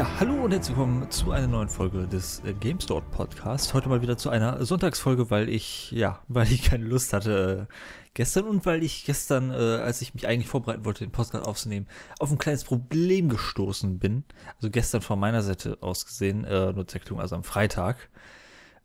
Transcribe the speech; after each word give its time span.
Ja, 0.00 0.08
hallo 0.18 0.44
und 0.44 0.50
herzlich 0.50 0.74
willkommen 0.78 1.10
zu 1.10 1.30
einer 1.30 1.46
neuen 1.46 1.68
Folge 1.68 2.08
des 2.08 2.42
äh, 2.46 2.54
GameStore 2.54 3.02
Podcast. 3.02 3.74
Heute 3.74 3.90
mal 3.90 4.00
wieder 4.00 4.16
zu 4.16 4.30
einer 4.30 4.64
Sonntagsfolge, 4.64 5.28
weil 5.28 5.50
ich, 5.50 5.90
ja, 5.90 6.22
weil 6.28 6.50
ich 6.50 6.62
keine 6.62 6.86
Lust 6.86 7.12
hatte 7.12 7.68
äh, 7.68 7.74
gestern 8.14 8.46
und 8.46 8.64
weil 8.64 8.82
ich 8.82 9.04
gestern, 9.04 9.50
äh, 9.50 9.54
als 9.54 10.00
ich 10.00 10.14
mich 10.14 10.26
eigentlich 10.26 10.48
vorbereiten 10.48 10.86
wollte, 10.86 11.04
den 11.04 11.12
Podcast 11.12 11.46
aufzunehmen, 11.46 11.86
auf 12.18 12.30
ein 12.30 12.38
kleines 12.38 12.64
Problem 12.64 13.28
gestoßen 13.28 13.98
bin. 13.98 14.24
Also 14.56 14.70
gestern 14.70 15.02
von 15.02 15.20
meiner 15.20 15.42
Seite 15.42 15.76
aus 15.82 16.06
gesehen, 16.06 16.44
äh, 16.44 16.72
nur 16.72 16.88
zur 16.88 17.20
also 17.20 17.36
am 17.36 17.44
Freitag. 17.44 18.08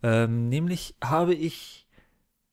Ähm, 0.04 0.50
nämlich 0.50 0.96
habe 1.02 1.34
ich 1.34 1.88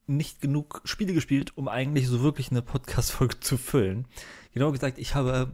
nicht 0.07 0.39
genug 0.39 0.79
Spiele 0.85 1.13
gespielt, 1.13 1.51
um 1.57 1.67
eigentlich 1.67 2.07
so 2.07 2.21
wirklich 2.21 2.49
eine 2.49 2.61
Podcast-Folge 2.61 3.41
zu 3.41 3.57
füllen. 3.57 4.07
Genau 4.53 4.71
gesagt, 4.71 4.99
ich 4.99 5.15
habe 5.15 5.51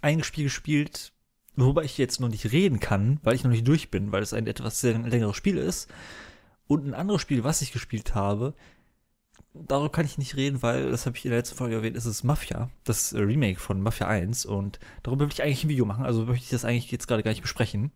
ein 0.00 0.22
Spiel 0.22 0.44
gespielt, 0.44 1.12
worüber 1.56 1.82
ich 1.84 1.98
jetzt 1.98 2.20
noch 2.20 2.28
nicht 2.28 2.52
reden 2.52 2.80
kann, 2.80 3.18
weil 3.22 3.34
ich 3.34 3.44
noch 3.44 3.50
nicht 3.50 3.66
durch 3.66 3.90
bin, 3.90 4.12
weil 4.12 4.22
es 4.22 4.32
ein 4.32 4.46
etwas 4.46 4.80
sehr 4.80 4.98
längeres 4.98 5.36
Spiel 5.36 5.56
ist. 5.56 5.88
Und 6.66 6.86
ein 6.86 6.94
anderes 6.94 7.22
Spiel, 7.22 7.44
was 7.44 7.62
ich 7.62 7.72
gespielt 7.72 8.14
habe, 8.14 8.54
darüber 9.54 9.90
kann 9.90 10.06
ich 10.06 10.18
nicht 10.18 10.36
reden, 10.36 10.62
weil, 10.62 10.90
das 10.90 11.06
habe 11.06 11.16
ich 11.16 11.24
in 11.24 11.30
der 11.30 11.38
letzten 11.38 11.56
Folge 11.56 11.76
erwähnt, 11.76 11.96
ist 11.96 12.04
es 12.04 12.24
Mafia, 12.24 12.70
das 12.84 13.14
Remake 13.14 13.60
von 13.60 13.80
Mafia 13.80 14.06
1. 14.06 14.46
Und 14.46 14.78
darüber 15.02 15.24
will 15.24 15.32
ich 15.32 15.42
eigentlich 15.42 15.64
ein 15.64 15.70
Video 15.70 15.84
machen, 15.84 16.04
also 16.04 16.24
möchte 16.24 16.44
ich 16.44 16.50
das 16.50 16.64
eigentlich 16.64 16.90
jetzt 16.90 17.06
gerade 17.06 17.22
gar 17.22 17.30
nicht 17.30 17.42
besprechen. 17.42 17.92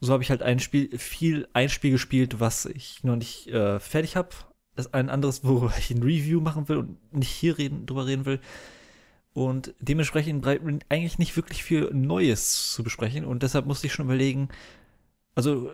So 0.00 0.12
habe 0.12 0.22
ich 0.22 0.30
halt 0.30 0.42
ein 0.42 0.60
Spiel, 0.60 0.96
viel 0.98 1.46
ein 1.52 1.68
Spiel 1.68 1.92
gespielt, 1.92 2.40
was 2.40 2.66
ich 2.66 3.04
noch 3.04 3.16
nicht 3.16 3.48
äh, 3.48 3.78
fertig 3.80 4.16
habe. 4.16 4.30
Das 4.74 4.86
ist 4.86 4.94
ein 4.94 5.10
anderes, 5.10 5.44
worüber 5.44 5.74
ich 5.78 5.90
ein 5.90 6.02
Review 6.02 6.40
machen 6.40 6.68
will 6.68 6.78
und 6.78 7.14
nicht 7.14 7.30
hier 7.30 7.58
reden, 7.58 7.86
drüber 7.86 8.06
reden 8.06 8.24
will. 8.24 8.40
Und 9.32 9.74
dementsprechend 9.78 10.42
bleibt 10.42 10.64
eigentlich 10.88 11.18
nicht 11.18 11.36
wirklich 11.36 11.62
viel 11.62 11.90
Neues 11.92 12.72
zu 12.72 12.82
besprechen. 12.82 13.24
Und 13.24 13.42
deshalb 13.42 13.66
musste 13.66 13.86
ich 13.86 13.92
schon 13.92 14.06
überlegen, 14.06 14.48
also 15.34 15.70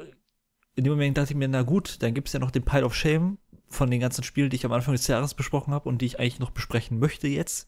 in 0.75 0.85
dem 0.85 0.93
Moment 0.93 1.17
dachte 1.17 1.33
ich 1.33 1.39
mir, 1.39 1.49
na 1.49 1.63
gut, 1.63 2.03
dann 2.03 2.13
gibt 2.13 2.29
es 2.29 2.35
ja 2.35 2.41
noch 2.41 2.51
den 2.51 2.65
Pile 2.65 2.85
of 2.85 2.95
Shame 2.95 3.39
von 3.69 3.91
den 3.91 4.01
ganzen 4.01 4.23
Spielen, 4.23 4.51
die 4.51 4.57
ich 4.57 4.67
am 4.67 4.73
Anfang 4.73 4.95
des 4.95 5.07
Jahres 5.07 5.35
besprochen 5.35 5.73
habe 5.73 5.89
und 5.89 6.03
die 6.03 6.07
ich 6.07 6.21
eigentlich 6.21 6.39
noch 6.39 6.51
besprechen 6.51 6.99
möchte 6.99 7.29
jetzt. 7.29 7.67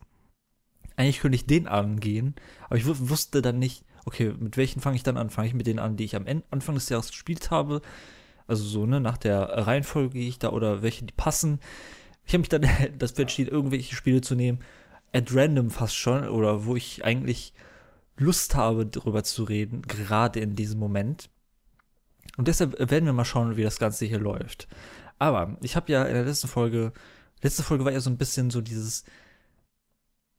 Eigentlich 0.97 1.21
könnte 1.21 1.37
ich 1.37 1.47
den 1.47 1.69
angehen, 1.69 2.35
aber 2.67 2.77
ich 2.77 2.87
wusste 2.87 3.41
dann 3.41 3.59
nicht, 3.59 3.85
okay, 4.05 4.35
mit 4.39 4.57
welchen 4.57 4.81
fange 4.81 4.97
ich 4.97 5.03
dann 5.03 5.17
an? 5.17 5.31
Fange 5.31 5.49
ich 5.49 5.55
mit 5.55 5.67
denen 5.67 5.79
an, 5.79 5.97
die 5.97 6.05
ich 6.05 6.17
am 6.17 6.27
Anfang 6.51 6.75
des 6.75 6.89
Jahres 6.89 7.09
gespielt 7.09 7.51
habe? 7.51 7.83
Also 8.47 8.65
so, 8.65 8.87
ne, 8.87 9.01
nach 9.01 9.17
der 9.17 9.43
Reihenfolge 9.43 10.11
gehe 10.11 10.29
ich 10.29 10.39
da 10.39 10.51
oder 10.51 10.83
welche, 10.83 11.05
die 11.05 11.15
passen. 11.15 11.61
Ich 12.25 12.33
habe 12.33 12.41
mich 12.41 12.49
dann 12.49 12.67
das 12.99 13.13
entschieden, 13.13 13.51
irgendwelche 13.51 13.95
Spiele 13.95 14.21
zu 14.21 14.35
nehmen, 14.35 14.59
at 15.13 15.35
random 15.35 15.71
fast 15.71 15.95
schon, 15.95 16.29
oder 16.29 16.65
wo 16.65 16.77
ich 16.77 17.05
eigentlich 17.05 17.55
Lust 18.17 18.55
habe, 18.55 18.87
darüber 18.87 19.23
zu 19.25 19.45
reden, 19.45 19.83
gerade 19.83 20.41
in 20.41 20.57
diesem 20.57 20.79
Moment. 20.79 21.31
Und 22.37 22.49
deshalb 22.49 22.79
werden 22.79 23.07
wir 23.07 23.13
mal 23.13 23.25
schauen, 23.25 23.57
wie 23.57 23.63
das 23.63 23.79
Ganze 23.79 24.05
hier 24.05 24.19
läuft. 24.19 24.69
Aber 25.19 25.57
ich 25.63 25.77
habe 25.77 25.91
ja 25.91 26.05
in 26.05 26.15
der 26.15 26.25
letzten 26.25 26.49
Folge, 26.49 26.93
letzte 27.43 27.63
Folge 27.63 27.85
war 27.85 27.93
ja 27.93 28.01
so 28.01 28.11
ein 28.11 28.19
bisschen 28.19 28.51
so 28.51 28.61
dieses, 28.61 29.05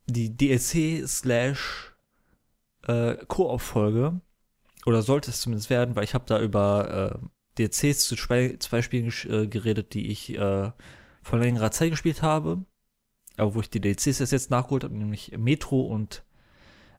die 0.06 0.36
DLC 0.36 1.08
slash 1.08 1.94
äh, 2.88 3.16
Koop-Folge, 3.28 4.22
oder 4.86 5.02
sollte 5.02 5.31
es 5.31 5.42
zumindest 5.42 5.70
werden, 5.70 5.95
weil 5.95 6.03
ich 6.03 6.14
habe 6.14 6.25
da 6.25 6.42
über 6.42 7.20
äh, 7.22 7.28
DLCs 7.58 8.08
zu 8.08 8.16
zwei, 8.16 8.56
zwei 8.59 8.81
Spielen 8.81 9.14
äh, 9.28 9.47
geredet, 9.47 9.94
die 9.94 10.08
ich 10.09 10.38
äh, 10.38 10.72
vor 11.22 11.40
längerer 11.40 11.72
Zeit 11.72 11.91
gespielt 11.91 12.22
habe 12.22 12.63
aber 13.39 13.55
wo 13.55 13.61
ich 13.61 13.69
die 13.69 13.81
DLCs 13.81 14.19
jetzt 14.19 14.51
nachgeholt 14.51 14.83
habe, 14.83 14.95
nämlich 14.95 15.38
Metro 15.38 15.81
und 15.81 16.23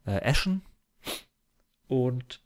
äh, 0.06 0.20
Ashen. 0.28 0.62
Und, 1.88 2.42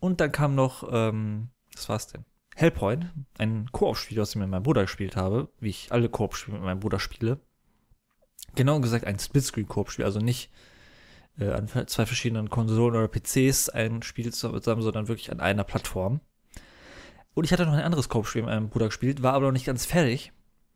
und 0.00 0.20
dann 0.20 0.32
kam 0.32 0.54
noch, 0.54 0.88
ähm, 0.90 1.50
was 1.74 1.88
war's 1.88 2.06
denn? 2.08 2.24
Hellpoint, 2.54 3.06
ein 3.38 3.70
Koop-Spiel, 3.70 4.18
was 4.18 4.30
ich 4.30 4.36
mit 4.36 4.48
meinem 4.48 4.62
Bruder 4.62 4.82
gespielt 4.82 5.14
habe, 5.14 5.48
wie 5.60 5.68
ich 5.68 5.92
alle 5.92 6.08
Koop-Spiele 6.08 6.56
mit 6.56 6.64
meinem 6.64 6.80
Bruder 6.80 6.98
spiele. 6.98 7.40
Genau 8.54 8.80
gesagt 8.80 9.04
ein 9.04 9.18
Splitscreen-Koop-Spiel, 9.18 10.04
also 10.04 10.18
nicht 10.18 10.50
äh, 11.38 11.50
an 11.50 11.68
zwei 11.68 12.06
verschiedenen 12.06 12.50
Konsolen 12.50 12.96
oder 12.96 13.06
PCs 13.06 13.68
ein 13.68 14.02
Spiel 14.02 14.32
zusammen, 14.32 14.82
sondern 14.82 15.06
wirklich 15.06 15.30
an 15.30 15.40
einer 15.40 15.62
Plattform. 15.62 16.20
Und 17.34 17.44
ich 17.44 17.52
hatte 17.52 17.64
noch 17.64 17.74
ein 17.74 17.84
anderes 17.84 18.08
Koop-Spiel 18.08 18.42
mit 18.42 18.50
meinem 18.50 18.70
Bruder 18.70 18.86
gespielt, 18.86 19.22
war 19.22 19.34
aber 19.34 19.46
noch 19.46 19.52
nicht 19.52 19.66
ganz 19.66 19.86
fertig 19.86 20.32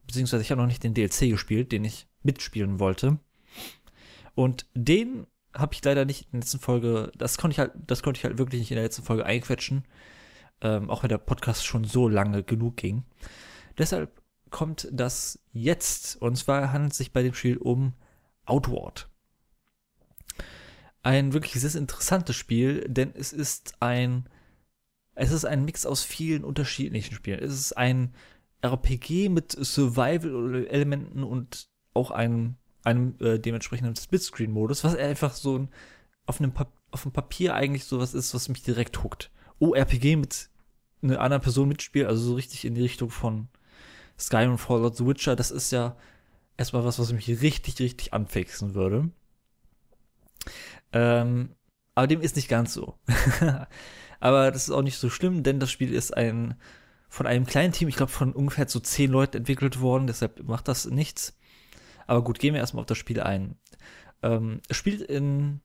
beziehungsweise 0.07 0.43
ich 0.43 0.51
habe 0.51 0.61
noch 0.61 0.69
nicht 0.69 0.83
den 0.83 0.95
DLC 0.95 1.31
gespielt, 1.31 1.73
den 1.73 1.85
ich 1.85 2.07
mitspielen 2.23 2.79
wollte. 2.79 3.19
Und 4.35 4.67
den 4.75 5.27
habe 5.55 5.75
ich 5.75 5.85
leider 5.85 6.05
nicht 6.05 6.23
in 6.27 6.33
der 6.33 6.41
letzten 6.41 6.61
Folge, 6.61 7.13
das 7.17 7.37
konnte 7.39 7.55
ich 7.55 7.59
halt, 7.59 7.73
das 7.87 8.03
konnte 8.03 8.19
ich 8.19 8.25
halt 8.25 8.39
wirklich 8.39 8.61
nicht 8.61 8.71
in 8.71 8.77
der 8.77 8.85
letzten 8.85 9.03
Folge 9.03 9.27
einquetschen, 9.27 9.85
ähm, 10.63 10.89
auch 10.89 11.03
wenn 11.03 11.09
der 11.09 11.19
Podcast 11.19 11.65
schon 11.65 11.85
so 11.85 12.09
lange 12.09 12.43
genug 12.43 12.77
ging. 12.77 13.05
Deshalb 13.79 14.23
kommt 14.53 14.89
das 14.93 15.41
jetzt. 15.53 16.17
Und 16.23 16.37
zwar 16.37 16.73
handelt 16.73 16.93
es 16.93 16.99
sich 16.99 17.13
bei 17.13 17.23
dem 17.23 17.35
Spiel 17.35 17.57
um 17.57 17.95
Outward. 18.45 19.09
Ein 21.03 21.33
wirklich 21.33 21.55
sehr 21.55 21.81
interessantes 21.81 22.37
Spiel, 22.37 22.87
denn 22.89 23.13
es 23.17 23.33
ist 23.33 23.75
ein, 23.81 24.29
es 25.15 25.33
ist 25.33 25.45
ein 25.45 25.65
Mix 25.65 25.85
aus 25.85 26.05
vielen 26.05 26.45
unterschiedlichen 26.45 27.15
Spielen. 27.15 27.41
Es 27.41 27.53
ist 27.53 27.77
ein 27.77 28.15
RPG 28.63 29.29
mit 29.29 29.53
Survival-Elementen 29.53 31.25
und 31.25 31.69
auch 31.95 32.11
einem, 32.11 32.57
einem 32.85 33.17
äh, 33.21 33.39
dementsprechenden 33.39 33.97
Splitscreen-Modus, 33.97 34.85
was 34.85 34.97
einfach 34.97 35.35
so 35.35 35.59
ein, 35.59 35.69
auf 36.27 36.41
einem 36.41 36.53
pa 36.53 36.67
auf 36.91 37.03
dem 37.05 37.13
Papier 37.13 37.55
eigentlich 37.55 37.87
sowas 37.87 38.13
ist, 38.13 38.35
was 38.35 38.51
mich 38.51 38.63
direkt 38.63 39.03
huckt. 39.03 39.31
Oh, 39.59 39.73
RPG 39.75 40.17
mit 40.17 40.51
einer 41.01 41.21
anderen 41.21 41.43
Person 41.43 41.69
mitspielt, 41.69 42.07
also 42.07 42.23
so 42.23 42.35
richtig 42.35 42.67
in 42.67 42.75
die 42.75 42.83
Richtung 42.83 43.09
von 43.09 43.49
Skyrim, 44.19 44.59
Fallout, 44.59 44.99
The 44.99 45.07
Witcher, 45.07 45.35
das 45.35 45.51
ist 45.51 45.71
ja 45.71 45.97
erstmal 46.59 46.85
was, 46.85 46.99
was 46.99 47.11
mich 47.13 47.29
richtig, 47.29 47.79
richtig 47.81 48.13
anfixen 48.13 48.75
würde. 48.75 49.11
Ähm, 50.93 51.55
aber 51.95 52.07
dem 52.07 52.21
ist 52.21 52.37
nicht 52.37 52.49
ganz 52.49 52.75
so. 52.75 52.99
aber 54.21 54.51
das 54.51 54.65
ist 54.65 54.71
auch 54.71 54.83
nicht 54.83 54.99
so 54.99 55.09
schlimm, 55.09 55.43
denn 55.43 55.61
das 55.61 55.71
Spiel 55.71 55.95
ist 55.95 56.15
ein 56.15 56.57
von 57.13 57.27
einem 57.27 57.45
kleinen 57.45 57.75
Team, 57.75 57.89
ich 57.89 57.97
glaube 57.97 58.11
von 58.11 58.33
ungefähr 58.33 58.67
so 58.67 58.81
zehn 58.81 59.11
Leuten 59.11 59.37
entwickelt 59.37 59.83
worden, 59.83 60.07
deshalb 60.07 60.45
macht 60.45 60.67
das 60.67 60.87
nichts. 60.87 61.37
Aber 62.07 62.25
gut, 62.25 62.39
gehen 62.39 62.55
wir 62.55 62.61
erstmal 62.63 62.81
auf 62.81 62.87
das 62.87 62.97
Spiel 62.97 63.21
ein. 63.21 63.57
Ähm, 64.23 64.63
es 64.71 64.79
spielt 64.79 65.03
in 65.03 65.61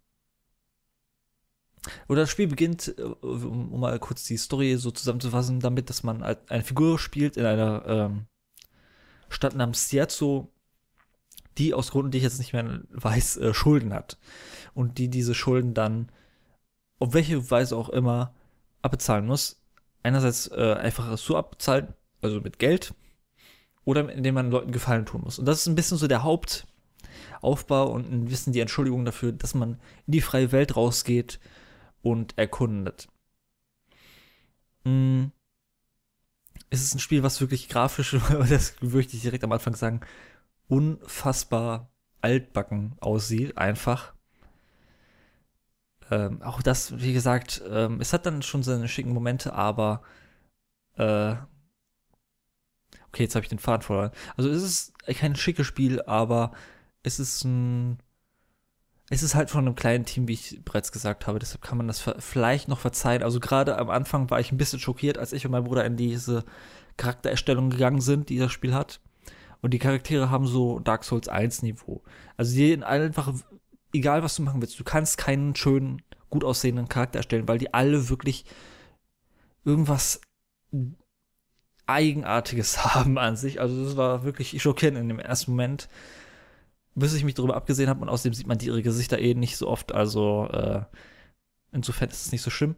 oder 2.10 2.22
das 2.22 2.32
Spiel 2.32 2.48
beginnt, 2.48 2.94
äh, 2.98 3.02
um, 3.02 3.72
um, 3.72 3.80
mal 3.80 3.98
kurz 3.98 4.26
die 4.26 4.36
Story 4.36 4.76
so 4.76 4.92
zusammenzufassen, 4.92 5.62
damit, 5.62 5.90
dass 5.90 6.04
man 6.04 6.22
eine 6.22 6.64
Figur 6.66 7.00
spielt 7.00 7.38
in 7.38 7.46
einer 7.46 7.86
ähm, 7.88 8.26
Stadt 9.30 9.56
namens 9.56 9.88
Sierzo, 9.88 10.52
die 11.58 11.74
aus 11.74 11.92
Gründen, 11.92 12.12
die 12.12 12.18
ich 12.18 12.26
jetzt 12.26 12.40
nicht 12.40 12.52
mehr 12.52 12.82
weiß, 12.90 13.38
äh, 13.38 13.54
Schulden 13.54 13.94
hat. 13.94 14.18
Und 14.74 14.98
die 14.98 15.08
diese 15.08 15.34
Schulden 15.34 15.74
dann, 15.74 16.12
auf 17.00 17.14
welche 17.14 17.50
Weise 17.50 17.78
auch 17.78 17.88
immer, 17.88 18.34
abbezahlen 18.82 19.26
muss 19.26 19.57
einerseits 20.08 20.48
äh, 20.48 20.76
einfach 20.80 21.18
so 21.18 21.38
abzahlt, 21.38 21.94
also 22.22 22.40
mit 22.42 22.60
Geld, 22.60 22.94
oder 23.84 24.12
indem 24.12 24.36
man 24.36 24.52
Leuten 24.52 24.72
Gefallen 24.72 25.06
tun 25.06 25.22
muss. 25.22 25.38
Und 25.38 25.46
das 25.46 25.60
ist 25.60 25.68
ein 25.68 25.76
bisschen 25.76 25.98
so 25.98 26.08
der 26.08 26.24
Hauptaufbau 26.24 27.92
und 27.92 28.12
ein 28.12 28.26
bisschen 28.26 28.54
die 28.54 28.60
Entschuldigung 28.60 29.06
dafür, 29.06 29.32
dass 29.32 29.54
man 29.54 29.74
in 30.08 30.14
die 30.14 30.22
freie 30.22 30.52
Welt 30.52 30.76
rausgeht 30.76 31.40
und 32.02 32.38
erkundet. 32.38 33.08
Mm. 34.84 35.26
Es 36.70 36.84
ist 36.84 36.96
ein 36.96 37.00
Spiel, 37.00 37.24
was 37.24 37.40
wirklich 37.40 37.70
grafisch, 37.70 38.18
das 38.50 38.76
möchte 38.82 39.16
ich 39.16 39.22
direkt 39.22 39.44
am 39.44 39.54
Anfang 39.54 39.76
sagen, 39.76 40.02
unfassbar 40.68 41.90
altbacken 42.20 42.96
aussieht, 43.00 43.58
einfach. 43.58 44.17
Ähm, 46.12 46.42
auch 46.42 46.62
das, 46.62 47.00
wie 47.00 47.14
gesagt, 47.14 47.62
ähm, 47.70 48.00
es 48.02 48.14
hat 48.14 48.26
dann 48.26 48.42
schon 48.42 48.64
seine 48.64 48.88
schicken 48.88 49.14
Momente, 49.14 49.54
aber 49.54 50.02
äh, 50.96 51.36
okay, 53.08 53.24
jetzt 53.24 53.36
habe 53.36 53.44
ich 53.44 53.50
den 53.50 53.60
Faden 53.60 53.82
verloren. 53.82 54.12
Also 54.36 54.50
es 54.50 54.64
ist 54.64 54.94
kein 55.18 55.36
schickes 55.36 55.68
Spiel, 55.68 56.02
aber 56.04 56.52
es 57.04 57.20
ist 57.20 57.44
ein 57.44 58.00
es 59.10 59.24
ist 59.24 59.36
halt 59.36 59.50
von 59.50 59.66
einem 59.66 59.76
kleinen 59.76 60.06
Team, 60.06 60.28
wie 60.28 60.34
ich 60.34 60.60
bereits 60.66 60.92
gesagt 60.92 61.28
habe, 61.28 61.40
deshalb 61.40 61.62
kann 61.62 61.78
man 61.78 61.88
das 61.88 62.04
vielleicht 62.20 62.68
noch 62.68 62.80
verzeihen. 62.80 63.24
Also 63.24 63.40
gerade 63.40 63.78
am 63.78 63.90
Anfang 63.90 64.30
war 64.30 64.40
ich 64.40 64.52
ein 64.52 64.58
bisschen 64.58 64.80
schockiert, 64.80 65.18
als 65.18 65.32
ich 65.32 65.46
und 65.46 65.52
mein 65.52 65.64
Bruder 65.64 65.86
in 65.86 65.96
diese 65.96 66.44
Charaktererstellung 66.98 67.70
gegangen 67.70 68.02
sind, 68.02 68.30
die 68.30 68.38
das 68.38 68.52
Spiel 68.52 68.74
hat. 68.74 69.00
Und 69.62 69.74
die 69.74 69.80
Charaktere 69.80 70.30
haben 70.30 70.46
so 70.46 70.80
Dark 70.80 71.04
Souls 71.06 71.30
1 71.30 71.62
Niveau. 71.62 72.04
Also 72.36 72.54
die 72.54 72.84
einfach 72.84 73.34
egal 73.98 74.24
was 74.24 74.36
du 74.36 74.44
machen 74.44 74.62
willst, 74.62 74.80
du 74.80 74.84
kannst 74.84 75.18
keinen 75.18 75.56
schönen, 75.56 76.02
gut 76.30 76.44
aussehenden 76.44 76.90
Charakter 76.90 77.20
erstellen, 77.20 77.48
weil 77.48 77.58
die 77.58 77.74
alle 77.74 78.10
wirklich 78.10 78.46
irgendwas 79.66 80.22
Eigenartiges 81.86 82.84
haben 82.96 83.18
an 83.18 83.36
sich. 83.36 83.60
Also 83.60 83.84
das 83.84 83.98
war 83.98 84.24
wirklich 84.24 84.62
schockierend 84.62 84.98
in 84.98 85.08
dem 85.08 85.20
ersten 85.20 85.52
Moment. 85.52 85.90
bis 86.96 87.14
ich 87.14 87.24
mich 87.24 87.36
darüber 87.36 87.56
abgesehen 87.56 87.90
habe 87.90 88.02
und 88.02 88.10
außerdem 88.10 88.34
sieht 88.34 88.48
man 88.48 88.58
die 88.58 88.68
ihre 88.68 88.82
Gesichter 88.82 89.20
eh 89.20 89.36
nicht 89.36 89.58
so 89.58 89.68
oft, 89.68 89.92
also 89.92 90.48
äh, 90.52 90.82
insofern 91.72 92.10
ist 92.10 92.26
es 92.26 92.32
nicht 92.32 92.42
so 92.42 92.50
schlimm. 92.50 92.76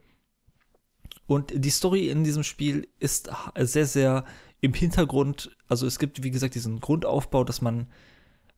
Und 1.25 1.53
die 1.55 1.69
Story 1.69 2.09
in 2.09 2.23
diesem 2.23 2.43
Spiel 2.43 2.87
ist 2.99 3.29
sehr, 3.55 3.85
sehr 3.85 4.25
im 4.61 4.73
Hintergrund, 4.73 5.55
also 5.67 5.87
es 5.87 5.99
gibt, 5.99 6.23
wie 6.23 6.31
gesagt, 6.31 6.55
diesen 6.55 6.79
Grundaufbau, 6.81 7.43
dass 7.43 7.61
man 7.61 7.87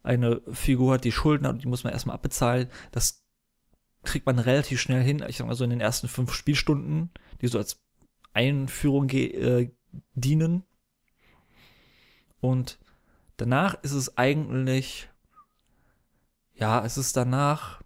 eine 0.04 0.42
Figur 0.52 0.94
hat, 0.94 1.04
die 1.04 1.12
Schulden 1.12 1.46
hat 1.46 1.54
und 1.54 1.64
die 1.64 1.68
muss 1.68 1.84
man 1.84 1.94
erstmal 1.94 2.16
abbezahlen. 2.16 2.68
Das 2.92 3.24
kriegt 4.04 4.26
man 4.26 4.40
relativ 4.40 4.82
schnell 4.82 5.04
hin, 5.04 5.24
ich 5.28 5.38
sag 5.38 5.48
mal 5.48 5.56
so 5.56 5.64
in 5.64 5.70
den 5.70 5.82
ersten 5.82 6.08
fünf 6.08 6.34
Spielstunden, 6.34 7.12
die 7.42 7.48
so 7.48 7.58
als 7.58 7.82
Einführung 8.34 9.10
äh, 9.10 9.72
dienen. 10.14 10.64
Und 12.40 12.80
danach 13.38 13.82
ist 13.84 13.92
es 13.92 14.18
eigentlich, 14.18 15.10
ja, 16.54 16.84
es 16.84 16.98
ist 16.98 17.16
danach 17.16 17.82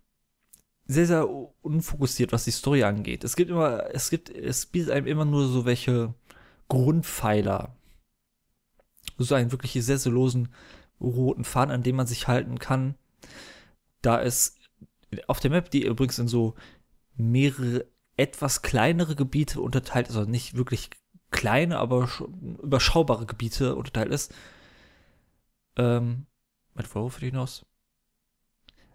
sehr, 0.88 1.08
sehr 1.08 1.28
unfokussiert, 1.62 2.32
was 2.32 2.46
die 2.46 2.52
Story 2.52 2.84
angeht. 2.84 3.24
Es 3.24 3.36
gibt 3.36 3.50
immer, 3.50 3.94
es 3.94 4.10
gibt, 4.10 4.30
es 4.30 4.68
bietet 4.68 4.92
einem 4.92 5.08
immer 5.08 5.26
nur 5.26 5.48
so 5.48 5.66
welche 5.66 6.14
Grundpfeiler. 6.68 7.76
So 9.18 9.36
einen 9.36 9.52
wirklich 9.52 9.74
sehr, 9.74 9.98
sehr 9.98 10.12
losen 10.12 10.50
roten 11.00 11.44
Faden, 11.44 11.74
an 11.74 11.84
dem 11.84 11.96
man 11.96 12.08
sich 12.08 12.28
halten 12.28 12.60
kann. 12.60 12.96
Da 14.02 14.22
es 14.22 14.56
auf 15.28 15.40
der 15.40 15.52
Map, 15.52 15.70
die 15.72 15.86
übrigens 15.86 16.20
in 16.20 16.28
so 16.28 16.56
mehrere 17.16 17.86
etwas 18.18 18.62
kleinere 18.62 19.16
Gebiete 19.16 19.62
unterteilt 19.62 20.08
ist, 20.08 20.16
also 20.16 20.30
nicht 20.30 20.56
wirklich 20.56 20.90
kleine, 21.32 21.80
aber 21.80 22.10
überschaubare 22.64 23.26
Gebiete 23.26 23.76
unterteilt 23.76 24.12
ist. 24.12 24.34
Ähm, 25.78 26.26
worauf 26.74 27.20
will 27.20 27.28
ich 27.28 27.32
hinaus? 27.32 27.66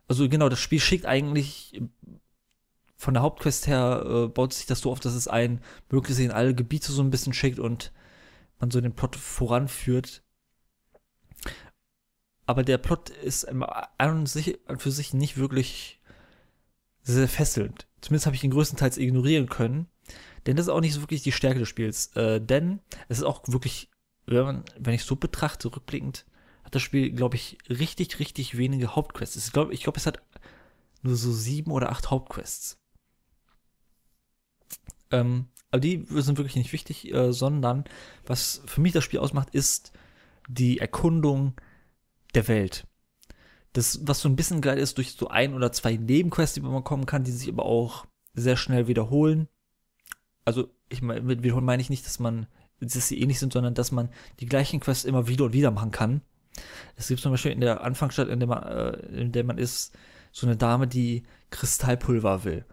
Also 0.08 0.28
genau, 0.28 0.48
das 0.48 0.60
Spiel 0.60 0.80
schickt 0.80 1.06
eigentlich 1.06 1.80
von 2.96 3.14
der 3.14 3.22
Hauptquest 3.22 3.66
her 3.66 4.04
äh, 4.06 4.28
baut 4.28 4.52
sich 4.52 4.66
das 4.66 4.80
so 4.80 4.92
auf, 4.92 5.00
dass 5.00 5.14
es 5.14 5.26
einen 5.26 5.62
möglichst 5.90 6.20
in 6.20 6.30
alle 6.30 6.54
Gebiete 6.54 6.92
so 6.92 7.02
ein 7.02 7.10
bisschen 7.10 7.32
schickt 7.32 7.58
und 7.58 7.92
man 8.58 8.70
so 8.70 8.80
den 8.80 8.94
Plot 8.94 9.16
voranführt. 9.16 10.22
Aber 12.50 12.64
der 12.64 12.78
Plot 12.78 13.10
ist 13.10 13.44
an 13.44 13.62
und 14.08 14.28
für 14.82 14.90
sich 14.90 15.14
nicht 15.14 15.36
wirklich 15.36 16.00
sehr 17.00 17.28
fesselnd. 17.28 17.86
Zumindest 18.00 18.26
habe 18.26 18.34
ich 18.34 18.42
ihn 18.42 18.50
größtenteils 18.50 18.98
ignorieren 18.98 19.48
können. 19.48 19.86
Denn 20.44 20.56
das 20.56 20.66
ist 20.66 20.70
auch 20.70 20.80
nicht 20.80 20.94
so 20.94 21.00
wirklich 21.00 21.22
die 21.22 21.30
Stärke 21.30 21.60
des 21.60 21.68
Spiels. 21.68 22.08
Äh, 22.16 22.40
denn 22.40 22.80
es 23.08 23.18
ist 23.18 23.24
auch 23.24 23.44
wirklich, 23.46 23.88
wenn, 24.26 24.42
man, 24.42 24.64
wenn 24.76 24.94
ich 24.94 25.04
so 25.04 25.14
betrachte, 25.14 25.72
rückblickend, 25.72 26.26
hat 26.64 26.74
das 26.74 26.82
Spiel, 26.82 27.12
glaube 27.12 27.36
ich, 27.36 27.56
richtig, 27.68 28.18
richtig 28.18 28.58
wenige 28.58 28.96
Hauptquests. 28.96 29.46
Ich 29.46 29.52
glaube, 29.52 29.72
ich 29.72 29.84
glaub, 29.84 29.96
es 29.96 30.06
hat 30.06 30.20
nur 31.02 31.14
so 31.14 31.30
sieben 31.30 31.70
oder 31.70 31.92
acht 31.92 32.10
Hauptquests. 32.10 32.80
Ähm, 35.12 35.46
aber 35.70 35.78
die 35.78 36.04
sind 36.08 36.36
wirklich 36.36 36.56
nicht 36.56 36.72
wichtig, 36.72 37.14
äh, 37.14 37.32
sondern 37.32 37.84
was 38.26 38.60
für 38.66 38.80
mich 38.80 38.92
das 38.92 39.04
Spiel 39.04 39.20
ausmacht, 39.20 39.50
ist 39.50 39.92
die 40.48 40.78
Erkundung 40.78 41.54
der 42.34 42.48
Welt. 42.48 42.86
Das, 43.72 44.00
was 44.02 44.20
so 44.20 44.28
ein 44.28 44.36
bisschen 44.36 44.60
geil 44.60 44.78
ist, 44.78 44.98
durch 44.98 45.12
so 45.12 45.28
ein 45.28 45.54
oder 45.54 45.72
zwei 45.72 45.96
Nebenquests, 45.96 46.54
die 46.54 46.60
man 46.60 46.74
bekommen 46.74 47.06
kann, 47.06 47.24
die 47.24 47.30
sich 47.30 47.48
aber 47.48 47.64
auch 47.64 48.06
sehr 48.34 48.56
schnell 48.56 48.88
wiederholen. 48.88 49.48
Also, 50.44 50.68
ich 50.88 51.02
meine, 51.02 51.20
mit 51.20 51.42
wiederholen 51.42 51.64
meine 51.64 51.82
ich 51.82 51.90
nicht, 51.90 52.04
dass 52.06 52.18
man, 52.18 52.46
dass 52.80 53.08
sie 53.08 53.20
ähnlich 53.20 53.38
sind, 53.38 53.52
sondern 53.52 53.74
dass 53.74 53.92
man 53.92 54.08
die 54.40 54.46
gleichen 54.46 54.80
Quests 54.80 55.04
immer 55.04 55.28
wieder 55.28 55.44
und 55.44 55.52
wieder 55.52 55.70
machen 55.70 55.92
kann. 55.92 56.22
Es 56.96 57.08
gibt 57.08 57.20
zum 57.20 57.30
Beispiel 57.30 57.52
in 57.52 57.60
der 57.60 57.82
Anfangsstadt, 57.82 58.28
in 58.28 58.40
der 58.40 58.48
man, 58.48 58.62
äh, 58.64 58.90
in 59.20 59.32
der 59.32 59.44
man 59.44 59.58
ist, 59.58 59.96
so 60.32 60.46
eine 60.46 60.56
Dame, 60.56 60.86
die 60.86 61.24
Kristallpulver 61.50 62.44
will. 62.44 62.64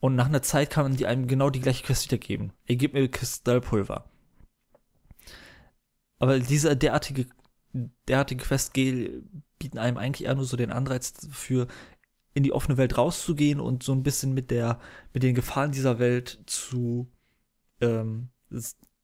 Und 0.00 0.14
nach 0.14 0.26
einer 0.26 0.42
Zeit 0.42 0.70
kann 0.70 0.84
man 0.84 0.96
die 0.96 1.06
einem 1.06 1.26
genau 1.26 1.50
die 1.50 1.60
gleiche 1.60 1.84
Quest 1.84 2.04
wiedergeben. 2.04 2.52
Er 2.66 2.76
gibt 2.76 2.94
mir 2.94 3.08
Kristallpulver. 3.08 4.04
Aber 6.20 6.38
diese 6.38 6.76
derartige, 6.76 7.26
derartige 7.72 8.44
Quest 8.44 8.72
bieten 8.72 9.78
einem 9.78 9.96
eigentlich 9.96 10.26
eher 10.26 10.34
nur 10.34 10.44
so 10.44 10.56
den 10.56 10.72
Anreiz 10.72 11.28
für 11.30 11.66
in 12.34 12.42
die 12.42 12.52
offene 12.52 12.76
Welt 12.76 12.96
rauszugehen 12.96 13.60
und 13.60 13.82
so 13.82 13.92
ein 13.92 14.02
bisschen 14.02 14.32
mit 14.32 14.50
der, 14.50 14.78
mit 15.12 15.22
den 15.22 15.34
Gefahren 15.34 15.72
dieser 15.72 15.98
Welt 15.98 16.38
zu, 16.46 17.10
ähm, 17.80 18.28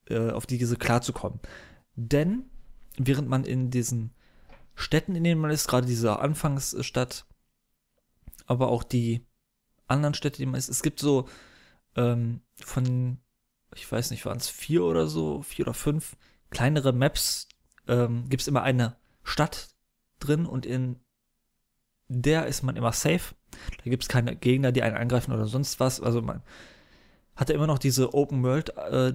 äh, 0.09 0.31
auf 0.31 0.47
diese 0.47 0.77
klarzukommen. 0.77 1.41
Denn 1.97 2.45
während 2.97 3.29
man 3.29 3.45
in 3.45 3.71
diesen 3.71 4.13
Städten, 4.75 5.15
in 5.15 5.25
denen 5.25 5.41
man 5.41 5.51
ist, 5.51 5.69
gerade 5.69 5.87
diese 5.87 6.19
Anfangsstadt, 6.19 7.27
aber 8.47 8.69
auch 8.69 8.85
die 8.85 9.27
anderen 9.87 10.15
Städte, 10.15 10.39
die 10.39 10.47
man 10.47 10.57
ist, 10.57 10.69
es 10.69 10.83
gibt 10.83 11.01
so 11.01 11.29
ähm, 11.97 12.41
von, 12.57 13.19
ich 13.75 13.91
weiß 13.91 14.11
nicht, 14.11 14.25
waren 14.27 14.39
es 14.39 14.49
vier 14.49 14.85
oder 14.85 15.07
so, 15.07 15.43
vier 15.43 15.67
oder 15.67 15.75
fünf 15.75 16.17
kleinere 16.51 16.93
Maps, 16.93 17.49
ähm, 17.89 18.29
gibt 18.29 18.43
es 18.43 18.49
immer 18.49 18.63
eine 18.63 18.97
Stadt 19.23 19.69
drin 20.21 20.47
und 20.47 20.67
in 20.67 21.01
der 22.09 22.47
ist 22.47 22.63
man 22.63 22.77
immer 22.77 22.93
safe. 22.93 23.35
Da 23.79 23.91
gibt 23.91 24.03
es 24.03 24.09
keine 24.09 24.37
Gegner, 24.37 24.73
die 24.73 24.83
einen 24.83 24.97
angreifen 24.97 25.33
oder 25.33 25.47
sonst 25.47 25.81
was. 25.81 26.01
Also 26.01 26.23
man 26.23 26.43
hat 27.37 27.49
ja 27.49 27.55
immer 27.55 27.67
noch 27.67 27.79
diese 27.79 28.15
Open 28.15 28.43
World 28.43 28.77
äh, 28.77 29.15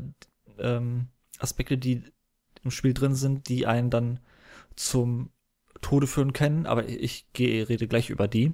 ähm, 0.57 1.07
Aspekte, 1.39 1.77
die 1.77 2.03
im 2.63 2.71
Spiel 2.71 2.93
drin 2.93 3.15
sind, 3.15 3.47
die 3.47 3.65
einen 3.65 3.89
dann 3.89 4.19
zum 4.75 5.31
Tode 5.81 6.07
führen 6.07 6.33
können, 6.33 6.65
aber 6.65 6.87
ich 6.87 7.31
gehe, 7.33 7.69
rede 7.69 7.87
gleich 7.87 8.09
über 8.09 8.27
die. 8.27 8.53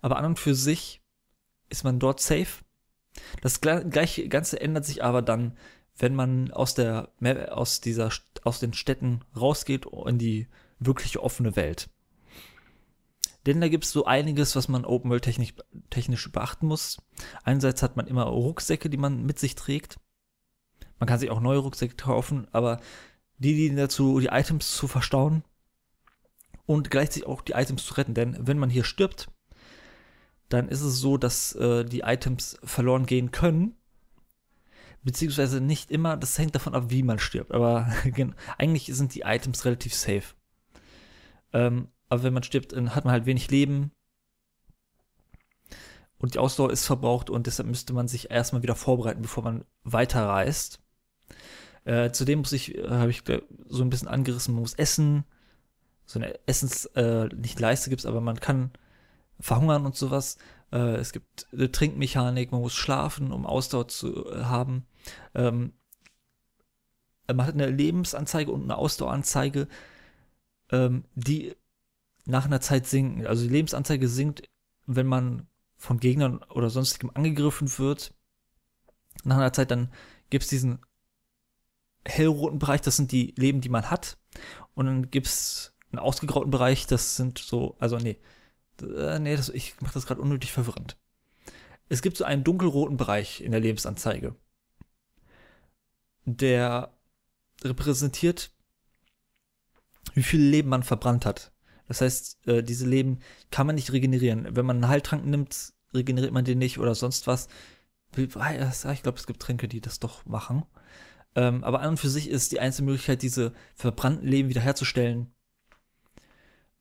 Aber 0.00 0.16
an 0.16 0.24
und 0.24 0.38
für 0.38 0.54
sich 0.54 1.02
ist 1.68 1.84
man 1.84 1.98
dort 1.98 2.20
safe. 2.20 2.64
Das 3.42 3.60
gleiche 3.60 4.28
Ganze 4.28 4.60
ändert 4.60 4.86
sich 4.86 5.04
aber 5.04 5.20
dann, 5.20 5.56
wenn 5.98 6.14
man 6.14 6.50
aus 6.50 6.74
der, 6.74 7.10
aus 7.50 7.80
dieser, 7.80 8.10
aus 8.44 8.60
den 8.60 8.72
Städten 8.72 9.20
rausgeht 9.36 9.86
in 10.06 10.18
die 10.18 10.48
wirkliche 10.78 11.22
offene 11.22 11.56
Welt. 11.56 11.90
Denn 13.46 13.60
da 13.60 13.68
gibt 13.68 13.84
es 13.84 13.90
so 13.90 14.04
einiges, 14.04 14.54
was 14.54 14.68
man 14.68 14.84
Open 14.84 15.10
World 15.10 15.24
technisch, 15.24 15.54
technisch 15.90 16.30
beachten 16.30 16.66
muss. 16.66 17.02
Einerseits 17.42 17.82
hat 17.82 17.96
man 17.96 18.06
immer 18.06 18.24
Rucksäcke, 18.24 18.88
die 18.88 18.96
man 18.96 19.24
mit 19.24 19.38
sich 19.38 19.54
trägt. 19.54 19.98
Man 20.98 21.08
kann 21.08 21.18
sich 21.18 21.30
auch 21.30 21.40
neue 21.40 21.58
Rucksäcke 21.58 21.96
kaufen, 21.96 22.46
aber 22.52 22.80
die 23.38 23.54
dienen 23.54 23.76
dazu, 23.76 24.20
die 24.20 24.28
Items 24.28 24.76
zu 24.76 24.86
verstauen 24.86 25.42
und 26.66 26.90
gleichzeitig 26.90 27.26
auch 27.26 27.42
die 27.42 27.52
Items 27.52 27.84
zu 27.84 27.94
retten. 27.94 28.14
Denn 28.14 28.36
wenn 28.40 28.58
man 28.58 28.70
hier 28.70 28.84
stirbt, 28.84 29.28
dann 30.48 30.68
ist 30.68 30.82
es 30.82 31.00
so, 31.00 31.16
dass 31.16 31.54
äh, 31.56 31.84
die 31.84 32.00
Items 32.00 32.56
verloren 32.62 33.06
gehen 33.06 33.32
können. 33.32 33.74
Beziehungsweise 35.04 35.60
nicht 35.60 35.90
immer, 35.90 36.16
das 36.16 36.38
hängt 36.38 36.54
davon 36.54 36.74
ab, 36.74 36.84
wie 36.88 37.02
man 37.02 37.18
stirbt. 37.18 37.52
Aber 37.52 37.92
eigentlich 38.58 38.86
sind 38.86 39.14
die 39.14 39.22
Items 39.22 39.64
relativ 39.64 39.94
safe. 39.94 40.34
Ähm, 41.52 41.88
aber 42.08 42.22
wenn 42.22 42.34
man 42.34 42.42
stirbt, 42.42 42.74
hat 42.74 43.04
man 43.04 43.12
halt 43.12 43.26
wenig 43.26 43.50
Leben. 43.50 43.90
Und 46.18 46.34
die 46.34 46.38
Ausdauer 46.38 46.70
ist 46.70 46.86
verbraucht 46.86 47.30
und 47.30 47.48
deshalb 47.48 47.68
müsste 47.68 47.92
man 47.92 48.06
sich 48.06 48.30
erstmal 48.30 48.62
wieder 48.62 48.76
vorbereiten, 48.76 49.22
bevor 49.22 49.42
man 49.42 49.64
weiterreist. 49.82 50.80
Äh, 51.84 52.12
zudem 52.12 52.40
muss 52.40 52.52
ich, 52.52 52.76
äh, 52.76 52.88
habe 52.88 53.10
ich 53.10 53.24
so 53.66 53.82
ein 53.82 53.90
bisschen 53.90 54.08
angerissen, 54.08 54.54
man 54.54 54.62
muss 54.62 54.74
essen. 54.74 55.24
So 56.06 56.20
eine 56.20 56.38
Essens, 56.46 56.86
äh, 56.94 57.26
nicht 57.34 57.58
Leiste 57.58 57.90
gibt's, 57.90 58.06
aber 58.06 58.20
man 58.20 58.38
kann 58.38 58.70
verhungern 59.40 59.86
und 59.86 59.96
sowas. 59.96 60.38
Äh, 60.72 60.96
es 60.96 61.12
gibt 61.12 61.46
eine 61.52 61.70
Trinkmechanik, 61.70 62.52
man 62.52 62.60
muss 62.60 62.74
schlafen, 62.74 63.32
um 63.32 63.46
Ausdauer 63.46 63.88
zu 63.88 64.26
äh, 64.30 64.44
haben. 64.44 64.86
Ähm, 65.34 65.72
man 67.28 67.46
hat 67.46 67.54
eine 67.54 67.70
Lebensanzeige 67.70 68.50
und 68.50 68.64
eine 68.64 68.76
Ausdaueranzeige, 68.76 69.68
ähm, 70.70 71.04
die 71.14 71.54
nach 72.24 72.46
einer 72.46 72.60
Zeit 72.60 72.86
sinken. 72.86 73.26
Also 73.26 73.44
die 73.44 73.52
Lebensanzeige 73.52 74.08
sinkt, 74.08 74.48
wenn 74.86 75.06
man 75.06 75.46
von 75.76 75.98
Gegnern 75.98 76.42
oder 76.50 76.70
sonstigem 76.70 77.10
angegriffen 77.14 77.78
wird. 77.78 78.14
Nach 79.24 79.36
einer 79.36 79.52
Zeit 79.52 79.70
dann 79.70 79.92
gibt 80.30 80.44
es 80.44 80.50
diesen 80.50 80.80
hellroten 82.04 82.58
Bereich, 82.58 82.80
das 82.80 82.96
sind 82.96 83.12
die 83.12 83.34
Leben, 83.36 83.60
die 83.60 83.68
man 83.68 83.90
hat. 83.90 84.18
Und 84.74 84.86
dann 84.86 85.10
gibt 85.10 85.26
es 85.26 85.74
einen 85.90 85.98
ausgegrauten 85.98 86.50
Bereich, 86.50 86.86
das 86.86 87.16
sind 87.16 87.38
so, 87.38 87.76
also 87.78 87.98
nee, 87.98 88.18
äh, 88.82 89.18
nee, 89.18 89.36
das, 89.36 89.48
ich 89.48 89.80
mache 89.80 89.94
das 89.94 90.06
gerade 90.06 90.20
unnötig 90.20 90.52
verwirrend. 90.52 90.96
Es 91.88 92.02
gibt 92.02 92.16
so 92.16 92.24
einen 92.24 92.44
dunkelroten 92.44 92.96
Bereich 92.96 93.40
in 93.40 93.52
der 93.52 93.60
Lebensanzeige. 93.60 94.34
Der 96.24 96.92
repräsentiert, 97.62 98.50
wie 100.14 100.22
viel 100.22 100.40
Leben 100.40 100.68
man 100.68 100.82
verbrannt 100.82 101.26
hat. 101.26 101.52
Das 101.88 102.00
heißt, 102.00 102.46
äh, 102.46 102.62
diese 102.62 102.86
Leben 102.86 103.18
kann 103.50 103.66
man 103.66 103.74
nicht 103.74 103.92
regenerieren. 103.92 104.56
Wenn 104.56 104.66
man 104.66 104.76
einen 104.76 104.88
Heiltrank 104.88 105.26
nimmt, 105.26 105.74
regeneriert 105.94 106.32
man 106.32 106.44
den 106.44 106.58
nicht 106.58 106.78
oder 106.78 106.94
sonst 106.94 107.26
was. 107.26 107.48
Ich 108.16 108.28
glaube, 108.28 109.18
es 109.18 109.26
gibt 109.26 109.40
Tränke, 109.40 109.68
die 109.68 109.80
das 109.80 109.98
doch 109.98 110.24
machen. 110.26 110.64
Ähm, 111.34 111.64
aber 111.64 111.80
an 111.80 111.90
und 111.90 111.96
für 111.96 112.10
sich 112.10 112.28
ist 112.28 112.52
die 112.52 112.60
einzige 112.60 112.86
Möglichkeit, 112.86 113.22
diese 113.22 113.52
verbrannten 113.74 114.26
Leben 114.28 114.50
wiederherzustellen, 114.50 115.32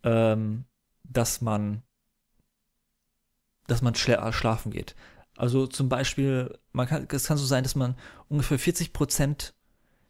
ähm, 0.03 0.65
dass 1.03 1.41
man, 1.41 1.83
dass 3.71 3.81
man 3.81 3.95
schla 3.95 4.31
schlafen 4.33 4.71
geht. 4.71 4.95
Also 5.37 5.65
zum 5.65 5.87
Beispiel, 5.87 6.59
man 6.73 6.87
kann, 6.87 7.07
es 7.09 7.25
kann 7.25 7.37
so 7.37 7.45
sein, 7.45 7.63
dass 7.63 7.75
man 7.75 7.95
ungefähr 8.27 8.59
40 8.59 8.91
Prozent 8.91 9.55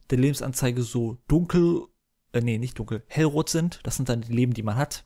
der 0.10 0.18
Lebensanzeige 0.18 0.82
so 0.82 1.20
dunkel, 1.28 1.86
äh, 2.34 2.42
nee, 2.42 2.58
nicht 2.58 2.80
dunkel, 2.80 3.04
hellrot 3.08 3.50
sind. 3.50 3.80
Das 3.84 3.96
sind 3.96 4.10
dann 4.10 4.22
die 4.22 4.34
Leben, 4.34 4.54
die 4.54 4.64
man 4.64 4.76
hat. 4.78 5.06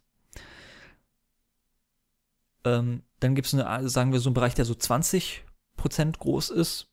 Ähm, 2.63 3.03
dann 3.19 3.35
gibt 3.35 3.47
es 3.47 3.53
eine, 3.53 3.89
sagen 3.89 4.13
wir 4.13 4.19
so 4.21 4.29
einen 4.29 4.35
Bereich, 4.35 4.55
der 4.55 4.65
so 4.65 4.74
20 4.74 5.45
Prozent 5.75 6.17
groß 6.19 6.50
ist. 6.50 6.89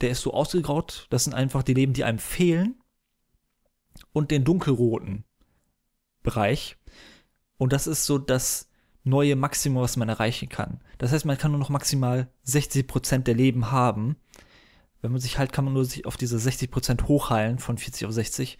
Der 0.00 0.10
ist 0.10 0.22
so 0.22 0.32
ausgegraut. 0.32 1.08
Das 1.10 1.24
sind 1.24 1.34
einfach 1.34 1.64
die 1.64 1.74
Leben, 1.74 1.92
die 1.92 2.04
einem 2.04 2.20
fehlen. 2.20 2.80
Und 4.12 4.30
den 4.30 4.44
dunkelroten 4.44 5.24
Bereich. 6.22 6.76
Und 7.56 7.72
das 7.72 7.88
ist 7.88 8.06
so 8.06 8.16
das 8.16 8.67
neue 9.08 9.36
Maximum, 9.36 9.82
was 9.82 9.96
man 9.96 10.08
erreichen 10.08 10.48
kann. 10.48 10.80
Das 10.98 11.12
heißt, 11.12 11.24
man 11.24 11.38
kann 11.38 11.52
nur 11.52 11.60
noch 11.60 11.68
maximal 11.68 12.28
60% 12.46 13.18
der 13.18 13.34
Leben 13.34 13.70
haben. 13.70 14.16
Wenn 15.00 15.12
man 15.12 15.20
sich 15.20 15.38
halt, 15.38 15.52
kann 15.52 15.64
man 15.64 15.74
nur 15.74 15.84
sich 15.84 16.06
auf 16.06 16.16
diese 16.16 16.36
60% 16.36 17.04
hochheilen 17.04 17.58
von 17.58 17.78
40 17.78 18.06
auf 18.06 18.12
60. 18.12 18.58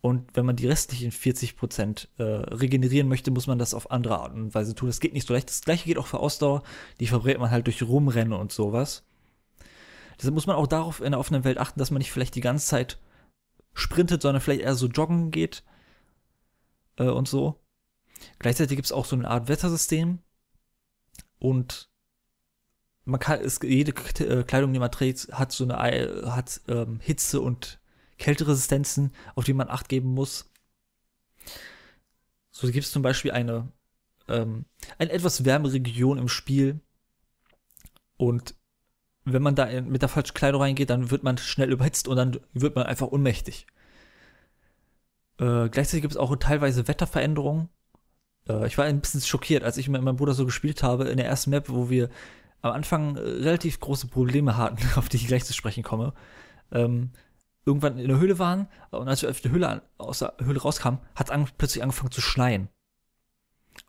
Und 0.00 0.34
wenn 0.34 0.46
man 0.46 0.56
die 0.56 0.66
restlichen 0.66 1.12
40% 1.12 2.08
äh, 2.18 2.22
regenerieren 2.22 3.08
möchte, 3.08 3.30
muss 3.30 3.46
man 3.46 3.58
das 3.58 3.72
auf 3.72 3.90
andere 3.90 4.18
Art 4.18 4.34
und 4.34 4.54
Weise 4.54 4.74
tun. 4.74 4.88
Das 4.88 4.98
geht 4.98 5.12
nicht 5.12 5.28
so 5.28 5.34
leicht. 5.34 5.48
Das 5.48 5.60
gleiche 5.60 5.84
geht 5.86 5.98
auch 5.98 6.08
für 6.08 6.18
Ausdauer. 6.18 6.64
Die 6.98 7.06
verbrät 7.06 7.38
man 7.38 7.50
halt 7.50 7.66
durch 7.66 7.82
Rumrennen 7.82 8.32
und 8.32 8.50
sowas. 8.50 9.04
Deshalb 10.18 10.34
muss 10.34 10.46
man 10.46 10.56
auch 10.56 10.66
darauf 10.66 11.00
in 11.00 11.12
der 11.12 11.20
offenen 11.20 11.44
Welt 11.44 11.58
achten, 11.58 11.78
dass 11.78 11.90
man 11.90 11.98
nicht 11.98 12.10
vielleicht 12.10 12.34
die 12.34 12.40
ganze 12.40 12.66
Zeit 12.66 12.98
sprintet, 13.74 14.22
sondern 14.22 14.40
vielleicht 14.40 14.62
eher 14.62 14.74
so 14.74 14.88
joggen 14.88 15.30
geht 15.30 15.62
äh, 16.96 17.04
und 17.04 17.28
so. 17.28 17.61
Gleichzeitig 18.38 18.76
gibt 18.76 18.86
es 18.86 18.92
auch 18.92 19.04
so 19.04 19.16
eine 19.16 19.28
Art 19.28 19.48
Wettersystem 19.48 20.18
und 21.38 21.90
man 23.04 23.18
kann, 23.18 23.40
es, 23.40 23.58
jede 23.62 23.92
äh, 24.20 24.44
Kleidung, 24.44 24.72
die 24.72 24.78
man 24.78 24.92
trägt, 24.92 25.32
hat 25.32 25.52
so 25.52 25.64
eine 25.64 25.76
hat 26.30 26.60
ähm, 26.68 27.00
Hitze 27.00 27.40
und 27.40 27.80
Kälteresistenzen, 28.18 29.12
auf 29.34 29.44
die 29.44 29.54
man 29.54 29.68
Acht 29.68 29.88
geben 29.88 30.14
muss. 30.14 30.50
So 32.50 32.68
gibt 32.68 32.84
es 32.84 32.92
zum 32.92 33.02
Beispiel 33.02 33.32
eine, 33.32 33.72
ähm, 34.28 34.66
eine 34.98 35.10
etwas 35.10 35.44
wärmere 35.44 35.72
Region 35.72 36.18
im 36.18 36.28
Spiel. 36.28 36.80
Und 38.16 38.54
wenn 39.24 39.42
man 39.42 39.56
da 39.56 39.64
in, 39.64 39.88
mit 39.88 40.02
der 40.02 40.08
falschen 40.08 40.34
Kleidung 40.34 40.62
reingeht, 40.62 40.90
dann 40.90 41.10
wird 41.10 41.24
man 41.24 41.38
schnell 41.38 41.72
überhitzt 41.72 42.06
und 42.06 42.16
dann 42.16 42.38
wird 42.52 42.76
man 42.76 42.86
einfach 42.86 43.08
ohnmächtig. 43.08 43.66
Äh, 45.38 45.68
gleichzeitig 45.70 46.02
gibt 46.02 46.12
es 46.12 46.18
auch 46.18 46.34
teilweise 46.36 46.86
Wetterveränderungen. 46.86 47.68
Äh, 48.48 48.66
ich 48.66 48.78
war 48.78 48.84
ein 48.84 49.00
bisschen 49.00 49.20
schockiert, 49.20 49.64
als 49.64 49.76
ich 49.76 49.88
mit 49.88 50.02
meinem 50.02 50.16
Bruder 50.16 50.34
so 50.34 50.44
gespielt 50.44 50.82
habe 50.82 51.04
in 51.04 51.16
der 51.16 51.26
ersten 51.26 51.50
Map, 51.50 51.68
wo 51.68 51.90
wir 51.90 52.08
am 52.60 52.72
Anfang 52.72 53.16
äh, 53.16 53.20
relativ 53.20 53.80
große 53.80 54.06
Probleme 54.08 54.56
hatten, 54.56 54.78
auf 54.96 55.08
die 55.08 55.16
ich 55.16 55.26
gleich 55.26 55.44
zu 55.44 55.52
sprechen 55.52 55.82
komme. 55.82 56.14
Ähm, 56.70 57.10
irgendwann 57.64 57.98
in 57.98 58.08
der 58.08 58.18
Höhle 58.18 58.38
waren 58.38 58.68
und 58.90 59.08
als 59.08 59.22
wir 59.22 59.30
auf 59.30 59.40
der 59.40 59.52
Höhle 59.52 59.68
an, 59.68 59.80
aus 59.98 60.20
der 60.20 60.34
Höhle 60.40 60.60
rauskamen, 60.60 61.00
hat 61.14 61.28
es 61.28 61.32
an, 61.32 61.48
plötzlich 61.58 61.82
angefangen 61.82 62.10
zu 62.10 62.20
schneien. 62.20 62.68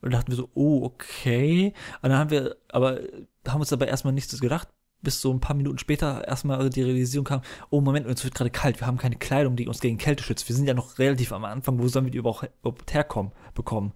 Und 0.01 0.13
da 0.13 0.17
dachten 0.17 0.31
wir 0.31 0.37
so, 0.37 0.49
oh, 0.53 0.83
okay. 0.83 1.73
Und 2.01 2.09
dann 2.09 2.19
haben 2.19 2.29
wir, 2.29 2.55
aber 2.69 2.99
haben 3.47 3.59
uns 3.59 3.69
dabei 3.69 3.87
erstmal 3.87 4.13
nichts 4.13 4.39
gedacht, 4.39 4.69
bis 5.01 5.19
so 5.19 5.33
ein 5.33 5.41
paar 5.41 5.55
Minuten 5.55 5.77
später 5.77 6.25
erstmal 6.25 6.69
die 6.69 6.81
Realisierung 6.81 7.25
kam, 7.25 7.41
oh 7.69 7.81
Moment, 7.81 8.07
uns 8.07 8.23
wird 8.23 8.35
gerade 8.35 8.49
kalt, 8.49 8.79
wir 8.79 8.87
haben 8.87 8.97
keine 8.97 9.17
Kleidung, 9.17 9.55
die 9.55 9.67
uns 9.67 9.81
gegen 9.81 9.97
Kälte 9.97 10.23
schützt. 10.23 10.47
Wir 10.47 10.55
sind 10.55 10.67
ja 10.67 10.73
noch 10.73 10.97
relativ 10.97 11.33
am 11.33 11.43
Anfang, 11.43 11.79
wo 11.79 11.87
sollen 11.87 12.05
wir 12.05 12.11
die 12.11 12.19
überhaupt 12.19 12.93
herkommen, 12.93 13.33
bekommen? 13.53 13.91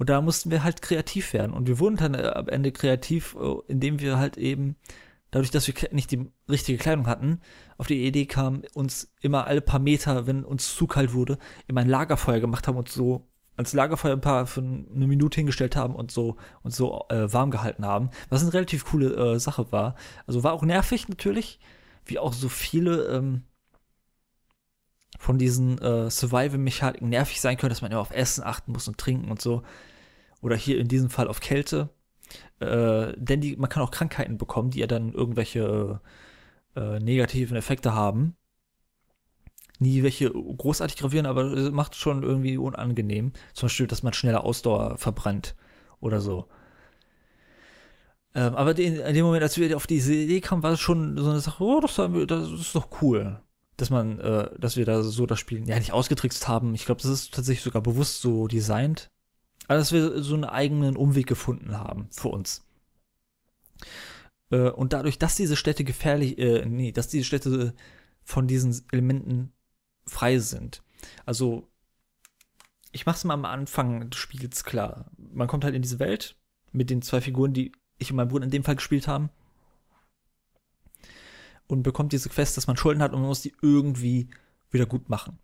Und 0.00 0.08
da 0.08 0.22
mussten 0.22 0.50
wir 0.50 0.64
halt 0.64 0.80
kreativ 0.80 1.34
werden. 1.34 1.52
Und 1.52 1.68
wir 1.68 1.78
wurden 1.78 1.96
dann 1.96 2.14
äh, 2.14 2.32
am 2.34 2.48
Ende 2.48 2.72
kreativ, 2.72 3.36
äh, 3.38 3.56
indem 3.68 4.00
wir 4.00 4.16
halt 4.16 4.38
eben, 4.38 4.76
dadurch, 5.30 5.50
dass 5.50 5.66
wir 5.66 5.74
nicht 5.92 6.10
die 6.10 6.32
richtige 6.48 6.78
Kleidung 6.78 7.06
hatten, 7.06 7.42
auf 7.76 7.86
die 7.86 8.06
Idee 8.06 8.24
kamen, 8.24 8.62
uns 8.72 9.12
immer 9.20 9.46
alle 9.46 9.60
paar 9.60 9.78
Meter, 9.78 10.26
wenn 10.26 10.42
uns 10.42 10.74
zu 10.74 10.86
kalt 10.86 11.12
wurde, 11.12 11.36
immer 11.66 11.82
ein 11.82 11.88
Lagerfeuer 11.88 12.40
gemacht 12.40 12.66
haben 12.66 12.78
und 12.78 12.88
so 12.88 13.28
ans 13.56 13.74
Lagerfeuer 13.74 14.14
ein 14.14 14.22
paar 14.22 14.46
für 14.46 14.62
eine 14.62 15.06
Minute 15.06 15.36
hingestellt 15.36 15.76
haben 15.76 15.94
und 15.94 16.10
so 16.10 16.36
und 16.62 16.72
so 16.74 17.04
äh, 17.10 17.30
warm 17.30 17.50
gehalten 17.50 17.84
haben. 17.84 18.08
Was 18.30 18.40
eine 18.40 18.54
relativ 18.54 18.86
coole 18.86 19.34
äh, 19.34 19.38
Sache 19.38 19.70
war. 19.70 19.96
Also 20.26 20.42
war 20.42 20.54
auch 20.54 20.62
nervig 20.62 21.10
natürlich, 21.10 21.60
wie 22.06 22.18
auch 22.18 22.32
so 22.32 22.48
viele 22.48 23.04
ähm, 23.08 23.42
von 25.18 25.36
diesen 25.36 25.76
äh, 25.76 26.08
Survival-Mechaniken 26.08 27.10
nervig 27.10 27.42
sein 27.42 27.58
können, 27.58 27.68
dass 27.68 27.82
man 27.82 27.92
immer 27.92 28.00
auf 28.00 28.12
Essen 28.12 28.42
achten 28.42 28.72
muss 28.72 28.88
und 28.88 28.96
trinken 28.96 29.30
und 29.30 29.42
so 29.42 29.62
oder 30.40 30.56
hier 30.56 30.78
in 30.78 30.88
diesem 30.88 31.10
Fall 31.10 31.28
auf 31.28 31.40
Kälte. 31.40 31.90
Äh, 32.60 33.12
denn 33.16 33.40
die, 33.40 33.56
man 33.56 33.68
kann 33.68 33.82
auch 33.82 33.90
Krankheiten 33.90 34.38
bekommen, 34.38 34.70
die 34.70 34.80
ja 34.80 34.86
dann 34.86 35.12
irgendwelche 35.12 36.00
äh, 36.76 36.98
negativen 37.00 37.56
Effekte 37.56 37.94
haben. 37.94 38.36
Nie 39.78 40.02
welche 40.02 40.30
großartig 40.30 40.98
gravieren, 40.98 41.26
aber 41.26 41.44
es 41.44 41.70
macht 41.70 41.96
schon 41.96 42.22
irgendwie 42.22 42.58
unangenehm. 42.58 43.32
Zum 43.54 43.66
Beispiel, 43.66 43.86
dass 43.86 44.02
man 44.02 44.12
schneller 44.12 44.44
Ausdauer 44.44 44.98
verbrennt 44.98 45.56
oder 46.00 46.20
so. 46.20 46.48
Ähm, 48.34 48.54
aber 48.54 48.78
in, 48.78 48.96
in, 48.96 49.14
dem 49.14 49.24
Moment, 49.24 49.42
als 49.42 49.58
wir 49.58 49.74
auf 49.76 49.86
diese 49.86 50.14
Idee 50.14 50.40
kamen, 50.40 50.62
war 50.62 50.72
es 50.72 50.80
schon 50.80 51.16
so 51.18 51.30
eine 51.30 51.40
Sache, 51.40 51.64
oh, 51.64 51.80
das, 51.80 51.96
das 51.96 52.50
ist 52.50 52.74
doch 52.74 53.02
cool, 53.02 53.40
dass 53.76 53.90
man, 53.90 54.20
äh, 54.20 54.50
dass 54.58 54.76
wir 54.76 54.84
da 54.84 55.02
so 55.02 55.26
das 55.26 55.40
Spiel 55.40 55.66
ja 55.68 55.78
nicht 55.78 55.92
ausgetrickst 55.92 56.46
haben. 56.46 56.74
Ich 56.74 56.86
glaube, 56.86 57.02
das 57.02 57.10
ist 57.10 57.34
tatsächlich 57.34 57.64
sogar 57.64 57.82
bewusst 57.82 58.20
so 58.20 58.46
designt. 58.46 59.10
Also, 59.70 59.82
dass 59.82 59.92
wir 59.92 60.22
so 60.24 60.34
einen 60.34 60.46
eigenen 60.46 60.96
Umweg 60.96 61.28
gefunden 61.28 61.78
haben 61.78 62.08
für 62.10 62.26
uns. 62.26 62.66
Äh, 64.50 64.70
und 64.70 64.92
dadurch, 64.92 65.16
dass 65.16 65.36
diese 65.36 65.54
Städte 65.54 65.84
gefährlich, 65.84 66.38
äh, 66.38 66.66
nee, 66.66 66.90
dass 66.90 67.06
diese 67.06 67.22
Städte 67.22 67.72
von 68.24 68.48
diesen 68.48 68.84
Elementen 68.90 69.52
frei 70.06 70.40
sind. 70.40 70.82
Also, 71.24 71.68
ich 72.90 73.06
mach's 73.06 73.22
mal 73.22 73.34
am 73.34 73.44
Anfang 73.44 74.10
des 74.10 74.18
Spiels 74.18 74.64
klar. 74.64 75.08
Man 75.16 75.46
kommt 75.46 75.62
halt 75.62 75.76
in 75.76 75.82
diese 75.82 76.00
Welt 76.00 76.34
mit 76.72 76.90
den 76.90 77.00
zwei 77.00 77.20
Figuren, 77.20 77.52
die 77.52 77.70
ich 77.98 78.10
und 78.10 78.16
mein 78.16 78.26
Bruder 78.26 78.46
in 78.46 78.50
dem 78.50 78.64
Fall 78.64 78.74
gespielt 78.74 79.06
haben. 79.06 79.30
Und 81.68 81.84
bekommt 81.84 82.12
diese 82.12 82.28
Quest, 82.28 82.56
dass 82.56 82.66
man 82.66 82.76
Schulden 82.76 83.02
hat 83.02 83.12
und 83.12 83.20
man 83.20 83.28
muss 83.28 83.42
die 83.42 83.54
irgendwie 83.62 84.30
wieder 84.72 84.86
gut 84.86 85.08
machen. 85.08 85.38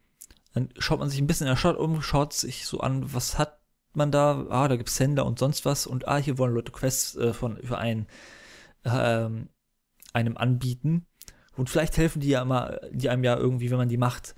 Dann 0.53 0.71
schaut 0.79 0.99
man 0.99 1.11
sich 1.11 1.21
ein 1.21 1.29
bisschen 1.29 1.47
in 1.47 1.53
der 1.53 1.57
Stadt 1.57 1.77
um, 1.77 2.03
schaut 2.03 2.33
sich 2.33 2.67
so 2.67 2.81
an, 2.81 3.15
was 3.15 3.39
hat 3.39 3.61
man 3.97 4.13
da, 4.13 4.47
ah, 4.51 4.69
da 4.69 4.77
gibt's 4.77 5.01
Händler 5.01 5.27
und 5.27 5.39
sonst 5.39 5.65
was 5.65 5.87
und 5.87 6.09
ah, 6.09 6.19
hier 6.19 6.39
wollen 6.39 6.55
Leute 6.55 6.73
Quests 6.73 7.17
äh, 7.17 7.33
von 7.33 7.59
für 7.63 7.79
einen 7.79 8.07
ähm, 8.85 9.49
einem 10.13 10.37
anbieten 10.37 11.07
und 11.57 11.71
vielleicht 11.71 11.97
helfen 11.97 12.21
die 12.21 12.29
ja 12.29 12.43
immer, 12.43 12.79
die 12.93 13.09
einem 13.09 13.25
ja 13.25 13.37
irgendwie, 13.37 13.71
wenn 13.71 13.79
man 13.79 13.89
die 13.89 13.97
macht, 13.97 14.35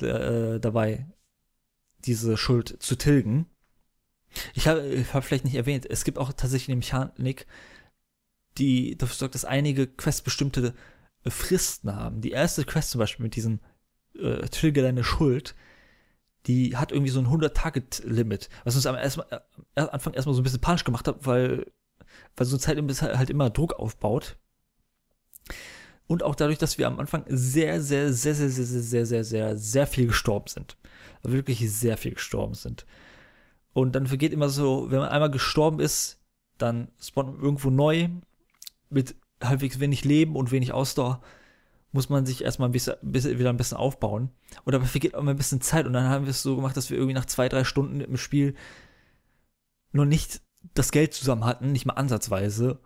äh, 0.00 0.60
dabei 0.60 1.06
diese 2.04 2.36
Schuld 2.36 2.76
zu 2.80 2.96
tilgen. 2.96 3.46
Ich 4.54 4.66
habe 4.66 5.04
hab 5.12 5.24
vielleicht 5.24 5.44
nicht 5.44 5.56
erwähnt, 5.56 5.86
es 5.88 6.04
gibt 6.04 6.18
auch 6.18 6.32
tatsächlich 6.32 6.68
eine 6.68 6.76
Mechanik, 6.76 7.46
die 8.58 8.96
dafür 8.96 9.14
sorgt, 9.14 9.34
dass 9.34 9.44
einige 9.44 9.86
Quests 9.86 10.22
bestimmte 10.22 10.74
äh, 11.24 11.30
Fristen 11.30 11.94
haben. 11.94 12.20
Die 12.20 12.30
erste 12.30 12.64
Quest 12.64 12.90
zum 12.90 12.98
Beispiel 12.98 13.24
mit 13.24 13.36
diesem 13.36 13.60
äh, 14.18 14.48
Tilge 14.48 14.82
deine 14.82 15.04
Schuld, 15.04 15.54
die 16.46 16.76
hat 16.76 16.92
irgendwie 16.92 17.10
so 17.10 17.20
ein 17.20 17.28
100-Target-Limit, 17.28 18.48
was 18.64 18.74
uns 18.74 18.86
am 18.86 18.96
äh, 18.96 19.10
Anfang 19.76 20.14
erstmal 20.14 20.34
so 20.34 20.40
ein 20.40 20.44
bisschen 20.44 20.60
panisch 20.60 20.84
gemacht 20.84 21.06
hat, 21.06 21.26
weil, 21.26 21.70
weil 22.36 22.46
so 22.46 22.56
Zeit 22.56 22.78
halt 23.00 23.30
immer 23.30 23.50
Druck 23.50 23.74
aufbaut. 23.74 24.36
Und 26.06 26.22
auch 26.22 26.34
dadurch, 26.34 26.58
dass 26.58 26.78
wir 26.78 26.88
am 26.88 26.98
Anfang 26.98 27.24
sehr, 27.28 27.80
sehr, 27.80 28.12
sehr, 28.12 28.34
sehr, 28.34 28.50
sehr, 28.50 28.66
sehr, 28.66 28.82
sehr, 28.82 29.06
sehr, 29.06 29.24
sehr, 29.24 29.56
sehr 29.56 29.86
viel 29.86 30.08
gestorben 30.08 30.48
sind. 30.48 30.76
Wirklich 31.22 31.72
sehr 31.72 31.96
viel 31.96 32.14
gestorben 32.14 32.54
sind. 32.54 32.86
Und 33.72 33.94
dann 33.94 34.06
vergeht 34.06 34.32
immer 34.32 34.48
so, 34.48 34.90
wenn 34.90 34.98
man 34.98 35.08
einmal 35.08 35.30
gestorben 35.30 35.80
ist, 35.80 36.20
dann 36.58 36.88
spawnt 37.00 37.34
man 37.34 37.42
irgendwo 37.42 37.70
neu 37.70 38.08
mit 38.90 39.14
halbwegs 39.42 39.80
wenig 39.80 40.04
Leben 40.04 40.36
und 40.36 40.50
wenig 40.50 40.72
Ausdauer 40.72 41.22
muss 41.92 42.08
man 42.08 42.26
sich 42.26 42.42
erstmal 42.42 42.68
ein 42.68 42.72
bisschen, 42.72 42.96
bisschen, 43.02 43.38
wieder 43.38 43.50
ein 43.50 43.56
bisschen 43.56 43.76
aufbauen. 43.76 44.30
Und 44.64 44.72
dabei 44.72 44.86
vergeht 44.86 45.14
auch 45.14 45.20
immer 45.20 45.32
ein 45.32 45.36
bisschen 45.36 45.60
Zeit. 45.60 45.86
Und 45.86 45.92
dann 45.92 46.08
haben 46.08 46.24
wir 46.24 46.30
es 46.30 46.42
so 46.42 46.56
gemacht, 46.56 46.76
dass 46.76 46.90
wir 46.90 46.96
irgendwie 46.96 47.14
nach 47.14 47.26
zwei, 47.26 47.48
drei 47.48 47.64
Stunden 47.64 48.00
im 48.00 48.16
Spiel 48.16 48.54
noch 49.92 50.06
nicht 50.06 50.40
das 50.74 50.90
Geld 50.90 51.12
zusammen 51.12 51.44
hatten, 51.44 51.72
nicht 51.72 51.86
mal 51.86 51.94
ansatzweise. 51.94 52.80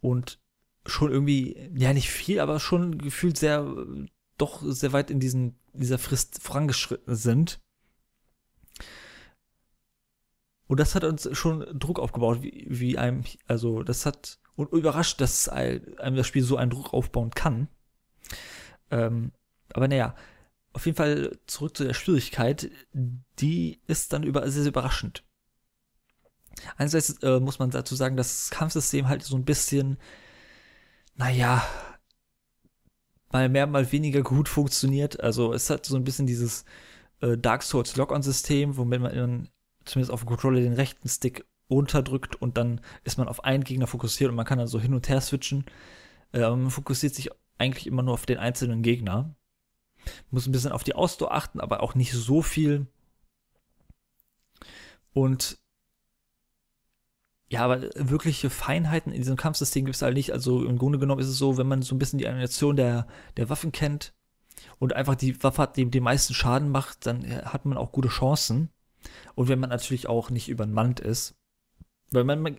Und 0.00 0.40
schon 0.84 1.12
irgendwie, 1.12 1.70
ja, 1.74 1.92
nicht 1.92 2.10
viel, 2.10 2.40
aber 2.40 2.60
schon 2.60 2.98
gefühlt 2.98 3.36
sehr, 3.36 3.72
doch 4.36 4.62
sehr 4.62 4.92
weit 4.92 5.10
in 5.10 5.20
diesen, 5.20 5.58
dieser 5.72 5.98
Frist 5.98 6.42
vorangeschritten 6.42 7.14
sind. 7.14 7.60
Und 10.66 10.80
das 10.80 10.94
hat 10.94 11.04
uns 11.04 11.28
schon 11.36 11.66
Druck 11.78 11.98
aufgebaut, 11.98 12.42
wie, 12.42 12.66
wie 12.68 12.98
einem, 12.98 13.22
also 13.46 13.82
das 13.82 14.06
hat, 14.06 14.38
und 14.56 14.72
überrascht, 14.72 15.20
dass 15.20 15.48
einem 15.48 16.16
das 16.16 16.26
Spiel 16.26 16.42
so 16.42 16.56
einen 16.56 16.70
Druck 16.70 16.92
aufbauen 16.92 17.30
kann. 17.30 17.68
Ähm, 18.90 19.32
aber 19.72 19.88
naja, 19.88 20.14
auf 20.72 20.86
jeden 20.86 20.96
Fall 20.96 21.38
zurück 21.46 21.76
zu 21.76 21.84
der 21.84 21.94
Schwierigkeit. 21.94 22.70
Die 22.92 23.80
ist 23.86 24.12
dann 24.12 24.22
über, 24.22 24.42
sehr, 24.50 24.62
sehr 24.62 24.70
überraschend. 24.70 25.24
Einerseits 26.76 27.22
äh, 27.22 27.40
muss 27.40 27.58
man 27.58 27.70
dazu 27.70 27.94
sagen, 27.94 28.16
dass 28.16 28.48
das 28.48 28.50
Kampfsystem 28.50 29.08
halt 29.08 29.22
so 29.22 29.36
ein 29.36 29.44
bisschen, 29.44 29.98
naja, 31.14 31.64
mal 33.30 33.48
mehr, 33.48 33.66
mal 33.66 33.90
weniger 33.92 34.22
gut 34.22 34.48
funktioniert. 34.48 35.20
Also 35.20 35.52
es 35.52 35.70
hat 35.70 35.86
so 35.86 35.96
ein 35.96 36.04
bisschen 36.04 36.26
dieses 36.26 36.64
äh, 37.20 37.36
Dark 37.36 37.62
Souls 37.62 37.96
Lock-on-System, 37.96 38.76
womit 38.76 39.00
man 39.00 39.48
zumindest 39.84 40.12
auf 40.12 40.20
dem 40.20 40.28
Controller 40.28 40.60
den 40.60 40.72
rechten 40.74 41.08
Stick 41.08 41.46
runterdrückt 41.70 42.36
und 42.36 42.56
dann 42.56 42.80
ist 43.04 43.18
man 43.18 43.28
auf 43.28 43.44
einen 43.44 43.64
Gegner 43.64 43.86
fokussiert 43.86 44.30
und 44.30 44.36
man 44.36 44.46
kann 44.46 44.58
dann 44.58 44.68
so 44.68 44.80
hin 44.80 44.94
und 44.94 45.08
her 45.08 45.20
switchen. 45.20 45.64
Äh, 46.32 46.40
man 46.40 46.70
fokussiert 46.70 47.14
sich 47.14 47.30
eigentlich 47.58 47.86
immer 47.86 48.02
nur 48.02 48.14
auf 48.14 48.26
den 48.26 48.38
einzelnen 48.38 48.82
Gegner. 48.82 49.34
Muss 50.30 50.46
ein 50.46 50.52
bisschen 50.52 50.72
auf 50.72 50.84
die 50.84 50.94
Ausdauer 50.94 51.32
achten, 51.32 51.60
aber 51.60 51.82
auch 51.82 51.94
nicht 51.94 52.12
so 52.12 52.42
viel. 52.42 52.86
Und 55.12 55.58
ja, 57.50 57.64
aber 57.64 57.80
wirkliche 57.94 58.50
Feinheiten 58.50 59.10
in 59.12 59.18
diesem 59.18 59.36
Kampfsystem 59.36 59.86
gibt 59.86 59.96
es 59.96 60.02
halt 60.02 60.14
nicht. 60.14 60.32
Also 60.32 60.64
im 60.64 60.78
Grunde 60.78 60.98
genommen 60.98 61.20
ist 61.20 61.28
es 61.28 61.38
so, 61.38 61.56
wenn 61.56 61.66
man 61.66 61.82
so 61.82 61.94
ein 61.94 61.98
bisschen 61.98 62.18
die 62.18 62.28
Animation 62.28 62.76
der, 62.76 63.06
der 63.36 63.48
Waffen 63.48 63.72
kennt 63.72 64.14
und 64.78 64.92
einfach 64.92 65.14
die 65.14 65.42
Waffe 65.42 65.62
hat, 65.62 65.76
die 65.76 65.90
den 65.90 66.02
meisten 66.02 66.34
Schaden 66.34 66.70
macht, 66.70 67.06
dann 67.06 67.26
hat 67.26 67.64
man 67.64 67.78
auch 67.78 67.92
gute 67.92 68.08
Chancen. 68.08 68.70
Und 69.34 69.48
wenn 69.48 69.60
man 69.60 69.70
natürlich 69.70 70.08
auch 70.08 70.30
nicht 70.30 70.48
übermannt 70.48 71.00
ist, 71.00 71.36
wenn 72.10 72.26
man 72.26 72.58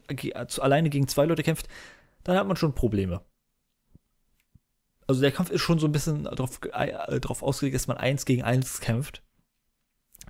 alleine 0.60 0.90
gegen 0.90 1.08
zwei 1.08 1.26
Leute 1.26 1.44
kämpft, 1.44 1.68
dann 2.24 2.38
hat 2.38 2.48
man 2.48 2.58
schon 2.58 2.76
Probleme. 2.76 3.22
Also 5.10 5.22
der 5.22 5.32
Kampf 5.32 5.50
ist 5.50 5.62
schon 5.62 5.80
so 5.80 5.88
ein 5.88 5.92
bisschen 5.92 6.26
darauf, 6.26 6.60
äh, 6.72 7.20
darauf 7.20 7.42
ausgelegt, 7.42 7.74
dass 7.74 7.88
man 7.88 7.98
eins 7.98 8.26
gegen 8.26 8.44
eins 8.44 8.80
kämpft. 8.80 9.24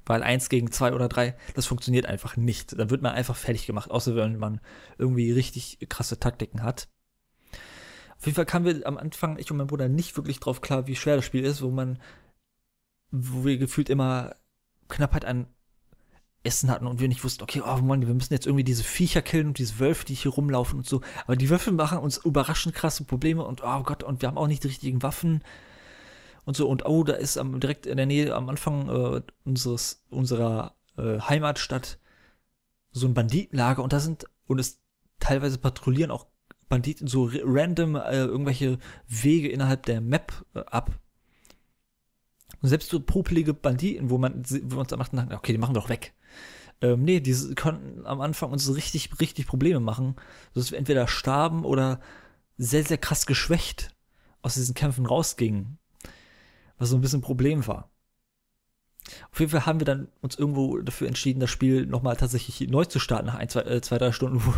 Weil 0.05 0.23
eins 0.23 0.47
gegen 0.47 0.71
zwei 0.71 0.93
oder 0.93 1.09
drei, 1.09 1.35
das 1.53 1.65
funktioniert 1.65 2.05
einfach 2.05 2.37
nicht. 2.37 2.79
Da 2.79 2.89
wird 2.89 3.01
man 3.01 3.11
einfach 3.11 3.35
fertig 3.35 3.67
gemacht, 3.67 3.91
außer 3.91 4.15
wenn 4.15 4.37
man 4.37 4.61
irgendwie 4.97 5.33
richtig 5.33 5.79
krasse 5.89 6.17
Taktiken 6.17 6.63
hat. 6.63 6.87
Auf 8.17 8.25
jeden 8.25 8.37
Fall 8.37 8.45
kamen 8.45 8.63
wir 8.63 8.87
am 8.87 8.97
Anfang, 8.97 9.37
ich 9.37 9.51
und 9.51 9.57
mein 9.57 9.67
Bruder, 9.67 9.89
nicht 9.89 10.15
wirklich 10.15 10.39
drauf 10.39 10.61
klar, 10.61 10.87
wie 10.87 10.95
schwer 10.95 11.17
das 11.17 11.25
Spiel 11.25 11.43
ist, 11.43 11.61
wo 11.61 11.71
man, 11.71 11.99
wo 13.11 13.43
wir 13.43 13.57
gefühlt 13.57 13.89
immer 13.89 14.33
Knappheit 14.87 15.25
an 15.25 15.47
Essen 16.43 16.71
hatten 16.71 16.87
und 16.87 16.99
wir 16.99 17.07
nicht 17.09 17.23
wussten, 17.23 17.43
okay, 17.43 17.61
oh 17.65 17.77
Mann, 17.81 18.05
wir 18.07 18.13
müssen 18.13 18.33
jetzt 18.33 18.45
irgendwie 18.45 18.63
diese 18.63 18.83
Viecher 18.83 19.21
killen 19.21 19.47
und 19.47 19.57
diese 19.57 19.79
Wölfe, 19.79 20.05
die 20.05 20.13
hier 20.13 20.31
rumlaufen 20.31 20.79
und 20.79 20.87
so. 20.87 21.01
Aber 21.25 21.35
die 21.35 21.49
Wölfe 21.49 21.71
machen 21.71 21.97
uns 21.97 22.17
überraschend 22.17 22.75
krasse 22.75 23.03
Probleme 23.03 23.43
und 23.43 23.61
oh 23.63 23.83
Gott, 23.83 24.03
und 24.03 24.21
wir 24.21 24.29
haben 24.29 24.37
auch 24.37 24.47
nicht 24.47 24.63
die 24.63 24.69
richtigen 24.69 25.03
Waffen 25.03 25.43
und 26.45 26.55
so. 26.55 26.67
Und 26.69 26.85
oh, 26.85 27.03
da 27.03 27.13
ist 27.13 27.37
am, 27.37 27.59
direkt 27.59 27.85
in 27.85 27.97
der 27.97 28.05
Nähe 28.05 28.33
am 28.33 28.47
Anfang 28.47 28.89
äh, 28.89 29.21
unseres, 29.43 30.05
unserer 30.09 30.75
äh, 30.97 31.19
Heimatstadt 31.19 31.99
so 32.91 33.07
ein 33.07 33.13
Banditenlager 33.13 33.83
und 33.83 33.93
da 33.93 33.99
sind, 33.99 34.25
und 34.47 34.59
es 34.59 34.79
teilweise 35.19 35.57
patrouillieren 35.57 36.11
auch 36.11 36.25
Banditen 36.69 37.07
so 37.07 37.29
random 37.33 37.95
äh, 37.95 38.23
irgendwelche 38.23 38.77
Wege 39.07 39.49
innerhalb 39.49 39.85
der 39.85 40.01
Map 40.01 40.45
äh, 40.53 40.59
ab. 40.59 40.91
Und 42.61 42.69
selbst 42.69 42.89
so 42.89 42.99
popelige 42.99 43.53
Banditen, 43.53 44.09
wo 44.09 44.17
man, 44.17 44.43
wo 44.45 44.75
wir 44.75 44.79
uns 44.79 44.93
am 44.93 44.99
dachten, 44.99 45.33
okay, 45.33 45.51
die 45.51 45.57
machen 45.57 45.75
wir 45.75 45.81
doch 45.81 45.89
weg. 45.89 46.13
Ähm, 46.81 47.03
nee, 47.03 47.19
die 47.19 47.55
konnten 47.55 48.05
am 48.05 48.21
Anfang 48.21 48.51
uns 48.51 48.73
richtig, 48.73 49.19
richtig 49.19 49.47
Probleme 49.47 49.79
machen, 49.79 50.15
dass 50.53 50.71
wir 50.71 50.77
entweder 50.77 51.07
starben 51.07 51.65
oder 51.65 51.99
sehr, 52.57 52.83
sehr 52.83 52.97
krass 52.97 53.25
geschwächt 53.25 53.95
aus 54.41 54.55
diesen 54.55 54.75
Kämpfen 54.75 55.05
rausgingen 55.05 55.79
was 56.79 56.89
so 56.89 56.95
ein 56.95 57.01
bisschen 57.01 57.19
ein 57.19 57.23
Problem 57.23 57.67
war. 57.67 57.91
Auf 59.31 59.39
jeden 59.39 59.51
Fall 59.51 59.65
haben 59.65 59.79
wir 59.79 59.85
dann 59.85 60.07
uns 60.21 60.37
irgendwo 60.37 60.77
dafür 60.79 61.07
entschieden, 61.07 61.39
das 61.39 61.49
Spiel 61.49 61.85
nochmal 61.85 62.15
tatsächlich 62.15 62.69
neu 62.69 62.85
zu 62.85 62.99
starten 62.99 63.27
nach 63.27 63.35
ein, 63.35 63.49
zwei, 63.49 63.61
äh, 63.61 63.81
zwei 63.81 63.97
drei 63.97 64.11
Stunden, 64.11 64.41
wo, 64.45 64.53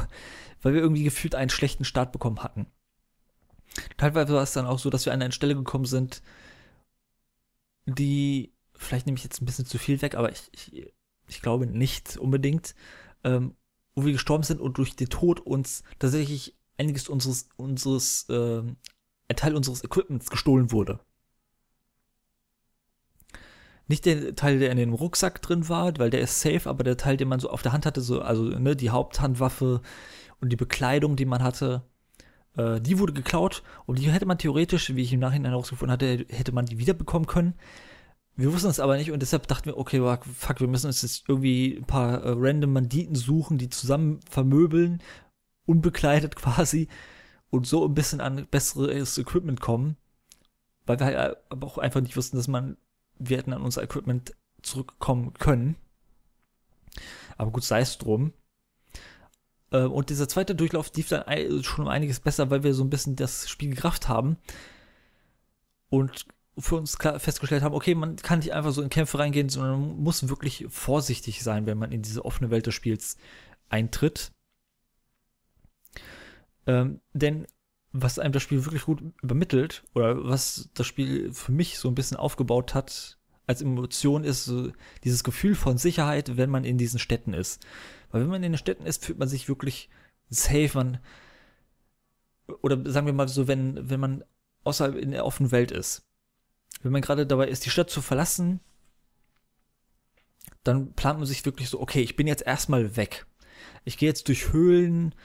weil 0.62 0.74
wir 0.74 0.82
irgendwie 0.82 1.04
gefühlt 1.04 1.36
einen 1.36 1.50
schlechten 1.50 1.84
Start 1.84 2.12
bekommen 2.12 2.44
hatten. 2.44 2.68
Teilweise 3.98 4.34
war 4.34 4.44
es 4.44 4.54
dann 4.54 4.66
auch 4.66 4.80
so, 4.80 4.90
dass 4.90 5.06
wir 5.06 5.14
an 5.14 5.22
eine 5.22 5.32
Stelle 5.32 5.56
gekommen 5.56 5.86
sind, 5.86 6.22
die, 7.86 8.54
vielleicht 8.76 9.06
nehme 9.06 9.18
ich 9.18 9.24
jetzt 9.24 9.42
ein 9.42 9.46
bisschen 9.46 9.66
zu 9.66 9.78
viel 9.78 10.02
weg, 10.02 10.16
aber 10.16 10.32
ich, 10.32 10.50
ich, 10.52 10.94
ich 11.32 11.42
glaube 11.42 11.66
nicht 11.66 12.18
unbedingt, 12.18 12.76
ähm, 13.24 13.56
wo 13.96 14.06
wir 14.06 14.12
gestorben 14.14 14.44
sind 14.44 14.62
und 14.62 14.78
durch 14.78 14.96
den 14.96 15.10
Tod 15.10 15.40
uns 15.40 15.84
tatsächlich 15.98 16.58
einiges 16.78 17.10
unseres, 17.10 17.50
unseres, 17.56 18.28
äh, 18.30 18.62
ein 18.62 19.36
Teil 19.36 19.56
unseres 19.56 19.84
Equipments 19.84 20.30
gestohlen 20.30 20.72
wurde. 20.72 21.00
Nicht 23.88 24.06
der 24.06 24.36
Teil, 24.36 24.60
der 24.60 24.72
in 24.72 24.78
dem 24.78 24.94
Rucksack 24.94 25.42
drin 25.42 25.68
war, 25.68 25.98
weil 25.98 26.10
der 26.10 26.22
ist 26.22 26.40
safe, 26.40 26.70
aber 26.70 26.84
der 26.84 26.98
Teil, 26.98 27.18
den 27.18 27.28
man 27.28 27.40
so 27.40 27.50
auf 27.50 27.62
der 27.62 27.74
Hand 27.74 27.86
hatte, 27.86 28.02
so, 28.02 28.22
also 28.22 28.44
ne, 28.44 28.76
die 28.76 28.90
Haupthandwaffe 28.90 29.82
und 30.40 30.50
die 30.50 30.58
Bekleidung, 30.58 31.16
die 31.16 31.26
man 31.26 31.44
hatte, 31.44 31.84
äh, 32.56 32.80
die 32.82 33.00
wurde 33.00 33.14
geklaut 33.14 33.64
und 33.86 34.00
die 34.00 34.12
hätte 34.12 34.26
man 34.26 34.38
theoretisch, 34.38 34.96
wie 34.96 35.02
ich 35.02 35.14
im 35.14 35.20
Nachhinein 35.20 35.52
herausgefunden 35.52 35.92
hatte, 35.92 36.26
hätte 36.30 36.52
man 36.52 36.66
die 36.66 36.78
wiederbekommen 36.78 37.28
können. 37.28 37.56
Wir 38.42 38.52
wussten 38.52 38.70
es 38.70 38.80
aber 38.80 38.98
nicht 38.98 39.12
und 39.12 39.22
deshalb 39.22 39.48
dachten 39.48 39.68
wir, 39.68 39.78
okay, 39.78 40.00
fuck, 40.38 40.60
wir 40.60 40.68
müssen 40.68 40.88
uns 40.88 41.04
jetzt 41.04 41.30
irgendwie 41.30 41.78
ein 41.78 41.86
paar 41.86 42.24
äh, 42.24 42.34
random 42.36 42.74
Banditen 42.74 43.16
suchen, 43.16 43.60
die 43.60 43.70
zusammen 43.70 44.20
vermöbeln, 44.28 45.02
unbekleidet 45.68 46.36
quasi 46.38 46.88
und 47.52 47.68
so 47.68 47.86
ein 47.86 47.94
bisschen 47.94 48.20
an 48.20 48.48
besseres 48.50 49.20
Equipment 49.20 49.62
kommen, 49.62 49.96
weil 50.88 51.00
wir 51.00 51.06
halt 51.06 51.38
aber 51.50 51.68
auch 51.68 51.78
einfach 51.78 52.02
nicht 52.02 52.18
wussten, 52.18 52.38
dass 52.38 52.48
man 52.48 52.78
wir 53.20 53.38
hätten 53.38 53.54
an 53.54 53.62
unser 53.62 53.84
Equipment 53.84 54.34
zurückkommen 54.64 55.34
können. 55.36 55.76
Aber 57.38 57.52
gut, 57.52 57.64
sei 57.64 57.82
es 57.82 58.00
drum. 58.00 58.34
Äh, 59.70 59.84
und 59.84 60.10
dieser 60.10 60.28
zweite 60.28 60.56
Durchlauf 60.56 60.92
lief 60.96 61.10
dann 61.10 61.24
schon 61.64 61.86
um 61.86 61.92
einiges 61.92 62.20
besser, 62.20 62.50
weil 62.50 62.64
wir 62.64 62.74
so 62.74 62.84
ein 62.84 62.90
bisschen 62.90 63.16
das 63.16 63.48
Spiel 63.48 63.76
gerafft 63.76 64.10
haben. 64.10 64.38
Und 65.90 66.26
für 66.58 66.76
uns 66.76 66.98
klar 66.98 67.20
festgestellt 67.20 67.64
haben, 67.64 67.76
okay, 67.76 67.96
man 67.96 68.18
kann 68.18 68.40
nicht 68.40 68.54
einfach 68.54 68.72
so 68.72 68.82
in 68.82 68.90
Kämpfe 68.90 69.20
reingehen, 69.20 69.50
sondern 69.50 69.80
man 69.80 70.04
muss 70.04 70.28
wirklich 70.28 70.66
vorsichtig 70.70 71.44
sein, 71.44 71.66
wenn 71.66 71.78
man 71.78 71.92
in 71.92 72.02
diese 72.02 72.26
offene 72.26 72.52
Welt 72.52 72.68
des 72.68 72.76
Spiels 72.76 73.18
eintritt. 73.70 74.32
Ähm, 76.68 77.00
denn 77.14 77.48
was 77.94 78.20
einem 78.20 78.34
das 78.34 78.44
Spiel 78.44 78.66
wirklich 78.66 78.84
gut 78.84 79.02
übermittelt 79.22 79.84
oder 79.96 80.24
was 80.28 80.70
das 80.74 80.88
Spiel 80.88 81.34
für 81.34 81.52
mich 81.52 81.78
so 81.78 81.90
ein 81.90 81.96
bisschen 81.96 82.18
aufgebaut 82.18 82.74
hat 82.74 83.18
als 83.48 83.62
Emotion 83.62 84.24
ist 84.24 84.46
so 84.46 84.72
dieses 85.04 85.24
Gefühl 85.24 85.56
von 85.56 85.78
Sicherheit, 85.78 86.38
wenn 86.38 86.50
man 86.50 86.64
in 86.64 86.78
diesen 86.78 87.00
Städten 87.00 87.34
ist. 87.34 87.66
Weil 88.10 88.22
wenn 88.22 88.30
man 88.30 88.44
in 88.44 88.54
den 88.54 88.58
Städten 88.58 88.86
ist, 88.86 89.04
fühlt 89.04 89.20
man 89.20 89.28
sich 89.28 89.50
wirklich 89.50 89.90
safe, 90.30 90.72
man 90.74 91.00
oder 92.62 92.90
sagen 92.90 93.08
wir 93.08 93.14
mal 93.14 93.28
so, 93.28 93.48
wenn 93.48 93.90
wenn 93.90 94.00
man 94.00 94.24
außerhalb 94.64 94.96
in 94.96 95.12
der 95.12 95.26
offenen 95.26 95.52
Welt 95.52 95.72
ist. 95.72 96.08
Wenn 96.84 96.92
man 96.92 97.02
gerade 97.02 97.28
dabei 97.28 97.48
ist, 97.48 97.66
die 97.66 97.70
Stadt 97.70 97.90
zu 97.90 98.02
verlassen, 98.02 98.60
dann 100.64 100.94
plant 100.94 101.20
man 101.20 101.28
sich 101.28 101.46
wirklich 101.46 101.70
so, 101.70 101.80
okay, 101.80 102.02
ich 102.02 102.16
bin 102.16 102.28
jetzt 102.28 102.44
erstmal 102.44 102.96
weg. 102.96 103.26
Ich 103.84 103.98
gehe 103.98 104.10
jetzt 104.10 104.28
durch 104.28 104.54
Höhlen, 104.54 105.16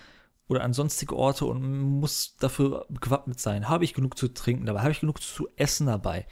oder 0.49 0.63
an 0.63 0.73
sonstige 0.73 1.17
Orte 1.17 1.47
und 1.47 1.63
muss 1.81 2.37
dafür 2.37 2.87
gewappnet 3.01 3.41
sein. 3.41 3.69
Habe 3.69 3.85
ich 3.85 3.95
genug 3.95 4.17
zu 4.17 4.29
trinken 4.29 4.67
dabei? 4.67 4.81
Habe 4.81 4.93
ich 4.93 5.01
genug 5.01 5.21
zu 5.21 5.49
essen 5.57 5.87
dabei? 5.87 6.27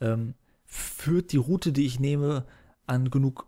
Ähm, 0.00 0.34
führt 0.64 1.32
die 1.32 1.36
Route, 1.36 1.72
die 1.72 1.84
ich 1.84 2.00
nehme, 2.00 2.46
an 2.86 3.10
genug 3.10 3.46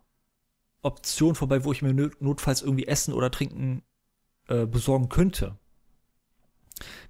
Optionen 0.83 1.35
vorbei, 1.35 1.65
wo 1.65 1.73
ich 1.73 1.83
mir 1.83 1.95
notfalls 2.21 2.63
irgendwie 2.63 2.87
Essen 2.87 3.15
oder 3.15 3.31
Trinken 3.31 3.83
äh, 4.49 4.67
besorgen 4.67 5.09
könnte? 5.09 5.59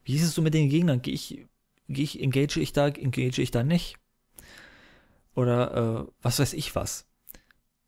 Wie 0.05 0.15
ist 0.15 0.23
es 0.23 0.35
so 0.35 0.43
mit 0.43 0.55
den 0.55 0.69
Gegnern? 0.69 1.03
Gehe 1.03 1.15
ich, 1.15 1.47
gehe 1.89 2.05
ich, 2.05 2.21
engage 2.21 2.61
ich 2.61 2.73
da, 2.73 2.89
engage 2.89 3.43
ich 3.43 3.51
da 3.51 3.65
nicht? 3.65 3.97
Oder 5.35 6.07
äh, 6.07 6.13
was 6.21 6.39
weiß 6.39 6.53
ich 6.53 6.75
was? 6.75 7.07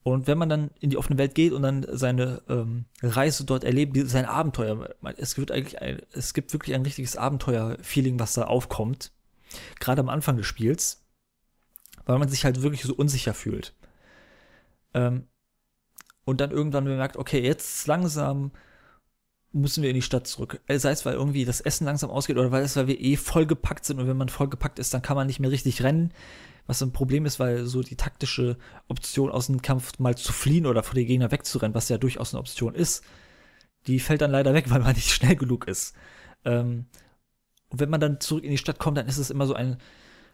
Und 0.03 0.27
wenn 0.27 0.37
man 0.37 0.51
dann 0.51 0.71
in 0.81 0.91
die 0.91 0.99
offene 0.99 1.19
Welt 1.19 1.35
geht 1.35 1.53
und 1.53 1.63
dann 1.63 1.87
seine 1.91 2.43
ähm, 2.49 2.85
Reise 3.03 3.45
dort 3.45 3.65
erlebt, 3.65 3.97
sein 4.09 4.27
Abenteuer, 4.27 4.95
es 5.17 5.35
gibt 5.35 5.51
eigentlich 5.51 5.81
ein, 5.81 6.03
es 6.13 6.35
gibt 6.35 6.53
wirklich 6.53 6.75
ein 6.75 6.83
richtiges 6.83 7.17
Abenteuer-Feeling, 7.17 8.19
was 8.19 8.35
da 8.35 8.45
aufkommt. 8.45 9.13
Gerade 9.81 10.01
am 10.01 10.11
Anfang 10.11 10.37
des 10.37 10.47
Spiels, 10.47 11.07
weil 12.05 12.19
man 12.19 12.29
sich 12.29 12.45
halt 12.45 12.61
wirklich 12.61 12.83
so 12.83 12.95
unsicher 12.95 13.33
fühlt. 13.33 13.75
Ähm, 14.93 15.27
und 16.27 16.41
dann 16.43 16.51
irgendwann 16.51 16.85
bemerkt, 16.85 17.17
okay, 17.17 17.41
jetzt 17.41 17.87
langsam 17.87 18.53
müssen 19.55 19.83
wir 19.83 19.91
in 19.91 19.95
die 19.95 20.03
Stadt 20.03 20.27
zurück. 20.27 20.61
Äh, 20.67 20.79
sei 20.79 20.91
es, 20.91 21.07
weil 21.07 21.15
irgendwie 21.15 21.45
das 21.45 21.61
Essen 21.61 21.85
langsam 21.85 22.11
ausgeht 22.11 22.37
oder 22.37 22.53
weil 22.53 22.63
es, 22.63 22.77
weil 22.77 22.87
wir 22.87 23.01
eh 23.01 23.17
vollgepackt 23.17 23.85
sind 23.85 24.01
und 24.01 24.09
wenn 24.09 24.17
man 24.17 24.29
vollgepackt 24.29 24.79
ist, 24.79 24.93
dann 24.93 25.03
kann 25.03 25.17
man 25.17 25.27
nicht 25.27 25.41
mehr 25.41 25.51
richtig 25.51 25.83
rennen 25.83 26.13
was 26.67 26.83
ein 26.83 26.93
Problem 26.93 27.27
ist, 27.27 27.39
weil 27.39 27.67
so 27.67 27.83
die 27.83 27.97
taktische 27.97 28.57
Option 28.89 29.31
aus 29.31 29.49
dem 29.49 29.61
Kampf 29.61 29.99
mal 29.99 30.17
zu 30.17 30.33
fliehen 30.33 30.65
oder 30.65 30.83
vor 30.83 30.95
den 30.95 31.07
Gegner 31.07 31.31
wegzurennen, 31.31 31.75
was 31.75 31.91
ja 31.91 31.99
durchaus 31.99 32.33
eine 32.33 32.41
Option 32.41 32.75
ist, 32.75 33.05
die 33.87 34.01
fällt 34.01 34.23
dann 34.23 34.31
leider 34.31 34.55
weg, 34.55 34.65
weil 34.71 34.81
man 34.81 34.95
nicht 34.95 35.11
schnell 35.11 35.37
genug 35.37 35.69
ist. 35.69 35.95
Ähm, 36.47 36.87
und 37.69 37.81
wenn 37.81 37.91
man 37.91 38.01
dann 38.01 38.19
zurück 38.19 38.45
in 38.45 38.51
die 38.51 38.57
Stadt 38.57 38.79
kommt, 38.79 38.97
dann 38.97 39.09
ist 39.09 39.19
es 39.19 39.31
immer 39.31 39.47
so 39.47 39.53
ein, 39.53 39.77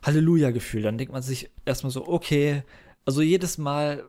Halleluja-Gefühl. 0.02 0.82
Dann 0.82 0.98
denkt 0.98 1.12
man 1.12 1.22
sich 1.22 1.50
erstmal 1.64 1.90
so, 1.90 2.06
okay, 2.06 2.62
also 3.04 3.22
jedes 3.22 3.58
Mal, 3.58 4.08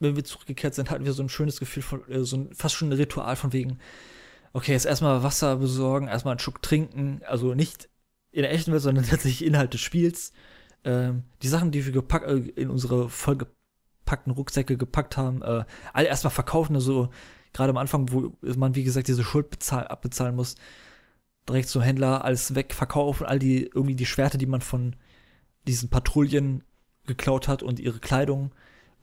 wenn 0.00 0.16
wir 0.16 0.24
zurückgekehrt 0.24 0.74
sind, 0.74 0.90
hatten 0.90 1.04
wir 1.04 1.12
so 1.12 1.22
ein 1.22 1.28
schönes 1.28 1.60
Gefühl 1.60 1.82
von, 1.82 2.08
äh, 2.08 2.24
so 2.24 2.36
ein, 2.36 2.54
fast 2.54 2.74
schon 2.74 2.88
ein 2.88 2.98
Ritual 2.98 3.36
von 3.36 3.52
wegen, 3.52 3.78
okay, 4.52 4.72
jetzt 4.72 4.86
erstmal 4.86 5.22
Wasser 5.22 5.56
besorgen, 5.56 6.08
erstmal 6.08 6.32
einen 6.32 6.40
Schluck 6.40 6.62
trinken, 6.62 7.20
also 7.26 7.54
nicht 7.54 7.88
in 8.30 8.42
der 8.42 8.52
echten 8.52 8.72
Welt, 8.72 8.82
sondern 8.82 9.04
tatsächlich 9.08 9.46
Inhalt 9.46 9.74
des 9.74 9.80
Spiels. 9.80 10.32
Ähm, 10.84 11.24
die 11.42 11.48
Sachen, 11.48 11.70
die 11.70 11.84
wir 11.84 11.92
gepackt, 11.92 12.26
äh, 12.26 12.36
in 12.36 12.70
unsere 12.70 13.08
vollgepackten 13.08 14.32
Rucksäcke 14.32 14.76
gepackt 14.76 15.16
haben, 15.16 15.42
äh, 15.42 15.64
alle 15.92 16.08
erstmal 16.08 16.30
verkaufen, 16.30 16.74
also 16.74 17.10
gerade 17.52 17.70
am 17.70 17.76
Anfang, 17.76 18.12
wo 18.12 18.32
man, 18.42 18.74
wie 18.74 18.84
gesagt, 18.84 19.08
diese 19.08 19.24
Schuld 19.24 19.50
bezahl 19.50 19.88
abbezahlen 19.88 20.36
muss, 20.36 20.56
direkt 21.48 21.68
zum 21.68 21.82
Händler 21.82 22.24
alles 22.24 22.54
wegverkaufen, 22.54 23.26
all 23.26 23.38
die, 23.38 23.64
irgendwie 23.64 23.96
die 23.96 24.06
Schwerte, 24.06 24.38
die 24.38 24.46
man 24.46 24.60
von 24.60 24.96
diesen 25.66 25.88
Patrouillen 25.88 26.62
geklaut 27.06 27.48
hat 27.48 27.62
und 27.62 27.80
ihre 27.80 27.98
Kleidung, 27.98 28.52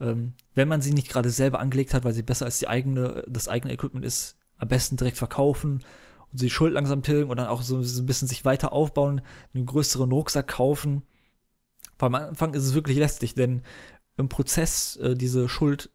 ähm, 0.00 0.34
wenn 0.54 0.68
man 0.68 0.80
sie 0.80 0.92
nicht 0.92 1.08
gerade 1.08 1.30
selber 1.30 1.58
angelegt 1.60 1.92
hat, 1.92 2.04
weil 2.04 2.12
sie 2.12 2.22
besser 2.22 2.46
als 2.46 2.58
die 2.58 2.68
eigene, 2.68 3.24
das 3.28 3.48
eigene 3.48 3.74
Equipment 3.74 4.04
ist, 4.04 4.35
am 4.58 4.68
besten 4.68 4.96
direkt 4.96 5.18
verkaufen 5.18 5.84
und 6.32 6.40
die 6.40 6.50
Schuld 6.50 6.72
langsam 6.72 7.02
tilgen 7.02 7.30
und 7.30 7.36
dann 7.36 7.48
auch 7.48 7.62
so, 7.62 7.82
so 7.82 8.02
ein 8.02 8.06
bisschen 8.06 8.28
sich 8.28 8.44
weiter 8.44 8.72
aufbauen, 8.72 9.20
einen 9.54 9.66
größeren 9.66 10.10
Rucksack 10.10 10.48
kaufen. 10.48 11.02
Weil 11.98 12.08
am 12.08 12.14
Anfang 12.14 12.54
ist 12.54 12.64
es 12.64 12.74
wirklich 12.74 12.98
lästig, 12.98 13.34
denn 13.34 13.62
im 14.16 14.28
Prozess 14.28 14.96
äh, 14.96 15.14
diese 15.14 15.48
Schuld 15.48 15.90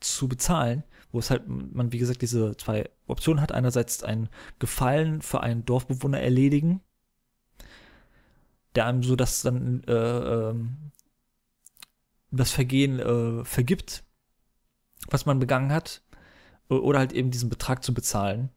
zu 0.00 0.28
bezahlen, 0.28 0.84
wo 1.10 1.18
es 1.18 1.30
halt 1.30 1.46
man 1.46 1.92
wie 1.92 1.98
gesagt 1.98 2.22
diese 2.22 2.56
zwei 2.56 2.90
Optionen 3.06 3.40
hat, 3.40 3.52
einerseits 3.52 4.02
ein 4.02 4.28
Gefallen 4.58 5.22
für 5.22 5.40
einen 5.40 5.64
Dorfbewohner 5.64 6.20
erledigen, 6.20 6.80
der 8.74 8.86
einem 8.86 9.02
so 9.02 9.16
das 9.16 9.42
dann 9.42 9.84
äh, 9.84 9.92
ähm, 9.92 10.92
das 12.30 12.50
Vergehen 12.50 12.98
äh, 12.98 13.44
vergibt, 13.44 14.04
was 15.08 15.26
man 15.26 15.38
begangen 15.38 15.72
hat, 15.72 16.02
oder 16.68 16.98
halt 16.98 17.12
eben 17.12 17.30
diesen 17.30 17.48
Betrag 17.48 17.84
zu 17.84 17.94
bezahlen. 17.94 18.50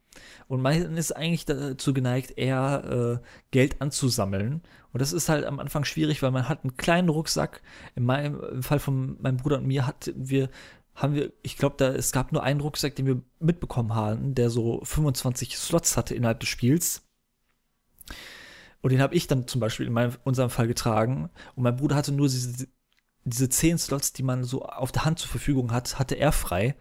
Und 0.48 0.62
man 0.62 0.98
ist 0.98 1.12
eigentlich 1.12 1.46
dazu 1.46 1.94
geneigt, 1.94 2.38
eher 2.38 3.20
äh, 3.22 3.26
Geld 3.52 3.82
anzusammeln. 3.82 4.62
Und 4.94 5.02
das 5.02 5.13
ist 5.13 5.30
halt 5.30 5.46
am 5.46 5.60
Anfang 5.60 5.84
schwierig, 5.84 6.22
weil 6.22 6.32
man 6.32 6.48
hat 6.48 6.63
einen 6.63 6.78
kleinen 6.78 7.10
Rucksack. 7.10 7.62
In 7.96 8.06
meinem 8.06 8.41
im 8.41 8.63
Fall 8.63 8.80
von 8.80 9.22
meinem 9.22 9.38
Bruder 9.38 9.58
und 9.58 9.68
mir 9.68 9.86
hatten 9.86 10.13
wir, 10.30 10.50
haben 10.94 11.15
wir, 11.15 11.34
ich 11.41 11.58
glaube, 11.58 11.76
da 11.78 11.89
es 11.94 12.12
gab 12.12 12.32
nur 12.32 12.44
einen 12.44 12.62
Rucksack, 12.62 12.96
den 12.96 13.06
wir 13.06 13.22
mitbekommen 13.39 13.94
haben, 13.94 14.36
der 14.36 14.50
so 14.50 14.82
25 14.84 15.58
Slots 15.58 15.98
hatte 15.98 16.15
innerhalb 16.15 16.39
des 16.39 16.50
Spiels. 16.50 17.04
Und 18.82 18.91
den 18.91 19.02
habe 19.02 19.15
ich 19.15 19.28
dann 19.28 19.48
zum 19.48 19.60
Beispiel 19.60 19.88
in 19.88 19.94
meinem, 19.94 20.13
unserem 20.24 20.52
Fall 20.52 20.68
getragen. 20.68 21.30
Und 21.56 21.63
mein 21.63 21.76
Bruder 21.76 21.96
hatte 21.96 22.12
nur 22.12 22.28
diese, 22.28 22.68
diese 23.24 23.50
10 23.50 23.80
Slots, 23.80 24.13
die 24.13 24.24
man 24.24 24.44
so 24.44 24.63
auf 24.63 24.91
der 24.91 25.06
Hand 25.06 25.20
zur 25.20 25.30
Verfügung 25.30 25.72
hat, 25.72 25.98
hatte 25.98 26.15
er 26.15 26.32
frei. 26.32 26.76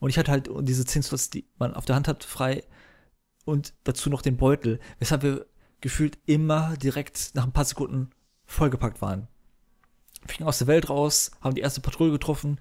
Und 0.00 0.10
ich 0.10 0.18
hatte 0.18 0.32
halt 0.32 0.50
diese 0.62 0.84
10 0.84 1.02
Slots, 1.02 1.30
die 1.30 1.46
man 1.58 1.74
auf 1.74 1.84
der 1.84 1.94
Hand 1.94 2.08
hat, 2.08 2.24
frei 2.24 2.64
und 3.44 3.74
dazu 3.84 4.10
noch 4.10 4.22
den 4.22 4.36
Beutel, 4.36 4.80
weshalb 4.98 5.22
wir 5.22 5.46
gefühlt 5.80 6.18
immer 6.26 6.76
direkt 6.76 7.30
nach 7.34 7.44
ein 7.44 7.52
paar 7.52 7.64
Sekunden 7.64 8.10
vollgepackt 8.44 9.00
waren. 9.00 9.28
Wir 10.22 10.34
fingen 10.34 10.48
aus 10.48 10.58
der 10.58 10.66
Welt 10.66 10.90
raus, 10.90 11.30
haben 11.40 11.54
die 11.54 11.62
erste 11.62 11.80
Patrouille 11.80 12.12
getroffen, 12.12 12.58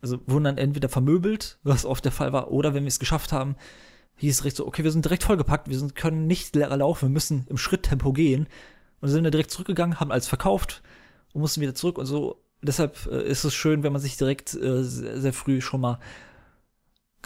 also 0.00 0.20
wurden 0.26 0.44
dann 0.44 0.58
entweder 0.58 0.88
vermöbelt, 0.88 1.58
was 1.62 1.84
oft 1.84 2.04
der 2.04 2.12
Fall 2.12 2.32
war, 2.32 2.50
oder 2.50 2.72
wenn 2.72 2.84
wir 2.84 2.88
es 2.88 3.00
geschafft 3.00 3.32
haben, 3.32 3.56
hieß 4.16 4.32
es 4.32 4.38
direkt 4.38 4.56
so, 4.56 4.66
okay, 4.66 4.84
wir 4.84 4.92
sind 4.92 5.04
direkt 5.04 5.24
vollgepackt, 5.24 5.68
wir 5.68 5.78
sind, 5.78 5.94
können 5.94 6.26
nicht 6.26 6.54
leer 6.54 6.74
laufen, 6.76 7.08
wir 7.08 7.12
müssen 7.12 7.46
im 7.48 7.56
Schritttempo 7.56 8.12
gehen. 8.12 8.48
Und 9.00 9.08
sind 9.10 9.22
dann 9.22 9.30
direkt 9.30 9.52
zurückgegangen, 9.52 10.00
haben 10.00 10.10
alles 10.10 10.26
verkauft 10.26 10.82
und 11.32 11.40
mussten 11.40 11.60
wieder 11.60 11.74
zurück 11.74 11.98
und 11.98 12.06
so. 12.06 12.42
Deshalb 12.62 13.06
äh, 13.06 13.22
ist 13.22 13.44
es 13.44 13.54
schön, 13.54 13.84
wenn 13.84 13.92
man 13.92 14.02
sich 14.02 14.16
direkt 14.16 14.54
äh, 14.54 14.82
sehr, 14.82 15.20
sehr 15.20 15.32
früh 15.32 15.60
schon 15.60 15.80
mal 15.80 16.00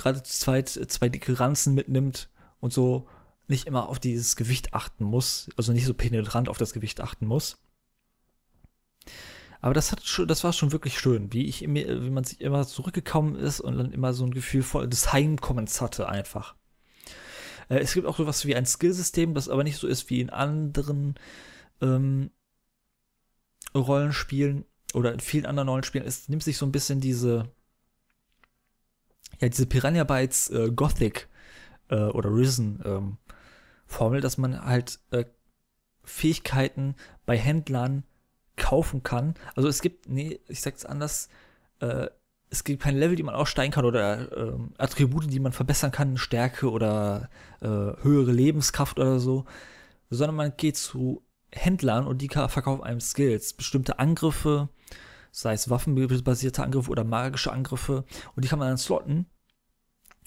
gerade 0.02 0.22
zu 0.22 0.32
zweit 0.32 0.68
zwei 0.68 1.08
dicke 1.08 1.38
Ranzen 1.38 1.74
mitnimmt 1.74 2.28
und 2.60 2.72
so 2.72 3.08
nicht 3.48 3.66
immer 3.66 3.88
auf 3.88 3.98
dieses 3.98 4.36
Gewicht 4.36 4.74
achten 4.74 5.04
muss, 5.04 5.50
also 5.56 5.72
nicht 5.72 5.86
so 5.86 5.94
penetrant 5.94 6.48
auf 6.48 6.58
das 6.58 6.72
Gewicht 6.72 7.00
achten 7.00 7.26
muss. 7.26 7.58
Aber 9.60 9.74
das 9.74 9.92
hat 9.92 10.02
schon, 10.04 10.26
das 10.26 10.42
war 10.42 10.52
schon 10.52 10.72
wirklich 10.72 10.98
schön, 10.98 11.32
wie 11.32 11.46
ich 11.46 11.60
wie 11.62 12.10
man 12.10 12.24
sich 12.24 12.40
immer 12.40 12.66
zurückgekommen 12.66 13.36
ist 13.36 13.60
und 13.60 13.78
dann 13.78 13.92
immer 13.92 14.12
so 14.12 14.24
ein 14.24 14.34
Gefühl 14.34 14.62
voll 14.62 14.88
des 14.88 15.12
Heimkommens 15.12 15.80
hatte 15.80 16.08
einfach. 16.08 16.56
Äh, 17.68 17.78
es 17.78 17.94
gibt 17.94 18.06
auch 18.06 18.16
sowas 18.16 18.44
wie 18.44 18.56
ein 18.56 18.66
Skillsystem, 18.66 19.34
das 19.34 19.48
aber 19.48 19.62
nicht 19.62 19.76
so 19.76 19.86
ist 19.86 20.10
wie 20.10 20.20
in 20.20 20.30
anderen 20.30 21.14
ähm, 21.80 22.30
Rollenspielen 23.74 24.64
oder 24.94 25.12
in 25.12 25.20
vielen 25.20 25.46
anderen 25.46 25.68
Rollenspielen. 25.68 26.06
Es 26.06 26.28
nimmt 26.28 26.42
sich 26.42 26.56
so 26.56 26.66
ein 26.66 26.72
bisschen 26.72 27.00
diese 27.00 27.48
ja, 29.40 29.48
diese 29.48 29.66
Piranha 29.66 30.04
Bytes 30.04 30.50
äh, 30.50 30.70
Gothic 30.70 31.28
äh, 31.88 31.96
oder 31.96 32.34
Risen 32.34 32.80
ähm, 32.84 33.18
Formel, 33.86 34.20
dass 34.20 34.38
man 34.38 34.64
halt 34.64 35.00
äh, 35.10 35.24
Fähigkeiten 36.04 36.96
bei 37.26 37.36
Händlern 37.36 38.04
kaufen 38.56 39.02
kann. 39.02 39.34
Also 39.54 39.68
es 39.68 39.82
gibt, 39.82 40.08
nee, 40.08 40.40
ich 40.48 40.60
sag's 40.60 40.84
anders, 40.84 41.28
äh, 41.80 42.08
es 42.50 42.64
gibt 42.64 42.82
keine 42.82 42.98
Level, 42.98 43.16
die 43.16 43.22
man 43.22 43.34
aussteigen 43.34 43.72
kann 43.72 43.86
oder 43.86 44.30
äh, 44.36 44.52
Attribute, 44.76 45.32
die 45.32 45.40
man 45.40 45.52
verbessern 45.52 45.90
kann, 45.90 46.18
Stärke 46.18 46.70
oder 46.70 47.30
äh, 47.60 47.66
höhere 47.66 48.32
Lebenskraft 48.32 48.98
oder 48.98 49.18
so, 49.18 49.46
sondern 50.10 50.36
man 50.36 50.56
geht 50.56 50.76
zu 50.76 51.22
Händlern 51.50 52.06
und 52.06 52.18
die 52.18 52.28
verkaufen 52.28 52.82
einem 52.82 53.00
Skills, 53.00 53.54
bestimmte 53.54 53.98
Angriffe, 53.98 54.68
sei 55.32 55.54
es 55.54 55.68
waffenbasierte 55.68 56.62
Angriffe 56.62 56.90
oder 56.90 57.02
magische 57.02 57.52
Angriffe 57.52 58.04
und 58.36 58.44
die 58.44 58.48
kann 58.48 58.60
man 58.60 58.68
dann 58.68 58.78
slotten 58.78 59.26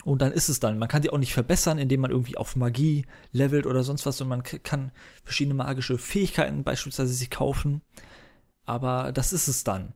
und 0.06 0.22
dann 0.22 0.32
ist 0.32 0.50
es 0.50 0.60
dann. 0.60 0.78
Man 0.78 0.88
kann 0.88 1.02
die 1.02 1.10
auch 1.10 1.18
nicht 1.18 1.34
verbessern, 1.34 1.80
indem 1.80 2.02
man 2.02 2.12
irgendwie 2.12 2.38
auf 2.38 2.56
Magie 2.56 3.08
levelt 3.32 3.66
oder 3.66 3.84
sonst 3.84 4.06
was. 4.06 4.22
Und 4.22 4.28
man 4.28 4.44
kann 4.44 4.92
verschiedene 5.24 5.56
magische 5.56 5.98
Fähigkeiten 5.98 6.64
beispielsweise 6.64 7.12
sich 7.12 7.32
kaufen. 7.32 7.82
Aber 8.66 9.12
das 9.12 9.34
ist 9.34 9.48
es 9.48 9.64
dann. 9.64 9.94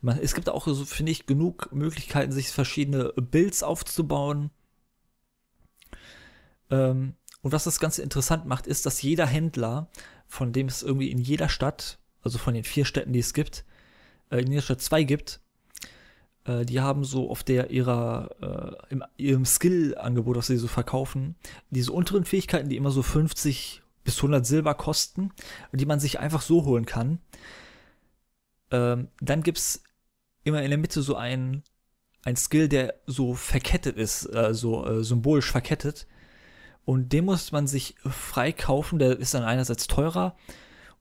Man, 0.00 0.18
es 0.18 0.34
gibt 0.34 0.48
auch, 0.48 0.66
finde 0.86 1.12
ich, 1.12 1.26
genug 1.26 1.70
Möglichkeiten, 1.72 2.32
sich 2.32 2.48
verschiedene 2.48 3.12
Builds 3.16 3.62
aufzubauen. 3.62 4.50
Ähm, 6.70 7.16
und 7.42 7.52
was 7.52 7.64
das 7.64 7.80
Ganze 7.80 8.02
interessant 8.02 8.46
macht, 8.46 8.66
ist, 8.66 8.86
dass 8.86 9.02
jeder 9.02 9.26
Händler, 9.26 9.90
von 10.26 10.54
dem 10.54 10.68
es 10.68 10.82
irgendwie 10.82 11.10
in 11.10 11.18
jeder 11.18 11.50
Stadt, 11.50 11.98
also 12.26 12.38
von 12.38 12.54
den 12.54 12.64
vier 12.64 12.84
Städten, 12.84 13.12
die 13.12 13.20
es 13.20 13.34
gibt, 13.34 13.64
äh, 14.30 14.40
in 14.40 14.50
jeder 14.50 14.62
Stadt 14.62 14.80
zwei 14.80 15.04
gibt, 15.04 15.40
äh, 16.44 16.64
die 16.64 16.80
haben 16.80 17.04
so 17.04 17.30
auf 17.30 17.42
der 17.42 17.70
ihrer, 17.70 18.30
äh, 18.88 18.92
im, 18.92 19.04
ihrem 19.16 19.44
Skill-Angebot, 19.44 20.36
was 20.36 20.46
sie 20.48 20.56
so 20.56 20.68
verkaufen, 20.68 21.36
diese 21.70 21.92
unteren 21.92 22.24
Fähigkeiten, 22.24 22.68
die 22.68 22.76
immer 22.76 22.90
so 22.90 23.02
50 23.02 23.82
bis 24.04 24.16
100 24.18 24.46
Silber 24.46 24.74
kosten, 24.74 25.32
die 25.72 25.86
man 25.86 26.00
sich 26.00 26.20
einfach 26.20 26.42
so 26.42 26.64
holen 26.64 26.86
kann. 26.86 27.18
Ähm, 28.70 29.08
dann 29.20 29.42
gibt's 29.42 29.82
immer 30.44 30.62
in 30.62 30.70
der 30.70 30.78
Mitte 30.78 31.02
so 31.02 31.16
ein, 31.16 31.64
ein 32.24 32.36
Skill, 32.36 32.68
der 32.68 32.94
so 33.06 33.34
verkettet 33.34 33.96
ist, 33.96 34.26
äh, 34.26 34.54
so 34.54 34.86
äh, 34.86 35.02
symbolisch 35.02 35.50
verkettet. 35.50 36.06
Und 36.84 37.12
den 37.12 37.24
muss 37.24 37.50
man 37.50 37.66
sich 37.66 37.96
frei 38.08 38.52
kaufen, 38.52 39.00
der 39.00 39.18
ist 39.18 39.34
dann 39.34 39.42
einerseits 39.42 39.88
teurer 39.88 40.36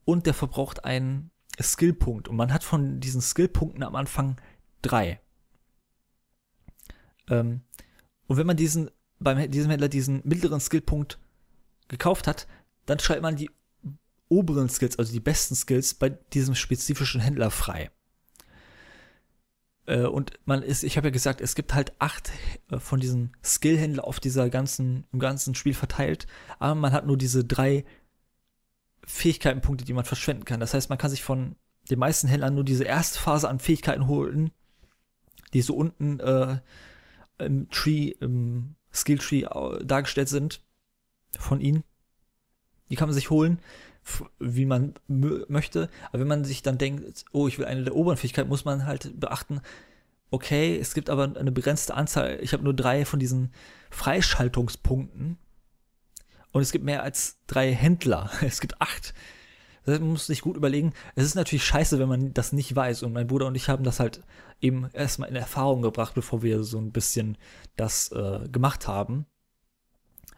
und 0.06 0.26
der 0.26 0.34
verbraucht 0.34 0.86
einen 0.86 1.32
Skillpunkt. 1.62 2.28
Und 2.28 2.36
man 2.36 2.54
hat 2.54 2.64
von 2.64 3.00
diesen 3.00 3.22
Skillpunkten 3.22 3.84
am 3.84 3.96
Anfang 3.96 4.40
drei. 4.82 5.20
Ähm, 7.30 7.62
und 8.28 8.38
wenn 8.38 8.48
man 8.48 8.58
diesen, 8.58 8.90
beim 9.20 9.50
diesem 9.52 9.70
Händler 9.70 9.90
diesen 9.90 10.22
mittleren 10.24 10.60
Skillpunkt 10.60 11.20
gekauft 11.88 12.28
hat, 12.28 12.48
dann 12.86 13.00
schreibt 13.00 13.22
man 13.22 13.36
die 13.36 13.50
oberen 14.30 14.70
Skills, 14.70 14.98
also 14.98 15.12
die 15.12 15.20
besten 15.20 15.56
Skills, 15.56 15.94
bei 15.94 16.10
diesem 16.10 16.56
spezifischen 16.56 17.22
Händler 17.22 17.52
frei. 17.52 17.92
Äh, 19.86 20.06
und 20.06 20.32
man 20.46 20.64
ist, 20.64 20.84
ich 20.84 20.98
habe 20.98 21.08
ja 21.08 21.12
gesagt, 21.12 21.42
es 21.42 21.56
gibt 21.56 21.74
halt 21.74 21.94
acht 22.00 22.32
äh, 22.72 22.80
von 22.80 23.00
diesen 23.00 23.36
Skillhändler 23.44 24.06
auf 24.06 24.20
dieser 24.20 24.50
ganzen, 24.50 25.06
im 25.12 25.20
ganzen 25.20 25.56
Spiel 25.56 25.74
verteilt, 25.74 26.28
aber 26.60 26.76
man 26.76 26.92
hat 26.92 27.06
nur 27.06 27.18
diese 27.18 27.46
drei 27.46 27.86
Fähigkeitenpunkte, 29.06 29.86
die 29.86 29.94
man 29.94 30.06
verschwenden 30.06 30.46
kann. 30.46 30.60
Das 30.60 30.74
heißt, 30.74 30.90
man 30.90 30.98
kann 30.98 31.12
sich 31.12 31.24
von 31.24 31.56
den 31.90 32.00
meisten 32.00 32.28
Händlern 32.28 32.56
nur 32.56 32.64
diese 32.64 32.84
erste 32.84 33.20
Phase 33.20 33.48
an 33.50 33.60
Fähigkeiten 33.60 34.08
holen, 34.08 34.52
die 35.54 35.62
so 35.62 35.76
unten 35.76 36.20
äh, 36.20 36.60
im 37.38 37.70
Tree, 37.70 38.10
im 38.20 38.76
Skilltree 38.94 39.46
dargestellt 39.84 40.30
sind 40.30 40.62
von 41.38 41.62
ihnen. 41.62 41.84
Die 42.90 42.96
kann 42.96 43.08
man 43.08 43.16
sich 43.16 43.30
holen, 43.30 43.60
wie 44.40 44.66
man 44.66 44.94
möchte. 45.08 45.90
Aber 46.10 46.20
wenn 46.20 46.28
man 46.28 46.46
sich 46.46 46.62
dann 46.62 46.78
denkt, 46.78 47.26
oh, 47.32 47.48
ich 47.48 47.58
will 47.58 47.66
eine 47.66 47.84
der 47.84 47.96
oberen 47.96 48.18
Fähigkeiten, 48.18 48.50
muss 48.50 48.66
man 48.66 48.86
halt 48.86 49.20
beachten, 49.20 49.62
okay, 50.32 50.78
es 50.78 50.94
gibt 50.94 51.10
aber 51.10 51.36
eine 51.36 51.52
begrenzte 51.52 51.94
Anzahl. 51.94 52.40
Ich 52.42 52.54
habe 52.54 52.64
nur 52.64 52.74
drei 52.74 53.06
von 53.06 53.20
diesen 53.20 53.52
Freischaltungspunkten. 53.90 55.38
Und 56.56 56.62
es 56.62 56.72
gibt 56.72 56.86
mehr 56.86 57.04
als 57.04 57.42
drei 57.48 57.74
Händler. 57.74 58.32
Es 58.42 58.62
gibt 58.62 58.82
acht 58.82 59.14
Das 59.84 59.92
heißt, 59.96 60.02
man 60.02 60.12
muss 60.12 60.26
sich 60.26 60.40
gut 60.40 60.56
überlegen. 60.56 60.94
Es 61.14 61.26
ist 61.26 61.36
natürlich 61.36 61.66
scheiße, 61.66 62.00
wenn 62.00 62.08
man 62.08 62.34
das 62.34 62.54
nicht 62.54 62.74
weiß. 62.74 63.04
Und 63.04 63.12
mein 63.12 63.28
Bruder 63.28 63.48
und 63.48 63.56
ich 63.56 63.68
haben 63.68 63.84
das 63.84 64.00
halt 64.00 64.22
eben 64.62 64.90
erstmal 64.94 65.28
in 65.28 65.36
Erfahrung 65.36 65.82
gebracht, 65.82 66.14
bevor 66.16 66.44
wir 66.44 66.64
so 66.64 66.78
ein 66.78 66.94
bisschen 66.94 67.38
das 67.76 68.10
äh, 68.14 68.48
gemacht 68.48 68.88
haben. 68.88 69.26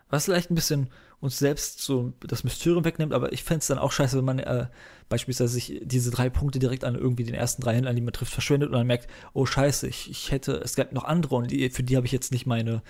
Was 0.09 0.25
vielleicht 0.25 0.49
ein 0.49 0.55
bisschen 0.55 0.89
uns 1.19 1.37
selbst 1.37 1.81
so 1.81 2.13
das 2.25 2.43
Mysterium 2.43 2.83
wegnimmt, 2.83 3.13
aber 3.13 3.31
ich 3.31 3.43
fände 3.43 3.59
es 3.59 3.67
dann 3.67 3.77
auch 3.77 3.91
scheiße, 3.91 4.17
wenn 4.17 4.25
man 4.25 4.39
äh, 4.39 4.69
beispielsweise 5.09 5.53
sich 5.53 5.81
diese 5.83 6.09
drei 6.09 6.31
Punkte 6.31 6.57
direkt 6.57 6.83
an 6.83 6.95
irgendwie 6.95 7.25
den 7.25 7.35
ersten 7.35 7.61
drei 7.61 7.75
Händlern, 7.75 7.95
die 7.95 8.01
man 8.01 8.13
trifft, 8.13 8.33
verschwendet 8.33 8.69
und 8.69 8.75
dann 8.75 8.87
merkt, 8.87 9.07
oh 9.33 9.45
scheiße, 9.45 9.87
ich, 9.87 10.09
ich 10.09 10.31
hätte, 10.31 10.53
es 10.63 10.75
gab 10.75 10.93
noch 10.93 11.03
andere 11.03 11.35
und 11.35 11.51
die, 11.51 11.69
für 11.69 11.83
die 11.83 11.95
habe 11.95 12.07
ich 12.07 12.11
jetzt 12.11 12.31
nicht 12.31 12.47
meine, 12.47 12.81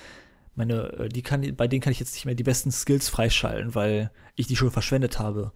meine, 0.57 0.93
äh, 0.93 1.09
die 1.09 1.21
kann, 1.21 1.55
bei 1.55 1.67
denen 1.67 1.81
kann 1.81 1.91
ich 1.91 1.99
jetzt 1.99 2.13
nicht 2.13 2.25
mehr 2.25 2.35
die 2.35 2.43
besten 2.43 2.71
Skills 2.71 3.09
freischalten, 3.09 3.75
weil 3.75 4.11
ich 4.35 4.47
die 4.47 4.55
schon 4.55 4.71
verschwendet 4.71 5.19
habe, 5.19 5.51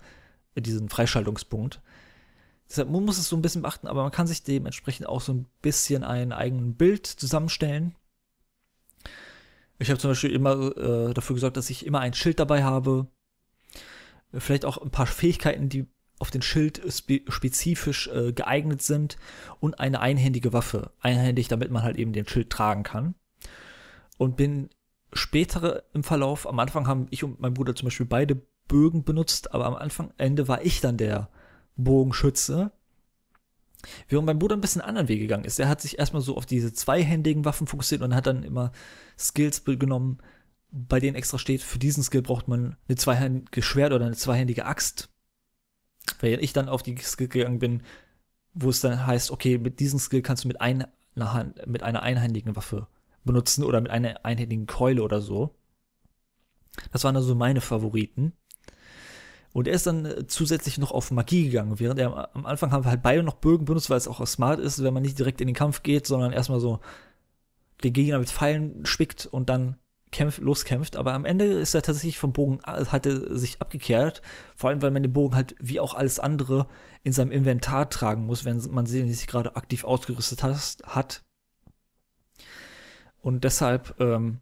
diesen 0.55 0.89
Freischaltungspunkt. 0.89 1.81
Deshalb 2.69 2.89
man 2.89 3.03
muss 3.03 3.17
es 3.17 3.27
so 3.27 3.35
ein 3.35 3.41
bisschen 3.41 3.63
beachten, 3.63 3.87
aber 3.87 4.03
man 4.03 4.11
kann 4.11 4.27
sich 4.27 4.43
dementsprechend 4.43 5.07
auch 5.07 5.21
so 5.21 5.33
ein 5.33 5.45
bisschen 5.61 6.03
ein 6.03 6.31
eigenes 6.31 6.77
Bild 6.77 7.05
zusammenstellen 7.07 7.95
ich 9.81 9.89
habe 9.89 9.99
zum 9.99 10.11
Beispiel 10.11 10.31
immer 10.31 10.77
äh, 10.77 11.13
dafür 11.13 11.33
gesorgt, 11.33 11.57
dass 11.57 11.71
ich 11.71 11.85
immer 11.87 11.99
ein 12.01 12.13
Schild 12.13 12.39
dabei 12.39 12.63
habe. 12.63 13.07
Vielleicht 14.31 14.63
auch 14.63 14.77
ein 14.77 14.91
paar 14.91 15.07
Fähigkeiten, 15.07 15.69
die 15.69 15.87
auf 16.19 16.29
den 16.29 16.43
Schild 16.43 16.81
spe 16.87 17.21
spezifisch 17.27 18.07
äh, 18.09 18.31
geeignet 18.31 18.83
sind 18.83 19.17
und 19.59 19.79
eine 19.79 19.99
einhändige 19.99 20.53
Waffe. 20.53 20.91
Einhändig, 20.99 21.47
damit 21.47 21.71
man 21.71 21.81
halt 21.81 21.97
eben 21.97 22.13
den 22.13 22.27
Schild 22.27 22.51
tragen 22.51 22.83
kann. 22.83 23.15
Und 24.19 24.37
bin 24.37 24.69
später 25.13 25.83
im 25.93 26.03
Verlauf, 26.03 26.47
am 26.47 26.59
Anfang 26.59 26.87
haben 26.87 27.07
ich 27.09 27.23
und 27.23 27.39
mein 27.39 27.53
Bruder 27.53 27.75
zum 27.75 27.87
Beispiel 27.87 28.05
beide 28.05 28.41
Bögen 28.67 29.03
benutzt, 29.03 29.53
aber 29.53 29.65
am 29.65 29.75
Anfang, 29.75 30.13
Ende 30.17 30.47
war 30.47 30.63
ich 30.63 30.81
dann 30.81 30.97
der 30.97 31.29
Bogenschütze. 31.75 32.71
Während 34.07 34.27
mein 34.27 34.39
Bruder 34.39 34.55
ein 34.55 34.61
bisschen 34.61 34.81
anderen 34.81 35.07
Weg 35.07 35.19
gegangen 35.19 35.43
ist. 35.43 35.59
Er 35.59 35.67
hat 35.67 35.81
sich 35.81 35.99
erstmal 35.99 36.21
so 36.21 36.37
auf 36.37 36.45
diese 36.45 36.71
zweihändigen 36.71 37.45
Waffen 37.45 37.67
fokussiert 37.67 38.01
und 38.01 38.15
hat 38.15 38.27
dann 38.27 38.43
immer 38.43 38.71
Skills 39.17 39.63
genommen, 39.65 40.19
bei 40.71 40.99
denen 40.99 41.15
extra 41.15 41.37
steht, 41.37 41.61
für 41.61 41.79
diesen 41.79 42.03
Skill 42.03 42.21
braucht 42.21 42.47
man 42.47 42.77
eine 42.87 42.95
zweihändige 42.95 43.61
Schwert 43.61 43.91
oder 43.91 44.05
eine 44.05 44.15
zweihändige 44.15 44.65
Axt. 44.65 45.09
Während 46.19 46.43
ich 46.43 46.53
dann 46.53 46.69
auf 46.69 46.83
die 46.83 46.95
Skill 46.97 47.27
gegangen 47.27 47.59
bin, 47.59 47.83
wo 48.53 48.69
es 48.69 48.79
dann 48.79 49.05
heißt, 49.05 49.31
okay, 49.31 49.57
mit 49.57 49.79
diesem 49.79 49.99
Skill 49.99 50.21
kannst 50.21 50.43
du 50.43 50.47
mit 50.47 50.61
einer, 50.61 50.89
Hand, 51.17 51.67
mit 51.67 51.83
einer 51.83 52.03
einhändigen 52.03 52.55
Waffe 52.55 52.87
benutzen 53.23 53.63
oder 53.63 53.81
mit 53.81 53.91
einer 53.91 54.25
einhändigen 54.25 54.67
Keule 54.67 55.03
oder 55.03 55.21
so. 55.21 55.55
Das 56.91 57.03
waren 57.03 57.15
also 57.15 57.35
meine 57.35 57.61
Favoriten. 57.61 58.33
Und 59.53 59.67
er 59.67 59.73
ist 59.73 59.85
dann 59.85 60.05
äh, 60.05 60.27
zusätzlich 60.27 60.77
noch 60.77 60.91
auf 60.91 61.11
Magie 61.11 61.45
gegangen, 61.45 61.79
während 61.79 61.99
er 61.99 62.33
am 62.35 62.45
Anfang 62.45 62.71
haben 62.71 62.85
wir 62.85 62.91
halt 62.91 63.01
beide 63.01 63.23
noch 63.23 63.35
Bögen 63.35 63.65
benutzt, 63.65 63.89
weil 63.89 63.97
es 63.97 64.07
auch 64.07 64.25
smart 64.25 64.59
ist, 64.59 64.81
wenn 64.83 64.93
man 64.93 65.03
nicht 65.03 65.19
direkt 65.19 65.41
in 65.41 65.47
den 65.47 65.55
Kampf 65.55 65.83
geht, 65.83 66.07
sondern 66.07 66.31
erstmal 66.31 66.61
so 66.61 66.79
den 67.83 67.93
Gegner 67.93 68.19
mit 68.19 68.29
Pfeilen 68.29 68.85
spickt 68.85 69.25
und 69.25 69.49
dann 69.49 69.77
kämpft, 70.11 70.39
loskämpft. 70.39 70.95
Aber 70.95 71.13
am 71.13 71.25
Ende 71.25 71.45
ist 71.45 71.73
er 71.73 71.81
tatsächlich 71.81 72.19
vom 72.19 72.31
Bogen, 72.31 72.59
äh, 72.65 72.85
hat 72.85 73.05
er 73.05 73.37
sich 73.37 73.61
abgekehrt. 73.61 74.21
Vor 74.55 74.69
allem, 74.69 74.81
weil 74.81 74.91
man 74.91 75.03
den 75.03 75.13
Bogen 75.13 75.35
halt 75.35 75.55
wie 75.59 75.79
auch 75.79 75.95
alles 75.95 76.19
andere 76.19 76.67
in 77.03 77.11
seinem 77.11 77.31
Inventar 77.31 77.89
tragen 77.89 78.25
muss, 78.25 78.45
wenn 78.45 78.61
man 78.71 78.85
sie 78.85 79.03
nicht 79.03 79.27
gerade 79.27 79.55
aktiv 79.55 79.83
ausgerüstet 79.83 80.43
hat. 80.43 81.23
Und 83.21 83.43
deshalb 83.43 83.99
ähm, 83.99 84.41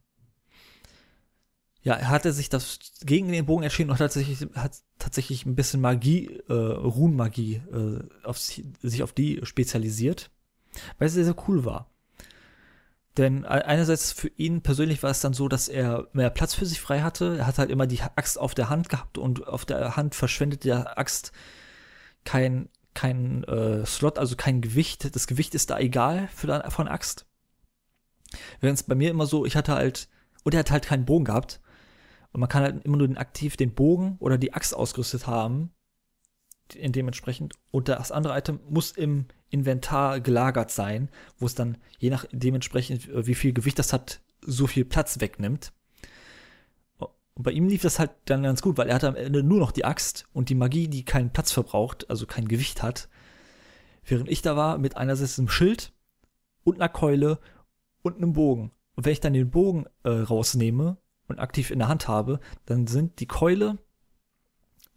ja, 1.81 1.93
er 1.93 2.09
hatte 2.09 2.33
sich 2.33 2.49
das 2.49 2.79
gegen 3.01 3.31
den 3.31 3.45
Bogen 3.45 3.63
entschieden 3.63 3.89
und 3.89 3.95
hat 3.95 4.13
tatsächlich, 4.13 4.47
hat 4.55 4.77
tatsächlich 4.97 5.45
ein 5.45 5.55
bisschen 5.55 5.79
Magie, 5.79 6.27
äh, 6.49 6.53
Runenmagie, 6.53 7.61
äh, 7.71 8.01
auf 8.23 8.37
sich, 8.37 8.65
sich 8.81 9.01
auf 9.01 9.13
die 9.13 9.39
spezialisiert, 9.43 10.29
weil 10.97 11.07
es 11.07 11.13
sehr, 11.13 11.23
sehr 11.23 11.47
cool 11.47 11.63
war. 11.63 11.89
Denn 13.17 13.43
einerseits 13.45 14.11
für 14.11 14.29
ihn 14.29 14.61
persönlich 14.61 15.03
war 15.03 15.09
es 15.09 15.19
dann 15.19 15.33
so, 15.33 15.47
dass 15.47 15.67
er 15.67 16.07
mehr 16.13 16.29
Platz 16.29 16.53
für 16.53 16.65
sich 16.65 16.79
frei 16.79 17.01
hatte. 17.01 17.37
Er 17.39 17.47
hat 17.47 17.57
halt 17.57 17.69
immer 17.69 17.87
die 17.87 18.01
Axt 18.01 18.37
auf 18.37 18.53
der 18.53 18.69
Hand 18.69 18.87
gehabt 18.87 19.17
und 19.17 19.47
auf 19.47 19.65
der 19.65 19.97
Hand 19.97 20.15
verschwendet 20.15 20.63
der 20.63 20.97
Axt 20.97 21.31
kein, 22.23 22.69
kein 22.93 23.43
äh, 23.45 23.85
Slot, 23.85 24.19
also 24.19 24.35
kein 24.35 24.61
Gewicht. 24.61 25.15
Das 25.15 25.27
Gewicht 25.27 25.55
ist 25.55 25.69
da 25.69 25.79
egal 25.79 26.29
für 26.33 26.63
von 26.69 26.87
Axt. 26.87 27.25
Während 28.59 28.79
es 28.79 28.83
bei 28.83 28.95
mir 28.95 29.09
immer 29.09 29.25
so, 29.25 29.45
ich 29.45 29.55
hatte 29.55 29.73
halt, 29.73 30.07
und 30.43 30.53
er 30.53 30.59
hat 30.59 30.71
halt 30.71 30.85
keinen 30.85 31.05
Bogen 31.05 31.25
gehabt. 31.25 31.61
Und 32.31 32.41
man 32.41 32.49
kann 32.49 32.63
halt 32.63 32.85
immer 32.85 32.97
nur 32.97 33.07
den 33.07 33.17
aktiv 33.17 33.57
den 33.57 33.73
Bogen 33.73 34.17
oder 34.19 34.37
die 34.37 34.53
Axt 34.53 34.75
ausgerüstet 34.75 35.25
haben, 35.25 35.71
in 36.75 36.91
dementsprechend. 36.91 37.53
Und 37.71 37.87
das 37.87 38.11
andere 38.11 38.37
Item 38.37 38.59
muss 38.69 38.91
im 38.91 39.25
Inventar 39.49 40.19
gelagert 40.19 40.71
sein, 40.71 41.09
wo 41.37 41.45
es 41.47 41.55
dann 41.55 41.77
je 41.97 42.09
nach 42.09 42.25
dementsprechend, 42.31 43.09
äh, 43.09 43.25
wie 43.25 43.35
viel 43.35 43.53
Gewicht 43.53 43.79
das 43.79 43.93
hat, 43.93 44.21
so 44.41 44.67
viel 44.67 44.85
Platz 44.85 45.19
wegnimmt. 45.19 45.73
Und 46.99 47.43
bei 47.43 47.51
ihm 47.51 47.67
lief 47.67 47.81
das 47.81 47.99
halt 47.99 48.11
dann 48.25 48.43
ganz 48.43 48.61
gut, 48.61 48.77
weil 48.77 48.89
er 48.89 48.95
hatte 48.95 49.07
am 49.07 49.15
Ende 49.15 49.43
nur 49.43 49.59
noch 49.59 49.71
die 49.71 49.85
Axt 49.85 50.27
und 50.33 50.49
die 50.49 50.55
Magie, 50.55 50.87
die 50.87 51.05
keinen 51.05 51.31
Platz 51.31 51.51
verbraucht, 51.51 52.09
also 52.09 52.25
kein 52.25 52.47
Gewicht 52.47 52.83
hat. 52.83 53.07
Während 54.03 54.29
ich 54.29 54.41
da 54.41 54.55
war 54.55 54.77
mit 54.77 54.97
einerseits 54.97 55.39
einem 55.39 55.49
Schild 55.49 55.93
und 56.63 56.75
einer 56.75 56.89
Keule 56.89 57.39
und 58.01 58.17
einem 58.17 58.33
Bogen. 58.33 58.71
Und 58.95 59.05
wenn 59.05 59.13
ich 59.13 59.19
dann 59.19 59.33
den 59.33 59.49
Bogen 59.49 59.85
äh, 60.03 60.09
rausnehme, 60.09 60.97
und 61.29 61.39
aktiv 61.39 61.71
in 61.71 61.79
der 61.79 61.87
Hand 61.87 62.07
habe, 62.07 62.39
dann 62.65 62.87
sind 62.87 63.19
die 63.19 63.27
Keule 63.27 63.77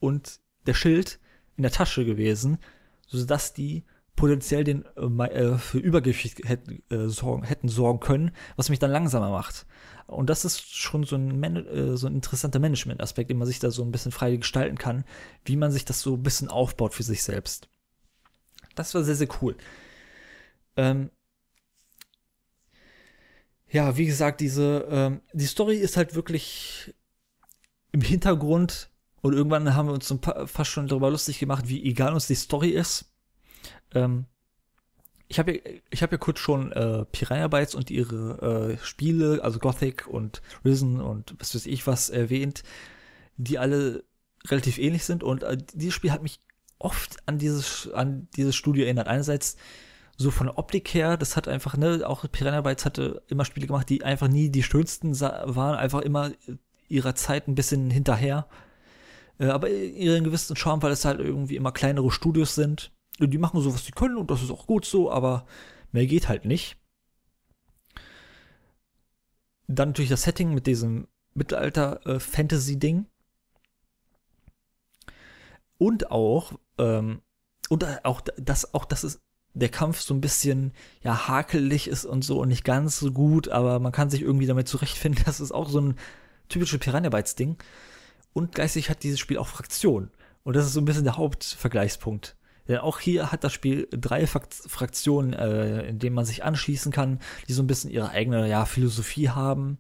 und 0.00 0.40
der 0.66 0.74
Schild 0.74 1.20
in 1.56 1.62
der 1.62 1.70
Tasche 1.70 2.04
gewesen, 2.04 2.58
sodass 3.06 3.52
die 3.52 3.84
potenziell 4.16 4.64
den, 4.64 4.84
äh, 4.96 5.24
äh 5.26 5.58
für 5.58 5.78
Übergewicht 5.78 6.40
hätten, 6.44 6.82
äh, 6.90 7.08
sorgen, 7.08 7.44
hätten 7.44 7.68
sorgen 7.68 8.00
können, 8.00 8.32
was 8.56 8.68
mich 8.68 8.78
dann 8.78 8.90
langsamer 8.90 9.30
macht. 9.30 9.66
Und 10.06 10.28
das 10.28 10.44
ist 10.44 10.74
schon 10.74 11.04
so 11.04 11.16
ein, 11.16 11.38
Man 11.38 11.56
äh, 11.56 11.96
so 11.96 12.06
ein 12.06 12.14
interessanter 12.14 12.58
Management-Aspekt, 12.58 13.30
den 13.30 13.38
man 13.38 13.46
sich 13.46 13.58
da 13.58 13.70
so 13.70 13.82
ein 13.82 13.92
bisschen 13.92 14.12
frei 14.12 14.36
gestalten 14.36 14.76
kann, 14.76 15.04
wie 15.44 15.56
man 15.56 15.70
sich 15.70 15.84
das 15.84 16.00
so 16.00 16.14
ein 16.14 16.22
bisschen 16.22 16.48
aufbaut 16.48 16.94
für 16.94 17.02
sich 17.02 17.22
selbst. 17.22 17.68
Das 18.74 18.94
war 18.94 19.02
sehr, 19.02 19.14
sehr 19.14 19.28
cool. 19.40 19.56
Ähm, 20.76 21.10
ja, 23.72 23.96
wie 23.96 24.06
gesagt, 24.06 24.40
diese, 24.40 24.86
ähm, 24.90 25.22
die 25.32 25.46
Story 25.46 25.76
ist 25.76 25.96
halt 25.96 26.14
wirklich 26.14 26.94
im 27.90 28.02
Hintergrund 28.02 28.90
und 29.22 29.32
irgendwann 29.32 29.74
haben 29.74 29.88
wir 29.88 29.94
uns 29.94 30.06
so 30.06 30.20
fast 30.46 30.70
schon 30.70 30.88
darüber 30.88 31.10
lustig 31.10 31.38
gemacht, 31.38 31.68
wie 31.68 31.82
egal 31.82 32.12
uns 32.12 32.26
die 32.26 32.34
Story 32.34 32.70
ist. 32.70 33.06
Ähm, 33.94 34.26
ich 35.28 35.38
habe 35.38 35.54
ja, 35.54 35.60
ich 35.88 36.02
hab 36.02 36.12
ja 36.12 36.18
kurz 36.18 36.38
schon 36.38 36.70
äh, 36.72 37.06
Piranha 37.06 37.48
Bytes 37.48 37.74
und 37.74 37.90
ihre 37.90 38.76
äh, 38.78 38.84
Spiele, 38.84 39.42
also 39.42 39.58
Gothic 39.58 40.06
und 40.06 40.42
Risen 40.64 41.00
und 41.00 41.34
was 41.38 41.54
weiß 41.54 41.64
ich 41.64 41.86
was 41.86 42.10
erwähnt, 42.10 42.64
die 43.38 43.58
alle 43.58 44.04
relativ 44.48 44.76
ähnlich 44.76 45.04
sind 45.04 45.22
und 45.22 45.44
äh, 45.44 45.56
dieses 45.72 45.94
Spiel 45.94 46.12
hat 46.12 46.22
mich 46.22 46.40
oft 46.78 47.16
an 47.26 47.38
dieses, 47.38 47.90
an 47.92 48.28
dieses 48.36 48.54
Studio 48.54 48.84
erinnert. 48.84 49.08
Einerseits 49.08 49.56
so 50.22 50.30
von 50.30 50.46
der 50.46 50.58
Optik 50.58 50.94
her, 50.94 51.16
das 51.16 51.36
hat 51.36 51.48
einfach, 51.48 51.76
ne, 51.76 52.02
auch 52.06 52.24
Piranha 52.30 52.60
Bytes 52.60 52.84
hatte 52.84 53.22
immer 53.28 53.44
Spiele 53.44 53.66
gemacht, 53.66 53.88
die 53.88 54.02
einfach 54.04 54.28
nie 54.28 54.50
die 54.50 54.62
schönsten 54.62 55.18
waren, 55.20 55.76
einfach 55.76 56.00
immer 56.00 56.32
ihrer 56.88 57.14
Zeit 57.14 57.48
ein 57.48 57.54
bisschen 57.54 57.90
hinterher. 57.90 58.46
Äh, 59.38 59.46
aber 59.46 59.68
ihren 59.70 60.24
gewissen 60.24 60.56
Charme, 60.56 60.82
weil 60.82 60.92
es 60.92 61.04
halt 61.04 61.20
irgendwie 61.20 61.56
immer 61.56 61.72
kleinere 61.72 62.10
Studios 62.10 62.54
sind. 62.54 62.92
Die 63.18 63.38
machen 63.38 63.60
so, 63.60 63.74
was 63.74 63.84
sie 63.84 63.92
können 63.92 64.16
und 64.16 64.30
das 64.30 64.42
ist 64.42 64.50
auch 64.50 64.66
gut 64.66 64.84
so, 64.84 65.10
aber 65.10 65.46
mehr 65.92 66.06
geht 66.06 66.28
halt 66.28 66.44
nicht. 66.44 66.76
Dann 69.68 69.90
natürlich 69.90 70.10
das 70.10 70.22
Setting 70.22 70.54
mit 70.54 70.66
diesem 70.66 71.08
Mittelalter-Fantasy-Ding. 71.34 73.06
Und 75.78 76.10
auch, 76.10 76.52
ähm, 76.78 77.22
und 77.68 78.04
auch 78.04 78.20
das, 78.36 78.74
auch 78.74 78.84
das 78.84 79.02
ist 79.04 79.20
der 79.54 79.68
Kampf 79.68 80.00
so 80.00 80.14
ein 80.14 80.20
bisschen 80.20 80.72
ja 81.02 81.28
hakelig 81.28 81.88
ist 81.88 82.04
und 82.04 82.24
so 82.24 82.40
und 82.40 82.48
nicht 82.48 82.64
ganz 82.64 82.98
so 82.98 83.12
gut, 83.12 83.48
aber 83.48 83.78
man 83.80 83.92
kann 83.92 84.10
sich 84.10 84.22
irgendwie 84.22 84.46
damit 84.46 84.68
zurechtfinden. 84.68 85.24
Das 85.26 85.40
ist 85.40 85.52
auch 85.52 85.68
so 85.68 85.80
ein 85.80 85.96
typisches 86.48 86.78
Piranha 86.78 87.10
Bytes 87.10 87.34
Ding. 87.34 87.56
Und 88.32 88.54
geistig 88.54 88.88
hat 88.88 89.02
dieses 89.02 89.20
Spiel 89.20 89.38
auch 89.38 89.48
Fraktionen. 89.48 90.10
Und 90.42 90.56
das 90.56 90.66
ist 90.66 90.72
so 90.72 90.80
ein 90.80 90.84
bisschen 90.84 91.04
der 91.04 91.16
Hauptvergleichspunkt. 91.16 92.36
Denn 92.68 92.78
auch 92.78 93.00
hier 93.00 93.32
hat 93.32 93.44
das 93.44 93.52
Spiel 93.52 93.88
drei 93.90 94.26
Fraktionen, 94.26 95.32
äh, 95.32 95.82
in 95.86 95.98
denen 95.98 96.14
man 96.14 96.24
sich 96.24 96.44
anschließen 96.44 96.92
kann, 96.92 97.20
die 97.48 97.52
so 97.52 97.62
ein 97.62 97.66
bisschen 97.66 97.90
ihre 97.90 98.10
eigene 98.10 98.48
ja, 98.48 98.64
Philosophie 98.64 99.28
haben. 99.28 99.78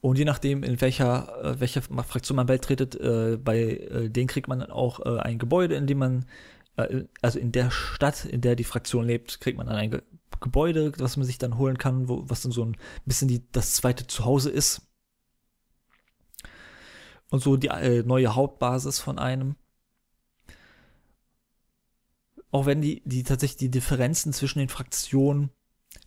Und 0.00 0.18
je 0.18 0.24
nachdem, 0.24 0.64
in 0.64 0.80
welcher, 0.80 1.60
äh, 1.62 2.02
Fraktion 2.02 2.36
man 2.36 2.46
beitretet, 2.46 2.96
äh, 2.96 3.36
bei 3.36 3.60
äh, 3.60 4.10
denen 4.10 4.26
kriegt 4.26 4.48
man 4.48 4.58
dann 4.58 4.72
auch 4.72 4.98
äh, 5.00 5.20
ein 5.20 5.38
Gebäude, 5.38 5.76
in 5.76 5.86
dem 5.86 5.98
man 5.98 6.26
also 6.76 7.38
in 7.38 7.52
der 7.52 7.70
Stadt, 7.70 8.24
in 8.24 8.40
der 8.40 8.56
die 8.56 8.64
Fraktion 8.64 9.06
lebt, 9.06 9.40
kriegt 9.40 9.58
man 9.58 9.66
dann 9.66 9.76
ein 9.76 9.90
Ge 9.90 10.02
Gebäude, 10.40 10.92
was 10.98 11.16
man 11.16 11.24
sich 11.24 11.38
dann 11.38 11.56
holen 11.56 11.78
kann, 11.78 12.08
wo, 12.08 12.24
was 12.28 12.42
dann 12.42 12.50
so 12.50 12.64
ein 12.64 12.76
bisschen 13.04 13.28
die, 13.28 13.44
das 13.52 13.74
zweite 13.74 14.08
Zuhause 14.08 14.50
ist. 14.50 14.82
und 17.32 17.42
so 17.42 17.56
die 17.56 17.68
äh, 17.68 18.02
neue 18.02 18.34
Hauptbasis 18.34 19.00
von 19.00 19.18
einem. 19.18 19.56
Auch 22.50 22.66
wenn 22.66 22.82
die, 22.82 23.02
die 23.06 23.22
tatsächlich 23.22 23.56
die 23.56 23.70
Differenzen 23.70 24.34
zwischen 24.34 24.58
den 24.58 24.68
Fraktionen 24.68 25.48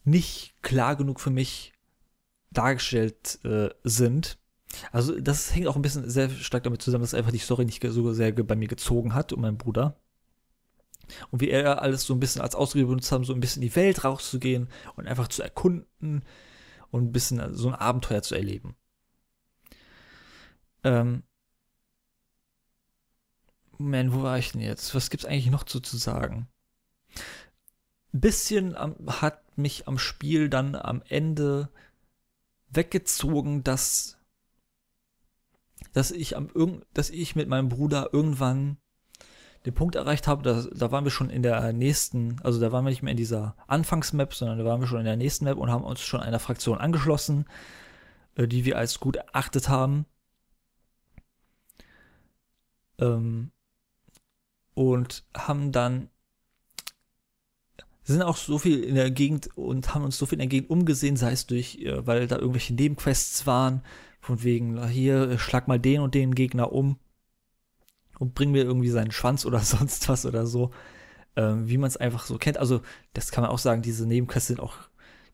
nicht 0.04 0.54
klar 0.62 0.96
genug 0.96 1.20
für 1.20 1.32
mich 1.32 1.74
dargestellt 2.52 3.40
äh, 3.44 3.70
sind. 3.84 4.38
Also 4.92 5.20
das 5.20 5.56
hängt 5.56 5.66
auch 5.68 5.76
ein 5.76 5.82
bisschen 5.82 6.08
sehr 6.08 6.30
stark 6.30 6.64
damit 6.64 6.84
zusammen, 6.84 7.04
dass 7.04 7.16
einfach 7.16 7.32
die 7.32 7.40
Story 7.40 7.66
nicht 7.66 7.84
so 7.84 8.14
sehr 8.14 8.32
bei 8.32 8.56
mir 8.56 8.68
gezogen 8.68 9.16
hat 9.16 9.34
und 9.34 9.42
mein 9.42 9.58
Bruder. 9.58 10.00
Und 11.32 11.42
wie 11.42 11.50
er 11.50 11.82
alles 11.82 12.04
so 12.04 12.14
ein 12.14 12.20
bisschen 12.20 12.42
als 12.42 12.56
Ausrede 12.56 12.88
benutzt 12.88 13.12
haben, 13.12 13.24
so 13.24 13.34
ein 13.34 13.40
bisschen 13.40 13.62
in 13.62 13.70
die 13.70 13.76
Welt 13.76 14.04
rauszugehen 14.04 14.70
und 14.96 15.08
einfach 15.08 15.28
zu 15.28 15.44
erkunden 15.44 16.24
und 16.92 17.04
ein 17.04 17.12
bisschen 17.12 17.54
so 17.56 17.68
ein 17.68 17.76
Abenteuer 17.76 18.22
zu 18.22 18.36
erleben. 18.36 18.76
Ähm, 20.84 21.24
Moment, 23.78 24.14
wo 24.14 24.24
war 24.24 24.38
ich 24.38 24.52
denn 24.52 24.62
jetzt? 24.62 24.96
Was 24.96 25.10
gibt's 25.10 25.26
eigentlich 25.26 25.50
noch 25.50 25.64
zu, 25.64 25.80
zu 25.80 25.98
sagen? 25.98 26.48
Ein 28.14 28.22
bisschen 28.22 28.76
am, 28.76 28.96
hat 29.08 29.58
mich 29.58 29.88
am 29.88 29.98
Spiel 29.98 30.50
dann 30.50 30.76
am 30.76 31.02
Ende 31.08 31.70
weggezogen, 32.70 33.64
dass, 33.64 34.18
dass 35.94 36.12
ich 36.12 36.38
am 36.38 36.50
dass 36.94 37.10
ich 37.10 37.36
mit 37.36 37.50
meinem 37.50 37.70
Bruder 37.70 38.10
irgendwann 38.14 38.78
den 39.66 39.74
Punkt 39.74 39.96
erreicht 39.96 40.28
habe, 40.28 40.44
da, 40.44 40.64
da 40.72 40.92
waren 40.92 41.04
wir 41.04 41.12
schon 41.12 41.30
in 41.30 41.42
der 41.42 41.74
nächsten, 41.74 42.40
also 42.44 42.60
da 42.60 42.72
waren 42.72 42.86
wir 42.86 42.92
nicht 42.92 43.02
mehr 43.02 43.12
in 43.12 43.18
dieser 43.18 43.56
Anfangsmap, 43.68 44.34
sondern 44.34 44.60
da 44.60 44.66
waren 44.66 44.80
wir 44.80 44.88
schon 44.88 45.00
in 45.00 45.06
der 45.06 45.18
nächsten 45.18 45.46
Map 45.46 45.58
und 45.58 45.72
haben 45.72 45.84
uns 45.84 46.02
schon 46.02 46.22
einer 46.22 46.40
Fraktion 46.40 46.78
angeschlossen, 46.78 47.46
äh, 48.36 48.48
die 48.48 48.64
wir 48.64 48.78
als 48.78 49.00
gut 49.00 49.16
erachtet 49.16 49.68
haben. 49.68 50.06
Ähm, 53.00 53.52
und 54.76 55.26
haben 55.36 55.72
dann 55.72 56.10
sind 58.04 58.22
auch 58.22 58.38
so 58.38 58.60
viel 58.60 58.84
in 58.84 58.94
der 58.94 59.10
Gegend 59.10 59.50
und 59.58 59.96
haben 59.96 60.04
uns 60.04 60.18
so 60.20 60.28
viel 60.28 60.36
in 60.36 60.42
der 60.42 60.48
Gegend 60.48 60.70
umgesehen, 60.70 61.16
sei 61.18 61.32
es 61.32 61.48
durch, 61.48 61.78
äh, 61.80 62.06
weil 62.06 62.28
da 62.28 62.38
irgendwelche 62.38 62.76
Nebenquests 62.76 63.48
waren, 63.48 63.82
von 64.20 64.44
wegen, 64.44 64.88
hier, 64.88 65.40
schlag 65.40 65.68
mal 65.68 65.80
den 65.80 66.02
und 66.02 66.14
den 66.14 66.36
Gegner 66.36 66.72
um 66.72 67.00
und 68.20 68.34
bring 68.34 68.52
mir 68.52 68.64
irgendwie 68.64 68.90
seinen 68.90 69.12
Schwanz 69.12 69.46
oder 69.46 69.60
sonst 69.62 70.08
was 70.10 70.26
oder 70.26 70.46
so, 70.46 70.72
ähm, 71.36 71.68
wie 71.68 71.78
man 71.78 71.88
es 71.88 71.98
einfach 71.98 72.26
so 72.26 72.38
kennt. 72.38 72.58
Also, 72.58 72.82
das 73.14 73.32
kann 73.32 73.44
man 73.44 73.52
auch 73.52 73.60
sagen, 73.60 73.82
diese 73.82 74.08
Nebenquests 74.08 74.48
sind 74.48 74.60
auch 74.60 74.76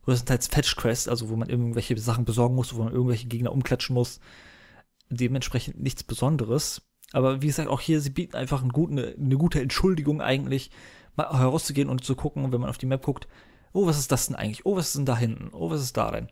größtenteils 0.04 0.48
Fetch-Quests, 0.48 1.08
also 1.08 1.28
wo 1.28 1.36
man 1.36 1.48
irgendwelche 1.48 1.96
Sachen 1.98 2.24
besorgen 2.24 2.54
muss, 2.54 2.74
wo 2.74 2.82
man 2.82 2.92
irgendwelche 2.92 3.28
Gegner 3.28 3.52
umklatschen 3.52 3.94
muss. 3.94 4.20
Dementsprechend 5.10 5.80
nichts 5.80 6.02
Besonderes. 6.02 6.82
Aber 7.12 7.42
wie 7.42 7.46
gesagt, 7.46 7.68
auch 7.68 7.80
hier, 7.80 8.00
sie 8.00 8.10
bieten 8.10 8.36
einfach 8.36 8.66
guten, 8.68 8.98
eine 8.98 9.36
gute 9.36 9.60
Entschuldigung 9.60 10.20
eigentlich, 10.20 10.70
mal 11.14 11.30
herauszugehen 11.38 11.88
und 11.88 12.04
zu 12.04 12.16
gucken, 12.16 12.52
wenn 12.52 12.60
man 12.60 12.70
auf 12.70 12.78
die 12.78 12.86
Map 12.86 13.02
guckt, 13.02 13.28
oh, 13.72 13.86
was 13.86 13.98
ist 13.98 14.10
das 14.10 14.26
denn 14.26 14.36
eigentlich? 14.36 14.64
Oh, 14.66 14.76
was 14.76 14.88
ist 14.88 14.96
denn 14.96 15.06
da 15.06 15.16
hinten? 15.16 15.50
Oh, 15.52 15.70
was 15.70 15.82
ist 15.82 15.96
da 15.96 16.10
denn? 16.10 16.28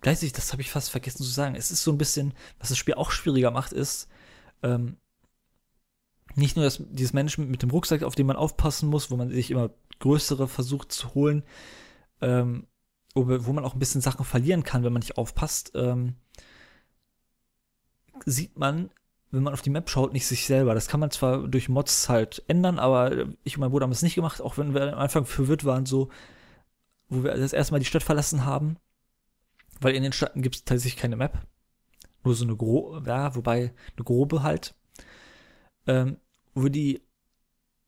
Gleichzeitig, 0.00 0.32
das 0.32 0.52
habe 0.52 0.62
ich 0.62 0.70
fast 0.70 0.90
vergessen 0.90 1.22
zu 1.22 1.30
sagen, 1.30 1.54
es 1.54 1.70
ist 1.70 1.82
so 1.82 1.92
ein 1.92 1.98
bisschen, 1.98 2.32
was 2.58 2.70
das 2.70 2.78
Spiel 2.78 2.94
auch 2.94 3.10
schwieriger 3.10 3.50
macht, 3.50 3.72
ist, 3.72 4.08
ähm, 4.62 4.96
nicht 6.34 6.56
nur 6.56 6.64
das, 6.64 6.82
dieses 6.90 7.12
Management 7.12 7.50
mit 7.50 7.62
dem 7.62 7.70
Rucksack, 7.70 8.02
auf 8.02 8.14
den 8.14 8.26
man 8.26 8.36
aufpassen 8.36 8.88
muss, 8.88 9.10
wo 9.10 9.16
man 9.16 9.30
sich 9.30 9.50
immer 9.50 9.70
größere 9.98 10.48
versucht 10.48 10.92
zu 10.92 11.14
holen, 11.14 11.44
ähm, 12.20 12.66
wo 13.14 13.52
man 13.52 13.64
auch 13.64 13.74
ein 13.74 13.78
bisschen 13.78 14.00
Sachen 14.00 14.24
verlieren 14.24 14.62
kann, 14.62 14.84
wenn 14.84 14.92
man 14.92 15.00
nicht 15.00 15.18
aufpasst, 15.18 15.72
ähm, 15.74 16.14
sieht 18.24 18.58
man, 18.58 18.90
wenn 19.30 19.42
man 19.42 19.52
auf 19.52 19.62
die 19.62 19.70
Map 19.70 19.88
schaut, 19.90 20.12
nicht 20.12 20.26
sich 20.26 20.46
selber. 20.46 20.74
Das 20.74 20.88
kann 20.88 21.00
man 21.00 21.10
zwar 21.10 21.48
durch 21.48 21.68
Mods 21.68 22.08
halt 22.08 22.42
ändern, 22.48 22.78
aber 22.78 23.26
ich 23.44 23.56
und 23.56 23.60
mein 23.60 23.70
Bruder 23.70 23.84
haben 23.84 23.92
es 23.92 24.02
nicht 24.02 24.14
gemacht, 24.14 24.40
auch 24.40 24.58
wenn 24.58 24.74
wir 24.74 24.92
am 24.92 24.98
Anfang 24.98 25.24
verwirrt 25.24 25.64
waren, 25.64 25.86
so, 25.86 26.08
wo 27.08 27.24
wir 27.24 27.34
das 27.34 27.52
erste 27.52 27.72
Mal 27.72 27.80
die 27.80 27.86
Stadt 27.86 28.02
verlassen 28.02 28.44
haben, 28.44 28.76
weil 29.80 29.94
in 29.94 30.02
den 30.02 30.12
Städten 30.12 30.42
gibt 30.42 30.56
es 30.56 30.64
tatsächlich 30.64 31.00
keine 31.00 31.16
Map. 31.16 31.38
Nur 32.22 32.34
so 32.34 32.44
eine 32.44 32.56
grobe, 32.56 33.02
ja, 33.08 33.34
wobei 33.34 33.72
eine 33.96 34.04
grobe 34.04 34.42
halt 34.42 34.74
ähm, 35.90 36.16
wo 36.54 36.64
wir 36.64 36.70
die 36.70 37.02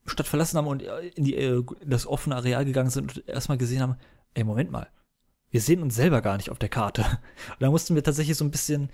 Stadt 0.07 0.27
verlassen 0.27 0.59
haben 0.59 0.67
und 0.67 0.83
in 0.83 1.25
die, 1.25 1.37
äh, 1.37 1.63
das 1.87 2.07
offene 2.07 2.37
Areal 2.37 2.65
gegangen 2.65 2.91
sind 2.91 3.17
und 3.17 3.29
erstmal 3.29 3.59
gesehen 3.59 3.81
haben, 3.81 3.97
ey, 4.35 4.45
Moment 4.45 4.71
mal, 4.71 4.89
wir 5.51 5.61
sehen 5.61 5.83
uns 5.83 5.95
selber 5.95 6.23
gar 6.23 6.37
nicht 6.37 6.51
auf 6.51 6.59
der 6.59 6.69
Karte. 6.69 7.03
Und 7.03 7.57
da 7.61 7.71
mussten 7.71 7.95
wir 7.95 8.03
tatsächlich 8.03 8.37
so 8.37 8.45
ein 8.45 8.51
bisschen 8.51 8.91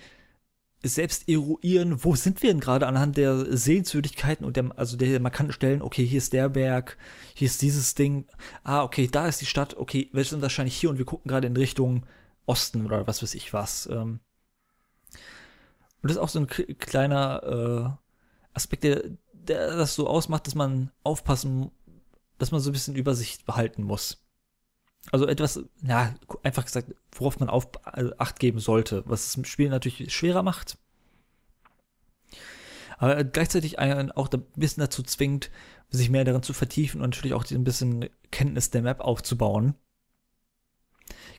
selbst 0.82 1.28
eruieren, 1.28 2.04
wo 2.04 2.14
sind 2.14 2.42
wir 2.42 2.50
denn 2.50 2.60
gerade 2.60 2.86
anhand 2.86 3.16
der 3.16 3.56
Sehenswürdigkeiten 3.56 4.44
und 4.44 4.56
der, 4.56 4.70
also 4.76 4.96
der 4.96 5.18
markanten 5.18 5.52
Stellen, 5.52 5.82
okay, 5.82 6.04
hier 6.04 6.18
ist 6.18 6.32
der 6.32 6.48
Berg, 6.50 6.98
hier 7.34 7.46
ist 7.46 7.62
dieses 7.62 7.94
Ding, 7.94 8.26
ah, 8.62 8.84
okay, 8.84 9.08
da 9.10 9.26
ist 9.26 9.40
die 9.40 9.46
Stadt, 9.46 9.76
okay, 9.76 10.08
wir 10.12 10.24
sind 10.24 10.42
wahrscheinlich 10.42 10.76
hier 10.76 10.90
und 10.90 10.98
wir 10.98 11.04
gucken 11.04 11.28
gerade 11.28 11.48
in 11.48 11.56
Richtung 11.56 12.06
Osten 12.46 12.86
oder 12.86 13.06
was 13.06 13.22
weiß 13.22 13.34
ich 13.34 13.52
was. 13.52 13.86
Ähm. 13.86 14.20
Und 16.00 16.10
das 16.10 16.12
ist 16.12 16.18
auch 16.18 16.28
so 16.28 16.40
ein 16.40 16.46
kleiner 16.46 17.98
Aspekt, 18.58 18.84
der, 18.84 19.02
der 19.32 19.76
das 19.76 19.94
so 19.94 20.06
ausmacht, 20.06 20.46
dass 20.46 20.54
man 20.54 20.90
aufpassen, 21.02 21.70
dass 22.38 22.50
man 22.50 22.60
so 22.60 22.70
ein 22.70 22.72
bisschen 22.72 22.96
Übersicht 22.96 23.46
behalten 23.46 23.82
muss. 23.82 24.24
Also 25.10 25.26
etwas, 25.26 25.64
ja, 25.82 26.14
einfach 26.42 26.64
gesagt, 26.64 26.94
worauf 27.12 27.40
man 27.40 27.48
auf 27.48 27.68
also 27.86 28.12
Acht 28.18 28.38
geben 28.38 28.58
sollte, 28.58 29.04
was 29.06 29.32
das 29.32 29.48
Spiel 29.48 29.70
natürlich 29.70 30.14
schwerer 30.14 30.42
macht. 30.42 30.76
Aber 32.98 33.22
gleichzeitig 33.24 33.78
einen 33.78 34.10
auch 34.10 34.28
ein 34.32 34.42
bisschen 34.56 34.80
dazu 34.80 35.02
zwingt, 35.02 35.50
sich 35.88 36.10
mehr 36.10 36.24
darin 36.24 36.42
zu 36.42 36.52
vertiefen 36.52 37.00
und 37.00 37.10
natürlich 37.10 37.34
auch 37.34 37.48
ein 37.50 37.64
bisschen 37.64 38.10
Kenntnis 38.30 38.70
der 38.70 38.82
Map 38.82 39.00
aufzubauen. 39.00 39.74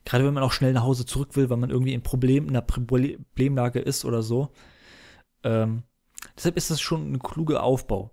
Gerade 0.04 0.24
wenn 0.24 0.34
man 0.34 0.42
auch 0.42 0.52
schnell 0.52 0.72
nach 0.72 0.82
Hause 0.82 1.04
zurück 1.04 1.36
will, 1.36 1.50
weil 1.50 1.58
man 1.58 1.70
irgendwie 1.70 1.94
ein 1.94 2.02
Problem, 2.02 2.44
in 2.44 2.50
einer 2.50 2.62
Problemlage 2.62 3.80
ist 3.80 4.04
oder 4.04 4.22
so. 4.22 4.50
Ähm, 5.44 5.82
Deshalb 6.36 6.56
ist 6.56 6.70
das 6.70 6.80
schon 6.80 7.12
ein 7.12 7.18
kluger 7.18 7.62
Aufbau. 7.62 8.10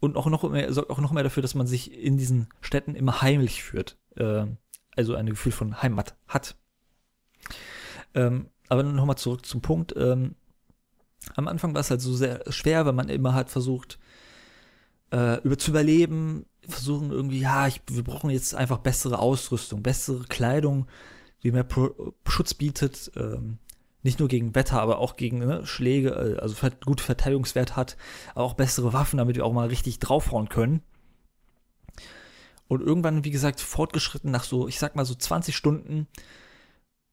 Und 0.00 0.16
auch 0.16 0.26
noch 0.26 0.42
mehr, 0.50 0.72
sorgt 0.72 0.90
auch 0.90 0.98
noch 0.98 1.12
mehr 1.12 1.22
dafür, 1.22 1.42
dass 1.42 1.54
man 1.54 1.66
sich 1.66 1.92
in 1.92 2.16
diesen 2.16 2.48
Städten 2.60 2.96
immer 2.96 3.22
heimlich 3.22 3.62
führt. 3.62 3.98
Äh, 4.16 4.46
also 4.96 5.14
ein 5.14 5.26
Gefühl 5.26 5.52
von 5.52 5.80
Heimat 5.80 6.16
hat. 6.26 6.56
Ähm, 8.14 8.48
aber 8.68 8.82
nochmal 8.82 9.16
zurück 9.16 9.46
zum 9.46 9.62
Punkt. 9.62 9.94
Ähm, 9.96 10.34
am 11.36 11.48
Anfang 11.48 11.74
war 11.74 11.80
es 11.80 11.90
halt 11.90 12.00
so 12.00 12.14
sehr 12.14 12.42
schwer, 12.50 12.84
weil 12.84 12.92
man 12.92 13.08
immer 13.08 13.34
halt 13.34 13.48
versucht, 13.48 13.98
äh, 15.12 15.40
über 15.42 15.58
zu 15.58 15.70
überleben, 15.70 16.46
versuchen 16.68 17.10
irgendwie, 17.10 17.40
ja, 17.40 17.66
ich, 17.66 17.80
wir 17.88 18.04
brauchen 18.04 18.30
jetzt 18.30 18.54
einfach 18.54 18.78
bessere 18.78 19.18
Ausrüstung, 19.18 19.82
bessere 19.82 20.24
Kleidung, 20.24 20.86
die 21.42 21.52
mehr 21.52 21.64
Pro 21.64 22.14
Schutz 22.26 22.54
bietet. 22.54 23.12
Ähm, 23.16 23.58
nicht 24.02 24.18
nur 24.18 24.28
gegen 24.28 24.54
Wetter, 24.54 24.80
aber 24.80 24.98
auch 24.98 25.16
gegen 25.16 25.38
ne, 25.38 25.66
Schläge, 25.66 26.10
äh, 26.10 26.40
also 26.40 26.56
gute 26.84 27.04
Verteidigungswert 27.04 27.76
hat, 27.76 27.96
aber 28.34 28.44
auch 28.44 28.54
bessere 28.54 28.92
Waffen, 28.92 29.18
damit 29.18 29.36
wir 29.36 29.46
auch 29.46 29.52
mal 29.52 29.68
richtig 29.68 29.98
draufhauen 29.98 30.48
können. 30.48 30.82
Und 32.68 32.80
irgendwann, 32.80 33.24
wie 33.24 33.30
gesagt, 33.30 33.60
fortgeschritten 33.60 34.30
nach 34.30 34.44
so, 34.44 34.66
ich 34.66 34.78
sag 34.78 34.96
mal 34.96 35.04
so 35.04 35.14
20 35.14 35.54
Stunden, 35.54 36.08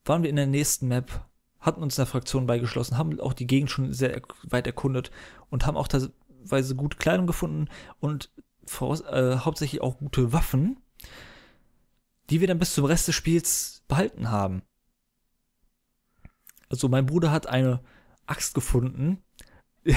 waren 0.06 0.24
wir 0.24 0.30
in 0.30 0.38
der 0.38 0.48
nächsten 0.48 0.88
Map, 0.88 1.26
hatten 1.60 1.84
uns 1.84 2.00
einer 2.00 2.06
Fraktion 2.06 2.48
beigeschlossen, 2.48 2.98
haben 2.98 3.20
auch 3.20 3.34
die 3.34 3.48
Gegend 3.48 3.70
schon 3.70 3.94
sehr 3.94 4.22
weit 4.44 4.68
erkundet 4.68 5.12
und 5.50 5.66
haben 5.66 5.78
auch 5.78 5.90
teilweise 5.90 6.76
gute 6.76 6.98
Kleidung 6.98 7.28
gefunden 7.28 7.68
und 8.00 8.32
äh, 8.80 9.36
hauptsächlich 9.38 9.82
auch 9.82 9.98
gute 9.98 10.32
Waffen, 10.32 10.78
die 12.30 12.40
wir 12.40 12.48
dann 12.48 12.60
bis 12.60 12.74
zum 12.74 12.86
Rest 12.86 13.08
des 13.08 13.16
Spiels 13.16 13.84
behalten 13.88 14.32
haben. 14.32 14.62
Also 16.70 16.88
mein 16.88 17.06
Bruder 17.06 17.32
hat 17.32 17.48
eine 17.48 17.82
Axt 18.26 18.54
gefunden, 18.54 19.24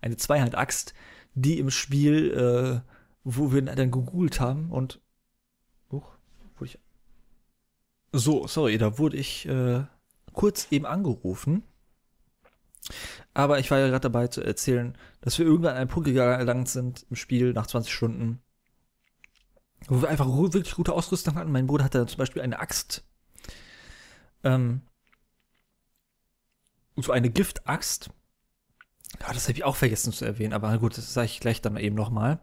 eine 0.00 0.16
Zweihand-Axt, 0.16 0.94
die 1.34 1.58
im 1.58 1.70
Spiel, 1.70 2.32
äh, 2.32 2.90
wo 3.24 3.52
wir 3.52 3.62
dann 3.62 3.90
gegoogelt 3.90 4.40
haben 4.40 4.70
und 4.70 5.00
huch, 5.90 6.16
wurde 6.56 6.70
ich 6.70 6.78
so, 8.12 8.46
sorry, 8.46 8.78
da 8.78 8.98
wurde 8.98 9.16
ich 9.16 9.46
äh, 9.46 9.84
kurz 10.32 10.68
eben 10.70 10.86
angerufen. 10.86 11.62
Aber 13.34 13.58
ich 13.58 13.70
war 13.70 13.78
ja 13.78 13.88
gerade 13.88 14.00
dabei 14.00 14.28
zu 14.28 14.42
erzählen, 14.42 14.96
dass 15.20 15.38
wir 15.38 15.46
irgendwann 15.46 15.72
an 15.72 15.78
einen 15.78 15.90
Punkt 15.90 16.08
gelangt 16.08 16.68
sind 16.68 17.04
im 17.10 17.16
Spiel 17.16 17.52
nach 17.52 17.66
20 17.66 17.92
Stunden, 17.92 18.40
wo 19.88 20.00
wir 20.02 20.08
einfach 20.08 20.28
wirklich 20.28 20.74
gute 20.74 20.92
Ausrüstung 20.92 21.34
hatten. 21.34 21.52
Mein 21.52 21.66
Bruder 21.66 21.84
hatte 21.84 22.06
zum 22.06 22.18
Beispiel 22.18 22.42
eine 22.42 22.60
Axt, 22.60 23.04
ähm, 24.44 24.82
so 26.96 27.12
eine 27.12 27.30
Giftaxt. 27.30 28.10
Ja, 29.20 29.32
das 29.32 29.48
habe 29.48 29.58
ich 29.58 29.64
auch 29.64 29.76
vergessen 29.76 30.12
zu 30.12 30.24
erwähnen, 30.24 30.52
aber 30.52 30.76
gut, 30.78 30.98
das 30.98 31.12
sage 31.12 31.26
ich 31.26 31.40
gleich 31.40 31.62
dann 31.62 31.76
eben 31.76 31.96
nochmal, 31.96 32.40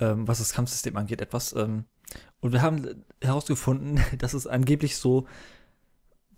ähm, 0.00 0.26
was 0.26 0.38
das 0.38 0.52
Kampfsystem 0.52 0.96
angeht, 0.96 1.20
etwas. 1.20 1.52
Ähm, 1.54 1.84
und 2.40 2.52
wir 2.52 2.62
haben 2.62 3.04
herausgefunden, 3.22 4.00
dass 4.18 4.34
es 4.34 4.46
angeblich 4.46 4.96
so 4.96 5.26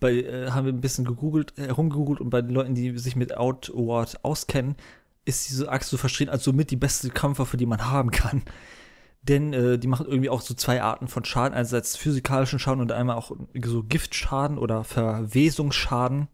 bei, 0.01 0.12
äh, 0.14 0.51
haben 0.51 0.66
wir 0.66 0.72
ein 0.72 0.81
bisschen 0.81 1.05
gegoogelt, 1.05 1.55
herumgegoogelt 1.57 2.20
und 2.20 2.31
bei 2.31 2.43
den 2.43 2.51
Leuten, 2.51 2.74
die 2.74 2.97
sich 2.99 3.16
mit 3.16 3.37
Outward 3.37 4.24
auskennen, 4.24 4.76
ist 5.24 5.49
diese 5.49 5.68
Axt 5.68 5.91
so 5.91 5.97
verstehen 5.97 6.29
als 6.29 6.45
somit 6.45 6.70
die 6.70 6.76
beste 6.76 7.11
Kampfwaffe, 7.11 7.57
die 7.57 7.66
man 7.66 7.91
haben 7.91 8.11
kann. 8.11 8.43
Denn 9.22 9.53
äh, 9.53 9.79
die 9.79 9.89
machen 9.89 10.07
irgendwie 10.07 10.31
auch 10.31 10.41
so 10.41 10.55
zwei 10.55 10.81
Arten 10.81 11.09
von 11.09 11.24
Schaden, 11.24 11.55
einerseits 11.55 11.97
physikalischen 11.97 12.59
Schaden 12.59 12.81
und 12.81 12.93
einmal 12.93 13.16
auch 13.16 13.33
so 13.62 13.83
Giftschaden 13.83 14.59
oder 14.59 14.85
Verwesungsschaden. 14.85 16.29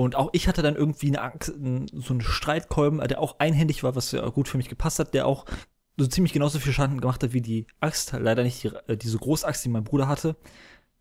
Und 0.00 0.16
auch 0.16 0.30
ich 0.32 0.48
hatte 0.48 0.62
dann 0.62 0.76
irgendwie 0.76 1.08
eine 1.08 1.20
Axt, 1.20 1.52
so 1.52 2.14
einen 2.14 2.22
Streitkolben, 2.22 3.06
der 3.06 3.20
auch 3.20 3.38
einhändig 3.38 3.82
war, 3.82 3.96
was 3.96 4.12
ja 4.12 4.26
gut 4.30 4.48
für 4.48 4.56
mich 4.56 4.70
gepasst 4.70 4.98
hat, 4.98 5.12
der 5.12 5.26
auch 5.26 5.44
so 5.98 6.06
ziemlich 6.06 6.32
genauso 6.32 6.58
viel 6.58 6.72
Schaden 6.72 7.02
gemacht 7.02 7.22
hat 7.22 7.34
wie 7.34 7.42
die 7.42 7.66
Axt. 7.80 8.12
Leider 8.18 8.42
nicht 8.42 8.62
die, 8.62 8.68
äh, 8.86 8.96
diese 8.96 9.18
Großaxt, 9.18 9.62
die 9.62 9.68
mein 9.68 9.84
Bruder 9.84 10.08
hatte. 10.08 10.36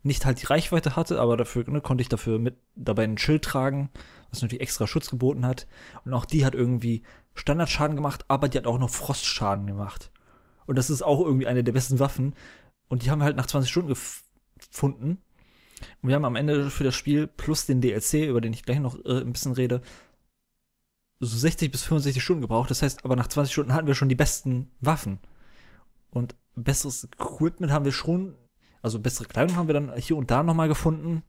Nicht 0.04 0.26
halt 0.26 0.42
die 0.42 0.48
Reichweite 0.48 0.98
hatte, 0.98 1.22
aber 1.22 1.38
dafür 1.38 1.64
ne, 1.70 1.80
konnte 1.80 2.02
ich 2.02 2.10
dafür 2.10 2.40
mit 2.40 2.58
dabei 2.76 3.06
ein 3.06 3.18
Schild 3.18 3.46
tragen, 3.46 3.90
was 4.32 4.42
natürlich 4.42 4.62
extra 4.62 4.86
Schutz 4.86 5.10
geboten 5.10 5.46
hat. 5.46 5.66
Und 6.04 6.14
auch 6.14 6.26
die 6.26 6.46
hat 6.46 6.54
irgendwie 6.54 7.04
Standardschaden 7.36 7.96
gemacht, 7.96 8.26
aber 8.28 8.50
die 8.50 8.58
hat 8.58 8.68
auch 8.68 8.80
noch 8.80 8.90
Frostschaden 8.90 9.66
gemacht. 9.66 10.12
Und 10.66 10.78
das 10.78 10.90
ist 10.90 11.04
auch 11.04 11.22
irgendwie 11.22 11.48
eine 11.48 11.64
der 11.64 11.72
besten 11.72 12.00
Waffen. 12.00 12.36
Und 12.90 13.06
die 13.06 13.12
haben 13.12 13.20
wir 13.20 13.26
halt 13.26 13.38
nach 13.38 13.48
20 13.48 13.72
Stunden 13.72 13.96
gefunden. 14.60 15.20
Und 16.02 16.10
wir 16.10 16.16
haben 16.16 16.26
am 16.26 16.36
Ende 16.36 16.70
für 16.70 16.84
das 16.84 16.96
Spiel 16.96 17.28
plus 17.28 17.66
den 17.66 17.82
DLC, 17.82 18.28
über 18.28 18.42
den 18.42 18.54
ich 18.54 18.64
gleich 18.64 18.80
noch 18.80 18.98
äh, 19.06 19.22
ein 19.22 19.34
bisschen 19.34 19.54
rede, 19.54 19.82
so 21.20 21.38
60 21.38 21.72
bis 21.72 21.84
65 21.84 22.24
Stunden 22.24 22.42
gebraucht. 22.42 22.70
Das 22.70 22.82
heißt, 22.82 23.06
aber 23.06 23.16
nach 23.16 23.28
20 23.28 23.52
Stunden 23.52 23.74
hatten 23.74 23.88
wir 23.88 23.96
schon 23.96 24.10
die 24.10 24.16
besten 24.16 24.72
Waffen. 24.80 25.20
Und 26.12 26.36
besseres 26.56 27.06
Equipment 27.06 27.72
haben 27.72 27.86
wir 27.86 27.92
schon, 27.92 28.36
also 28.82 29.00
bessere 29.00 29.28
Kleidung 29.28 29.56
haben 29.56 29.68
wir 29.68 29.74
dann 29.74 29.96
hier 29.98 30.18
und 30.18 30.32
da 30.32 30.44
nochmal 30.44 30.68
gefunden. 30.68 31.24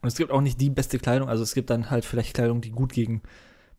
Und 0.00 0.08
es 0.08 0.16
gibt 0.16 0.30
auch 0.30 0.42
nicht 0.42 0.60
die 0.60 0.70
beste 0.70 0.98
Kleidung, 0.98 1.28
also 1.28 1.42
es 1.42 1.54
gibt 1.54 1.70
dann 1.70 1.90
halt 1.90 2.04
vielleicht 2.04 2.34
Kleidung, 2.34 2.60
die 2.60 2.70
gut 2.70 2.92
gegen 2.92 3.22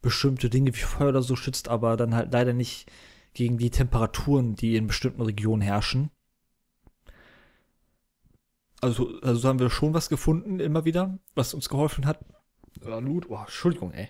bestimmte 0.02 0.50
Dinge 0.50 0.74
wie 0.74 0.80
Feuer 0.80 1.10
oder 1.10 1.22
so 1.22 1.36
schützt, 1.36 1.68
aber 1.68 1.98
dann 1.98 2.16
halt 2.16 2.34
leider 2.34 2.54
nicht 2.54 2.92
gegen 3.34 3.58
die 3.58 3.70
Temperaturen, 3.70 4.56
die 4.56 4.76
in 4.76 4.88
bestimmten 4.88 5.22
Regionen 5.22 5.62
herrschen. 5.62 6.10
Also, 8.82 9.20
also 9.22 9.48
haben 9.48 9.60
wir 9.60 9.70
schon 9.70 9.94
was 9.94 10.10
gefunden, 10.10 10.60
immer 10.60 10.86
wieder, 10.86 11.18
was 11.34 11.54
uns 11.54 11.70
geholfen 11.70 12.06
hat. 12.06 12.20
Ja, 12.86 13.00
Loot, 13.00 13.30
oh, 13.30 13.38
Entschuldigung, 13.40 13.92
ey. 13.94 14.10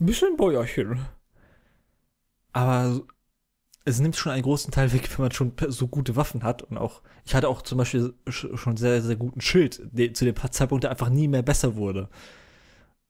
Ein 0.00 0.06
bisschen 0.06 0.36
Bäuerchen. 0.36 1.06
Aber 2.52 3.02
es 3.84 4.00
nimmt 4.00 4.16
schon 4.16 4.32
einen 4.32 4.42
großen 4.42 4.72
Teil 4.72 4.92
weg, 4.92 5.08
wenn 5.10 5.24
man 5.24 5.32
schon 5.32 5.52
so 5.68 5.88
gute 5.88 6.16
Waffen 6.16 6.42
hat. 6.42 6.62
Und 6.62 6.78
auch, 6.78 7.02
ich 7.24 7.34
hatte 7.34 7.48
auch 7.48 7.62
zum 7.62 7.78
Beispiel 7.78 8.14
schon 8.28 8.76
sehr, 8.76 9.02
sehr 9.02 9.16
guten 9.16 9.40
Schild, 9.40 9.82
der, 9.92 10.14
zu 10.14 10.24
dem 10.24 10.34
Zeitpunkt, 10.50 10.84
der 10.84 10.90
einfach 10.90 11.10
nie 11.10 11.28
mehr 11.28 11.42
besser 11.42 11.76
wurde. 11.76 12.08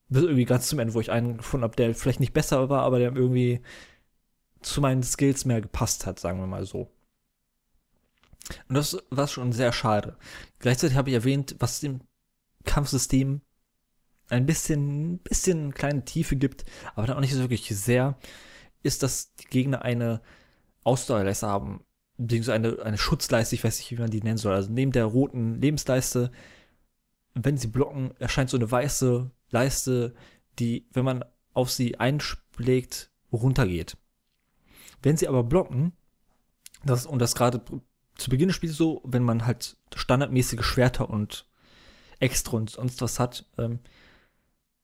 Bis 0.09 0.23
irgendwie 0.23 0.45
ganz 0.45 0.67
zum 0.67 0.79
Ende, 0.79 0.93
wo 0.93 0.99
ich 0.99 1.11
einen 1.11 1.37
gefunden 1.37 1.63
habe, 1.63 1.75
der 1.75 1.95
vielleicht 1.95 2.19
nicht 2.19 2.33
besser 2.33 2.69
war, 2.69 2.83
aber 2.83 2.99
der 2.99 3.15
irgendwie 3.15 3.61
zu 4.61 4.81
meinen 4.81 5.03
Skills 5.03 5.45
mehr 5.45 5.61
gepasst 5.61 6.05
hat, 6.05 6.19
sagen 6.19 6.39
wir 6.39 6.47
mal 6.47 6.65
so. 6.65 6.91
Und 8.67 8.75
das 8.75 8.97
war 9.09 9.27
schon 9.27 9.51
sehr 9.51 9.73
schade. 9.73 10.17
Gleichzeitig 10.59 10.97
habe 10.97 11.09
ich 11.09 11.15
erwähnt, 11.15 11.55
was 11.59 11.79
dem 11.79 12.01
Kampfsystem 12.63 13.41
ein 14.29 14.45
bisschen, 14.45 15.19
bisschen 15.19 15.73
kleine 15.73 16.05
Tiefe 16.05 16.35
gibt, 16.35 16.65
aber 16.95 17.07
dann 17.07 17.17
auch 17.17 17.21
nicht 17.21 17.33
so 17.33 17.41
wirklich 17.41 17.67
sehr, 17.67 18.17
ist, 18.83 19.03
dass 19.03 19.35
die 19.35 19.47
Gegner 19.47 19.81
eine 19.83 20.21
Ausdauerleiste 20.83 21.47
haben, 21.47 21.83
beziehungsweise 22.17 22.55
eine, 22.55 22.81
eine 22.83 22.97
Schutzleiste, 22.97 23.55
ich 23.55 23.63
weiß 23.63 23.77
nicht, 23.77 23.91
wie 23.91 24.01
man 24.01 24.11
die 24.11 24.21
nennen 24.21 24.37
soll. 24.37 24.53
Also 24.53 24.71
neben 24.71 24.91
der 24.91 25.05
roten 25.05 25.59
Lebensleiste, 25.59 26.31
wenn 27.33 27.57
sie 27.57 27.67
blocken, 27.67 28.13
erscheint 28.19 28.49
so 28.49 28.57
eine 28.57 28.69
weiße 28.69 29.29
Leiste, 29.49 30.15
die, 30.59 30.87
wenn 30.93 31.05
man 31.05 31.25
auf 31.53 31.71
sie 31.71 31.99
einschlägt, 31.99 33.11
runtergeht. 33.31 33.97
Wenn 35.01 35.17
sie 35.17 35.27
aber 35.27 35.43
blocken, 35.43 35.93
das, 36.83 37.05
und 37.05 37.19
das 37.19 37.35
gerade 37.35 37.61
zu 38.15 38.29
Beginn 38.29 38.47
des 38.47 38.55
Spiels 38.55 38.77
so, 38.77 39.01
wenn 39.03 39.23
man 39.23 39.45
halt 39.45 39.77
standardmäßige 39.95 40.63
Schwerter 40.63 41.09
und 41.09 41.45
Extra 42.19 42.57
und 42.57 42.69
sonst 42.69 43.01
was 43.01 43.19
hat, 43.19 43.45
ähm, 43.57 43.79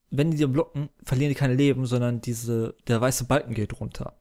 wenn 0.10 0.32
die 0.32 0.38
dir 0.38 0.50
blocken, 0.50 0.90
verlieren 1.04 1.30
die 1.30 1.40
keine 1.40 1.56
Leben, 1.56 1.86
sondern 1.86 2.20
diese, 2.20 2.76
der 2.88 3.00
weiße 3.00 3.26
Balken 3.26 3.54
geht 3.54 3.80
runter. 3.80 4.18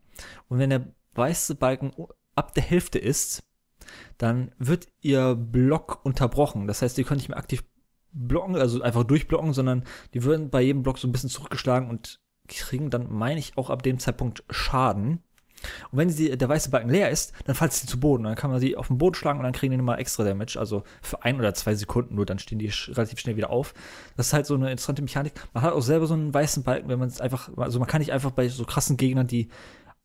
Und 0.49 0.59
wenn 0.59 0.71
der 0.71 0.87
weiße 1.15 1.57
Balken 1.57 1.93
ab 2.37 2.55
der 2.55 2.63
Hälfte 2.63 2.99
ist, 2.99 3.43
dann 4.19 4.53
wird 4.59 4.87
ihr 5.01 5.35
Block 5.35 6.05
unterbrochen. 6.05 6.69
Das 6.69 6.83
heißt, 6.83 6.97
die 6.97 7.05
können 7.05 7.19
nicht 7.19 7.29
mehr 7.29 7.39
aktiv 7.39 7.65
blocken, 8.13 8.57
also 8.57 8.83
einfach 8.83 9.05
durchblocken, 9.05 9.53
sondern 9.53 9.85
die 10.15 10.23
würden 10.23 10.51
bei 10.51 10.63
jedem 10.63 10.83
Block 10.83 10.99
so 10.99 11.09
ein 11.09 11.13
bisschen 11.13 11.31
zurückgeschlagen 11.31 11.89
und 11.89 12.21
kriegen 12.49 12.91
dann, 12.91 13.13
meine 13.13 13.41
ich, 13.41 13.57
auch 13.57 13.71
ab 13.71 13.83
dem 13.83 13.99
Zeitpunkt 13.99 14.45
Schaden. 14.51 15.23
Und 15.91 15.99
wenn 15.99 16.11
sie, 16.11 16.37
der 16.37 16.49
weiße 16.49 16.71
Balken 16.71 16.91
leer 16.91 17.11
ist, 17.11 17.33
dann 17.45 17.55
fallen 17.55 17.71
sie 17.71 17.87
zu 17.87 18.01
Boden. 18.01 18.25
Dann 18.25 18.35
kann 18.35 18.51
man 18.51 18.61
sie 18.61 18.77
auf 18.77 18.89
den 18.89 18.99
Boden 18.99 19.15
schlagen 19.15 19.39
und 19.39 19.45
dann 19.45 19.53
kriegen 19.53 19.71
die 19.71 19.77
nochmal 19.77 19.99
extra 19.99 20.25
Damage. 20.25 20.59
Also 20.59 20.83
für 21.03 21.23
ein 21.23 21.39
oder 21.39 21.55
zwei 21.55 21.75
Sekunden 21.75 22.15
nur, 22.15 22.27
dann 22.27 22.39
stehen 22.39 22.59
die 22.59 22.71
relativ 22.89 23.19
schnell 23.19 23.37
wieder 23.37 23.51
auf. 23.51 23.75
Das 24.17 24.29
ist 24.29 24.33
halt 24.33 24.47
so 24.47 24.55
eine 24.55 24.71
interessante 24.71 25.03
Mechanik. 25.03 25.33
Man 25.53 25.63
hat 25.63 25.73
auch 25.73 25.83
selber 25.83 26.07
so 26.07 26.15
einen 26.15 26.33
weißen 26.33 26.63
Balken, 26.63 26.89
wenn 26.89 26.99
man 26.99 27.09
es 27.09 27.21
einfach, 27.21 27.51
also 27.57 27.79
man 27.79 27.89
kann 27.89 28.01
nicht 28.01 28.13
einfach 28.13 28.31
bei 28.31 28.49
so 28.49 28.65
krassen 28.65 28.97
Gegnern, 28.97 29.27
die 29.27 29.49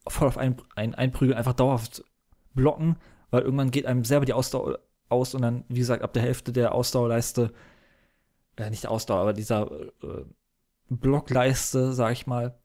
voll 0.07 0.27
auf 0.27 0.37
einen, 0.37 0.57
einen 0.75 0.95
einprügeln, 0.95 1.37
einfach 1.37 1.53
dauerhaft 1.53 2.03
blocken, 2.53 2.97
weil 3.31 3.41
irgendwann 3.41 3.71
geht 3.71 3.85
einem 3.85 4.03
selber 4.03 4.25
die 4.25 4.33
Ausdauer 4.33 4.79
aus 5.09 5.33
und 5.35 5.41
dann, 5.41 5.65
wie 5.67 5.79
gesagt, 5.79 6.03
ab 6.03 6.13
der 6.13 6.23
Hälfte 6.23 6.51
der 6.51 6.73
Ausdauerleiste, 6.73 7.51
äh, 8.55 8.69
nicht 8.69 8.83
der 8.83 8.91
Ausdauer, 8.91 9.21
aber 9.21 9.33
dieser 9.33 9.71
äh, 9.71 10.25
Blockleiste, 10.89 11.93
sag 11.93 12.13
ich 12.13 12.27
mal, 12.27 12.57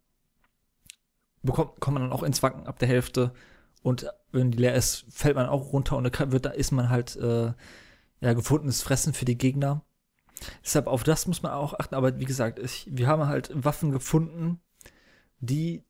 bekommt, 1.43 1.81
kommt 1.81 1.95
man 1.95 2.03
dann 2.03 2.13
auch 2.13 2.23
ins 2.23 2.43
Wacken 2.43 2.67
ab 2.67 2.79
der 2.79 2.89
Hälfte. 2.89 3.33
Und 3.83 4.07
wenn 4.33 4.51
die 4.51 4.59
leer 4.59 4.75
ist, 4.75 5.07
fällt 5.11 5.37
man 5.37 5.47
auch 5.47 5.73
runter 5.73 5.97
und 5.97 6.05
da 6.05 6.33
wird, 6.33 6.45
da 6.45 6.51
ist 6.51 6.71
man 6.71 6.91
halt 6.91 7.17
äh, 7.17 7.53
ja 8.21 8.33
gefundenes 8.35 8.83
Fressen 8.83 9.15
für 9.15 9.25
die 9.25 9.39
Gegner. 9.39 9.83
Deshalb 10.65 10.87
auf 10.87 11.03
das 11.03 11.27
muss 11.27 11.43
man 11.43 11.53
auch 11.53 11.75
achten. 11.75 11.95
Aber 11.95 12.19
wie 12.19 12.25
gesagt, 12.25 12.59
ich, 12.59 12.89
wir 12.91 13.07
haben 13.07 13.27
halt 13.27 13.51
Waffen 13.55 13.91
gefunden, 13.91 14.61
die 15.41 15.85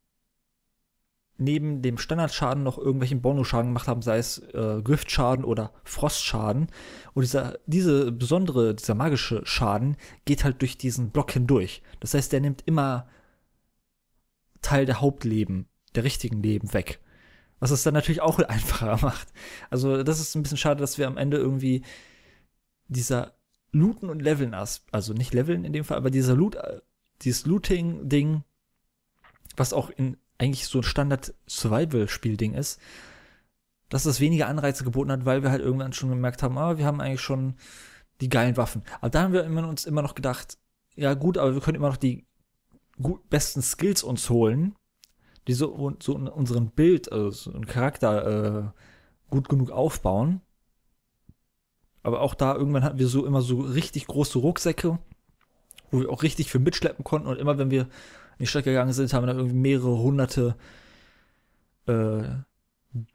neben 1.40 1.80
dem 1.80 1.98
Standardschaden 1.98 2.62
noch 2.62 2.78
irgendwelchen 2.78 3.22
Bonusschaden 3.22 3.70
gemacht 3.70 3.88
haben, 3.88 4.02
sei 4.02 4.18
es 4.18 4.38
äh, 4.52 4.82
Giftschaden 4.82 5.44
oder 5.44 5.72
Frostschaden. 5.84 6.68
Und 7.14 7.22
dieser, 7.22 7.58
diese 7.66 8.12
besondere, 8.12 8.74
dieser 8.74 8.94
magische 8.94 9.40
Schaden 9.44 9.96
geht 10.26 10.44
halt 10.44 10.60
durch 10.60 10.76
diesen 10.76 11.10
Block 11.10 11.32
hindurch. 11.32 11.82
Das 11.98 12.14
heißt, 12.14 12.32
der 12.32 12.40
nimmt 12.40 12.62
immer 12.66 13.08
Teil 14.62 14.86
der 14.86 15.00
Hauptleben, 15.00 15.66
der 15.94 16.04
richtigen 16.04 16.42
Leben 16.42 16.72
weg. 16.72 17.00
Was 17.58 17.70
es 17.70 17.82
dann 17.82 17.94
natürlich 17.94 18.20
auch 18.20 18.38
einfacher 18.48 18.98
macht. 19.02 19.28
Also, 19.70 20.02
das 20.02 20.20
ist 20.20 20.34
ein 20.34 20.42
bisschen 20.42 20.58
schade, 20.58 20.80
dass 20.80 20.98
wir 20.98 21.06
am 21.06 21.16
Ende 21.16 21.36
irgendwie 21.36 21.82
dieser 22.88 23.34
Looten 23.72 24.08
und 24.08 24.20
Leveln, 24.20 24.54
also 24.54 25.12
nicht 25.12 25.32
Leveln 25.32 25.64
in 25.64 25.72
dem 25.72 25.84
Fall, 25.84 25.96
aber 25.96 26.10
dieser 26.10 26.34
Loot, 26.34 26.56
dieses 27.22 27.46
Looting-Ding, 27.46 28.42
was 29.56 29.72
auch 29.72 29.90
in 29.90 30.16
eigentlich 30.38 30.66
so 30.66 30.78
ein 30.78 30.84
Standard-Survival-Spiel-Ding 30.84 32.54
ist, 32.54 32.80
dass 33.90 34.04
das 34.04 34.20
weniger 34.20 34.48
Anreize 34.48 34.84
geboten 34.84 35.12
hat, 35.12 35.26
weil 35.26 35.42
wir 35.42 35.50
halt 35.50 35.60
irgendwann 35.60 35.92
schon 35.92 36.08
gemerkt 36.08 36.42
haben, 36.42 36.56
ah, 36.56 36.78
wir 36.78 36.86
haben 36.86 37.00
eigentlich 37.00 37.20
schon 37.20 37.54
die 38.20 38.28
geilen 38.28 38.56
Waffen. 38.56 38.82
Aber 39.00 39.10
da 39.10 39.22
haben 39.22 39.32
wir 39.32 39.44
uns 39.44 39.84
immer 39.84 40.02
noch 40.02 40.14
gedacht, 40.14 40.58
ja 40.94 41.14
gut, 41.14 41.36
aber 41.36 41.54
wir 41.54 41.60
können 41.60 41.76
immer 41.76 41.88
noch 41.88 41.96
die 41.96 42.26
gut, 43.00 43.28
besten 43.30 43.62
Skills 43.62 44.02
uns 44.02 44.28
holen, 44.30 44.74
die 45.46 45.52
so, 45.52 45.96
so 46.00 46.14
unseren 46.14 46.70
Bild, 46.70 47.10
also 47.10 47.30
so 47.30 47.52
einen 47.52 47.66
Charakter 47.66 48.72
äh, 48.74 48.80
gut 49.30 49.48
genug 49.48 49.70
aufbauen. 49.70 50.40
Aber 52.02 52.20
auch 52.20 52.34
da 52.34 52.54
irgendwann 52.54 52.84
hatten 52.84 52.98
wir 52.98 53.08
so 53.08 53.26
immer 53.26 53.42
so 53.42 53.60
richtig 53.60 54.06
große 54.06 54.38
Rucksäcke, 54.38 54.98
wo 55.90 56.00
wir 56.00 56.10
auch 56.10 56.22
richtig 56.22 56.50
viel 56.50 56.60
mitschleppen 56.60 57.04
konnten. 57.04 57.28
Und 57.28 57.38
immer 57.38 57.58
wenn 57.58 57.70
wir 57.70 57.82
in 57.82 57.88
die 58.40 58.46
Stadt 58.46 58.64
gegangen 58.64 58.92
sind, 58.92 59.12
haben 59.12 59.24
wir 59.24 59.28
dann 59.28 59.38
irgendwie 59.38 59.58
mehrere 59.58 59.98
hunderte 59.98 60.56
äh, 61.86 62.22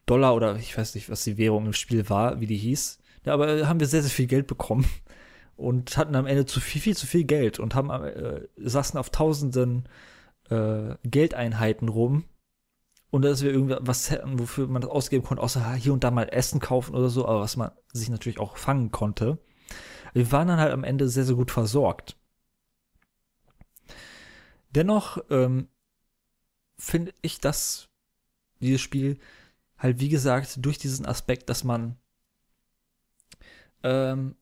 Dollar 0.06 0.36
oder 0.36 0.56
ich 0.58 0.78
weiß 0.78 0.96
nicht, 0.96 1.10
was 1.10 1.24
die 1.24 1.38
Währung 1.38 1.66
im 1.66 1.74
Spiel 1.74 2.10
war, 2.10 2.40
wie 2.40 2.48
die 2.48 2.58
hieß. 2.58 3.00
Ja, 3.26 3.34
aber 3.34 3.68
haben 3.68 3.80
wir 3.80 3.88
sehr, 3.88 4.02
sehr 4.02 4.12
viel 4.12 4.28
Geld 4.28 4.48
bekommen 4.48 4.86
und 5.56 5.98
hatten 5.98 6.16
am 6.16 6.26
Ende 6.26 6.46
zu 6.46 6.60
viel, 6.60 6.82
viel 6.82 6.98
zu 6.98 7.08
viel 7.08 7.24
Geld 7.24 7.60
und 7.60 7.76
haben 7.76 7.90
äh, 7.90 8.48
saßen 8.58 9.00
auf 9.00 9.10
tausenden 9.10 9.88
äh, 10.50 10.96
Geldeinheiten 11.04 11.90
rum. 11.90 12.26
Und 13.12 13.22
dass 13.22 13.44
wir 13.44 13.52
irgendwie 13.52 13.78
was 13.80 14.12
hätten, 14.12 14.40
wofür 14.40 14.68
man 14.68 14.82
das 14.82 14.92
ausgeben 14.92 15.24
konnte, 15.24 15.42
außer 15.42 15.74
hier 15.76 15.94
und 15.94 16.04
da 16.04 16.12
mal 16.12 16.28
Essen 16.30 16.60
kaufen 16.60 16.96
oder 16.96 17.08
so, 17.08 17.26
aber 17.26 17.40
was 17.40 17.56
man 17.56 17.72
sich 17.94 18.10
natürlich 18.10 18.40
auch 18.40 18.58
fangen 18.58 18.92
konnte. 18.92 19.38
Wir 20.14 20.32
waren 20.32 20.50
dann 20.50 20.60
halt 20.60 20.74
am 20.74 20.84
Ende 20.84 21.08
sehr, 21.08 21.24
sehr 21.24 21.36
gut 21.36 21.52
versorgt. 21.52 22.18
Dennoch 24.72 25.20
ähm, 25.30 25.70
finde 26.78 27.14
ich, 27.22 27.40
dass 27.40 27.88
dieses 28.60 28.82
Spiel 28.82 29.18
halt, 29.78 30.00
wie 30.00 30.10
gesagt, 30.10 30.58
durch 30.66 30.78
diesen 30.78 31.06
Aspekt, 31.06 31.50
dass 31.50 31.64
man 31.64 31.98
ähm, 33.84 34.36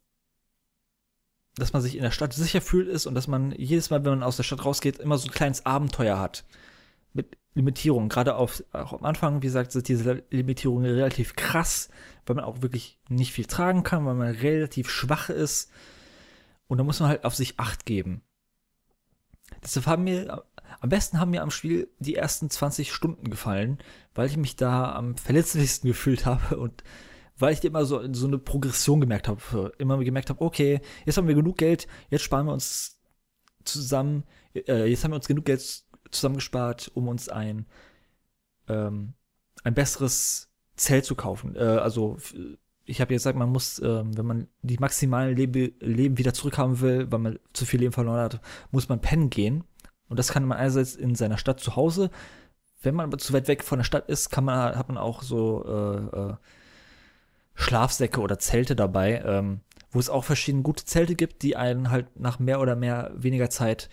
dass 1.55 1.73
man 1.73 1.81
sich 1.81 1.95
in 1.95 2.01
der 2.01 2.11
Stadt 2.11 2.33
sicher 2.33 2.61
fühlt 2.61 2.87
ist 2.87 3.05
und 3.05 3.15
dass 3.15 3.27
man 3.27 3.51
jedes 3.51 3.89
Mal, 3.89 4.03
wenn 4.03 4.11
man 4.11 4.23
aus 4.23 4.37
der 4.37 4.43
Stadt 4.43 4.65
rausgeht, 4.65 4.99
immer 4.99 5.17
so 5.17 5.27
ein 5.27 5.33
kleines 5.33 5.65
Abenteuer 5.65 6.19
hat. 6.19 6.45
Mit 7.13 7.37
Limitierungen. 7.55 8.09
Gerade 8.09 8.35
auf, 8.35 8.63
auch 8.71 8.93
am 8.93 9.05
Anfang, 9.05 9.41
wie 9.41 9.47
gesagt, 9.47 9.71
sind 9.71 9.87
diese 9.87 10.23
Limitierungen 10.31 10.91
relativ 10.91 11.35
krass, 11.35 11.89
weil 12.25 12.35
man 12.35 12.45
auch 12.45 12.61
wirklich 12.61 12.99
nicht 13.09 13.33
viel 13.33 13.45
tragen 13.45 13.83
kann, 13.83 14.05
weil 14.05 14.15
man 14.15 14.33
relativ 14.33 14.89
schwach 14.89 15.29
ist. 15.29 15.69
Und 16.67 16.79
da 16.79 16.83
muss 16.83 16.99
man 16.99 17.09
halt 17.09 17.25
auf 17.25 17.35
sich 17.35 17.59
Acht 17.59 17.85
geben. 17.85 18.23
Deshalb 19.63 19.85
haben 19.85 20.03
mir, 20.03 20.43
am 20.79 20.89
besten 20.89 21.19
haben 21.19 21.31
mir 21.31 21.43
am 21.43 21.51
Spiel 21.51 21.89
die 21.99 22.15
ersten 22.15 22.49
20 22.49 22.91
Stunden 22.91 23.29
gefallen, 23.29 23.77
weil 24.15 24.27
ich 24.27 24.37
mich 24.37 24.55
da 24.55 24.93
am 24.93 25.15
verletzlichsten 25.15 25.87
gefühlt 25.89 26.25
habe 26.25 26.57
und 26.57 26.83
weil 27.37 27.53
ich 27.53 27.63
immer 27.63 27.85
so, 27.85 28.01
so 28.13 28.27
eine 28.27 28.37
Progression 28.37 29.01
gemerkt 29.01 29.27
habe. 29.27 29.71
Immer 29.77 29.97
gemerkt 30.03 30.29
habe, 30.29 30.41
okay, 30.41 30.81
jetzt 31.05 31.17
haben 31.17 31.27
wir 31.27 31.35
genug 31.35 31.57
Geld, 31.57 31.87
jetzt 32.09 32.23
sparen 32.23 32.45
wir 32.45 32.53
uns 32.53 32.99
zusammen, 33.63 34.23
äh, 34.53 34.85
jetzt 34.85 35.03
haben 35.03 35.11
wir 35.11 35.15
uns 35.15 35.27
genug 35.27 35.45
Geld 35.45 35.83
zusammengespart, 36.11 36.91
um 36.93 37.07
uns 37.07 37.29
ein, 37.29 37.65
ähm, 38.67 39.13
ein 39.63 39.73
besseres 39.73 40.51
Zelt 40.75 41.05
zu 41.05 41.15
kaufen. 41.15 41.55
Äh, 41.55 41.59
also 41.59 42.17
ich 42.85 43.01
habe 43.01 43.13
jetzt 43.13 43.23
gesagt, 43.23 43.37
man 43.37 43.49
muss, 43.49 43.79
äh, 43.79 44.03
wenn 44.05 44.25
man 44.25 44.47
die 44.61 44.77
maximalen 44.77 45.35
Lebe 45.35 45.73
Leben 45.79 46.17
wieder 46.17 46.33
zurückhaben 46.33 46.81
will, 46.81 47.11
weil 47.11 47.19
man 47.19 47.39
zu 47.53 47.65
viel 47.65 47.79
Leben 47.79 47.93
verloren 47.93 48.19
hat, 48.19 48.41
muss 48.71 48.89
man 48.89 49.01
pennen 49.01 49.29
gehen. 49.29 49.63
Und 50.09 50.19
das 50.19 50.31
kann 50.31 50.45
man 50.45 50.57
einerseits 50.57 50.95
in 50.95 51.15
seiner 51.15 51.37
Stadt 51.37 51.59
zu 51.59 51.75
Hause. 51.75 52.09
Wenn 52.81 52.95
man 52.95 53.05
aber 53.05 53.17
zu 53.17 53.31
weit 53.33 53.47
weg 53.47 53.63
von 53.63 53.79
der 53.79 53.85
Stadt 53.85 54.09
ist, 54.09 54.29
kann 54.29 54.43
man, 54.43 54.75
hat 54.75 54.89
man 54.89 54.97
auch 54.97 55.23
so 55.23 55.63
äh, 55.65 56.17
äh, 56.17 56.35
Schlafsäcke 57.55 58.21
oder 58.21 58.39
Zelte 58.39 58.75
dabei, 58.75 59.21
ähm, 59.25 59.61
wo 59.91 59.99
es 59.99 60.09
auch 60.09 60.23
verschiedene 60.23 60.63
gute 60.63 60.85
Zelte 60.85 61.15
gibt, 61.15 61.43
die 61.43 61.55
einen 61.55 61.91
halt 61.91 62.19
nach 62.19 62.39
mehr 62.39 62.59
oder 62.59 62.75
mehr 62.75 63.11
weniger 63.15 63.49
Zeit 63.49 63.89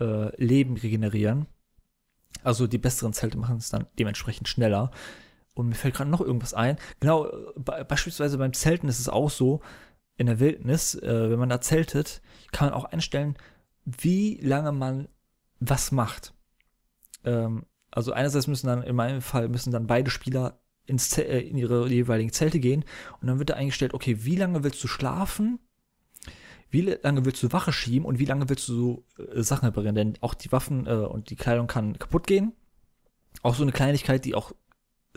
äh, 0.00 0.34
Leben 0.42 0.76
regenerieren. 0.76 1.46
Also 2.44 2.66
die 2.66 2.78
besseren 2.78 3.12
Zelte 3.12 3.38
machen 3.38 3.56
es 3.56 3.70
dann 3.70 3.86
dementsprechend 3.98 4.48
schneller. 4.48 4.90
Und 5.54 5.68
mir 5.68 5.74
fällt 5.74 5.94
gerade 5.94 6.10
noch 6.10 6.20
irgendwas 6.20 6.54
ein. 6.54 6.78
Genau, 7.00 7.24
be 7.56 7.84
beispielsweise 7.84 8.38
beim 8.38 8.54
Zelten 8.54 8.88
ist 8.88 9.00
es 9.00 9.08
auch 9.08 9.30
so, 9.30 9.60
in 10.16 10.26
der 10.26 10.40
Wildnis, 10.40 10.94
äh, 10.94 11.30
wenn 11.30 11.38
man 11.38 11.48
da 11.48 11.60
zeltet, 11.60 12.22
kann 12.52 12.68
man 12.68 12.78
auch 12.78 12.84
einstellen, 12.84 13.36
wie 13.84 14.36
lange 14.40 14.72
man 14.72 15.08
was 15.60 15.92
macht. 15.92 16.34
Ähm, 17.24 17.66
also 17.90 18.12
einerseits 18.12 18.46
müssen 18.46 18.66
dann, 18.66 18.82
in 18.82 18.96
meinem 18.96 19.20
Fall, 19.20 19.48
müssen 19.48 19.72
dann 19.72 19.86
beide 19.86 20.10
Spieler 20.10 20.61
ins, 20.86 21.16
äh, 21.18 21.40
in 21.40 21.58
ihre 21.58 21.88
jeweiligen 21.88 22.32
Zelte 22.32 22.60
gehen 22.60 22.84
und 23.20 23.28
dann 23.28 23.38
wird 23.38 23.50
da 23.50 23.54
eingestellt, 23.54 23.94
okay, 23.94 24.24
wie 24.24 24.36
lange 24.36 24.64
willst 24.64 24.82
du 24.82 24.88
schlafen? 24.88 25.58
Wie 26.70 26.80
lange 26.80 27.26
willst 27.26 27.42
du 27.42 27.52
Wache 27.52 27.72
schieben 27.72 28.06
und 28.06 28.18
wie 28.18 28.24
lange 28.24 28.48
willst 28.48 28.66
du 28.68 29.04
äh, 29.18 29.42
Sachen 29.42 29.66
reparieren? 29.66 29.94
Denn 29.94 30.14
auch 30.22 30.32
die 30.32 30.50
Waffen 30.52 30.86
äh, 30.86 30.92
und 30.92 31.28
die 31.28 31.36
Kleidung 31.36 31.66
kann 31.66 31.98
kaputt 31.98 32.26
gehen. 32.26 32.52
Auch 33.42 33.54
so 33.54 33.62
eine 33.62 33.72
Kleinigkeit, 33.72 34.24
die 34.24 34.34
auch 34.34 34.52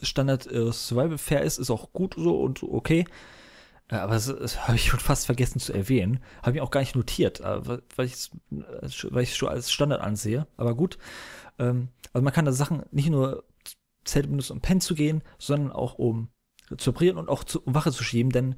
Standard 0.01 0.51
äh, 0.51 0.71
Survival 0.71 1.17
Fair 1.17 1.43
ist, 1.43 1.57
ist 1.57 1.69
auch 1.69 1.93
gut 1.93 2.15
so 2.17 2.41
und 2.41 2.61
okay. 2.63 3.05
Äh, 3.89 3.95
aber 3.95 4.15
das, 4.15 4.25
das 4.25 4.67
habe 4.67 4.75
ich 4.75 4.87
schon 4.87 4.99
fast 4.99 5.25
vergessen 5.25 5.59
zu 5.59 5.73
erwähnen. 5.73 6.19
Habe 6.43 6.57
ich 6.57 6.61
auch 6.61 6.71
gar 6.71 6.81
nicht 6.81 6.95
notiert, 6.95 7.39
äh, 7.39 7.67
weil 7.95 8.05
ich 8.05 8.13
es 8.13 8.31
weil 8.49 9.23
ich 9.23 9.35
schon 9.35 9.49
als 9.49 9.71
Standard 9.71 10.01
ansehe. 10.01 10.47
Aber 10.57 10.75
gut. 10.75 10.97
Ähm, 11.57 11.89
also 12.13 12.23
man 12.23 12.33
kann 12.33 12.45
da 12.45 12.51
Sachen 12.51 12.83
nicht 12.91 13.09
nur 13.09 13.43
Zelt 14.05 14.29
benutzen, 14.29 14.53
um 14.53 14.61
pennen 14.61 14.81
zu 14.81 14.95
gehen, 14.95 15.23
sondern 15.37 15.71
auch 15.71 15.95
um 15.95 16.29
zu 16.77 16.91
operieren 16.91 17.17
und 17.17 17.29
auch 17.29 17.43
zu, 17.43 17.61
um 17.61 17.75
Wache 17.75 17.91
zu 17.91 18.03
schieben, 18.03 18.31
denn 18.31 18.55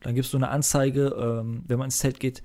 dann 0.00 0.14
gibst 0.14 0.32
du 0.32 0.38
eine 0.38 0.48
Anzeige, 0.48 1.08
ähm, 1.08 1.64
wenn 1.66 1.78
man 1.78 1.86
ins 1.86 1.98
Zelt 1.98 2.20
geht, 2.20 2.42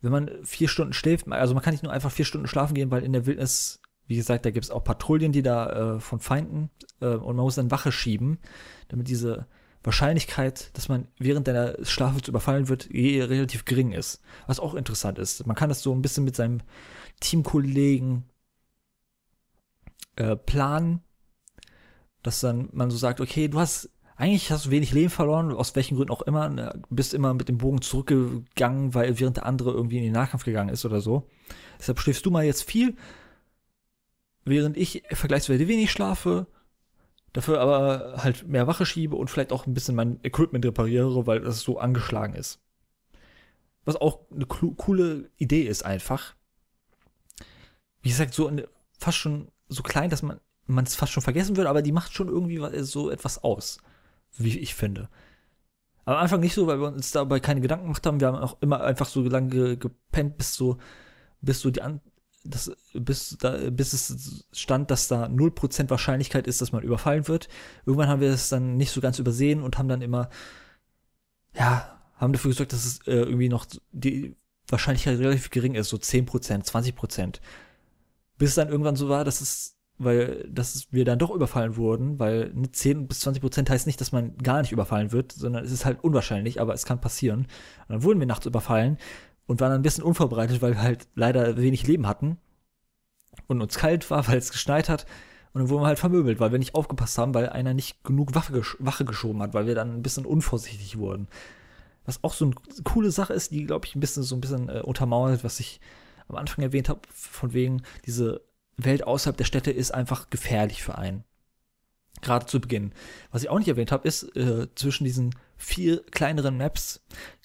wenn 0.00 0.12
man 0.12 0.30
vier 0.42 0.68
Stunden 0.68 0.92
schläft, 0.92 1.30
also 1.30 1.54
man 1.54 1.62
kann 1.62 1.74
nicht 1.74 1.82
nur 1.82 1.92
einfach 1.92 2.10
vier 2.10 2.24
Stunden 2.24 2.48
schlafen 2.48 2.74
gehen, 2.74 2.90
weil 2.90 3.04
in 3.04 3.12
der 3.12 3.26
Wildnis, 3.26 3.80
wie 4.06 4.16
gesagt, 4.16 4.44
da 4.44 4.50
gibt 4.50 4.64
es 4.64 4.70
auch 4.70 4.82
Patrouillen, 4.82 5.32
die 5.32 5.42
da 5.42 5.96
äh, 5.96 6.00
von 6.00 6.20
Feinden 6.20 6.70
äh, 7.00 7.06
und 7.06 7.36
man 7.36 7.44
muss 7.44 7.54
dann 7.54 7.70
Wache 7.70 7.92
schieben, 7.92 8.38
damit 8.88 9.08
diese 9.08 9.46
Wahrscheinlichkeit, 9.82 10.76
dass 10.76 10.88
man 10.88 11.08
während 11.18 11.48
deiner 11.48 11.84
Schlafes 11.84 12.28
überfallen 12.28 12.68
wird, 12.68 12.90
relativ 12.92 13.64
gering 13.64 13.92
ist. 13.92 14.20
Was 14.46 14.60
auch 14.60 14.74
interessant 14.74 15.18
ist. 15.18 15.46
Man 15.46 15.56
kann 15.56 15.70
das 15.70 15.82
so 15.82 15.94
ein 15.94 16.02
bisschen 16.02 16.24
mit 16.24 16.36
seinem 16.36 16.60
Teamkollegen 17.20 18.24
äh, 20.16 20.36
planen 20.36 21.02
dass 22.22 22.40
dann 22.40 22.68
man 22.72 22.90
so 22.90 22.96
sagt, 22.96 23.20
okay, 23.20 23.48
du 23.48 23.58
hast 23.58 23.90
eigentlich 24.20 24.52
hast 24.52 24.66
du 24.66 24.70
wenig 24.70 24.92
Leben 24.92 25.08
verloren, 25.08 25.50
aus 25.50 25.74
welchen 25.74 25.96
Gründen 25.96 26.12
auch 26.12 26.20
immer, 26.20 26.50
ne, 26.50 26.78
bist 26.90 27.14
immer 27.14 27.32
mit 27.32 27.48
dem 27.48 27.56
Bogen 27.56 27.80
zurückgegangen, 27.80 28.92
weil 28.92 29.18
während 29.18 29.38
der 29.38 29.46
andere 29.46 29.70
irgendwie 29.70 29.96
in 29.96 30.04
den 30.04 30.12
Nahkampf 30.12 30.44
gegangen 30.44 30.68
ist 30.68 30.84
oder 30.84 31.00
so. 31.00 31.26
Deshalb 31.78 31.98
schläfst 32.00 32.26
du 32.26 32.30
mal 32.30 32.44
jetzt 32.44 32.64
viel, 32.64 32.96
während 34.44 34.76
ich 34.76 35.04
vergleichsweise 35.10 35.68
wenig 35.68 35.90
schlafe, 35.90 36.46
dafür 37.32 37.60
aber 37.62 38.22
halt 38.22 38.46
mehr 38.46 38.66
Wache 38.66 38.84
schiebe 38.84 39.16
und 39.16 39.30
vielleicht 39.30 39.52
auch 39.52 39.66
ein 39.66 39.72
bisschen 39.72 39.94
mein 39.94 40.20
Equipment 40.22 40.66
repariere, 40.66 41.26
weil 41.26 41.40
das 41.40 41.60
so 41.60 41.78
angeschlagen 41.78 42.34
ist. 42.34 42.60
Was 43.86 43.96
auch 43.96 44.20
eine 44.30 44.44
coole 44.44 45.30
Idee 45.38 45.62
ist 45.62 45.82
einfach. 45.82 46.34
Wie 48.02 48.10
gesagt, 48.10 48.34
so 48.34 48.52
fast 48.98 49.16
schon 49.16 49.48
so 49.68 49.82
klein, 49.82 50.10
dass 50.10 50.20
man 50.20 50.40
man 50.70 50.84
es 50.84 50.94
fast 50.94 51.12
schon 51.12 51.22
vergessen 51.22 51.56
würde, 51.56 51.70
aber 51.70 51.82
die 51.82 51.92
macht 51.92 52.14
schon 52.14 52.28
irgendwie 52.28 52.60
so 52.82 53.10
etwas 53.10 53.42
aus, 53.42 53.78
wie 54.36 54.58
ich 54.58 54.74
finde. 54.74 55.08
Am 56.04 56.16
Anfang 56.16 56.40
nicht 56.40 56.54
so, 56.54 56.66
weil 56.66 56.80
wir 56.80 56.88
uns 56.88 57.10
dabei 57.12 57.40
keine 57.40 57.60
Gedanken 57.60 57.84
gemacht 57.84 58.06
haben. 58.06 58.20
Wir 58.20 58.28
haben 58.28 58.38
auch 58.38 58.56
immer 58.60 58.80
einfach 58.80 59.06
so 59.06 59.22
lange 59.22 59.76
gepennt, 59.76 60.38
bis 60.38 60.54
so, 60.54 60.78
bis 61.40 61.60
so 61.60 61.70
die 61.70 61.82
An 61.82 62.00
das, 62.44 62.72
bis, 62.94 63.36
da, 63.38 63.70
bis 63.70 63.92
es 63.92 64.46
stand, 64.52 64.90
dass 64.90 65.08
da 65.08 65.26
0% 65.26 65.90
Wahrscheinlichkeit 65.90 66.46
ist, 66.46 66.60
dass 66.60 66.72
man 66.72 66.82
überfallen 66.82 67.28
wird. 67.28 67.48
Irgendwann 67.84 68.08
haben 68.08 68.20
wir 68.20 68.30
es 68.30 68.48
dann 68.48 68.76
nicht 68.76 68.92
so 68.92 69.00
ganz 69.00 69.18
übersehen 69.18 69.62
und 69.62 69.78
haben 69.78 69.88
dann 69.88 70.02
immer, 70.02 70.30
ja, 71.54 72.00
haben 72.16 72.32
dafür 72.32 72.50
gesorgt, 72.50 72.72
dass 72.72 72.84
es 72.84 73.06
äh, 73.06 73.14
irgendwie 73.14 73.48
noch 73.48 73.66
die 73.92 74.36
Wahrscheinlichkeit 74.68 75.18
relativ 75.18 75.50
gering 75.50 75.74
ist, 75.74 75.88
so 75.88 75.96
10%, 75.96 76.64
20%. 76.64 77.40
Bis 78.38 78.48
es 78.50 78.54
dann 78.54 78.68
irgendwann 78.68 78.96
so 78.96 79.08
war, 79.08 79.24
dass 79.24 79.40
es 79.40 79.76
weil 80.00 80.48
dass 80.50 80.86
wir 80.90 81.04
dann 81.04 81.18
doch 81.18 81.30
überfallen 81.30 81.76
wurden, 81.76 82.18
weil 82.18 82.52
10 82.72 83.06
bis 83.06 83.20
20 83.20 83.42
Prozent 83.42 83.70
heißt 83.70 83.86
nicht, 83.86 84.00
dass 84.00 84.12
man 84.12 84.36
gar 84.38 84.62
nicht 84.62 84.72
überfallen 84.72 85.12
wird, 85.12 85.32
sondern 85.32 85.62
es 85.62 85.70
ist 85.70 85.84
halt 85.84 86.02
unwahrscheinlich, 86.02 86.60
aber 86.60 86.72
es 86.72 86.86
kann 86.86 87.00
passieren. 87.00 87.40
Und 87.40 87.88
dann 87.88 88.02
wurden 88.02 88.18
wir 88.18 88.26
nachts 88.26 88.46
überfallen 88.46 88.96
und 89.46 89.60
waren 89.60 89.72
ein 89.72 89.82
bisschen 89.82 90.02
unvorbereitet, 90.02 90.62
weil 90.62 90.72
wir 90.72 90.82
halt 90.82 91.06
leider 91.14 91.58
wenig 91.58 91.86
Leben 91.86 92.06
hatten 92.06 92.38
und 93.46 93.60
uns 93.60 93.76
kalt 93.76 94.10
war, 94.10 94.26
weil 94.28 94.38
es 94.38 94.52
geschneit 94.52 94.88
hat. 94.88 95.04
Und 95.52 95.60
dann 95.60 95.68
wurden 95.68 95.82
wir 95.82 95.88
halt 95.88 95.98
vermöbelt, 95.98 96.40
weil 96.40 96.52
wir 96.52 96.58
nicht 96.58 96.74
aufgepasst 96.74 97.18
haben, 97.18 97.34
weil 97.34 97.50
einer 97.50 97.74
nicht 97.74 98.02
genug 98.02 98.34
Waffe, 98.34 98.54
gesch 98.54 98.76
Wache 98.78 99.04
geschoben 99.04 99.42
hat, 99.42 99.52
weil 99.52 99.66
wir 99.66 99.74
dann 99.74 99.96
ein 99.96 100.02
bisschen 100.02 100.24
unvorsichtig 100.24 100.96
wurden. 100.98 101.28
Was 102.06 102.24
auch 102.24 102.32
so 102.32 102.46
eine 102.46 102.54
coole 102.84 103.10
Sache 103.10 103.34
ist, 103.34 103.50
die, 103.50 103.66
glaube 103.66 103.84
ich, 103.86 103.94
ein 103.94 104.00
bisschen 104.00 104.22
so 104.22 104.34
ein 104.34 104.40
bisschen 104.40 104.68
äh, 104.70 104.80
untermauert, 104.80 105.44
was 105.44 105.60
ich 105.60 105.80
am 106.28 106.36
Anfang 106.36 106.62
erwähnt 106.62 106.88
habe, 106.88 107.00
von 107.12 107.52
wegen 107.52 107.82
diese 108.06 108.40
Welt 108.84 109.04
außerhalb 109.06 109.36
der 109.36 109.44
Städte 109.44 109.70
ist 109.70 109.92
einfach 109.92 110.30
gefährlich 110.30 110.82
für 110.82 110.98
einen. 110.98 111.24
Gerade 112.22 112.46
zu 112.46 112.60
Beginn. 112.60 112.92
Was 113.30 113.42
ich 113.42 113.48
auch 113.48 113.58
nicht 113.58 113.68
erwähnt 113.68 113.92
habe, 113.92 114.06
ist, 114.06 114.24
äh, 114.36 114.68
zwischen 114.74 115.04
diesen 115.04 115.34
vier 115.56 116.02
kleineren 116.10 116.56
Maps 116.56 117.02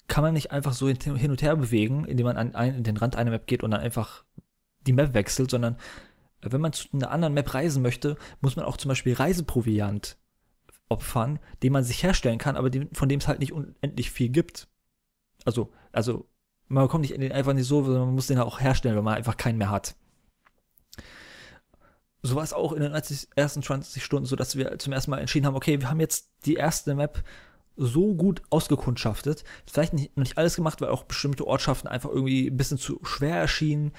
kann 0.08 0.22
man 0.22 0.34
nicht 0.34 0.52
einfach 0.52 0.72
so 0.72 0.88
hin 0.88 1.30
und 1.30 1.42
her 1.42 1.56
bewegen, 1.56 2.04
indem 2.04 2.26
man 2.26 2.36
an, 2.36 2.54
ein, 2.54 2.76
in 2.76 2.84
den 2.84 2.96
Rand 2.96 3.16
einer 3.16 3.30
Map 3.30 3.46
geht 3.46 3.62
und 3.62 3.70
dann 3.70 3.80
einfach 3.80 4.24
die 4.86 4.92
Map 4.92 5.14
wechselt, 5.14 5.50
sondern 5.50 5.74
äh, 6.42 6.52
wenn 6.52 6.60
man 6.60 6.72
zu 6.72 6.88
einer 6.92 7.10
anderen 7.10 7.34
Map 7.34 7.54
reisen 7.54 7.82
möchte, 7.82 8.16
muss 8.40 8.56
man 8.56 8.64
auch 8.64 8.76
zum 8.76 8.90
Beispiel 8.90 9.14
Reiseproviant 9.14 10.18
opfern, 10.88 11.40
den 11.62 11.72
man 11.72 11.82
sich 11.82 12.02
herstellen 12.02 12.38
kann, 12.38 12.56
aber 12.56 12.70
den, 12.70 12.92
von 12.92 13.08
dem 13.08 13.18
es 13.18 13.26
halt 13.26 13.40
nicht 13.40 13.52
unendlich 13.52 14.10
viel 14.10 14.28
gibt. 14.28 14.68
Also, 15.44 15.72
also 15.90 16.28
man 16.68 16.84
bekommt 16.84 17.02
nicht 17.02 17.32
einfach 17.32 17.54
nicht 17.54 17.66
so, 17.66 17.82
sondern 17.82 18.06
man 18.06 18.14
muss 18.14 18.28
den 18.28 18.38
auch 18.38 18.60
herstellen, 18.60 18.96
wenn 18.96 19.04
man 19.04 19.14
einfach 19.14 19.36
keinen 19.36 19.58
mehr 19.58 19.70
hat 19.70 19.96
so 22.26 22.36
war 22.36 22.44
es 22.44 22.52
auch 22.52 22.72
in 22.72 22.82
den 22.82 22.92
ersten 22.92 23.62
20 23.62 24.04
Stunden, 24.04 24.26
so 24.26 24.36
dass 24.36 24.56
wir 24.56 24.78
zum 24.78 24.92
ersten 24.92 25.10
Mal 25.10 25.18
entschieden 25.18 25.46
haben, 25.46 25.56
okay, 25.56 25.80
wir 25.80 25.90
haben 25.90 26.00
jetzt 26.00 26.30
die 26.44 26.54
erste 26.54 26.94
Map 26.94 27.22
so 27.76 28.14
gut 28.14 28.42
ausgekundschaftet. 28.50 29.44
Vielleicht 29.70 29.92
nicht, 29.92 30.16
noch 30.16 30.24
nicht 30.24 30.38
alles 30.38 30.56
gemacht, 30.56 30.80
weil 30.80 30.88
auch 30.88 31.04
bestimmte 31.04 31.46
Ortschaften 31.46 31.88
einfach 31.88 32.10
irgendwie 32.10 32.48
ein 32.48 32.56
bisschen 32.56 32.78
zu 32.78 33.00
schwer 33.04 33.36
erschienen, 33.36 33.92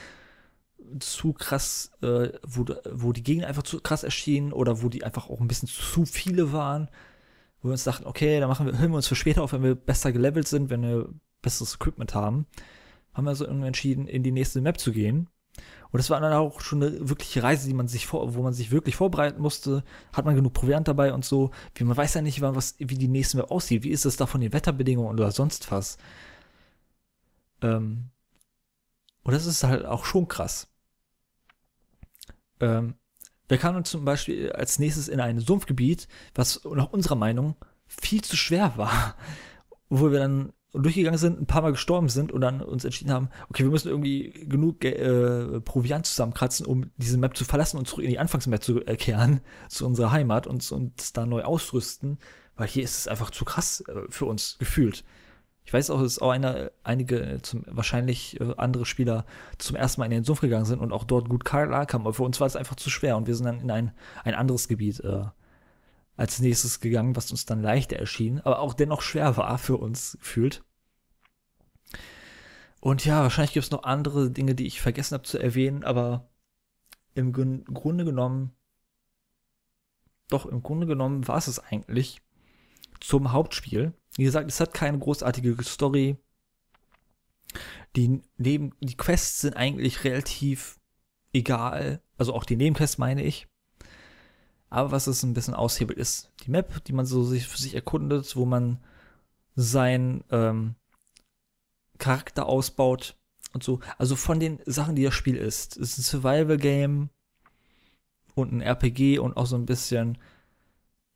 zu 1.00 1.34
krass, 1.34 1.92
äh, 2.02 2.30
wo, 2.46 2.66
wo 2.92 3.14
die 3.14 3.24
Gegner 3.24 3.48
einfach 3.48 3.64
zu 3.64 3.80
krass 3.80 4.04
erschienen 4.04 4.54
oder 4.54 4.82
wo 4.82 4.90
die 4.90 5.04
einfach 5.04 5.30
auch 5.30 5.40
ein 5.40 5.48
bisschen 5.48 5.68
zu 5.68 6.06
viele 6.06 6.52
waren. 6.54 6.90
Wo 7.62 7.70
wir 7.70 7.74
uns 7.74 7.84
dachten, 7.84 8.06
okay, 8.06 8.40
da 8.40 8.48
machen 8.48 8.66
wir, 8.66 8.78
hören 8.78 8.92
wir 8.92 8.98
uns 8.98 9.08
für 9.08 9.16
später 9.16 9.44
auf, 9.44 9.54
wenn 9.54 9.64
wir 9.64 9.76
besser 9.76 10.12
gelevelt 10.12 10.48
sind, 10.48 10.70
wenn 10.70 10.82
wir 10.82 11.10
besseres 11.42 11.76
Equipment 11.76 12.16
haben. 12.16 12.46
Haben 13.14 13.26
wir 13.26 13.36
so 13.36 13.46
irgendwie 13.46 13.68
entschieden, 13.68 14.08
in 14.08 14.24
die 14.24 14.32
nächste 14.32 14.62
Map 14.62 14.80
zu 14.80 14.92
gehen. 14.92 15.28
Und 15.92 15.98
das 16.00 16.10
war 16.10 16.20
dann 16.20 16.34
auch 16.34 16.62
schon 16.62 16.84
eine 16.84 17.10
wirkliche 17.10 17.44
Reise, 17.44 17.68
die 17.68 17.74
man 17.74 17.88
sich 17.88 18.08
vor, 18.08 18.36
wo 18.36 18.42
man 18.42 18.54
sich 18.54 18.72
wirklich 18.72 18.96
vorbereiten 18.96 19.42
musste. 19.42 19.84
Hat 20.14 20.26
man 20.26 20.36
genug 20.36 20.54
Proviant 20.54 20.88
dabei 20.88 21.14
und 21.14 21.24
so. 21.24 21.52
Wie 21.76 21.84
man 21.84 21.96
weiß 21.96 22.16
ja 22.16 22.22
nicht, 22.22 22.42
was, 22.42 22.76
wie 22.78 22.86
die 22.86 23.08
nächste 23.08 23.38
Map 23.38 23.52
aussieht. 23.52 23.84
Wie 23.84 23.92
ist 23.92 24.06
es 24.06 24.18
da 24.18 24.26
von 24.26 24.42
den 24.42 24.54
Wetterbedingungen 24.54 25.12
oder 25.12 25.32
sonst 25.32 25.72
was? 25.72 25.98
Ähm, 27.62 28.10
und 29.24 29.34
das 29.34 29.46
ist 29.46 29.64
halt 29.64 29.86
auch 29.86 30.06
schon 30.06 30.28
krass. 30.28 30.68
Ähm, 32.60 32.96
wir 33.48 33.58
kamen 33.58 33.86
zum 33.86 34.04
Beispiel 34.04 34.52
als 34.52 34.80
nächstes 34.80 35.08
in 35.08 35.20
ein 35.20 35.40
Sumpfgebiet, 35.40 36.08
was 36.36 36.62
nach 36.66 36.92
unserer 36.92 37.16
Meinung 37.16 37.56
viel 37.88 38.22
zu 38.24 38.36
schwer 38.36 38.74
war. 38.76 39.16
Wo 39.90 40.12
wir 40.12 40.20
dann 40.20 40.52
durchgegangen 40.74 41.18
sind, 41.18 41.42
ein 41.42 41.46
paar 41.46 41.62
Mal 41.62 41.72
gestorben 41.72 42.10
sind 42.10 42.32
und 42.32 42.42
dann 42.42 42.62
uns 42.62 42.84
entschieden 42.84 43.12
haben, 43.12 43.30
okay, 43.50 43.64
wir 43.64 43.72
müssen 43.72 43.90
irgendwie 43.90 44.32
genug 44.48 44.84
äh, 44.84 45.62
Proviant 45.62 46.06
zusammenkratzen, 46.06 46.66
um 46.66 46.92
diese 46.98 47.18
Map 47.18 47.38
zu 47.38 47.46
verlassen 47.46 47.78
und 47.78 47.88
zurück 47.88 48.04
in 48.04 48.10
die 48.10 48.20
Anfangsmap 48.20 48.62
zu 48.62 48.86
äh, 48.86 48.96
kehren, 48.96 49.42
zu 49.70 49.86
unserer 49.86 50.12
Heimat 50.12 50.48
und 50.48 50.70
uns 50.72 51.14
da 51.14 51.26
neu 51.26 51.44
ausrüsten, 51.44 52.18
weil 52.56 52.68
hier 52.68 52.84
ist 52.84 52.98
es 52.98 53.08
einfach 53.08 53.32
zu 53.32 53.46
krass 53.46 53.82
äh, 53.88 54.02
für 54.10 54.26
uns 54.26 54.58
gefühlt. 54.60 55.04
Ich 55.64 55.74
weiß 55.74 55.90
auch, 55.90 56.02
dass 56.02 56.20
auch 56.20 56.32
eine, 56.32 56.72
einige, 56.84 57.40
zum, 57.42 57.66
wahrscheinlich 57.68 58.40
äh, 58.40 58.54
andere 58.56 58.86
Spieler 58.86 59.26
zum 59.58 59.76
ersten 59.76 60.00
Mal 60.00 60.06
in 60.06 60.12
den 60.12 60.24
Sumpf 60.24 60.42
gegangen 60.42 60.66
sind 60.66 60.80
und 60.80 60.94
auch 60.94 61.04
dort 61.04 61.28
gut 61.28 61.44
klarkamen, 61.44 62.08
aber 62.08 62.14
für 62.14 62.24
uns 62.24 62.40
war 62.40 62.48
es 62.48 62.56
einfach 62.56 62.76
zu 62.76 62.90
schwer 62.90 63.18
und 63.18 63.28
wir 63.28 63.36
sind 63.36 63.46
dann 63.46 63.60
in 63.60 63.72
ein, 63.72 63.92
ein 64.24 64.34
anderes 64.34 64.68
Gebiet 64.68 65.02
äh, 65.02 65.26
als 66.18 66.40
nächstes 66.40 66.80
gegangen, 66.80 67.16
was 67.16 67.32
uns 67.32 67.46
dann 67.46 67.62
leichter 67.62 67.96
erschien, 67.96 68.42
aber 68.42 68.60
auch 68.60 68.74
dennoch 68.74 69.02
schwer 69.02 69.38
war 69.38 69.58
für 69.58 69.78
uns 69.78 70.18
gefühlt. 70.20 70.64
Und 72.80 73.06
ja, 73.06 73.22
wahrscheinlich 73.22 73.54
gibt 73.54 73.66
es 73.66 73.72
noch 73.72 73.84
andere 73.84 74.32
Dinge, 74.32 74.56
die 74.56 74.66
ich 74.66 74.82
vergessen 74.82 75.14
habe 75.14 75.24
zu 75.24 75.38
erwähnen, 75.38 75.84
aber 75.84 76.30
im 77.14 77.32
Grunde 77.34 78.06
genommen, 78.06 78.56
doch 80.30 80.46
im 80.46 80.62
Grunde 80.62 80.88
genommen 80.88 81.28
war 81.28 81.38
es 81.38 81.48
es 81.48 81.60
eigentlich 81.60 82.22
zum 83.00 83.32
Hauptspiel. 83.32 83.94
Wie 84.16 84.24
gesagt, 84.24 84.50
es 84.50 84.60
hat 84.60 84.74
keine 84.74 85.00
großartige 85.00 85.56
Story. 85.64 86.18
Die, 87.96 88.22
neben, 88.38 88.74
die 88.82 88.98
Quests 88.98 89.42
sind 89.42 89.56
eigentlich 89.56 90.04
relativ 90.04 90.80
egal. 91.34 92.02
Also 92.18 92.34
auch 92.34 92.44
die 92.44 92.58
Nebenquests 92.58 92.98
meine 92.98 93.24
ich. 93.24 93.48
Aber 94.70 94.92
was 94.92 95.08
es 95.08 95.24
ein 95.24 95.34
bisschen 95.34 95.54
aushebelt, 95.54 95.98
ist 95.98 96.32
die 96.46 96.52
Map, 96.52 96.84
die 96.86 96.94
man 96.94 97.06
so 97.06 97.24
sich 97.24 97.48
für 97.48 97.58
sich 97.58 97.74
erkundet, 97.74 98.36
wo 98.36 98.46
man 98.46 98.80
sein 99.56 100.24
ähm, 100.30 100.76
Charakter 101.98 102.46
ausbaut 102.46 103.16
und 103.54 103.64
so. 103.64 103.80
Also 103.98 104.16
von 104.16 104.40
den 104.40 104.60
Sachen, 104.66 104.96
die 104.96 105.04
das 105.04 105.14
Spiel 105.14 105.38
ist. 105.38 105.78
Es 105.78 105.98
ist 105.98 106.00
ein 106.00 106.22
Survival-Game 106.22 107.10
und 108.36 108.52
ein 108.52 108.62
RPG 108.62 109.20
und 109.20 109.38
auch 109.38 109.48
so 109.48 109.56
ein 109.56 109.66
bisschen, 109.66 110.18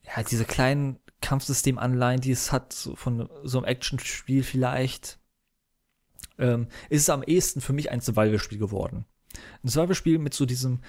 ja, 0.03 0.23
diese 0.23 0.45
kleinen 0.45 0.97
Kampfsystem-Anleihen, 1.21 2.21
die 2.21 2.31
es 2.31 2.51
hat, 2.51 2.73
so 2.73 2.95
von 2.95 3.29
so 3.43 3.59
einem 3.59 3.67
Action-Spiel 3.67 4.43
vielleicht, 4.43 5.19
ähm, 6.39 6.67
ist 6.89 7.01
es 7.01 7.09
am 7.09 7.21
ehesten 7.21 7.61
für 7.61 7.73
mich 7.73 7.91
ein 7.91 8.01
Survival-Spiel 8.01 8.57
geworden. 8.57 9.05
Ein 9.63 9.69
Survival-Spiel 9.69 10.17
mit 10.17 10.33
so 10.33 10.45
diesem 10.45 10.79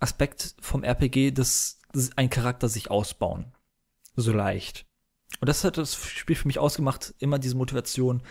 Aspekt 0.00 0.54
vom 0.60 0.84
RPG, 0.84 1.32
dass, 1.32 1.78
ein 2.16 2.30
Charakter 2.30 2.68
sich 2.68 2.90
ausbauen. 2.90 3.52
So 4.14 4.32
leicht. 4.32 4.86
Und 5.40 5.48
das 5.48 5.64
hat 5.64 5.78
das 5.78 5.94
Spiel 5.94 6.36
für 6.36 6.46
mich 6.46 6.58
ausgemacht, 6.58 7.14
immer 7.18 7.38
diese 7.38 7.56
Motivation, 7.56 8.22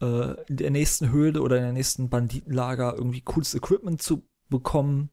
äh, 0.00 0.34
in 0.48 0.56
der 0.56 0.70
nächsten 0.70 1.10
Höhle 1.10 1.42
oder 1.42 1.56
in 1.56 1.62
der 1.62 1.72
nächsten 1.72 2.08
Banditenlager 2.08 2.94
irgendwie 2.94 3.20
cooles 3.20 3.54
Equipment 3.54 4.02
zu 4.02 4.26
bekommen 4.48 5.10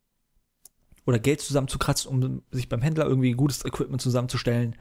oder 1.05 1.19
Geld 1.19 1.41
zusammenzukratzen, 1.41 2.09
um 2.09 2.43
sich 2.51 2.69
beim 2.69 2.81
Händler 2.81 3.05
irgendwie 3.05 3.31
gutes 3.31 3.65
Equipment 3.65 4.01
zusammenzustellen. 4.01 4.75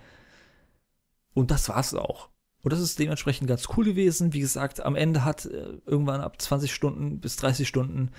Und 1.34 1.50
das 1.50 1.68
war's 1.68 1.94
auch. 1.94 2.30
Und 2.62 2.72
das 2.72 2.80
ist 2.80 2.98
dementsprechend 2.98 3.48
ganz 3.48 3.68
cool 3.76 3.84
gewesen. 3.84 4.32
Wie 4.32 4.40
gesagt, 4.40 4.80
am 4.80 4.96
Ende 4.96 5.24
hat 5.24 5.46
äh, 5.46 5.78
irgendwann 5.86 6.20
ab 6.20 6.40
20 6.40 6.72
Stunden 6.72 7.20
bis 7.20 7.36
30 7.36 7.66
Stunden 7.66 8.10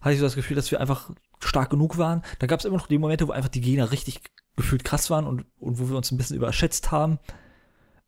hatte 0.00 0.14
ich 0.14 0.20
so 0.20 0.26
das 0.26 0.34
Gefühl, 0.34 0.56
dass 0.56 0.70
wir 0.70 0.80
einfach 0.80 1.10
stark 1.40 1.70
genug 1.70 1.98
waren. 1.98 2.22
Da 2.38 2.46
gab 2.46 2.60
es 2.60 2.64
immer 2.64 2.76
noch 2.76 2.86
die 2.86 2.98
Momente, 2.98 3.28
wo 3.28 3.32
einfach 3.32 3.48
die 3.48 3.60
Gegner 3.60 3.90
richtig 3.90 4.22
gefühlt 4.56 4.84
krass 4.84 5.10
waren 5.10 5.26
und, 5.26 5.46
und 5.58 5.78
wo 5.78 5.88
wir 5.88 5.96
uns 5.96 6.10
ein 6.10 6.16
bisschen 6.16 6.36
überschätzt 6.36 6.92
haben. 6.92 7.18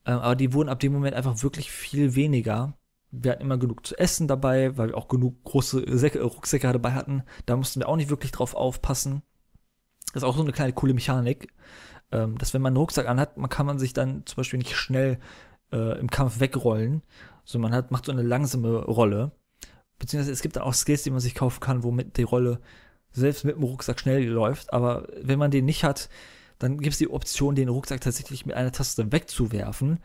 Ähm, 0.05 0.19
aber 0.19 0.37
die 0.37 0.53
wurden 0.53 0.69
ab 0.69 0.81
dem 0.81 0.93
Moment 0.93 1.15
einfach 1.15 1.43
wirklich 1.43 1.71
viel 1.71 2.15
weniger. 2.15 2.75
Wir 3.11 3.33
hatten 3.33 3.43
immer 3.43 3.59
genug 3.59 3.87
zu 3.87 3.99
essen 3.99 4.29
dabei, 4.29 4.77
weil 4.77 4.89
wir 4.89 4.97
auch 4.97 5.09
genug 5.09 5.43
große 5.45 5.85
Säcke, 5.97 6.23
Rucksäcke 6.23 6.73
dabei 6.73 6.93
hatten. 6.93 7.23
Da 7.47 7.57
mussten 7.57 7.81
wir 7.81 7.89
auch 7.89 7.97
nicht 7.97 8.11
wirklich 8.11 8.33
drauf 8.33 8.55
aufpassen. 8.55 9.23
Das 10.13 10.23
ist 10.23 10.29
auch 10.29 10.37
so 10.37 10.43
eine 10.43 10.53
kleine 10.53 10.73
coole 10.73 10.95
Mechanik, 10.95 11.53
ähm, 12.13 12.39
dass 12.39 12.55
wenn 12.55 12.63
man 12.63 12.71
einen 12.71 12.79
Rucksack 12.79 13.09
anhat, 13.09 13.37
man 13.37 13.51
kann 13.51 13.67
man 13.67 13.79
sich 13.79 13.93
dann 13.93 14.25
zum 14.27 14.37
Beispiel 14.37 14.59
nicht 14.59 14.77
schnell 14.77 15.19
äh, 15.73 15.99
im 15.99 16.11
Kampf 16.11 16.41
wegrollen, 16.41 17.03
sondern 17.45 17.71
man 17.71 17.79
hat, 17.79 17.91
macht 17.91 18.07
so 18.07 18.13
eine 18.13 18.23
langsame 18.23 18.85
Rolle. 18.85 19.33
Beziehungsweise 19.99 20.33
es 20.33 20.43
gibt 20.43 20.57
dann 20.57 20.63
auch 20.63 20.75
Skills, 20.75 21.03
die 21.03 21.11
man 21.11 21.21
sich 21.21 21.35
kaufen 21.35 21.61
kann, 21.61 21.83
womit 21.83 22.17
die 22.17 22.23
Rolle 22.23 22.61
selbst 23.17 23.45
mit 23.45 23.57
dem 23.57 23.63
Rucksack 23.65 24.01
schnell 24.01 24.25
läuft. 24.25 24.73
Aber 24.73 25.09
wenn 25.21 25.39
man 25.39 25.51
den 25.51 25.65
nicht 25.65 25.85
hat, 25.85 26.09
dann 26.59 26.79
gibt 26.79 26.93
es 26.93 26.99
die 26.99 27.11
Option, 27.11 27.55
den 27.55 27.69
Rucksack 27.69 28.01
tatsächlich 28.01 28.47
mit 28.47 28.57
einer 28.57 28.73
Taste 28.73 29.13
wegzuwerfen 29.13 29.99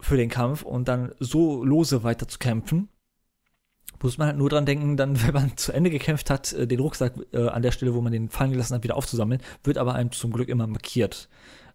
für 0.00 0.16
den 0.16 0.28
Kampf 0.28 0.62
und 0.62 0.88
dann 0.88 1.12
so 1.18 1.64
lose 1.64 2.02
weiter 2.02 2.28
zu 2.28 2.38
kämpfen. 2.38 2.88
Muss 4.00 4.16
man 4.16 4.28
halt 4.28 4.36
nur 4.36 4.48
dran 4.48 4.66
denken, 4.66 4.96
dann, 4.96 5.22
wenn 5.26 5.34
man 5.34 5.56
zu 5.56 5.72
Ende 5.72 5.90
gekämpft 5.90 6.30
hat, 6.30 6.52
äh, 6.52 6.66
den 6.66 6.80
Rucksack 6.80 7.14
äh, 7.32 7.48
an 7.48 7.62
der 7.62 7.72
Stelle, 7.72 7.94
wo 7.94 8.00
man 8.00 8.12
den 8.12 8.28
fallen 8.28 8.52
gelassen 8.52 8.74
hat, 8.74 8.84
wieder 8.84 8.96
aufzusammeln, 8.96 9.40
wird 9.64 9.78
aber 9.78 9.94
einem 9.94 10.12
zum 10.12 10.32
Glück 10.32 10.48
immer 10.48 10.66
markiert, 10.66 11.28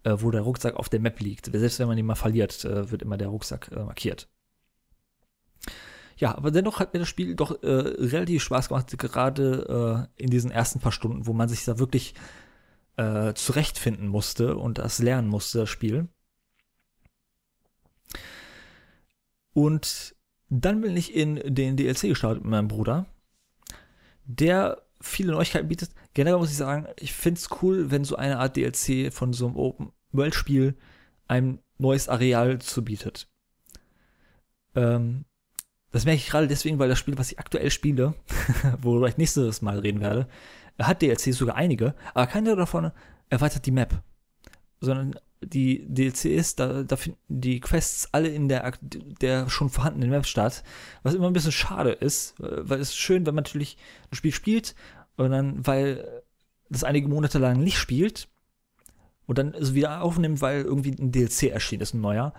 äh, 0.04 0.16
wo 0.18 0.32
der 0.32 0.42
Rucksack 0.42 0.76
auf 0.76 0.90
der 0.90 1.00
Map 1.00 1.20
liegt. 1.20 1.48
Selbst 1.48 1.80
wenn 1.80 1.88
man 1.88 1.98
ihn 1.98 2.06
mal 2.06 2.16
verliert, 2.16 2.64
äh, 2.66 2.92
wird 2.92 3.02
immer 3.02 3.18
der 3.18 3.28
Rucksack 3.28 3.72
äh, 3.72 3.84
markiert. 3.84 4.30
Ja, 6.18 6.36
aber 6.36 6.52
dennoch 6.52 6.80
hat 6.80 6.94
mir 6.94 7.00
das 7.00 7.10
Spiel 7.10 7.36
doch 7.36 7.64
äh, 7.64 7.68
relativ 7.68 8.44
Spaß 8.44 8.70
gemacht, 8.70 8.98
gerade 8.98 10.10
in 10.16 10.30
diesen 10.30 10.52
ersten 10.52 10.80
paar 10.80 10.92
Stunden, 10.92 11.28
wo 11.28 11.34
man 11.34 11.50
sich 11.50 11.66
da 11.66 11.80
wirklich 11.80 12.14
zurechtfinden 12.96 14.08
musste 14.08 14.56
und 14.56 14.78
das 14.78 15.00
lernen 15.00 15.28
musste, 15.28 15.58
das 15.58 15.70
Spiel. 15.70 16.10
Und 19.54 20.16
dann 20.50 20.82
bin 20.82 20.98
ich 20.98 21.16
in 21.16 21.36
den 21.44 21.78
DLC 21.78 22.02
gestartet 22.02 22.44
mit 22.44 22.52
meinem 22.52 22.68
Bruder, 22.68 23.06
der 24.26 24.84
viele 25.02 25.34
Neuigkeiten 25.34 25.68
bietet. 25.68 25.92
Generell 26.14 26.38
muss 26.38 26.52
ich 26.52 26.58
sagen, 26.58 26.88
ich 26.98 27.14
finde 27.14 27.40
es 27.40 27.50
cool, 27.62 27.92
wenn 27.92 28.04
so 28.04 28.16
eine 28.16 28.40
Art 28.40 28.56
DLC 28.56 29.12
von 29.12 29.34
so 29.34 29.48
einem 29.48 29.58
Open-World-Spiel 29.58 30.76
ein 31.28 31.60
neues 31.78 32.10
Areal 32.10 32.60
zu 32.60 32.84
bietet. 32.84 33.28
Ähm, 34.76 35.26
das 35.94 36.06
merke 36.06 36.18
ich 36.18 36.28
gerade 36.28 36.48
deswegen, 36.48 36.80
weil 36.80 36.90
das 36.90 37.00
Spiel, 37.00 37.18
was 37.18 37.32
ich 37.32 37.40
aktuell 37.40 37.70
spiele, 37.70 38.16
worüber 38.82 39.08
ich 39.08 39.18
nächstes 39.18 39.62
Mal 39.62 39.80
reden 39.80 40.02
werde, 40.02 40.28
hat 40.82 41.02
DLCs 41.02 41.38
sogar 41.38 41.56
einige, 41.56 41.94
aber 42.14 42.28
keiner 42.28 42.56
davon 42.56 42.92
erweitert 43.30 43.66
die 43.66 43.72
Map. 43.72 44.02
Sondern 44.82 45.16
die 45.42 45.86
DLCs, 45.88 46.56
da, 46.56 46.84
da 46.84 46.96
finden 46.96 47.20
die 47.28 47.60
Quests 47.60 48.10
alle 48.12 48.30
in 48.30 48.50
der, 48.50 48.74
der 48.82 49.50
schon 49.50 49.70
vorhandenen 49.70 50.10
Map 50.10 50.26
statt, 50.26 50.64
was 51.04 51.14
immer 51.14 51.28
ein 51.28 51.34
bisschen 51.34 51.52
schade 51.52 51.92
ist, 51.92 52.36
weil 52.40 52.80
es 52.80 52.90
ist 52.90 52.98
schön, 52.98 53.26
wenn 53.26 53.36
man 53.36 53.44
natürlich 53.44 53.78
ein 54.12 54.16
Spiel 54.16 54.34
spielt 54.34 54.76
und 55.16 55.32
dann, 55.32 55.66
weil 55.66 56.24
das 56.70 56.84
einige 56.84 57.08
Monate 57.08 57.38
lang 57.38 57.62
nicht 57.62 57.78
spielt 57.78 58.28
und 59.28 59.38
dann 59.38 59.54
es 59.54 59.74
wieder 59.76 60.02
aufnimmt, 60.02 60.42
weil 60.42 60.64
irgendwie 60.64 60.92
ein 60.92 61.12
DLC 61.12 61.44
erschienen 61.44 61.82
ist, 61.82 61.94
ein 61.94 62.02
neuer, 62.02 62.34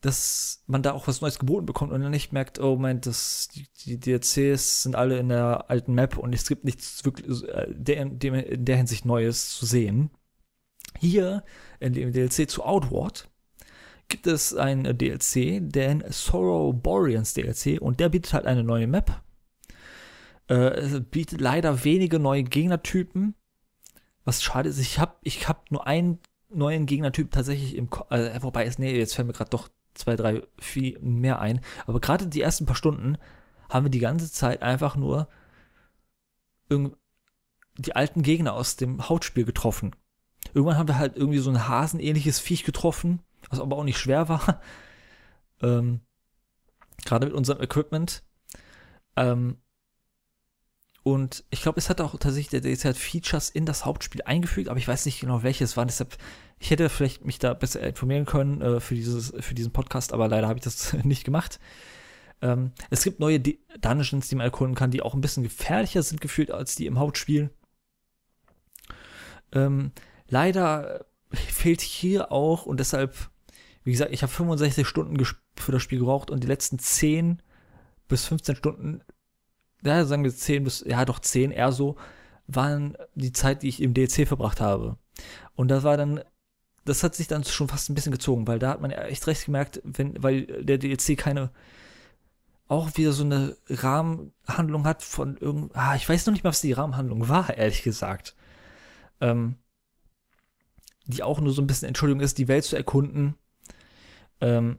dass 0.00 0.62
man 0.66 0.82
da 0.82 0.92
auch 0.92 1.08
was 1.08 1.20
Neues 1.20 1.38
geboten 1.38 1.66
bekommt 1.66 1.92
und 1.92 2.00
dann 2.00 2.10
nicht 2.10 2.32
merkt, 2.32 2.58
oh 2.60 2.76
mein, 2.76 3.00
das, 3.00 3.48
die, 3.48 3.66
die 3.84 3.98
DLCs 3.98 4.82
sind 4.82 4.94
alle 4.94 5.18
in 5.18 5.28
der 5.28 5.70
alten 5.70 5.94
Map 5.94 6.18
und 6.18 6.34
es 6.34 6.46
gibt 6.46 6.64
nichts 6.64 7.04
wirklich 7.04 7.42
äh, 7.48 7.66
der, 7.70 8.02
in 8.02 8.64
der 8.64 8.76
Hinsicht 8.76 9.04
Neues 9.04 9.50
zu 9.56 9.66
sehen. 9.66 10.10
Hier 10.98 11.44
in 11.80 11.92
dem 11.92 12.12
DLC 12.12 12.48
zu 12.48 12.64
Outward 12.64 13.28
gibt 14.08 14.26
es 14.26 14.54
einen 14.54 14.96
DLC, 14.96 15.60
den 15.60 16.04
Sorrow 16.10 16.74
Boreans 16.74 17.34
DLC, 17.34 17.80
und 17.80 18.00
der 18.00 18.08
bietet 18.08 18.32
halt 18.32 18.46
eine 18.46 18.62
neue 18.62 18.86
Map. 18.86 19.22
Äh, 20.48 21.00
bietet 21.00 21.40
leider 21.40 21.84
wenige 21.84 22.18
neue 22.18 22.44
Gegnertypen. 22.44 23.34
Was 24.24 24.42
schade 24.42 24.68
ist, 24.68 24.78
ich 24.78 24.98
habe 24.98 25.16
ich 25.22 25.48
hab 25.48 25.70
nur 25.70 25.86
einen 25.86 26.20
neuen 26.48 26.86
Gegnertyp 26.86 27.32
tatsächlich 27.32 27.74
im, 27.74 27.90
Ko 27.90 28.06
äh, 28.10 28.40
wobei 28.42 28.64
es, 28.64 28.78
nee, 28.78 28.96
jetzt 28.96 29.14
fällt 29.14 29.26
mir 29.26 29.34
gerade 29.34 29.50
doch 29.50 29.68
zwei, 29.96 30.16
drei, 30.16 30.42
vier 30.58 30.98
mehr 31.00 31.40
ein. 31.40 31.60
Aber 31.86 32.00
gerade 32.00 32.26
die 32.26 32.40
ersten 32.40 32.66
paar 32.66 32.76
Stunden 32.76 33.18
haben 33.68 33.86
wir 33.86 33.90
die 33.90 33.98
ganze 33.98 34.30
Zeit 34.30 34.62
einfach 34.62 34.96
nur 34.96 35.28
die 36.68 37.94
alten 37.94 38.22
Gegner 38.22 38.54
aus 38.54 38.76
dem 38.76 39.08
Hautspiel 39.08 39.44
getroffen. 39.44 39.94
Irgendwann 40.54 40.78
haben 40.78 40.88
wir 40.88 40.98
halt 40.98 41.16
irgendwie 41.16 41.38
so 41.38 41.50
ein 41.50 41.68
hasenähnliches 41.68 42.40
Viech 42.40 42.64
getroffen, 42.64 43.20
was 43.50 43.60
aber 43.60 43.76
auch 43.76 43.84
nicht 43.84 43.98
schwer 43.98 44.28
war. 44.28 44.60
Ähm, 45.62 46.02
Gerade 47.06 47.24
mit 47.24 47.34
unserem 47.34 47.62
Equipment. 47.62 48.22
Ähm, 49.16 49.56
und 51.06 51.44
ich 51.50 51.62
glaube, 51.62 51.78
es 51.78 51.88
hat 51.88 52.00
auch 52.00 52.18
tatsächlich, 52.18 52.48
der 52.48 52.62
DLC 52.62 52.86
hat 52.86 52.96
Features 52.96 53.48
in 53.48 53.64
das 53.64 53.84
Hauptspiel 53.84 54.22
eingefügt, 54.22 54.68
aber 54.68 54.80
ich 54.80 54.88
weiß 54.88 55.06
nicht 55.06 55.20
genau, 55.20 55.44
welche 55.44 55.62
es 55.62 55.76
waren. 55.76 55.86
Deshalb, 55.86 56.18
ich 56.58 56.70
hätte 56.70 56.88
vielleicht 56.88 57.24
mich 57.24 57.38
da 57.38 57.54
besser 57.54 57.80
informieren 57.80 58.24
können 58.24 58.60
äh, 58.60 58.80
für, 58.80 58.96
dieses, 58.96 59.32
für 59.38 59.54
diesen 59.54 59.72
Podcast, 59.72 60.12
aber 60.12 60.26
leider 60.26 60.48
habe 60.48 60.58
ich 60.58 60.64
das 60.64 60.94
nicht 61.04 61.22
gemacht. 61.22 61.60
Ähm, 62.42 62.72
es 62.90 63.04
gibt 63.04 63.20
neue 63.20 63.38
D 63.38 63.60
Dungeons, 63.80 64.26
die 64.26 64.34
man 64.34 64.46
erkunden 64.46 64.74
kann, 64.74 64.90
die 64.90 65.00
auch 65.00 65.14
ein 65.14 65.20
bisschen 65.20 65.44
gefährlicher 65.44 66.02
sind 66.02 66.20
gefühlt 66.20 66.50
als 66.50 66.74
die 66.74 66.86
im 66.86 66.98
Hauptspiel. 66.98 67.50
Ähm, 69.52 69.92
leider 70.26 71.06
fehlt 71.30 71.82
hier 71.82 72.32
auch 72.32 72.66
und 72.66 72.80
deshalb, 72.80 73.14
wie 73.84 73.92
gesagt, 73.92 74.12
ich 74.12 74.24
habe 74.24 74.32
65 74.32 74.84
Stunden 74.84 75.24
für 75.54 75.70
das 75.70 75.84
Spiel 75.84 76.00
gebraucht 76.00 76.32
und 76.32 76.42
die 76.42 76.48
letzten 76.48 76.80
10 76.80 77.42
bis 78.08 78.24
15 78.24 78.56
Stunden, 78.56 79.02
ja, 79.84 80.04
sagen 80.04 80.24
wir 80.24 80.34
10 80.34 80.64
bis, 80.64 80.84
ja 80.86 81.04
doch 81.04 81.18
10 81.18 81.50
eher 81.50 81.72
so, 81.72 81.96
waren 82.46 82.96
die 83.14 83.32
Zeit, 83.32 83.62
die 83.62 83.68
ich 83.68 83.82
im 83.82 83.94
DLC 83.94 84.26
verbracht 84.26 84.60
habe. 84.60 84.96
Und 85.54 85.68
das 85.68 85.84
war 85.84 85.96
dann, 85.96 86.20
das 86.84 87.02
hat 87.02 87.14
sich 87.14 87.28
dann 87.28 87.44
schon 87.44 87.68
fast 87.68 87.90
ein 87.90 87.94
bisschen 87.94 88.12
gezogen, 88.12 88.46
weil 88.46 88.58
da 88.58 88.70
hat 88.70 88.80
man 88.80 88.90
echt 88.90 89.26
recht 89.26 89.46
gemerkt, 89.46 89.80
wenn, 89.84 90.22
weil 90.22 90.46
der 90.64 90.78
DLC 90.78 91.16
keine, 91.16 91.50
auch 92.68 92.96
wieder 92.96 93.12
so 93.12 93.24
eine 93.24 93.56
Rahmenhandlung 93.68 94.84
hat 94.84 95.02
von 95.02 95.36
irgend, 95.36 95.74
ah, 95.74 95.96
ich 95.96 96.08
weiß 96.08 96.26
noch 96.26 96.32
nicht 96.32 96.44
mal, 96.44 96.50
was 96.50 96.60
die 96.60 96.72
Rahmenhandlung 96.72 97.28
war, 97.28 97.56
ehrlich 97.56 97.82
gesagt. 97.82 98.34
Ähm, 99.20 99.56
die 101.06 101.22
auch 101.22 101.40
nur 101.40 101.52
so 101.52 101.62
ein 101.62 101.66
bisschen 101.66 101.88
Entschuldigung 101.88 102.20
ist, 102.20 102.38
die 102.38 102.48
Welt 102.48 102.64
zu 102.64 102.76
erkunden. 102.76 103.36
Ähm, 104.40 104.78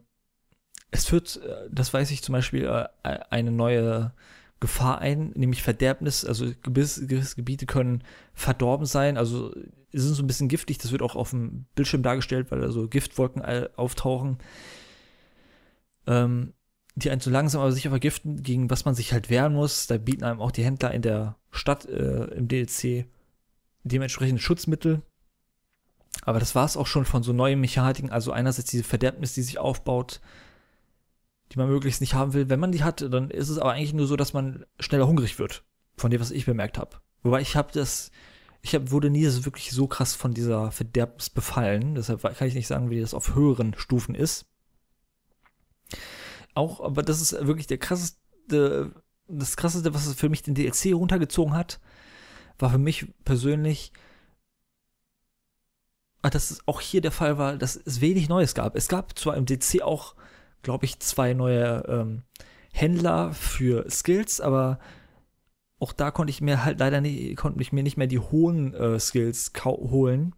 es 0.92 1.06
führt, 1.06 1.38
äh, 1.38 1.70
das 1.72 1.94
weiß 1.94 2.12
ich 2.12 2.22
zum 2.22 2.34
Beispiel, 2.34 2.66
äh, 2.66 2.88
eine 3.30 3.52
neue 3.52 4.14
Gefahr 4.60 5.00
ein, 5.00 5.32
nämlich 5.36 5.64
Verderbnis. 5.64 6.26
Also 6.26 6.52
gewisse, 6.64 7.08
gewisse 7.08 7.36
Gebiete 7.36 7.66
können 7.66 8.04
verdorben 8.34 8.86
sein, 8.86 9.18
also 9.18 9.54
sind 9.92 10.16
so 10.16 10.24
ein 10.24 10.28
bisschen 10.28 10.50
giftig. 10.50 10.78
Das 10.80 10.92
wird 10.92 11.02
auch 11.02 11.16
auf 11.16 11.32
dem 11.32 11.66
Bildschirm 11.76 12.04
dargestellt, 12.04 12.52
weil 12.52 12.62
da 12.62 12.72
so 12.72 12.88
Giftwolken 12.88 13.44
auftauchen, 13.76 14.38
ähm, 16.06 16.54
die 16.96 17.12
einen 17.12 17.22
so 17.22 17.30
langsam 17.30 17.62
aber 17.62 17.72
sicher 17.72 17.92
vergiften, 17.92 18.42
gegen 18.42 18.70
was 18.70 18.86
man 18.86 18.96
sich 18.96 19.14
halt 19.14 19.30
wehren 19.30 19.54
muss. 19.54 19.88
Da 19.88 19.98
bieten 19.98 20.24
einem 20.24 20.42
auch 20.42 20.52
die 20.52 20.64
Händler 20.64 20.92
in 20.92 21.04
der 21.04 21.36
Stadt 21.52 21.86
äh, 21.86 22.26
im 22.26 22.48
DLC 22.48 23.06
dementsprechend 23.84 24.42
Schutzmittel. 24.42 25.02
Aber 26.24 26.40
das 26.40 26.56
war 26.56 26.66
es 26.66 26.76
auch 26.76 26.88
schon 26.88 27.06
von 27.06 27.24
so 27.24 27.34
neuen 27.34 27.62
Mechaniken. 27.62 28.10
Also 28.10 28.32
einerseits 28.32 28.72
diese 28.72 28.84
Verderbnis, 28.84 29.34
die 29.34 29.44
sich 29.44 29.60
aufbaut, 29.60 30.20
die 31.52 31.58
man 31.58 31.70
möglichst 31.70 32.02
nicht 32.02 32.14
haben 32.14 32.34
will. 32.34 32.50
Wenn 32.50 32.60
man 32.60 32.72
die 32.72 32.84
hat, 32.84 33.02
dann 33.02 33.30
ist 33.30 33.50
es 33.50 33.58
aber 33.58 33.74
eigentlich 33.74 33.94
nur 33.94 34.08
so, 34.08 34.16
dass 34.16 34.34
man 34.34 34.66
schneller 34.80 35.08
hungrig 35.08 35.40
wird. 35.40 35.64
Von 35.96 36.12
dem, 36.12 36.22
was 36.22 36.32
ich 36.32 36.46
bemerkt 36.46 36.78
habe. 36.78 36.98
Wobei 37.24 37.42
ich 37.42 37.56
habe 37.56 37.72
das, 37.72 38.12
ich 38.62 38.76
hab, 38.76 38.92
wurde 38.92 39.10
nie 39.10 39.26
so 39.26 39.46
wirklich 39.46 39.72
so 39.72 39.88
krass 39.88 40.14
von 40.14 40.34
dieser 40.34 40.72
Verderbnis 40.72 41.30
befallen. 41.30 41.96
Deshalb 41.96 42.22
kann 42.22 42.48
ich 42.48 42.54
nicht 42.54 42.68
sagen, 42.68 42.90
wie 42.90 43.00
das 43.00 43.14
auf 43.14 43.36
höheren 43.36 43.74
Stufen 43.76 44.14
ist. 44.14 44.46
Auch, 46.54 46.82
aber 46.82 47.02
das 47.04 47.22
ist 47.22 47.34
wirklich 47.46 47.68
der 47.68 47.78
krasseste, 47.78 48.92
das 49.28 49.58
krasseste, 49.58 49.94
was 49.94 50.06
es 50.06 50.16
für 50.16 50.30
mich 50.30 50.44
den 50.44 50.56
DLC 50.56 50.94
runtergezogen 50.94 51.54
hat, 51.54 51.80
war 52.60 52.72
für 52.72 52.78
mich 52.78 53.08
persönlich, 53.24 53.92
ah, 56.22 56.30
dass 56.30 56.52
es 56.52 56.68
auch 56.68 56.82
hier 56.82 57.02
der 57.02 57.12
Fall 57.12 57.38
war, 57.38 57.58
dass 57.58 57.76
es 57.76 58.02
wenig 58.02 58.30
Neues 58.30 58.54
gab. 58.54 58.76
Es 58.76 58.88
gab 58.88 59.18
zwar 59.18 59.36
im 59.38 59.46
DC 59.46 59.82
auch 59.82 60.16
glaube 60.62 60.86
ich, 60.86 61.00
zwei 61.00 61.34
neue 61.34 61.84
ähm, 61.88 62.24
Händler 62.72 63.34
für 63.34 63.90
Skills, 63.90 64.42
aber 64.42 64.80
auch 65.80 65.94
da 65.94 66.12
konnte 66.12 66.32
ich 66.32 66.42
mir 66.42 66.64
halt 66.64 66.80
leider 66.80 67.02
nicht, 67.02 67.38
konnte 67.38 67.62
ich 67.62 67.72
mir 67.72 67.84
nicht 67.84 67.98
mehr 67.98 68.08
die 68.08 68.20
hohen 68.20 68.74
äh, 68.74 69.00
Skills 69.00 69.52
holen, 69.66 70.36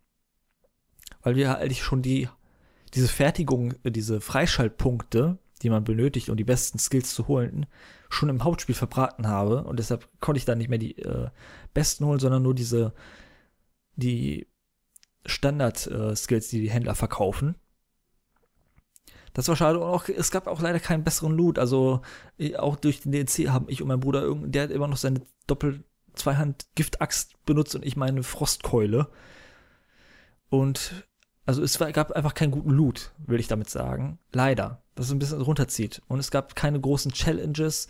weil 1.22 1.36
wir 1.36 1.50
halt 1.50 1.76
schon 1.76 2.02
die, 2.02 2.30
diese 2.94 3.08
Fertigung, 3.08 3.74
äh, 3.84 3.92
diese 3.92 4.22
Freischaltpunkte, 4.22 5.38
die 5.62 5.70
man 5.70 5.84
benötigt, 5.84 6.30
um 6.30 6.38
die 6.38 6.44
besten 6.44 6.80
Skills 6.80 7.14
zu 7.14 7.28
holen, 7.28 7.66
schon 8.10 8.30
im 8.30 8.44
Hauptspiel 8.44 8.76
verbraten 8.76 9.28
habe 9.28 9.64
und 9.64 9.78
deshalb 9.78 10.08
konnte 10.20 10.38
ich 10.40 10.46
da 10.46 10.56
nicht 10.56 10.70
mehr 10.70 10.80
die 10.80 10.98
äh, 10.98 11.30
besten 11.74 12.06
holen, 12.06 12.20
sondern 12.20 12.44
nur 12.44 12.56
diese, 12.56 12.94
die 13.96 14.48
Standard-Skills, 15.26 16.48
äh, 16.48 16.52
die 16.52 16.62
die 16.62 16.72
Händler 16.72 16.96
verkaufen. 16.96 17.56
Das 19.34 19.48
war 19.48 19.56
schade. 19.56 19.80
Und 19.80 19.86
auch, 19.86 20.08
es 20.10 20.32
gab 20.32 20.48
auch 20.48 20.62
leider 20.62 20.80
keinen 20.80 21.04
besseren 21.04 21.34
Loot. 21.34 21.60
Also 21.60 22.02
auch 22.58 22.76
durch 22.76 23.02
den 23.02 23.12
DLC 23.12 23.50
haben 23.50 23.66
ich 23.70 23.82
und 23.82 23.88
mein 23.88 24.00
Bruder, 24.00 24.34
der 24.36 24.64
hat 24.64 24.72
immer 24.72 24.88
noch 24.88 24.98
seine 24.98 25.22
Doppel-Zweihand-Giftaxt 25.48 27.46
benutzt 27.46 27.76
und 27.76 27.86
ich 27.86 27.96
meine 27.96 28.24
Frostkeule. 28.24 29.10
Und 30.50 31.06
also 31.46 31.64
es 31.64 31.80
gab 31.80 32.12
einfach 32.12 32.34
keinen 32.34 32.52
guten 32.52 32.70
Loot, 32.70 33.12
will 33.26 33.40
ich 33.40 33.48
damit 33.48 33.70
sagen. 33.70 34.20
Leider. 34.32 34.84
Das 34.96 35.08
es 35.08 35.12
ein 35.14 35.20
bisschen 35.20 35.42
runterzieht. 35.42 36.02
Und 36.08 36.20
es 36.20 36.30
gab 36.30 36.56
keine 36.56 36.80
großen 36.80 37.12
Challenges. 37.12 37.88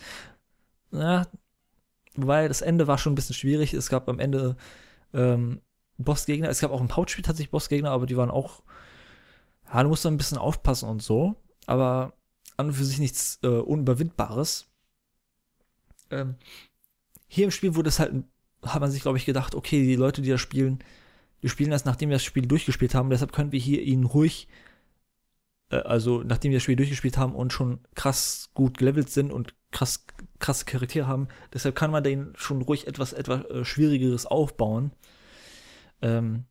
Ja, 0.91 1.27
weil 2.15 2.47
das 2.47 2.61
Ende 2.61 2.87
war 2.87 2.97
schon 2.97 3.13
ein 3.13 3.15
bisschen 3.15 3.35
schwierig. 3.35 3.73
Es 3.73 3.89
gab 3.89 4.09
am 4.09 4.19
Ende 4.19 4.55
ähm, 5.13 5.61
Bossgegner. 5.97 6.49
Es 6.49 6.61
gab 6.61 6.71
auch 6.71 6.81
im 6.81 6.95
Hauptspiel 6.95 7.23
tatsächlich 7.23 7.51
Bossgegner, 7.51 7.91
aber 7.91 8.05
die 8.05 8.17
waren 8.17 8.31
auch 8.31 8.63
ja, 9.71 9.83
du 9.83 9.89
musst 9.89 10.05
da 10.05 10.09
ein 10.09 10.17
bisschen 10.17 10.37
aufpassen 10.37 10.89
und 10.89 11.01
so, 11.01 11.35
aber 11.65 12.13
an 12.57 12.67
und 12.67 12.73
für 12.73 12.85
sich 12.85 12.99
nichts 12.99 13.39
äh, 13.43 13.47
Unüberwindbares. 13.47 14.67
Ähm, 16.11 16.35
hier 17.27 17.45
im 17.45 17.51
Spiel 17.51 17.75
wurde 17.75 17.89
es 17.89 17.99
halt, 17.99 18.13
hat 18.63 18.81
man 18.81 18.91
sich, 18.91 19.01
glaube 19.01 19.17
ich, 19.17 19.25
gedacht, 19.25 19.55
okay, 19.55 19.83
die 19.83 19.95
Leute, 19.95 20.21
die 20.21 20.29
das 20.29 20.41
spielen, 20.41 20.79
die 21.43 21.49
spielen 21.49 21.71
das, 21.71 21.85
nachdem 21.85 22.09
wir 22.09 22.15
das 22.15 22.23
Spiel 22.23 22.47
durchgespielt 22.47 22.95
haben, 22.95 23.09
deshalb 23.09 23.31
können 23.31 23.51
wir 23.51 23.59
hier 23.59 23.81
ihnen 23.81 24.03
ruhig, 24.03 24.47
äh, 25.69 25.77
also 25.77 26.23
nachdem 26.23 26.51
wir 26.51 26.57
das 26.57 26.63
Spiel 26.63 26.75
durchgespielt 26.75 27.17
haben 27.17 27.35
und 27.35 27.53
schon 27.53 27.79
krass 27.95 28.49
gut 28.53 28.77
gelevelt 28.77 29.09
sind 29.09 29.31
und 29.31 29.55
krass, 29.71 30.05
krasse 30.39 30.65
Charaktere 30.65 31.07
haben, 31.07 31.27
deshalb 31.53 31.75
kann 31.75 31.91
man 31.91 32.03
denen 32.03 32.33
schon 32.35 32.61
ruhig 32.61 32.87
etwas, 32.87 33.13
etwas 33.13 33.45
äh, 33.45 33.63
Schwierigeres 33.63 34.25
aufbauen. 34.25 34.91
Ähm, 36.01 36.45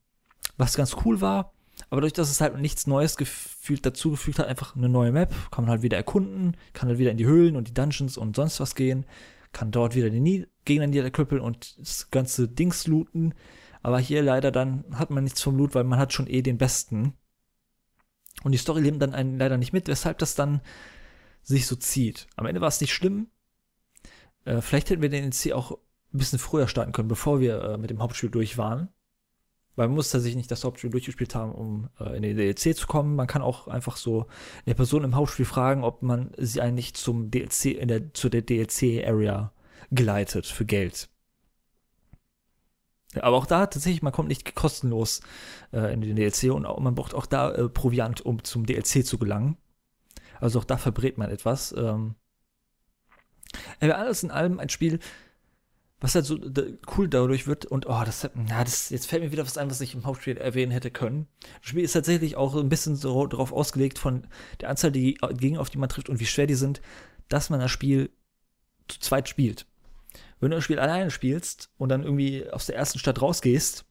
was 0.56 0.76
ganz 0.76 0.96
cool 1.04 1.20
war, 1.20 1.52
aber 1.90 2.00
dadurch, 2.00 2.12
dass 2.12 2.30
es 2.30 2.40
halt 2.40 2.58
nichts 2.58 2.86
Neues 2.86 3.16
gefühlt 3.16 3.84
dazugefügt 3.84 4.38
hat, 4.38 4.46
einfach 4.46 4.76
eine 4.76 4.88
neue 4.88 5.12
Map, 5.12 5.34
kann 5.50 5.64
man 5.64 5.70
halt 5.70 5.82
wieder 5.82 5.96
erkunden, 5.96 6.56
kann 6.74 6.88
halt 6.88 6.98
wieder 6.98 7.10
in 7.10 7.16
die 7.16 7.26
Höhlen 7.26 7.56
und 7.56 7.68
die 7.68 7.74
Dungeons 7.74 8.18
und 8.18 8.36
sonst 8.36 8.60
was 8.60 8.74
gehen, 8.74 9.06
kann 9.52 9.70
dort 9.70 9.94
wieder 9.94 10.10
die 10.10 10.46
Gegner 10.64 10.86
niederknüppeln 10.86 11.40
und 11.40 11.78
das 11.78 12.10
ganze 12.10 12.48
Dings 12.48 12.86
looten. 12.86 13.34
Aber 13.82 13.98
hier 13.98 14.22
leider 14.22 14.50
dann 14.50 14.84
hat 14.92 15.10
man 15.10 15.24
nichts 15.24 15.40
vom 15.40 15.56
Loot, 15.56 15.74
weil 15.74 15.84
man 15.84 15.98
hat 15.98 16.12
schon 16.12 16.26
eh 16.26 16.42
den 16.42 16.58
besten. 16.58 17.14
Und 18.42 18.52
die 18.52 18.58
Story 18.58 18.82
lebt 18.82 19.00
dann 19.00 19.14
einen 19.14 19.38
leider 19.38 19.56
nicht 19.56 19.72
mit, 19.72 19.88
weshalb 19.88 20.18
das 20.18 20.34
dann 20.34 20.60
sich 21.42 21.66
so 21.66 21.76
zieht. 21.76 22.26
Am 22.36 22.46
Ende 22.46 22.60
war 22.60 22.68
es 22.68 22.80
nicht 22.80 22.92
schlimm. 22.92 23.28
Äh, 24.44 24.60
vielleicht 24.60 24.90
hätten 24.90 25.02
wir 25.02 25.08
den 25.08 25.24
NC 25.24 25.52
auch 25.52 25.72
ein 25.72 26.18
bisschen 26.18 26.38
früher 26.38 26.68
starten 26.68 26.92
können, 26.92 27.08
bevor 27.08 27.40
wir 27.40 27.62
äh, 27.62 27.78
mit 27.78 27.90
dem 27.90 28.00
Hauptspiel 28.00 28.30
durch 28.30 28.58
waren. 28.58 28.88
Man 29.78 29.92
muss 29.92 30.10
tatsächlich 30.10 30.36
nicht 30.36 30.50
das 30.50 30.64
Hauptspiel 30.64 30.90
durchgespielt 30.90 31.36
haben, 31.36 31.52
um 31.52 31.88
äh, 32.00 32.16
in 32.16 32.22
den 32.22 32.36
DLC 32.36 32.76
zu 32.76 32.88
kommen. 32.88 33.14
Man 33.14 33.28
kann 33.28 33.42
auch 33.42 33.68
einfach 33.68 33.96
so 33.96 34.26
eine 34.66 34.74
Person 34.74 35.04
im 35.04 35.14
Hauptspiel 35.14 35.44
fragen, 35.44 35.84
ob 35.84 36.02
man 36.02 36.32
sie 36.36 36.60
eigentlich 36.60 36.94
zum 36.94 37.30
DLC, 37.30 37.66
in 37.66 37.86
der, 37.86 38.12
zu 38.12 38.28
der 38.28 38.42
DLC-Area 38.42 39.52
geleitet 39.92 40.46
für 40.46 40.64
Geld. 40.64 41.08
Aber 43.20 43.36
auch 43.36 43.46
da 43.46 43.66
tatsächlich, 43.66 44.02
man 44.02 44.12
kommt 44.12 44.28
nicht 44.28 44.56
kostenlos 44.56 45.20
äh, 45.72 45.94
in 45.94 46.00
den 46.00 46.16
DLC 46.16 46.52
und 46.52 46.66
auch, 46.66 46.80
man 46.80 46.96
braucht 46.96 47.14
auch 47.14 47.26
da 47.26 47.52
äh, 47.52 47.68
Proviant, 47.68 48.20
um 48.20 48.42
zum 48.42 48.66
DLC 48.66 49.06
zu 49.06 49.16
gelangen. 49.16 49.58
Also 50.40 50.58
auch 50.58 50.64
da 50.64 50.76
verbrät 50.76 51.18
man 51.18 51.30
etwas. 51.30 51.72
Ähm, 51.78 52.16
alles 53.78 54.24
in 54.24 54.32
allem 54.32 54.58
ein 54.58 54.70
Spiel, 54.70 54.98
was 56.00 56.14
halt 56.14 56.26
so 56.26 56.38
cool 56.96 57.08
dadurch 57.08 57.46
wird 57.46 57.66
und 57.66 57.86
oh, 57.86 58.02
das, 58.04 58.28
na, 58.34 58.62
das, 58.62 58.90
jetzt 58.90 59.06
fällt 59.06 59.22
mir 59.22 59.32
wieder 59.32 59.44
was 59.44 59.58
ein, 59.58 59.70
was 59.70 59.80
ich 59.80 59.94
im 59.94 60.06
Hauptspiel 60.06 60.36
erwähnen 60.36 60.70
hätte 60.70 60.90
können. 60.90 61.26
Das 61.60 61.70
Spiel 61.70 61.82
ist 61.82 61.92
tatsächlich 61.92 62.36
auch 62.36 62.54
ein 62.54 62.68
bisschen 62.68 62.94
so 62.94 63.26
darauf 63.26 63.52
ausgelegt 63.52 63.98
von 63.98 64.26
der 64.60 64.70
Anzahl 64.70 64.92
der 64.92 65.12
Gegner, 65.12 65.60
auf 65.60 65.70
die 65.70 65.78
man 65.78 65.88
trifft 65.88 66.08
und 66.08 66.20
wie 66.20 66.26
schwer 66.26 66.46
die 66.46 66.54
sind, 66.54 66.80
dass 67.28 67.50
man 67.50 67.58
das 67.58 67.70
Spiel 67.70 68.10
zu 68.86 69.00
zweit 69.00 69.28
spielt. 69.28 69.66
Wenn 70.38 70.50
du 70.50 70.56
das 70.56 70.64
Spiel 70.64 70.78
alleine 70.78 71.10
spielst 71.10 71.70
und 71.78 71.88
dann 71.88 72.04
irgendwie 72.04 72.48
aus 72.48 72.66
der 72.66 72.76
ersten 72.76 73.00
Stadt 73.00 73.20
rausgehst 73.20 73.84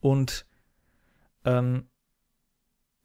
und 0.00 0.44
ähm, 1.46 1.86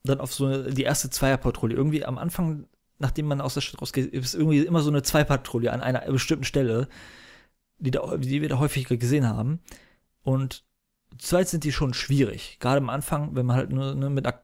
dann 0.03 0.19
auf 0.19 0.34
so 0.34 0.45
eine, 0.45 0.73
die 0.73 0.84
erste 0.84 1.09
Zweierpatrouille, 1.09 1.75
irgendwie 1.75 2.03
am 2.03 2.17
Anfang, 2.17 2.67
nachdem 2.97 3.27
man 3.27 3.39
aus 3.39 3.53
der 3.53 3.61
Stadt 3.61 3.82
rausgeht, 3.82 4.13
ist 4.13 4.36
irgendwie 4.36 4.59
immer 4.59 4.82
so 4.82 4.89
eine 4.89 5.01
Zweierpatrouille 5.01 5.71
an 5.71 5.82
einer 5.82 6.01
bestimmten 6.11 6.43
Stelle 6.43 6.89
die, 7.80 7.91
da, 7.91 8.17
die 8.17 8.41
wir 8.41 8.49
da 8.49 8.59
häufiger 8.59 8.97
gesehen 8.97 9.27
haben. 9.27 9.59
Und 10.23 10.63
zu 11.17 11.30
zweit 11.30 11.49
sind 11.49 11.63
die 11.63 11.71
schon 11.71 11.93
schwierig. 11.93 12.57
Gerade 12.59 12.77
am 12.77 12.89
Anfang, 12.89 13.36
wenn 13.36 13.45
man 13.45 13.55
halt 13.55 13.71
nur 13.71 13.95
ne, 13.95 14.09
mit 14.09 14.25
einer 14.25 14.41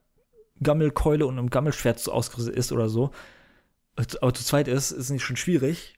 Gammelkeule 0.61 1.25
und 1.25 1.37
einem 1.37 1.49
Gammelschwert 1.49 1.99
so 1.99 2.11
ausgerüstet 2.11 2.55
ist 2.55 2.71
oder 2.71 2.89
so. 2.89 3.11
Aber 3.95 4.33
zu 4.33 4.43
zweit 4.43 4.67
ist, 4.67 4.91
ist 4.91 5.09
nicht 5.09 5.23
schon 5.23 5.37
schwierig. 5.37 5.95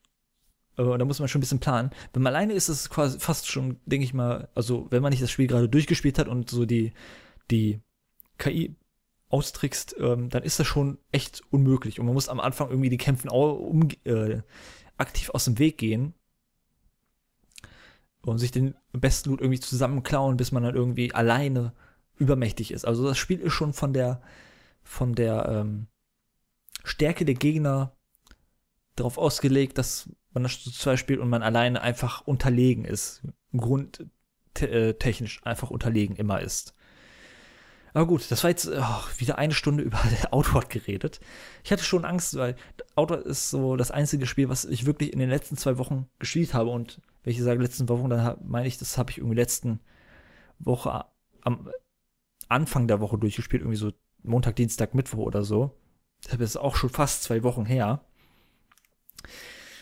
da 0.76 1.06
muss 1.06 1.20
man 1.20 1.28
schon 1.28 1.40
ein 1.40 1.42
bisschen 1.42 1.60
planen. 1.60 1.92
Wenn 2.14 2.22
man 2.22 2.34
alleine 2.34 2.54
ist, 2.54 2.70
ist 2.70 2.82
es 2.82 2.90
quasi 2.90 3.20
fast 3.20 3.50
schon, 3.50 3.80
denke 3.86 4.04
ich 4.04 4.14
mal, 4.14 4.50
also 4.56 4.88
wenn 4.92 5.02
man 5.02 5.12
nicht 5.12 5.24
das 5.24 5.32
Spiel 5.32 5.48
gerade 5.48 5.70
durchgespielt 5.70 6.20
hat 6.20 6.28
und 6.28 6.50
so 6.50 6.66
die, 6.66 6.94
die 7.50 7.82
KI 8.38 8.76
austrickst, 9.30 9.96
ähm, 10.00 10.30
dann 10.30 10.44
ist 10.44 10.60
das 10.60 10.68
schon 10.68 11.00
echt 11.12 11.42
unmöglich. 11.50 12.00
Und 12.00 12.06
man 12.06 12.14
muss 12.14 12.30
am 12.30 12.40
Anfang 12.40 12.70
irgendwie 12.70 12.90
die 12.90 12.98
Kämpfen 12.98 13.30
auch 13.30 13.54
um, 13.60 13.90
äh, 14.04 14.42
aktiv 14.98 15.32
aus 15.32 15.46
dem 15.46 15.60
Weg 15.60 15.78
gehen 15.78 16.14
und 18.32 18.38
sich 18.40 18.52
den 18.52 18.76
besten 18.94 19.30
Loot 19.30 19.42
irgendwie 19.42 19.60
zusammenklauen, 19.60 20.38
bis 20.38 20.52
man 20.52 20.64
dann 20.64 20.76
irgendwie 20.76 21.14
alleine 21.14 21.74
übermächtig 22.18 22.72
ist. 22.72 22.86
Also 22.86 23.08
das 23.08 23.18
Spiel 23.18 23.40
ist 23.40 23.54
schon 23.54 23.74
von 23.74 23.94
der 23.94 24.22
von 24.84 25.16
der 25.16 25.48
ähm, 25.50 25.88
Stärke 26.84 27.26
der 27.26 27.36
Gegner 27.36 27.92
darauf 28.96 29.18
ausgelegt, 29.18 29.78
dass 29.78 30.10
man 30.34 30.44
das 30.44 30.64
zu 30.64 30.72
zwei 30.72 30.98
spielt 30.98 31.20
und 31.20 31.30
man 31.30 31.44
alleine 31.44 31.82
einfach 31.82 32.22
unterlegen 32.26 32.86
ist. 32.86 33.22
Grundtechnisch 33.56 35.42
äh, 35.44 35.50
einfach 35.50 35.70
unterlegen 35.70 36.16
immer 36.16 36.42
ist. 36.42 36.74
Aber 37.94 38.06
gut, 38.06 38.30
das 38.30 38.44
war 38.44 38.52
jetzt 38.52 38.68
oh, 38.68 39.04
wieder 39.18 39.38
eine 39.38 39.54
Stunde 39.54 39.84
über 39.84 40.00
Outward 40.32 40.70
geredet. 40.70 41.20
Ich 41.64 41.72
hatte 41.72 41.84
schon 41.84 42.06
Angst, 42.06 42.36
weil 42.38 42.56
Outward 42.96 43.26
ist 43.26 43.50
so 43.50 43.76
das 43.76 43.92
einzige 43.92 44.26
Spiel, 44.28 44.50
was 44.50 44.66
ich 44.66 44.86
wirklich 44.86 45.14
in 45.14 45.20
den 45.20 45.30
letzten 45.30 45.58
zwei 45.58 45.78
Wochen 45.78 46.08
gespielt 46.20 46.54
habe. 46.54 46.70
Und 46.70 47.02
wenn 47.28 47.34
ich 47.34 47.44
sage 47.44 47.62
letzten 47.62 47.90
Wochen, 47.90 48.10
dann 48.10 48.38
meine 48.46 48.70
ich, 48.70 48.78
das 48.78 48.98
habe 48.98 49.12
ich 49.12 49.18
irgendwie 49.18 49.36
letzten 49.36 49.82
Woche 50.60 51.04
am 51.42 51.70
Anfang 52.48 52.88
der 52.88 53.02
Woche 53.02 53.18
durchgespielt, 53.18 53.64
irgendwie 53.64 53.78
so 53.78 53.92
Montag, 54.24 54.56
Dienstag, 54.56 54.96
Mittwoch 54.96 55.26
oder 55.26 55.44
so. 55.44 55.78
Das 56.30 56.40
ist 56.40 56.56
auch 56.56 56.78
schon 56.78 56.90
fast 56.90 57.24
zwei 57.24 57.44
Wochen 57.44 57.66
her. 57.66 58.00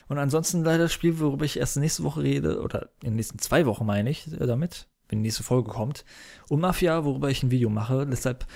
Und 0.08 0.18
ansonsten 0.18 0.64
leider 0.64 0.86
das 0.86 0.94
Spiel, 0.94 1.20
worüber 1.20 1.46
ich 1.46 1.60
erst 1.60 1.78
nächste 1.78 2.04
Woche 2.04 2.24
rede, 2.24 2.64
oder 2.64 2.90
in 3.04 3.12
den 3.12 3.16
nächsten 3.18 3.38
zwei 3.38 3.68
Wochen 3.68 3.86
meine 3.86 4.10
ich 4.10 4.26
äh, 4.34 4.48
damit, 4.48 4.88
wenn 5.08 5.20
die 5.20 5.28
nächste 5.28 5.44
Folge 5.44 5.70
kommt. 5.70 6.04
Und 6.50 6.62
Mafia, 6.62 7.06
worüber 7.06 7.30
ich 7.30 7.44
ein 7.44 7.52
Video 7.52 7.70
mache. 7.70 8.08
Deshalb 8.08 8.48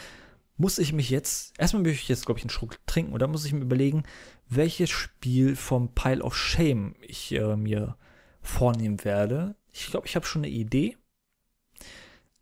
muss 0.58 0.80
ich 0.80 0.94
mich 0.94 1.12
jetzt, 1.12 1.54
erstmal 1.60 1.84
möchte 1.84 2.02
ich 2.02 2.10
jetzt, 2.10 2.26
glaube 2.26 2.40
ich, 2.40 2.44
einen 2.44 2.50
Schluck 2.50 2.84
trinken 2.88 3.14
und 3.14 3.22
dann 3.22 3.30
muss 3.30 3.46
ich 3.46 3.54
mir 3.54 3.62
überlegen, 3.62 4.02
welches 4.50 4.90
Spiel 4.90 5.56
vom 5.56 5.94
Pile 5.94 6.24
of 6.24 6.36
Shame 6.36 6.96
ich 7.02 7.32
äh, 7.34 7.56
mir 7.56 7.96
vornehmen 8.42 9.04
werde. 9.04 9.56
Ich 9.72 9.88
glaube, 9.88 10.08
ich 10.08 10.16
habe 10.16 10.26
schon 10.26 10.44
eine 10.44 10.52
Idee, 10.52 10.98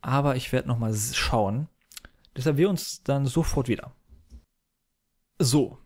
aber 0.02 0.36
ich 0.36 0.52
werde 0.52 0.68
noch 0.68 0.78
mal 0.78 0.96
schauen. 0.96 1.68
Deshalb 2.36 2.58
wir 2.58 2.70
uns 2.70 3.04
dann 3.04 3.26
sofort 3.26 3.68
wieder. 3.68 3.92
So, 5.40 5.78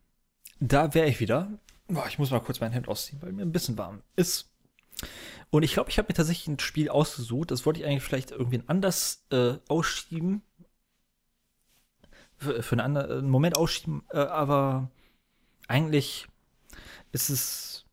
da 0.60 0.94
wäre 0.94 1.08
ich 1.08 1.20
wieder. 1.20 1.60
Boah, 1.88 2.08
ich 2.08 2.20
muss 2.20 2.32
mal 2.32 2.40
kurz 2.40 2.60
mein 2.60 2.72
Hemd 2.72 2.88
ausziehen, 2.88 3.22
weil 3.22 3.32
mir 3.32 3.42
ein 3.42 3.52
bisschen 3.52 3.78
warm 3.78 4.02
ist. 4.16 4.50
Und 5.50 5.64
ich 5.64 5.74
glaube, 5.74 5.90
ich 5.90 5.98
habe 5.98 6.08
mir 6.08 6.14
tatsächlich 6.14 6.48
ein 6.48 6.60
Spiel 6.60 6.90
ausgesucht. 6.90 7.52
Das 7.52 7.66
wollte 7.66 7.80
ich 7.80 7.86
eigentlich 7.86 8.04
vielleicht 8.04 8.32
irgendwie 8.32 8.64
anders 8.68 9.26
äh, 9.32 9.56
ausschieben. 9.68 10.42
Für, 12.38 12.64
für 12.64 12.74
einen, 12.74 12.98
anderen, 12.98 13.30
Moment 13.30 13.58
ausschieben. 13.58 14.04
Äh, 14.10 14.20
aber 14.20 14.90
eigentlich 15.68 16.28
ist 17.12 17.30
es, 17.30 17.86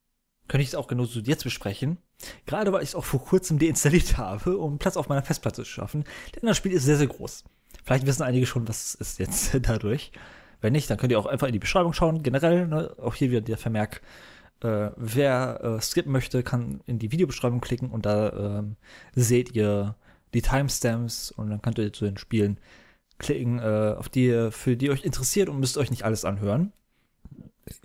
könnte 0.47 0.63
ich 0.63 0.69
es 0.69 0.75
auch 0.75 0.87
genauso 0.87 1.21
jetzt 1.21 1.45
besprechen. 1.45 1.99
Gerade 2.47 2.73
weil 2.73 2.83
ich 2.83 2.91
es 2.91 2.95
auch 2.95 3.05
vor 3.05 3.25
kurzem 3.25 3.59
deinstalliert 3.59 4.17
habe, 4.17 4.57
um 4.59 4.79
Platz 4.79 4.97
auf 4.97 5.09
meiner 5.09 5.23
Festplatte 5.23 5.63
zu 5.63 5.69
schaffen. 5.69 6.05
Denn 6.35 6.47
das 6.47 6.57
Spiel 6.57 6.73
ist 6.73 6.85
sehr, 6.85 6.97
sehr 6.97 7.07
groß. 7.07 7.45
Vielleicht 7.85 8.07
wissen 8.07 8.23
einige 8.23 8.47
schon, 8.47 8.69
was 8.69 8.95
es 8.95 8.95
ist 8.95 9.19
jetzt 9.19 9.59
dadurch. 9.63 10.13
Wenn 10.61 10.73
nicht, 10.73 10.91
dann 10.91 10.99
könnt 10.99 11.13
ihr 11.13 11.19
auch 11.19 11.27
einfach 11.27 11.47
in 11.47 11.53
die 11.53 11.59
Beschreibung 11.59 11.93
schauen. 11.93 12.23
Generell, 12.23 12.67
ne, 12.67 12.93
auch 13.01 13.15
hier 13.15 13.31
wieder 13.31 13.41
der 13.41 13.59
Vermerk, 13.59 14.03
äh, 14.63 14.91
wer 14.97 15.61
äh, 15.63 15.81
skippen 15.81 16.11
möchte, 16.11 16.43
kann 16.43 16.81
in 16.87 16.99
die 16.99 17.13
Videobeschreibung 17.13 17.61
klicken 17.61 17.91
und 17.91 18.07
da 18.07 18.59
ähm, 18.59 18.77
seht 19.15 19.55
ihr 19.55 19.95
die 20.35 20.43
Timestamps 20.43 21.31
und 21.31 21.51
dann 21.51 21.63
könnt 21.63 21.79
ihr 21.79 21.93
zu 21.93 22.05
den 22.05 22.17
Spielen 22.17 22.59
klicken, 23.19 23.59
äh, 23.61 23.95
auf 23.97 24.09
die, 24.09 24.49
für 24.51 24.77
die 24.77 24.91
euch 24.91 25.05
interessiert 25.05 25.49
und 25.49 25.61
müsst 25.61 25.79
euch 25.79 25.91
nicht 25.91 26.05
alles 26.05 26.25
anhören. 26.25 26.73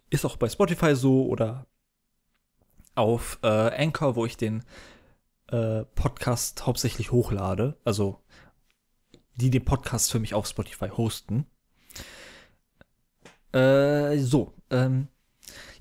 Ist 0.10 0.26
auch 0.26 0.38
bei 0.38 0.50
Spotify 0.50 0.96
so 0.96 1.28
oder 1.28 1.66
auf 2.96 3.40
äh, 3.44 3.48
Anchor, 3.48 4.16
wo 4.16 4.26
ich 4.26 4.38
den 4.38 4.64
äh, 5.48 5.84
Podcast 5.96 6.66
hauptsächlich 6.66 7.12
hochlade. 7.12 7.78
Also 7.84 8.20
die 9.36 9.50
den 9.50 9.66
Podcast 9.66 10.12
für 10.12 10.20
mich 10.20 10.34
auf 10.34 10.48
Spotify 10.48 10.90
hosten. 10.90 11.46
Äh, 13.52 14.18
so, 14.18 14.54
ähm, 14.70 15.08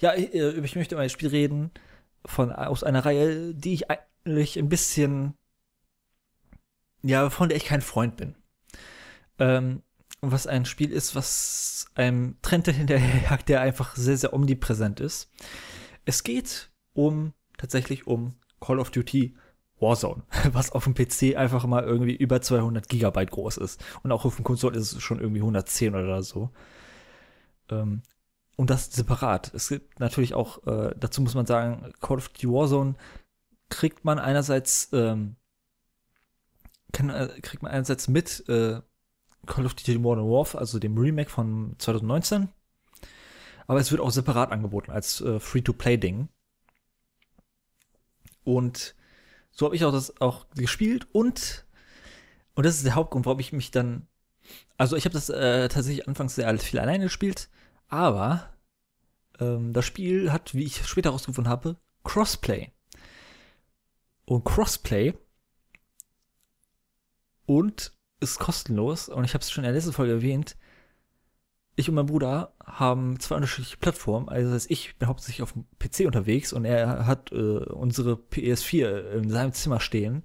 ja, 0.00 0.14
ich, 0.14 0.34
äh, 0.34 0.50
ich 0.52 0.76
möchte 0.76 0.94
über 0.94 1.02
ein 1.02 1.10
Spiel 1.10 1.28
reden 1.28 1.70
von 2.24 2.52
aus 2.52 2.84
einer 2.84 3.04
Reihe, 3.04 3.54
die 3.54 3.74
ich 3.74 3.90
eigentlich 3.90 4.58
ein 4.58 4.68
bisschen, 4.68 5.34
ja, 7.02 7.30
von 7.30 7.48
der 7.48 7.56
ich 7.56 7.64
kein 7.64 7.80
Freund 7.80 8.16
bin. 8.16 8.36
Ähm, 9.38 9.82
was 10.20 10.46
ein 10.46 10.66
Spiel 10.66 10.92
ist, 10.92 11.14
was 11.14 11.86
einem 11.94 12.36
Trend 12.42 12.66
hinterherjagt, 12.68 13.48
der 13.48 13.60
einfach 13.60 13.96
sehr, 13.96 14.16
sehr 14.16 14.32
omnipräsent 14.32 15.00
ist. 15.00 15.30
Es 16.04 16.22
geht 16.22 16.71
um, 16.94 17.32
tatsächlich 17.58 18.06
um 18.06 18.34
Call 18.60 18.78
of 18.78 18.90
Duty 18.90 19.34
Warzone, 19.80 20.22
was 20.52 20.72
auf 20.72 20.84
dem 20.84 20.94
PC 20.94 21.36
einfach 21.36 21.66
mal 21.66 21.84
irgendwie 21.84 22.14
über 22.14 22.40
200 22.40 22.88
Gigabyte 22.88 23.30
groß 23.30 23.58
ist. 23.58 23.84
Und 24.02 24.12
auch 24.12 24.24
auf 24.24 24.36
dem 24.36 24.44
Konsole 24.44 24.78
ist 24.78 24.92
es 24.92 25.02
schon 25.02 25.20
irgendwie 25.20 25.40
110 25.40 25.94
oder 25.94 26.22
so. 26.22 26.50
Ähm, 27.70 28.02
und 28.56 28.70
das 28.70 28.92
separat. 28.92 29.52
Es 29.54 29.68
gibt 29.68 29.98
natürlich 29.98 30.34
auch, 30.34 30.66
äh, 30.66 30.94
dazu 30.98 31.22
muss 31.22 31.34
man 31.34 31.46
sagen, 31.46 31.92
Call 32.00 32.18
of 32.18 32.28
Duty 32.28 32.48
Warzone 32.48 32.94
kriegt 33.68 34.04
man 34.04 34.18
einerseits, 34.18 34.90
ähm, 34.92 35.36
kann, 36.92 37.10
äh, 37.10 37.28
kriegt 37.40 37.62
man 37.62 37.72
einerseits 37.72 38.08
mit 38.08 38.48
äh, 38.48 38.80
Call 39.46 39.66
of 39.66 39.74
Duty 39.74 39.98
Modern 39.98 40.26
Warfare, 40.26 40.60
also 40.60 40.78
dem 40.78 40.96
Remake 40.96 41.30
von 41.30 41.74
2019. 41.78 42.48
Aber 43.66 43.80
es 43.80 43.90
wird 43.90 44.00
auch 44.00 44.10
separat 44.10 44.52
angeboten 44.52 44.90
als 44.90 45.20
äh, 45.20 45.40
Free-to-Play-Ding. 45.40 46.28
Und 48.44 48.94
so 49.50 49.66
habe 49.66 49.76
ich 49.76 49.84
auch 49.84 49.92
das 49.92 50.20
auch 50.20 50.46
gespielt 50.54 51.06
und 51.12 51.66
und 52.54 52.66
das 52.66 52.76
ist 52.76 52.84
der 52.84 52.94
Hauptgrund, 52.94 53.24
warum 53.26 53.40
ich 53.40 53.52
mich 53.52 53.70
dann 53.70 54.06
also 54.76 54.96
ich 54.96 55.04
habe 55.04 55.14
das 55.14 55.28
äh, 55.28 55.68
tatsächlich 55.68 56.08
anfangs 56.08 56.34
sehr 56.34 56.58
viel 56.58 56.80
alleine 56.80 57.04
gespielt 57.04 57.48
aber 57.92 58.48
ähm, 59.38 59.74
das 59.74 59.84
Spiel 59.84 60.32
hat, 60.32 60.54
wie 60.54 60.64
ich 60.64 60.86
später 60.86 61.10
herausgefunden 61.10 61.50
habe, 61.50 61.76
Crossplay. 62.04 62.72
Und 64.24 64.44
Crossplay 64.44 65.12
und 67.44 67.92
ist 68.20 68.38
kostenlos. 68.38 69.10
Und 69.10 69.24
ich 69.24 69.34
habe 69.34 69.42
es 69.42 69.50
schon 69.50 69.64
in 69.64 69.68
der 69.68 69.74
letzten 69.74 69.92
Folge 69.92 70.14
erwähnt. 70.14 70.56
Ich 71.74 71.88
und 71.88 71.94
mein 71.94 72.06
Bruder 72.06 72.52
haben 72.64 73.18
zwei 73.18 73.36
unterschiedliche 73.36 73.78
Plattformen. 73.78 74.28
Also 74.28 74.50
das 74.50 74.64
heißt, 74.64 74.70
ich 74.70 74.96
bin 74.98 75.08
hauptsächlich 75.08 75.42
auf 75.42 75.52
dem 75.52 75.64
PC 75.78 76.06
unterwegs 76.06 76.52
und 76.52 76.64
er 76.64 77.06
hat 77.06 77.32
äh, 77.32 77.36
unsere 77.36 78.14
PS4 78.14 79.12
in 79.12 79.30
seinem 79.30 79.52
Zimmer 79.52 79.80
stehen. 79.80 80.22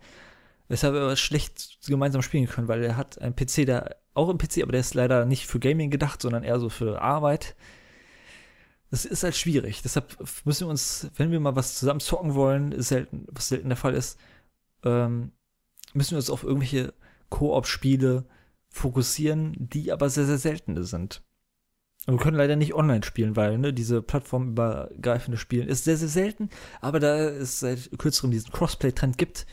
Weshalb 0.68 0.93
wir 0.93 1.16
schlecht 1.16 1.80
gemeinsam 1.88 2.22
spielen 2.22 2.48
können, 2.48 2.68
weil 2.68 2.84
er 2.84 2.98
hat 2.98 3.22
einen 3.22 3.36
PC, 3.36 3.66
der 3.66 3.95
auch 4.14 4.30
im 4.30 4.38
PC, 4.38 4.64
aber 4.64 4.74
der 4.74 4.82
ist 4.82 4.95
leider 4.95 5.26
nicht 5.26 5.48
für 5.48 5.60
Gaming 5.60 5.89
gedacht, 5.89 6.22
sondern 6.22 6.43
eher 6.43 6.60
so 6.60 6.68
für 6.70 7.02
Arbeit. 7.02 7.56
Das 8.89 9.06
ist 9.06 9.24
halt 9.24 9.36
schwierig. 9.36 9.82
Deshalb 9.82 10.18
müssen 10.45 10.68
wir 10.68 10.72
uns, 10.72 11.10
wenn 11.16 11.32
wir 11.32 11.39
mal 11.39 11.56
was 11.56 11.78
zusammen 11.78 12.02
zocken 12.02 12.36
wollen, 12.36 12.82
selten, 12.82 13.26
was 13.32 13.48
selten 13.50 13.70
der 13.70 13.78
Fall 13.78 13.93
ist, 13.93 14.20
ähm, 14.84 15.32
müssen 15.93 16.12
wir 16.12 16.18
uns 16.18 16.30
auf 16.30 16.43
irgendwelche 16.43 16.93
Koop-Spiele 17.30 18.26
fokussieren, 18.70 19.56
die 19.58 19.91
aber 19.91 20.10
sehr, 20.10 20.26
sehr 20.26 20.38
seltene 20.38 20.84
sind. 20.84 21.22
Und 22.08 22.16
wir 22.16 22.24
können 22.24 22.38
leider 22.38 22.55
nicht 22.55 22.74
online 22.74 23.03
spielen, 23.03 23.36
weil 23.36 23.58
ne, 23.58 23.74
diese 23.74 24.01
plattformübergreifende 24.01 25.38
Spielen 25.38 25.68
ist 25.68 25.84
sehr, 25.84 25.97
sehr 25.97 26.08
selten. 26.08 26.49
Aber 26.80 26.99
da 26.99 27.18
es 27.18 27.60
seit 27.60 27.91
kürzerem 27.99 28.32
diesen 28.32 28.51
Crossplay-Trend 28.51 29.18
gibt, 29.18 29.45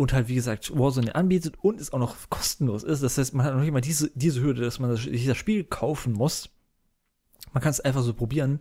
und 0.00 0.14
halt, 0.14 0.28
wie 0.28 0.34
gesagt, 0.34 0.76
Warzone 0.76 1.14
anbietet 1.14 1.58
und 1.60 1.78
es 1.78 1.92
auch 1.92 1.98
noch 1.98 2.16
kostenlos 2.30 2.84
ist. 2.84 3.02
Das 3.02 3.18
heißt, 3.18 3.34
man 3.34 3.44
hat 3.44 3.52
noch 3.52 3.60
nicht 3.60 3.70
mal 3.70 3.82
diese, 3.82 4.10
diese 4.14 4.40
Hürde, 4.40 4.62
dass 4.62 4.78
man 4.78 4.96
sich 4.96 5.26
das 5.26 5.36
Spiel 5.36 5.62
kaufen 5.62 6.14
muss. 6.14 6.48
Man 7.52 7.62
kann 7.62 7.70
es 7.70 7.80
einfach 7.80 8.02
so 8.02 8.14
probieren. 8.14 8.60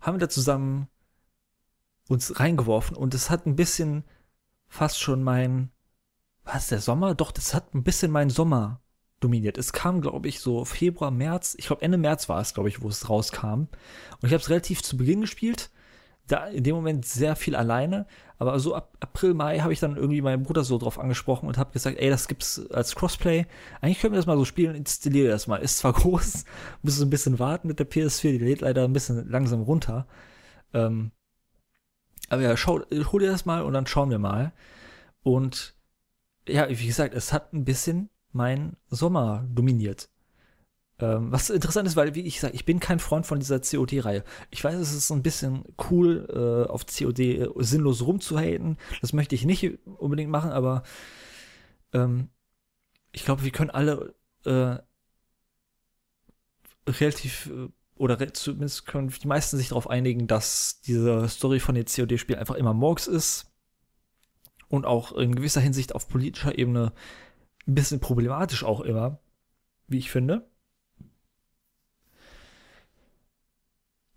Haben 0.00 0.16
wir 0.16 0.26
da 0.26 0.28
zusammen 0.28 0.88
uns 2.08 2.40
reingeworfen 2.40 2.96
und 2.96 3.14
es 3.14 3.30
hat 3.30 3.46
ein 3.46 3.54
bisschen 3.54 4.02
fast 4.66 5.00
schon 5.00 5.22
mein, 5.22 5.70
was, 6.42 6.66
der 6.66 6.80
Sommer? 6.80 7.14
Doch, 7.14 7.30
das 7.30 7.54
hat 7.54 7.72
ein 7.72 7.84
bisschen 7.84 8.10
meinen 8.10 8.30
Sommer 8.30 8.80
dominiert. 9.20 9.58
Es 9.58 9.72
kam, 9.72 10.00
glaube 10.00 10.28
ich, 10.28 10.40
so 10.40 10.64
Februar, 10.64 11.10
März, 11.10 11.54
ich 11.58 11.66
glaube 11.66 11.82
Ende 11.82 11.98
März 11.98 12.28
war 12.28 12.40
es, 12.40 12.54
glaube 12.54 12.68
ich, 12.68 12.82
wo 12.82 12.88
es 12.88 13.08
rauskam. 13.08 13.68
Und 14.20 14.24
ich 14.24 14.32
habe 14.32 14.42
es 14.42 14.50
relativ 14.50 14.82
zu 14.82 14.96
Beginn 14.96 15.22
gespielt 15.22 15.70
da 16.26 16.46
in 16.46 16.64
dem 16.64 16.74
Moment 16.74 17.04
sehr 17.04 17.36
viel 17.36 17.54
alleine, 17.54 18.06
aber 18.38 18.58
so 18.58 18.74
ab 18.74 18.96
April, 19.00 19.34
Mai 19.34 19.60
habe 19.60 19.72
ich 19.72 19.80
dann 19.80 19.96
irgendwie 19.96 20.22
meinen 20.22 20.42
Bruder 20.42 20.64
so 20.64 20.78
drauf 20.78 20.98
angesprochen 20.98 21.46
und 21.46 21.58
habe 21.58 21.72
gesagt, 21.72 21.98
ey, 21.98 22.08
das 22.08 22.28
gibt's 22.28 22.66
als 22.70 22.94
Crossplay. 22.94 23.46
Eigentlich 23.80 24.00
können 24.00 24.14
wir 24.14 24.18
das 24.18 24.26
mal 24.26 24.36
so 24.36 24.44
spielen, 24.44 24.74
installiere 24.74 25.28
das 25.28 25.46
mal. 25.46 25.58
Ist 25.58 25.78
zwar 25.78 25.92
groß, 25.94 26.44
muss 26.82 26.96
so 26.96 27.04
ein 27.04 27.10
bisschen 27.10 27.38
warten 27.38 27.68
mit 27.68 27.78
der 27.78 27.88
PS4, 27.88 28.32
die 28.32 28.38
lädt 28.38 28.62
leider 28.62 28.84
ein 28.84 28.92
bisschen 28.92 29.28
langsam 29.28 29.62
runter. 29.62 30.06
Ähm, 30.72 31.12
Aber 32.30 32.42
ja, 32.42 32.56
schau, 32.56 32.80
hol 32.90 33.20
dir 33.20 33.30
das 33.30 33.44
mal 33.44 33.62
und 33.62 33.74
dann 33.74 33.86
schauen 33.86 34.10
wir 34.10 34.18
mal. 34.18 34.52
Und 35.22 35.74
ja, 36.48 36.68
wie 36.68 36.86
gesagt, 36.86 37.14
es 37.14 37.32
hat 37.32 37.52
ein 37.52 37.64
bisschen 37.64 38.10
mein 38.34 38.76
Sommer 38.88 39.46
dominiert. 39.52 40.10
Ähm, 41.00 41.32
was 41.32 41.50
interessant 41.50 41.88
ist, 41.88 41.96
weil, 41.96 42.14
wie 42.14 42.20
ich 42.22 42.40
sage, 42.40 42.54
ich 42.54 42.64
bin 42.64 42.78
kein 42.78 43.00
Freund 43.00 43.26
von 43.26 43.40
dieser 43.40 43.60
COD-Reihe. 43.60 44.22
Ich 44.50 44.62
weiß, 44.62 44.76
es 44.76 44.92
ist 44.92 45.08
so 45.08 45.14
ein 45.14 45.22
bisschen 45.22 45.64
cool, 45.90 46.28
äh, 46.30 46.70
auf 46.70 46.86
COD 46.86 47.18
äh, 47.18 47.48
sinnlos 47.58 48.02
rumzuhaten. 48.02 48.78
Das 49.00 49.12
möchte 49.12 49.34
ich 49.34 49.44
nicht 49.44 49.78
unbedingt 49.98 50.30
machen, 50.30 50.50
aber 50.50 50.84
ähm, 51.92 52.28
ich 53.12 53.24
glaube, 53.24 53.42
wir 53.44 53.50
können 53.50 53.70
alle 53.70 54.14
äh, 54.44 54.76
relativ 56.86 57.46
äh, 57.46 57.68
oder 57.96 58.32
zumindest 58.34 58.86
können 58.86 59.08
die 59.08 59.28
meisten 59.28 59.56
sich 59.56 59.68
darauf 59.68 59.88
einigen, 59.88 60.26
dass 60.26 60.80
diese 60.80 61.28
Story 61.28 61.60
von 61.60 61.74
den 61.74 61.86
COD-Spielen 61.86 62.38
einfach 62.38 62.56
immer 62.56 62.74
Morgs 62.74 63.06
ist 63.06 63.52
und 64.68 64.84
auch 64.84 65.12
in 65.12 65.34
gewisser 65.34 65.60
Hinsicht 65.60 65.94
auf 65.94 66.08
politischer 66.08 66.58
Ebene 66.58 66.92
ein 67.66 67.74
bisschen 67.74 68.00
problematisch 68.00 68.64
auch 68.64 68.80
immer, 68.80 69.18
wie 69.86 69.98
ich 69.98 70.10
finde. 70.10 70.48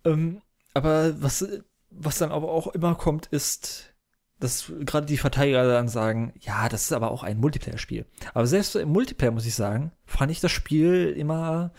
Ähm, 0.04 0.42
aber 0.74 1.20
was, 1.22 1.46
was 1.90 2.18
dann 2.18 2.30
aber 2.30 2.50
auch 2.50 2.68
immer 2.68 2.94
kommt, 2.94 3.26
ist, 3.26 3.94
dass 4.38 4.72
gerade 4.80 5.06
die 5.06 5.16
Verteidiger 5.16 5.66
dann 5.66 5.88
sagen, 5.88 6.32
ja, 6.40 6.68
das 6.68 6.82
ist 6.82 6.92
aber 6.92 7.10
auch 7.10 7.22
ein 7.22 7.38
Multiplayer-Spiel. 7.38 8.06
Aber 8.34 8.46
selbst 8.46 8.76
im 8.76 8.90
Multiplayer, 8.90 9.32
muss 9.32 9.46
ich 9.46 9.54
sagen, 9.54 9.92
fand 10.04 10.30
ich 10.30 10.40
das 10.40 10.52
Spiel 10.52 11.14
immer, 11.16 11.72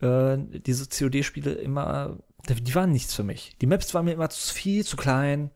äh, 0.00 0.36
diese 0.38 0.86
COD-Spiele 0.86 1.52
immer, 1.52 2.18
die 2.48 2.74
waren 2.74 2.92
nichts 2.92 3.14
für 3.14 3.22
mich. 3.24 3.56
Die 3.60 3.66
Maps 3.66 3.94
waren 3.94 4.04
mir 4.04 4.12
immer 4.12 4.30
zu 4.30 4.54
viel 4.54 4.84
zu 4.84 4.96
klein. 4.96 5.50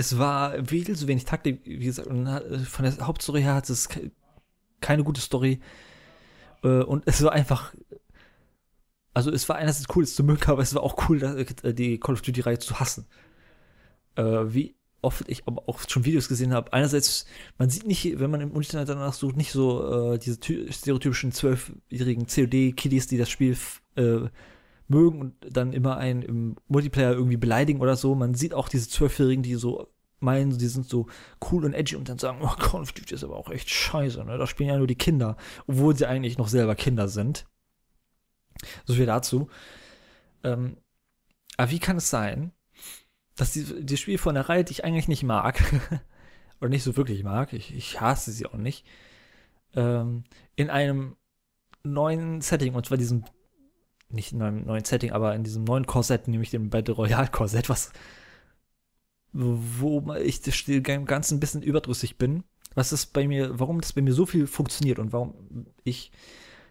Es 0.00 0.16
war 0.16 0.64
viel 0.64 0.96
zu 0.96 1.06
wenig 1.08 1.26
Taktik, 1.26 1.60
wie 1.66 1.84
gesagt, 1.84 2.08
von 2.08 2.24
der 2.24 3.06
Hauptstory 3.06 3.42
her 3.42 3.54
hat 3.54 3.68
es 3.68 3.86
keine 4.80 5.04
gute 5.04 5.20
Story. 5.20 5.60
Äh, 6.64 6.82
und 6.84 7.02
es 7.06 7.22
war 7.22 7.32
einfach 7.32 7.74
also 9.12 9.30
es 9.30 9.46
war 9.50 9.56
einerseits 9.56 9.94
cool, 9.94 10.04
es 10.04 10.14
zu 10.14 10.24
mögen, 10.24 10.50
aber 10.50 10.62
es 10.62 10.74
war 10.74 10.82
auch 10.82 11.10
cool, 11.10 11.22
äh, 11.22 11.74
die 11.74 11.98
Call 11.98 12.14
of 12.14 12.22
Duty-Reihe 12.22 12.58
zu 12.58 12.80
hassen. 12.80 13.08
Äh, 14.14 14.22
wie 14.22 14.74
oft 15.02 15.28
ich 15.28 15.46
aber 15.46 15.68
auch 15.68 15.80
schon 15.86 16.06
Videos 16.06 16.28
gesehen 16.28 16.54
habe. 16.54 16.72
Einerseits, 16.72 17.26
man 17.58 17.68
sieht 17.68 17.86
nicht, 17.86 18.20
wenn 18.20 18.30
man 18.30 18.40
im 18.40 18.54
Internet 18.54 18.88
danach 18.88 19.12
sucht, 19.12 19.36
nicht 19.36 19.52
so 19.52 20.16
diese 20.16 20.38
stereotypischen 20.72 21.32
zwölfjährigen 21.32 22.26
COD-Kiddies, 22.26 23.06
die 23.06 23.18
das 23.18 23.28
Spiel 23.28 23.56
äh, 23.96 24.28
mögen 24.90 25.20
und 25.20 25.34
dann 25.48 25.72
immer 25.72 25.96
einen 25.96 26.22
im 26.22 26.56
Multiplayer 26.68 27.12
irgendwie 27.12 27.36
beleidigen 27.36 27.80
oder 27.80 27.96
so. 27.96 28.14
Man 28.14 28.34
sieht 28.34 28.54
auch 28.54 28.68
diese 28.68 28.88
Zwölfjährigen, 28.88 29.42
die 29.42 29.54
so 29.54 29.88
meinen, 30.18 30.56
die 30.56 30.66
sind 30.66 30.86
so 30.86 31.06
cool 31.50 31.64
und 31.64 31.72
edgy 31.72 31.96
und 31.96 32.08
dann 32.08 32.18
sagen, 32.18 32.40
oh, 32.42 32.48
Call 32.58 32.82
of 32.82 32.92
Duty 32.92 33.14
ist 33.14 33.24
aber 33.24 33.36
auch 33.36 33.50
echt 33.50 33.70
scheiße, 33.70 34.24
ne? 34.24 34.36
Da 34.36 34.46
spielen 34.46 34.68
ja 34.68 34.76
nur 34.76 34.86
die 34.86 34.96
Kinder, 34.96 35.36
obwohl 35.66 35.96
sie 35.96 36.06
eigentlich 36.06 36.36
noch 36.36 36.48
selber 36.48 36.74
Kinder 36.74 37.08
sind. 37.08 37.46
So 38.84 38.94
viel 38.94 39.06
dazu. 39.06 39.48
Ähm, 40.44 40.76
aber 41.56 41.70
wie 41.70 41.78
kann 41.78 41.96
es 41.96 42.10
sein, 42.10 42.52
dass 43.36 43.52
die, 43.52 43.84
die 43.84 43.96
Spiele 43.96 44.18
von 44.18 44.34
der 44.34 44.48
Reihe, 44.48 44.64
die 44.64 44.72
ich 44.72 44.84
eigentlich 44.84 45.08
nicht 45.08 45.22
mag, 45.22 45.62
oder 46.60 46.68
nicht 46.68 46.82
so 46.82 46.96
wirklich 46.96 47.24
mag, 47.24 47.52
ich, 47.52 47.74
ich 47.74 48.00
hasse 48.00 48.32
sie 48.32 48.46
auch 48.46 48.54
nicht, 48.54 48.86
ähm, 49.74 50.24
in 50.56 50.68
einem 50.68 51.16
neuen 51.82 52.42
Setting, 52.42 52.74
und 52.74 52.84
zwar 52.84 52.98
diesem, 52.98 53.24
nicht 54.12 54.32
in 54.32 54.42
einem 54.42 54.64
neuen 54.64 54.84
Setting, 54.84 55.12
aber 55.12 55.34
in 55.34 55.44
diesem 55.44 55.64
neuen 55.64 55.86
Korsett, 55.86 56.28
nämlich 56.28 56.50
dem 56.50 56.70
Battle 56.70 56.94
Royale 56.94 57.28
Korsett, 57.28 57.68
was, 57.68 57.92
wo 59.32 60.12
ich 60.14 60.40
dem 60.42 61.04
Ganzen 61.06 61.36
ein 61.36 61.40
bisschen 61.40 61.62
überdrüssig 61.62 62.18
bin, 62.18 62.44
was 62.74 62.92
ist 62.92 63.12
bei 63.12 63.26
mir, 63.26 63.58
warum 63.58 63.80
das 63.80 63.92
bei 63.92 64.02
mir 64.02 64.12
so 64.12 64.26
viel 64.26 64.46
funktioniert 64.46 64.98
und 64.98 65.12
warum 65.12 65.66
ich 65.84 66.12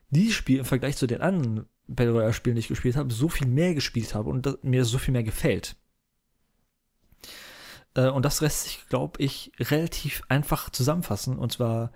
dieses 0.10 0.34
Spiel 0.34 0.60
im 0.60 0.66
Vergleich 0.66 0.98
zu 0.98 1.08
den 1.08 1.22
anderen 1.22 1.66
Battle 1.88 2.14
Royale 2.14 2.34
Spielen, 2.34 2.56
die 2.56 2.62
ich 2.62 2.68
gespielt 2.68 2.96
habe, 2.96 3.14
so 3.14 3.30
viel 3.30 3.48
mehr 3.48 3.74
gespielt 3.74 4.16
habe 4.16 4.30
und 4.30 4.64
mir 4.64 4.86
so 4.86 4.98
viel 4.98 5.12
mehr 5.12 5.24
gefällt. 5.24 5.76
Äh, 7.96 8.10
und 8.10 8.24
das 8.24 8.42
lässt 8.42 8.64
sich, 8.64 8.88
glaube 8.88 9.22
ich, 9.22 9.52
relativ 9.60 10.22
einfach 10.30 10.70
zusammenfassen. 10.70 11.38
Und 11.38 11.52
zwar, 11.52 11.92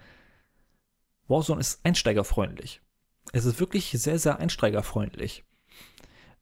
Warzone 1.28 1.62
ist 1.62 1.86
einsteigerfreundlich. 1.86 2.82
Es 3.34 3.46
ist 3.46 3.60
wirklich 3.60 3.90
sehr, 3.92 4.20
sehr 4.20 4.40
einsteigerfreundlich. 4.40 5.44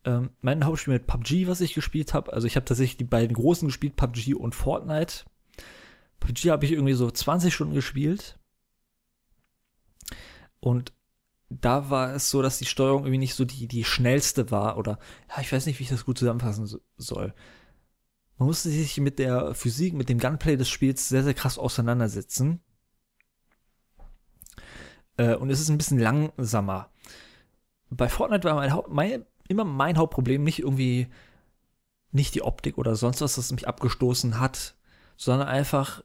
Ähm, 0.03 0.31
mein 0.41 0.65
Hauptspiel 0.65 0.93
mit 0.93 1.07
PUBG, 1.07 1.47
was 1.47 1.61
ich 1.61 1.73
gespielt 1.73 2.13
habe, 2.13 2.33
also 2.33 2.45
ich 2.45 2.55
habe 2.55 2.65
tatsächlich 2.65 2.97
die 2.97 3.05
beiden 3.05 3.35
großen 3.35 3.67
gespielt, 3.67 3.95
PUBG 3.95 4.35
und 4.35 4.53
Fortnite. 4.53 5.25
PUBG 6.19 6.51
habe 6.51 6.65
ich 6.65 6.73
irgendwie 6.73 6.93
so 6.93 7.09
20 7.09 7.53
Stunden 7.53 7.73
gespielt. 7.73 8.37
Und 10.59 10.93
da 11.49 11.89
war 11.89 12.13
es 12.13 12.29
so, 12.29 12.41
dass 12.41 12.59
die 12.59 12.65
Steuerung 12.65 13.03
irgendwie 13.03 13.19
nicht 13.19 13.35
so 13.35 13.45
die, 13.45 13.67
die 13.67 13.83
schnellste 13.83 14.51
war 14.51 14.77
oder, 14.77 14.99
ja, 15.29 15.41
ich 15.41 15.51
weiß 15.51 15.65
nicht, 15.65 15.79
wie 15.79 15.83
ich 15.83 15.89
das 15.89 16.05
gut 16.05 16.17
zusammenfassen 16.17 16.65
so, 16.65 16.79
soll. 16.97 17.33
Man 18.37 18.47
musste 18.47 18.69
sich 18.69 18.97
mit 18.97 19.17
der 19.17 19.53
Physik, 19.53 19.93
mit 19.93 20.09
dem 20.09 20.19
Gunplay 20.19 20.57
des 20.57 20.69
Spiels 20.69 21.07
sehr, 21.07 21.23
sehr 21.23 21.33
krass 21.33 21.57
auseinandersetzen. 21.57 22.61
Äh, 25.17 25.35
und 25.35 25.49
es 25.49 25.59
ist 25.59 25.69
ein 25.69 25.77
bisschen 25.77 25.99
langsamer. 25.99 26.89
Bei 27.89 28.09
Fortnite 28.09 28.43
war 28.43 28.55
mein, 28.55 28.71
mein, 28.89 29.25
immer 29.47 29.65
mein 29.65 29.97
Hauptproblem 29.97 30.43
nicht 30.43 30.59
irgendwie 30.59 31.07
nicht 32.11 32.35
die 32.35 32.41
Optik 32.41 32.77
oder 32.77 32.95
sonst 32.95 33.21
was, 33.21 33.35
das 33.35 33.51
mich 33.51 33.67
abgestoßen 33.67 34.39
hat, 34.39 34.75
sondern 35.15 35.47
einfach 35.47 36.03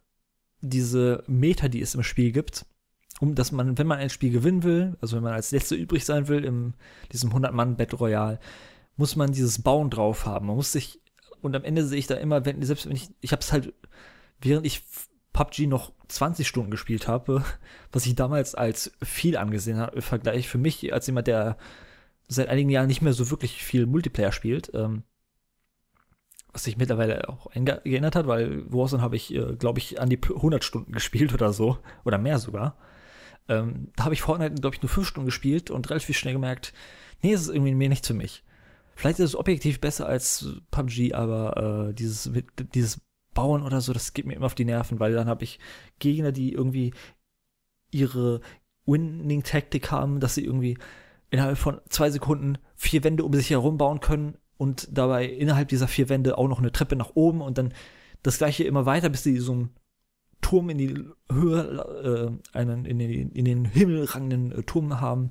diese 0.61 1.25
Meter, 1.27 1.69
die 1.69 1.81
es 1.81 1.95
im 1.95 2.03
Spiel 2.03 2.33
gibt 2.33 2.67
um 3.21 3.35
dass 3.35 3.53
man, 3.53 3.79
wenn 3.79 3.87
man 3.87 3.99
ein 3.99 4.11
Spiel 4.11 4.31
gewinnen 4.31 4.63
will, 4.63 4.97
also 5.01 5.17
wenn 5.17 5.25
man 5.25 5.33
als 5.33 5.51
Letzter 5.51 5.77
übrig 5.77 6.05
sein 6.05 6.29
will 6.29 6.45
in 6.45 6.75
diesem 7.13 7.33
100-Mann-Battle 7.33 7.99
Royale, 7.99 8.39
muss 8.97 9.17
man 9.17 9.33
dieses 9.33 9.63
Bauen 9.63 9.91
drauf 9.91 10.27
haben. 10.27 10.47
Man 10.47 10.57
muss 10.57 10.73
sich, 10.73 11.01
und 11.43 11.55
am 11.55 11.65
Ende 11.65 11.87
sehe 11.87 11.99
ich 11.99 12.07
da 12.07 12.15
immer, 12.17 12.45
wenn, 12.45 12.63
selbst 12.63 12.87
wenn 12.87 12.97
ich, 12.97 13.09
ich 13.21 13.33
habe 13.33 13.41
es 13.41 13.53
halt, 13.53 13.73
während 14.41 14.67
ich 14.67 14.83
PUBG 15.37 15.67
noch 15.67 15.93
20 16.09 16.49
Stunden 16.49 16.71
gespielt 16.71 17.07
habe, 17.09 17.45
was 17.93 18.07
ich 18.07 18.15
damals 18.15 18.55
als 18.55 18.91
viel 19.03 19.37
angesehen 19.37 19.77
habe, 19.77 19.97
im 19.97 20.03
Vergleich 20.03 20.49
für 20.49 20.59
mich 20.59 20.93
als 20.93 21.07
jemand, 21.07 21.27
der 21.27 21.59
seit 22.27 22.49
einigen 22.49 22.71
Jahren 22.71 22.87
nicht 22.87 23.03
mehr 23.03 23.13
so 23.13 23.31
wirklich 23.31 23.63
viel 23.63 23.87
Multiplayer 23.87 24.33
spielt, 24.33 24.73
ähm, 24.75 25.03
was 26.53 26.65
sich 26.65 26.79
mittlerweile 26.79 27.29
auch 27.29 27.51
geändert 27.53 28.17
hat, 28.17 28.27
weil 28.27 28.65
Warzone 28.73 29.03
habe 29.03 29.17
ich, 29.17 29.33
äh, 29.35 29.57
glaube 29.57 29.79
ich, 29.79 30.01
an 30.01 30.09
die 30.09 30.19
100 30.19 30.65
Stunden 30.65 30.93
gespielt 30.93 31.35
oder 31.35 31.53
so, 31.53 31.79
oder 32.05 32.17
mehr 32.17 32.39
sogar. 32.39 32.79
Ähm, 33.47 33.93
da 33.95 34.05
habe 34.05 34.15
ich 34.15 34.23
Fortnite, 34.23 34.55
glaube 34.55 34.75
ich, 34.75 34.83
nur 34.83 34.89
fünf 34.89 35.07
Stunden 35.07 35.27
gespielt 35.27 35.71
und 35.71 35.89
relativ 35.91 36.17
schnell 36.17 36.33
gemerkt, 36.33 36.73
nee, 37.23 37.35
es 37.35 37.43
ist 37.43 37.51
irgendwie 37.51 37.75
mir 37.75 37.91
nicht 37.91 38.07
für 38.07 38.15
mich. 38.15 38.43
Vielleicht 38.95 39.19
ist 39.19 39.27
es 39.27 39.37
objektiv 39.37 39.83
besser 39.83 40.07
als 40.07 40.49
PUBG, 40.71 41.13
aber 41.13 41.89
äh, 41.91 41.95
dieses, 41.95 42.31
dieses 42.75 43.06
Bauen 43.37 43.63
oder 43.63 43.81
so, 43.81 43.93
das 43.93 44.13
geht 44.13 44.27
mir 44.27 44.35
immer 44.35 44.47
auf 44.47 44.57
die 44.57 44.65
Nerven, 44.65 44.99
weil 44.99 45.13
dann 45.13 45.29
habe 45.29 45.45
ich 45.45 45.61
Gegner, 46.01 46.33
die 46.33 46.53
irgendwie 46.53 46.93
ihre 47.93 48.41
Winning-Taktik 48.87 49.93
haben, 49.93 50.19
dass 50.19 50.35
sie 50.35 50.45
irgendwie 50.45 50.77
innerhalb 51.31 51.59
von 51.59 51.81
zwei 51.89 52.11
Sekunden 52.11 52.59
vier 52.75 53.05
Wände 53.05 53.25
um 53.25 53.33
sich 53.33 53.51
herum 53.51 53.79
bauen 53.79 54.01
können 54.01 54.37
und 54.57 54.89
dabei 54.91 55.27
innerhalb 55.27 55.69
dieser 55.69 55.87
vier 55.87 56.09
Wände 56.09 56.39
auch 56.39 56.49
noch 56.49 56.59
eine 56.59 56.73
Treppe 56.73 56.97
nach 56.97 57.11
oben 57.15 57.41
und 57.41 57.59
dann 57.59 57.73
das 58.23 58.39
gleiche 58.39 58.65
immer 58.65 58.87
weiter, 58.87 59.09
bis 59.09 59.23
sie 59.23 59.39
so 59.39 59.55
ein 59.55 59.71
Turm 60.41 60.71
in 60.71 60.79
die 60.79 61.05
Höhe, 61.31 62.41
äh, 62.53 62.57
einen 62.57 62.85
in 62.85 62.99
den, 62.99 63.31
in 63.31 63.45
den 63.45 63.65
Himmel 63.65 64.05
rangenden 64.05 64.53
äh, 64.53 64.63
Turm 64.63 65.01
haben, 65.01 65.31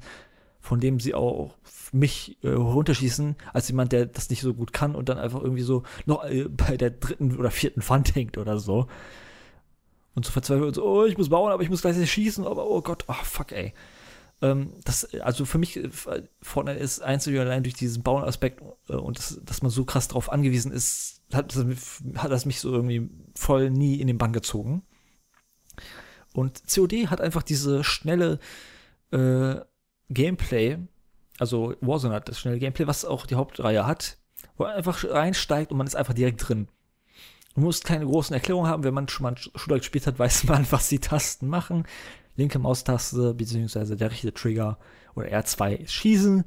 von 0.65 0.79
dem 0.79 0.99
sie 0.99 1.13
auch 1.13 1.53
mich 1.91 2.37
äh, 2.41 2.49
runterschießen, 2.49 3.35
als 3.53 3.67
jemand, 3.67 3.91
der 3.91 4.07
das 4.07 4.29
nicht 4.29 4.41
so 4.41 4.53
gut 4.53 4.73
kann 4.73 4.95
und 4.95 5.09
dann 5.09 5.19
einfach 5.19 5.41
irgendwie 5.41 5.61
so 5.61 5.83
noch 6.05 6.25
äh, 6.25 6.47
bei 6.49 6.75
der 6.75 6.89
dritten 6.89 7.37
oder 7.37 7.51
vierten 7.51 7.81
Pfand 7.81 8.15
hängt 8.15 8.37
oder 8.37 8.57
so. 8.57 8.87
Und 10.15 10.25
so 10.25 10.31
verzweifelt 10.31 10.67
und 10.67 10.73
so, 10.73 10.83
oh, 10.83 11.05
ich 11.05 11.17
muss 11.17 11.29
bauen, 11.29 11.51
aber 11.51 11.61
ich 11.61 11.69
muss 11.69 11.81
gleich 11.81 12.11
schießen, 12.11 12.45
aber 12.45 12.67
oh 12.67 12.81
Gott, 12.81 13.05
oh 13.07 13.23
fuck, 13.23 13.51
ey. 13.51 13.73
Ähm, 14.41 14.73
das, 14.83 15.13
also 15.21 15.45
für 15.45 15.59
mich, 15.59 15.77
äh, 15.77 15.89
Fortnite 16.41 16.79
ist 16.79 17.01
einzig 17.01 17.39
allein 17.39 17.63
durch 17.63 17.75
diesen 17.75 18.01
Bauenaspekt 18.01 18.61
äh, 18.89 18.93
und 18.93 19.17
das, 19.17 19.39
dass 19.43 19.61
man 19.61 19.71
so 19.71 19.85
krass 19.85 20.07
drauf 20.07 20.31
angewiesen 20.31 20.71
ist, 20.71 21.21
hat, 21.31 21.55
hat 22.15 22.31
das 22.31 22.45
mich 22.45 22.59
so 22.59 22.71
irgendwie 22.71 23.09
voll 23.35 23.69
nie 23.69 24.01
in 24.01 24.07
den 24.07 24.17
Bann 24.17 24.33
gezogen. 24.33 24.83
Und 26.33 26.63
COD 26.73 27.07
hat 27.07 27.21
einfach 27.21 27.43
diese 27.43 27.83
schnelle 27.83 28.39
äh, 29.11 29.57
Gameplay, 30.09 30.77
also 31.39 31.75
Warzone 31.81 32.13
hat 32.13 32.29
das 32.29 32.39
schnelle 32.39 32.59
Gameplay, 32.59 32.87
was 32.87 33.05
auch 33.05 33.25
die 33.25 33.35
Hauptreihe 33.35 33.85
hat, 33.85 34.17
wo 34.57 34.63
man 34.63 34.73
einfach 34.73 35.03
reinsteigt 35.03 35.71
und 35.71 35.77
man 35.77 35.87
ist 35.87 35.95
einfach 35.95 36.13
direkt 36.13 36.47
drin. 36.47 36.67
Man 37.55 37.65
muss 37.65 37.81
keine 37.81 38.05
großen 38.05 38.33
Erklärungen 38.33 38.69
haben, 38.69 38.83
wenn 38.83 38.93
man 38.93 39.07
schon 39.07 39.23
mal 39.23 39.37
Shooter 39.37 39.77
gespielt 39.77 40.07
hat, 40.07 40.19
weiß 40.19 40.45
man, 40.45 40.65
was 40.71 40.89
die 40.89 40.99
Tasten 40.99 41.47
machen. 41.47 41.85
Linke 42.35 42.59
Maustaste, 42.59 43.33
beziehungsweise 43.33 43.95
der 43.95 44.11
rechte 44.11 44.33
Trigger 44.33 44.77
oder 45.15 45.29
R2 45.29 45.75
ist 45.75 45.93
schießen. 45.93 46.43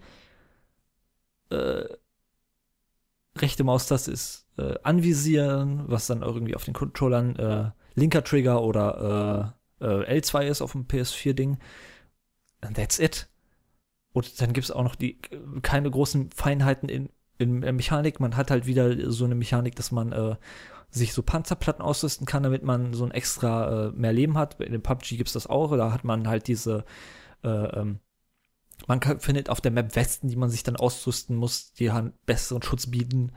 Äh, 1.51 1.85
rechte 3.37 3.65
Maustaste 3.65 4.11
ist 4.13 4.47
äh, 4.59 4.75
anvisieren, 4.83 5.85
was 5.87 6.07
dann 6.07 6.21
irgendwie 6.21 6.55
auf 6.55 6.65
den 6.65 6.75
Controllern 6.75 7.37
äh, 7.37 7.71
linker 7.95 8.23
Trigger 8.23 8.63
oder 8.63 9.55
äh, 9.81 9.85
äh 9.85 10.21
L2 10.21 10.47
ist 10.47 10.61
auf 10.61 10.73
dem 10.73 10.87
PS4-Ding. 10.87 11.59
And 12.61 12.77
that's 12.77 12.99
it. 12.99 13.29
Und 14.19 14.41
dann 14.41 14.53
gibt 14.53 14.65
es 14.65 14.71
auch 14.71 14.83
noch 14.83 14.95
die 14.95 15.19
keine 15.63 15.91
großen 15.91 16.31
Feinheiten 16.31 16.89
in, 16.89 17.09
in 17.39 17.61
der 17.61 17.73
Mechanik. 17.73 18.21
Man 18.21 18.37
hat 18.37 18.51
halt 18.51 18.67
wieder 18.67 19.11
so 19.11 19.25
eine 19.25 19.35
Mechanik, 19.35 19.77
dass 19.77 19.93
man 19.93 20.13
äh, 20.13 20.37
sich 20.91 21.13
so 21.13 21.23
Panzerplatten 21.23 21.83
ausrüsten 21.83 22.27
kann, 22.27 22.43
damit 22.43 22.63
man 22.63 22.95
so 22.95 23.05
ein 23.05 23.11
extra 23.11 23.89
äh, 23.89 23.93
mehr 23.93 24.13
Leben 24.13 24.39
hat. 24.39 24.61
In 24.61 24.73
dem 24.73 24.83
PUBG 24.83 25.17
gibt 25.17 25.29
es 25.29 25.35
das 25.35 25.47
auch. 25.47 25.77
Da 25.77 25.93
hat 25.93 26.05
man 26.05 26.29
halt 26.29 26.49
diese 26.49 26.85
äh, 27.43 27.49
ähm, 27.49 28.01
man 28.87 29.01
kann, 29.01 29.21
findet 29.21 29.51
auf 29.51 29.61
der 29.61 29.73
Map 29.73 29.97
Westen, 29.97 30.29
die 30.29 30.37
man 30.37 30.51
sich 30.51 30.63
dann 30.63 30.77
ausrüsten 30.77 31.37
muss, 31.37 31.73
die 31.73 31.91
einen 31.91 32.13
besseren 32.27 32.63
Schutz 32.63 32.87
bieten 32.87 33.33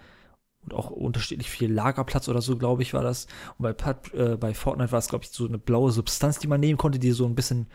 und 0.64 0.74
auch 0.74 0.92
unterschiedlich 0.92 1.50
viel 1.50 1.72
Lagerplatz 1.74 2.28
oder 2.30 2.42
so, 2.42 2.58
glaube 2.58 2.84
ich, 2.84 2.94
war 2.94 3.02
das. 3.02 3.26
Und 3.58 3.76
bei, 3.76 3.96
äh, 4.14 4.38
bei 4.38 4.54
Fortnite 4.54 4.92
war 4.92 5.00
es, 5.00 5.08
glaube 5.08 5.26
ich, 5.26 5.32
so 5.32 5.48
eine 5.48 5.58
blaue 5.58 5.92
Substanz, 5.92 6.38
die 6.38 6.48
man 6.48 6.60
nehmen 6.60 6.78
konnte, 6.78 7.00
die 7.00 7.12
so 7.12 7.26
ein 7.26 7.36
bisschen 7.36 7.68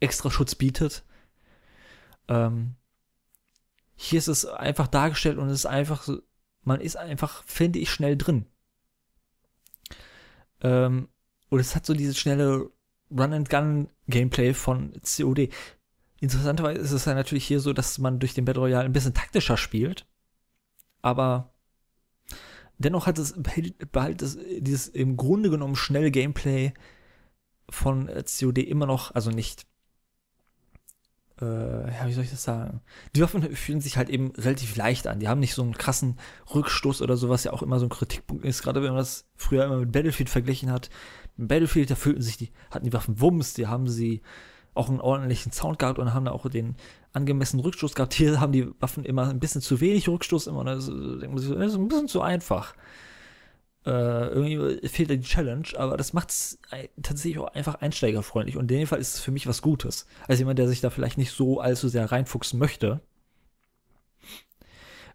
extra 0.00 0.30
Schutz 0.30 0.54
bietet. 0.54 1.04
Ähm, 2.28 2.76
hier 3.96 4.18
ist 4.18 4.28
es 4.28 4.44
einfach 4.44 4.88
dargestellt 4.88 5.38
und 5.38 5.48
es 5.48 5.60
ist 5.60 5.66
einfach 5.66 6.02
so, 6.02 6.20
man 6.62 6.80
ist 6.80 6.96
einfach, 6.96 7.44
finde 7.44 7.78
ich, 7.78 7.90
schnell 7.90 8.16
drin. 8.16 8.46
Ähm, 10.60 11.08
und 11.50 11.60
es 11.60 11.76
hat 11.76 11.86
so 11.86 11.94
dieses 11.94 12.18
schnelle 12.18 12.70
Run-and-Gun-Gameplay 13.10 14.54
von 14.54 14.92
COD. 15.02 15.50
Interessanterweise 16.20 16.80
ist 16.80 16.92
es 16.92 17.04
ja 17.04 17.14
natürlich 17.14 17.46
hier 17.46 17.60
so, 17.60 17.72
dass 17.72 17.98
man 17.98 18.18
durch 18.18 18.34
den 18.34 18.44
Battle 18.44 18.62
Royale 18.62 18.84
ein 18.84 18.92
bisschen 18.92 19.14
taktischer 19.14 19.56
spielt. 19.56 20.06
Aber 21.02 21.52
dennoch 22.78 23.06
hat 23.06 23.18
es, 23.18 23.34
behält 23.36 24.22
es 24.22 24.38
dieses 24.58 24.88
im 24.88 25.16
Grunde 25.16 25.50
genommen 25.50 25.76
schnelle 25.76 26.10
Gameplay 26.10 26.72
von 27.68 28.08
äh, 28.08 28.24
COD 28.24 28.58
immer 28.58 28.86
noch, 28.86 29.14
also 29.14 29.30
nicht, 29.30 29.66
ja, 31.44 32.06
wie 32.06 32.12
soll 32.12 32.24
ich 32.24 32.30
das 32.30 32.42
sagen? 32.42 32.80
Die 33.14 33.22
Waffen 33.22 33.42
fühlen 33.54 33.80
sich 33.80 33.96
halt 33.96 34.08
eben 34.08 34.32
relativ 34.32 34.76
leicht 34.76 35.06
an. 35.06 35.20
Die 35.20 35.28
haben 35.28 35.40
nicht 35.40 35.54
so 35.54 35.62
einen 35.62 35.74
krassen 35.74 36.18
Rückstoß 36.54 37.02
oder 37.02 37.16
so, 37.16 37.28
was 37.28 37.44
ja 37.44 37.52
auch 37.52 37.62
immer 37.62 37.78
so 37.78 37.86
ein 37.86 37.90
Kritikpunkt 37.90 38.44
ist, 38.44 38.62
gerade 38.62 38.82
wenn 38.82 38.90
man 38.90 38.98
das 38.98 39.26
früher 39.36 39.64
immer 39.64 39.78
mit 39.78 39.92
Battlefield 39.92 40.30
verglichen 40.30 40.70
hat. 40.70 40.90
Mit 41.36 41.48
Battlefield, 41.48 41.90
da 41.90 41.94
fühlten 41.94 42.22
sich 42.22 42.36
die, 42.36 42.50
hatten 42.70 42.84
die 42.84 42.92
Waffen 42.92 43.20
Wumms, 43.20 43.54
die 43.54 43.66
haben 43.66 43.88
sie 43.88 44.22
auch 44.74 44.88
einen 44.88 45.00
ordentlichen 45.00 45.52
Sound 45.52 45.78
gehabt 45.78 45.98
und 45.98 46.12
haben 46.12 46.24
da 46.24 46.32
auch 46.32 46.48
den 46.48 46.76
angemessenen 47.12 47.64
Rückstoß 47.64 47.94
gehabt. 47.94 48.14
Hier 48.14 48.40
haben 48.40 48.52
die 48.52 48.68
Waffen 48.80 49.04
immer 49.04 49.28
ein 49.28 49.40
bisschen 49.40 49.60
zu 49.60 49.80
wenig 49.80 50.08
Rückstoß, 50.08 50.48
immer, 50.48 50.64
das 50.64 50.88
ist 50.88 50.92
ein 50.92 51.34
bisschen 51.88 52.08
zu 52.08 52.20
einfach. 52.20 52.74
Äh, 53.86 54.28
irgendwie 54.28 54.88
fehlt 54.88 55.10
da 55.10 55.14
die 55.14 55.20
Challenge, 55.22 55.66
aber 55.76 55.96
das 55.98 56.14
macht 56.14 56.30
es 56.30 56.58
tatsächlich 57.02 57.38
auch 57.38 57.52
einfach 57.52 57.76
einsteigerfreundlich 57.76 58.56
und 58.56 58.70
in 58.70 58.78
dem 58.78 58.86
Fall 58.86 58.98
ist 58.98 59.14
es 59.14 59.20
für 59.20 59.30
mich 59.30 59.46
was 59.46 59.60
Gutes. 59.60 60.06
Als 60.26 60.38
jemand, 60.38 60.58
der 60.58 60.68
sich 60.68 60.80
da 60.80 60.88
vielleicht 60.88 61.18
nicht 61.18 61.32
so 61.32 61.60
allzu 61.60 61.88
sehr 61.88 62.10
reinfuchsen 62.10 62.58
möchte. 62.58 63.02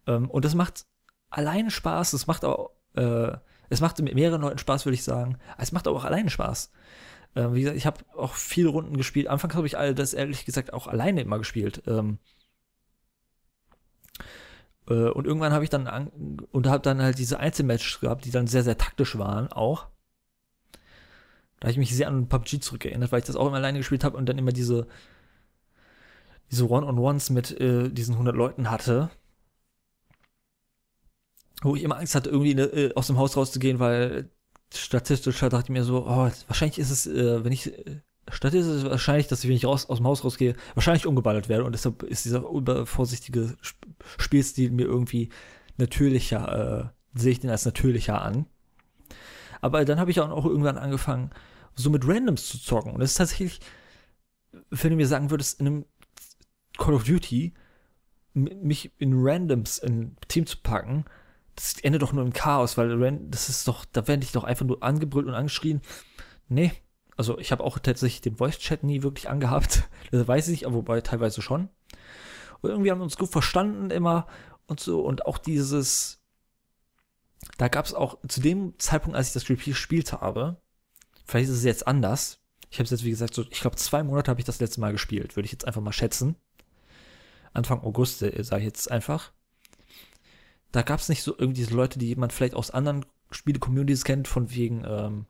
Ähm, 0.05 0.29
und 0.29 0.45
das 0.45 0.53
macht 0.53 0.85
alleine 1.29 1.71
Spaß, 1.71 2.13
es 2.13 2.27
macht 2.27 2.45
auch, 2.45 2.71
äh, 2.95 3.31
es 3.69 3.81
macht 3.81 3.99
mit 3.99 4.13
mehreren 4.13 4.41
Leuten 4.41 4.57
Spaß, 4.59 4.85
würde 4.85 4.95
ich 4.95 5.03
sagen. 5.03 5.37
Es 5.57 5.71
macht 5.71 5.87
aber 5.87 5.97
auch 5.97 6.05
alleine 6.05 6.29
Spaß. 6.29 6.71
Äh, 7.35 7.53
wie 7.53 7.61
gesagt, 7.61 7.77
ich 7.77 7.85
habe 7.85 8.03
auch 8.15 8.33
viele 8.33 8.69
Runden 8.69 8.97
gespielt. 8.97 9.27
Anfangs 9.27 9.55
habe 9.55 9.67
ich 9.67 9.77
all 9.77 9.95
das 9.95 10.13
ehrlich 10.13 10.45
gesagt 10.45 10.73
auch 10.73 10.87
alleine 10.87 11.21
immer 11.21 11.37
gespielt. 11.37 11.83
Ähm, 11.87 12.17
äh, 12.17 12.38
und 14.93 15.27
irgendwann 15.27 15.53
habe 15.53 15.63
ich 15.63 15.69
dann 15.69 15.87
an, 15.87 16.11
und 16.51 16.67
habe 16.67 16.81
dann 16.81 17.01
halt 17.01 17.19
diese 17.19 17.39
Einzelmatches 17.39 17.99
gehabt, 17.99 18.25
die 18.25 18.31
dann 18.31 18.47
sehr, 18.47 18.63
sehr 18.63 18.77
taktisch 18.77 19.17
waren 19.17 19.51
auch. 19.51 19.87
Da 21.59 21.65
habe 21.65 21.71
ich 21.71 21.77
mich 21.77 21.95
sehr 21.95 22.07
an 22.07 22.27
PUBG 22.27 22.59
zurückerinnert, 22.61 23.11
weil 23.11 23.19
ich 23.19 23.25
das 23.25 23.35
auch 23.35 23.47
immer 23.47 23.57
alleine 23.57 23.79
gespielt 23.79 24.03
habe 24.03 24.17
und 24.17 24.27
dann 24.27 24.37
immer 24.37 24.53
diese, 24.53 24.87
diese 26.51 26.69
One-on-Ones 26.69 27.29
mit 27.31 27.59
äh, 27.59 27.89
diesen 27.89 28.13
100 28.13 28.35
Leuten 28.35 28.71
hatte. 28.71 29.09
Wo 31.61 31.75
ich 31.75 31.83
immer 31.83 31.97
Angst 31.97 32.15
hatte, 32.15 32.29
irgendwie 32.29 32.55
ne, 32.55 32.63
äh, 32.63 32.93
aus 32.95 33.07
dem 33.07 33.17
Haus 33.17 33.35
rauszugehen, 33.35 33.79
weil 33.79 34.29
statistisch 34.73 35.39
dachte 35.39 35.63
ich 35.63 35.69
mir 35.69 35.83
so, 35.83 36.05
oh, 36.05 36.31
wahrscheinlich 36.47 36.79
ist 36.79 36.91
es, 36.91 37.07
äh, 37.07 37.43
wenn 37.43 37.51
ich, 37.51 37.67
äh, 37.67 38.01
statistisch 38.31 38.85
wahrscheinlich, 38.85 39.27
dass 39.27 39.43
ich, 39.43 39.49
wenn 39.49 39.57
ich 39.57 39.65
raus, 39.65 39.89
aus 39.89 39.97
dem 39.97 40.07
Haus 40.07 40.23
rausgehe, 40.23 40.55
wahrscheinlich 40.75 41.05
umgeballert 41.05 41.49
werde 41.49 41.65
und 41.65 41.73
deshalb 41.73 42.03
ist 42.03 42.23
dieser 42.23 42.47
übervorsichtige 42.49 43.57
Spielstil 44.17 44.71
mir 44.71 44.85
irgendwie 44.85 45.29
natürlicher, 45.77 46.93
äh, 47.15 47.19
sehe 47.19 47.31
ich 47.31 47.39
den 47.39 47.49
als 47.49 47.65
natürlicher 47.65 48.21
an. 48.21 48.45
Aber 49.61 49.83
dann 49.85 49.99
habe 49.99 50.11
ich 50.11 50.19
auch 50.19 50.45
irgendwann 50.45 50.77
angefangen, 50.77 51.31
so 51.75 51.89
mit 51.89 52.07
Randoms 52.07 52.47
zu 52.47 52.59
zocken. 52.59 52.93
Und 52.93 52.99
das 52.99 53.11
ist 53.11 53.17
tatsächlich, 53.17 53.59
wenn 54.69 54.91
du 54.91 54.95
mir 54.95 55.07
sagen 55.07 55.31
würdest, 55.31 55.59
in 55.59 55.67
einem 55.67 55.85
Call 56.77 56.93
of 56.93 57.03
Duty 57.03 57.53
mich 58.33 58.91
in 58.99 59.13
Randoms 59.15 59.79
in 59.79 60.15
Team 60.27 60.45
zu 60.45 60.57
packen, 60.61 61.05
das 61.55 61.79
endet 61.81 62.01
doch 62.01 62.13
nur 62.13 62.23
im 62.23 62.31
Chaos, 62.31 62.77
weil 62.77 63.19
das 63.29 63.49
ist 63.49 63.67
doch, 63.67 63.83
da 63.91 64.07
werde 64.07 64.23
ich 64.23 64.31
doch 64.31 64.45
einfach 64.45 64.65
nur 64.65 64.81
angebrüllt 64.81 65.27
und 65.27 65.33
angeschrien. 65.33 65.81
Nee, 66.47 66.71
also 67.17 67.37
ich 67.37 67.51
habe 67.51 67.65
auch 67.65 67.79
tatsächlich 67.79 68.21
den 68.21 68.37
Voice-Chat 68.37 68.83
nie 68.83 69.03
wirklich 69.03 69.29
angehabt. 69.29 69.83
Das 70.11 70.27
weiß 70.27 70.47
ich, 70.47 70.65
aber 70.65 70.75
wobei 70.75 71.01
teilweise 71.01 71.41
schon. 71.41 71.69
Und 72.61 72.69
irgendwie 72.69 72.91
haben 72.91 72.99
wir 72.99 73.03
uns 73.03 73.17
gut 73.17 73.31
verstanden 73.31 73.91
immer 73.91 74.27
und 74.67 74.79
so. 74.79 75.01
Und 75.01 75.25
auch 75.25 75.37
dieses, 75.37 76.21
da 77.57 77.67
gab 77.67 77.85
es 77.85 77.93
auch 77.93 78.17
zu 78.27 78.41
dem 78.41 78.77
Zeitpunkt, 78.79 79.17
als 79.17 79.27
ich 79.27 79.33
das 79.33 79.43
Spiel 79.43 79.57
gespielt 79.57 80.13
habe, 80.13 80.61
vielleicht 81.25 81.49
ist 81.49 81.57
es 81.57 81.63
jetzt 81.63 81.87
anders. 81.87 82.39
Ich 82.69 82.77
habe 82.77 82.85
es 82.85 82.91
jetzt, 82.91 83.03
wie 83.03 83.09
gesagt, 83.09 83.33
so, 83.33 83.43
ich 83.49 83.61
glaube, 83.61 83.77
zwei 83.77 84.03
Monate 84.03 84.29
habe 84.29 84.39
ich 84.39 84.45
das 84.45 84.59
letzte 84.59 84.81
Mal 84.81 84.91
gespielt, 84.91 85.35
würde 85.35 85.45
ich 85.45 85.51
jetzt 85.51 85.65
einfach 85.65 85.81
mal 85.81 85.91
schätzen. 85.91 86.35
Anfang 87.53 87.81
August, 87.81 88.21
äh, 88.21 88.43
sage 88.43 88.61
ich 88.61 88.67
jetzt 88.67 88.91
einfach 88.91 89.31
da 90.71 90.81
gab 90.81 90.99
es 90.99 91.09
nicht 91.09 91.23
so 91.23 91.33
irgendwie 91.37 91.61
diese 91.61 91.73
Leute, 91.73 91.99
die 91.99 92.15
man 92.15 92.29
vielleicht 92.29 92.53
aus 92.53 92.71
anderen 92.71 93.05
Spiele-Communities 93.31 94.03
kennt, 94.03 94.27
von 94.27 94.51
wegen, 94.51 94.83
ähm, 94.85 95.25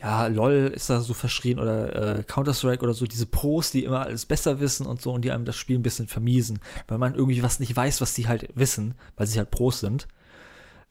ja, 0.00 0.28
LOL 0.28 0.72
ist 0.74 0.90
da 0.90 1.00
so 1.00 1.12
verschrien 1.12 1.58
oder 1.58 2.18
äh, 2.18 2.22
Counter-Strike 2.22 2.82
oder 2.82 2.94
so, 2.94 3.06
diese 3.06 3.26
Pros, 3.26 3.72
die 3.72 3.84
immer 3.84 4.02
alles 4.02 4.26
besser 4.26 4.60
wissen 4.60 4.86
und 4.86 5.02
so 5.02 5.12
und 5.12 5.22
die 5.22 5.32
einem 5.32 5.44
das 5.44 5.56
Spiel 5.56 5.78
ein 5.78 5.82
bisschen 5.82 6.06
vermiesen, 6.06 6.60
weil 6.86 6.98
man 6.98 7.14
irgendwie 7.14 7.42
was 7.42 7.58
nicht 7.58 7.74
weiß, 7.74 8.00
was 8.00 8.14
die 8.14 8.28
halt 8.28 8.48
wissen, 8.54 8.94
weil 9.16 9.26
sie 9.26 9.38
halt 9.38 9.50
Pros 9.50 9.80
sind. 9.80 10.06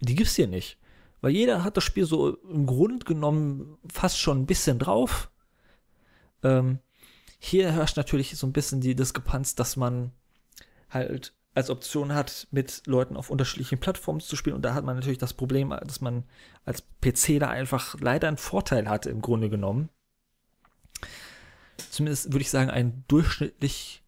Die 0.01 0.15
gibt's 0.15 0.35
hier 0.35 0.47
nicht. 0.47 0.77
Weil 1.21 1.31
jeder 1.31 1.63
hat 1.63 1.77
das 1.77 1.83
Spiel 1.83 2.05
so 2.05 2.35
im 2.35 2.65
Grund 2.65 3.05
genommen 3.05 3.77
fast 3.91 4.19
schon 4.19 4.41
ein 4.41 4.45
bisschen 4.45 4.77
drauf. 4.77 5.31
Ähm, 6.43 6.79
hier 7.39 7.71
herrscht 7.71 7.97
natürlich 7.97 8.37
so 8.37 8.45
ein 8.45 8.53
bisschen 8.53 8.81
die 8.81 8.95
Diskrepanz, 8.95 9.55
dass 9.55 9.77
man 9.77 10.11
halt 10.89 11.33
als 11.57 11.71
Option 11.71 12.13
hat, 12.13 12.47
mit 12.51 12.83
Leuten 12.85 13.17
auf 13.17 13.31
unterschiedlichen 13.31 13.79
Plattformen 13.79 14.19
zu 14.19 14.35
spielen. 14.35 14.55
Und 14.55 14.61
da 14.61 14.75
hat 14.75 14.85
man 14.85 14.95
natürlich 14.95 15.17
das 15.17 15.33
Problem, 15.33 15.71
dass 15.71 16.01
man 16.01 16.23
als 16.65 16.83
PC 17.01 17.39
da 17.39 17.49
einfach 17.49 17.99
leider 17.99 18.27
einen 18.27 18.37
Vorteil 18.37 18.87
hat, 18.87 19.07
im 19.07 19.23
Grunde 19.23 19.49
genommen. 19.49 19.89
Zumindest 21.89 22.31
würde 22.31 22.43
ich 22.43 22.51
sagen, 22.51 22.69
ein 22.69 23.03
durchschnittlich 23.07 24.03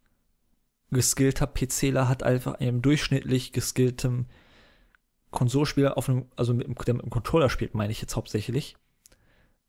geskillter 0.92 1.48
PCler 1.48 2.08
hat 2.08 2.22
einfach 2.22 2.54
einem 2.60 2.82
durchschnittlich 2.82 3.52
geskilltem 3.52 4.26
Konsolspieler 5.32 5.98
auf 5.98 6.08
einem, 6.08 6.26
also 6.36 6.54
mit, 6.54 6.68
der 6.86 6.94
mit 6.94 7.02
dem 7.02 7.10
Controller 7.10 7.50
spielt, 7.50 7.74
meine 7.74 7.90
ich 7.90 8.00
jetzt 8.00 8.14
hauptsächlich. 8.14 8.76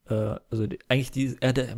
Äh, 0.05 0.35
also 0.51 0.67
eigentlich 0.87 1.09
die, 1.09 1.35
er, 1.39 1.53
der, 1.53 1.75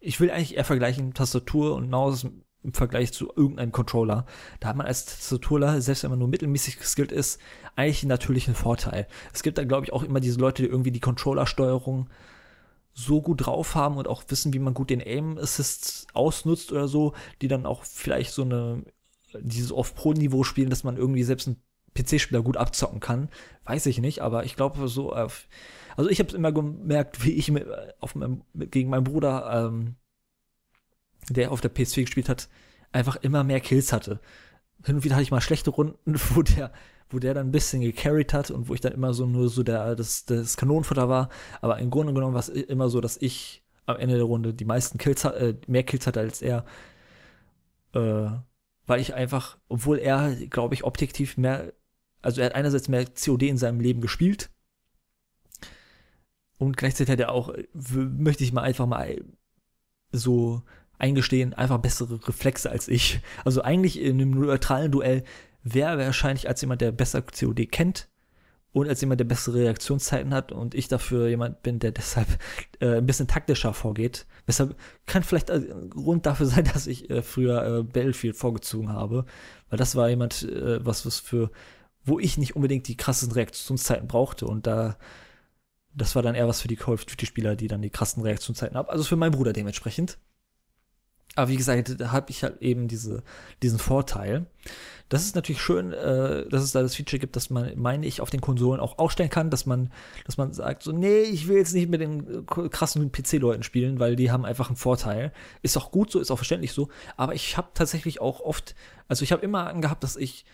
ich 0.00 0.18
will 0.18 0.32
eigentlich 0.32 0.56
eher 0.56 0.64
vergleichen 0.64 1.14
Tastatur 1.14 1.76
und 1.76 1.88
Maus 1.88 2.26
im 2.66 2.74
Vergleich 2.74 3.12
zu 3.12 3.32
irgendeinem 3.34 3.72
Controller. 3.72 4.26
Da 4.60 4.68
hat 4.68 4.76
man 4.76 4.86
als 4.86 5.06
Tastaturler, 5.06 5.80
selbst 5.80 6.02
wenn 6.02 6.10
man 6.10 6.18
nur 6.18 6.28
mittelmäßig 6.28 6.78
geskillt 6.78 7.12
ist, 7.12 7.40
eigentlich 7.76 8.02
einen 8.02 8.08
natürlichen 8.08 8.54
Vorteil. 8.54 9.06
Es 9.32 9.42
gibt 9.42 9.56
da, 9.56 9.64
glaube 9.64 9.86
ich, 9.86 9.92
auch 9.92 10.02
immer 10.02 10.20
diese 10.20 10.40
Leute, 10.40 10.62
die 10.62 10.68
irgendwie 10.68 10.90
die 10.90 11.00
Controllersteuerung 11.00 12.10
so 12.92 13.22
gut 13.22 13.46
drauf 13.46 13.74
haben 13.74 13.98
und 13.98 14.08
auch 14.08 14.24
wissen, 14.28 14.52
wie 14.52 14.58
man 14.58 14.74
gut 14.74 14.90
den 14.90 15.00
Aim 15.00 15.38
Assist 15.38 16.08
ausnutzt 16.12 16.72
oder 16.72 16.88
so, 16.88 17.14
die 17.40 17.48
dann 17.48 17.66
auch 17.66 17.84
vielleicht 17.84 18.32
so 18.32 18.42
eine, 18.42 18.84
dieses 19.40 19.70
Off-Pro-Niveau 19.70 20.42
spielen, 20.42 20.70
dass 20.70 20.82
man 20.82 20.96
irgendwie 20.96 21.22
selbst 21.22 21.46
einen 21.46 21.62
PC-Spieler 21.94 22.42
gut 22.42 22.56
abzocken 22.56 23.00
kann. 23.00 23.28
Weiß 23.64 23.86
ich 23.86 24.00
nicht, 24.00 24.22
aber 24.22 24.44
ich 24.44 24.56
glaube 24.56 24.88
so, 24.88 25.12
also 25.12 26.10
ich 26.10 26.18
habe 26.18 26.30
es 26.30 26.34
immer 26.34 26.52
gemerkt, 26.52 27.24
wie 27.24 27.32
ich 27.32 27.50
mit, 27.50 27.66
auf 28.00 28.14
meinem, 28.16 28.42
gegen 28.54 28.90
meinen 28.90 29.04
Bruder 29.04 29.68
ähm, 29.68 29.96
der 31.30 31.52
auf 31.52 31.60
der 31.60 31.74
PS4 31.74 32.02
gespielt 32.02 32.28
hat, 32.28 32.48
einfach 32.92 33.16
immer 33.16 33.44
mehr 33.44 33.60
Kills 33.60 33.92
hatte. 33.92 34.20
Hin 34.84 34.96
und 34.96 35.04
wieder 35.04 35.16
hatte 35.16 35.22
ich 35.22 35.30
mal 35.30 35.40
schlechte 35.40 35.70
Runden, 35.70 35.98
wo 36.34 36.42
der, 36.42 36.72
wo 37.10 37.18
der 37.18 37.34
dann 37.34 37.48
ein 37.48 37.52
bisschen 37.52 37.82
gecarried 37.82 38.32
hat 38.32 38.50
und 38.50 38.68
wo 38.68 38.74
ich 38.74 38.80
dann 38.80 38.92
immer 38.92 39.14
so 39.14 39.26
nur 39.26 39.48
so 39.48 39.62
der, 39.62 39.96
das, 39.96 40.24
das 40.24 40.56
Kanonenfutter 40.56 41.08
war. 41.08 41.28
Aber 41.60 41.78
im 41.78 41.90
Grunde 41.90 42.12
genommen 42.12 42.34
war 42.34 42.40
es 42.40 42.48
immer 42.48 42.88
so, 42.88 43.00
dass 43.00 43.16
ich 43.16 43.62
am 43.86 43.96
Ende 43.96 44.16
der 44.16 44.24
Runde 44.24 44.52
die 44.52 44.64
meisten 44.64 44.98
Kills, 44.98 45.24
äh, 45.24 45.54
mehr 45.66 45.84
Kills 45.84 46.06
hatte 46.06 46.20
als 46.20 46.42
er. 46.42 46.64
Äh, 47.94 48.30
weil 48.86 49.00
ich 49.00 49.14
einfach, 49.14 49.58
obwohl 49.68 49.98
er, 49.98 50.34
glaube 50.48 50.74
ich, 50.74 50.84
objektiv 50.84 51.36
mehr, 51.36 51.72
also 52.22 52.40
er 52.40 52.46
hat 52.46 52.54
einerseits 52.54 52.88
mehr 52.88 53.04
COD 53.06 53.42
in 53.42 53.58
seinem 53.58 53.80
Leben 53.80 54.00
gespielt 54.00 54.50
und 56.58 56.76
gleichzeitig 56.76 57.12
hat 57.12 57.20
er 57.20 57.32
auch, 57.32 57.54
möchte 57.72 58.44
ich 58.44 58.52
mal 58.52 58.62
einfach 58.62 58.86
mal 58.86 59.24
so 60.12 60.62
eingestehen, 60.98 61.54
einfach 61.54 61.78
bessere 61.78 62.26
Reflexe 62.26 62.70
als 62.70 62.88
ich. 62.88 63.20
Also 63.44 63.62
eigentlich 63.62 64.00
in 64.00 64.20
einem 64.20 64.30
neutralen 64.30 64.92
Duell 64.92 65.24
wäre 65.62 65.98
wahrscheinlich 65.98 66.48
als 66.48 66.60
jemand, 66.60 66.80
der 66.80 66.92
besser 66.92 67.22
COD 67.22 67.70
kennt 67.70 68.08
und 68.72 68.88
als 68.88 69.00
jemand, 69.00 69.20
der 69.20 69.24
bessere 69.24 69.60
Reaktionszeiten 69.60 70.34
hat 70.34 70.52
und 70.52 70.74
ich 70.74 70.86
dafür 70.88 71.28
jemand 71.28 71.62
bin, 71.62 71.78
der 71.78 71.92
deshalb 71.92 72.28
äh, 72.80 72.98
ein 72.98 73.06
bisschen 73.06 73.26
taktischer 73.26 73.72
vorgeht. 73.72 74.26
Weshalb 74.44 74.76
kann 75.06 75.22
vielleicht 75.22 75.50
ein 75.50 75.88
Grund 75.90 76.26
dafür 76.26 76.46
sein, 76.46 76.64
dass 76.64 76.86
ich 76.86 77.08
äh, 77.10 77.22
früher 77.22 77.64
äh, 77.64 77.82
Battlefield 77.82 78.36
vorgezogen 78.36 78.92
habe, 78.92 79.24
weil 79.70 79.78
das 79.78 79.96
war 79.96 80.08
jemand, 80.08 80.42
äh, 80.42 80.84
was 80.84 81.06
was 81.06 81.20
für, 81.20 81.50
wo 82.04 82.18
ich 82.18 82.36
nicht 82.36 82.54
unbedingt 82.54 82.86
die 82.86 82.96
krassesten 82.96 83.32
Reaktionszeiten 83.32 84.08
brauchte 84.08 84.46
und 84.46 84.66
da 84.66 84.96
das 85.94 86.14
war 86.14 86.22
dann 86.22 86.34
eher 86.34 86.46
was 86.46 86.60
für 86.60 86.68
die 86.68 86.76
Call 86.76 86.94
of 86.94 87.06
Duty 87.06 87.24
Spieler, 87.24 87.56
die 87.56 87.68
dann 87.68 87.80
die 87.80 87.88
krassen 87.88 88.22
Reaktionszeiten 88.22 88.76
haben. 88.76 88.90
Also 88.90 89.04
für 89.04 89.16
meinen 89.16 89.32
Bruder 89.32 89.54
dementsprechend. 89.54 90.18
Aber 91.36 91.50
wie 91.50 91.56
gesagt, 91.56 92.00
da 92.00 92.12
habe 92.12 92.30
ich 92.30 92.42
halt 92.42 92.60
eben 92.62 92.88
diese, 92.88 93.22
diesen 93.62 93.78
Vorteil. 93.78 94.46
Das 95.08 95.24
ist 95.24 95.36
natürlich 95.36 95.62
schön, 95.62 95.92
äh, 95.92 96.48
dass 96.48 96.62
es 96.62 96.72
da 96.72 96.82
das 96.82 96.96
Feature 96.96 97.20
gibt, 97.20 97.36
dass 97.36 97.50
man, 97.50 97.72
meine 97.76 98.06
ich, 98.06 98.20
auf 98.20 98.30
den 98.30 98.40
Konsolen 98.40 98.80
auch 98.80 98.98
ausstellen 98.98 99.30
kann, 99.30 99.50
dass 99.50 99.66
man, 99.66 99.92
dass 100.24 100.38
man 100.38 100.52
sagt, 100.52 100.82
so, 100.82 100.90
nee, 100.90 101.20
ich 101.20 101.46
will 101.46 101.58
jetzt 101.58 101.74
nicht 101.74 101.88
mit 101.88 102.00
den 102.00 102.46
krassen 102.46 103.12
PC-Leuten 103.12 103.62
spielen, 103.62 104.00
weil 104.00 104.16
die 104.16 104.32
haben 104.32 104.44
einfach 104.44 104.68
einen 104.68 104.76
Vorteil. 104.76 105.32
Ist 105.62 105.76
auch 105.76 105.92
gut 105.92 106.10
so, 106.10 106.18
ist 106.18 106.30
auch 106.30 106.38
verständlich 106.38 106.72
so. 106.72 106.88
Aber 107.16 107.34
ich 107.34 107.56
habe 107.56 107.68
tatsächlich 107.74 108.20
auch 108.20 108.40
oft, 108.40 108.74
also 109.06 109.22
ich 109.22 109.30
habe 109.30 109.44
immer 109.44 109.68
angehabt, 109.68 110.02
dass 110.02 110.16
ich 110.16 110.44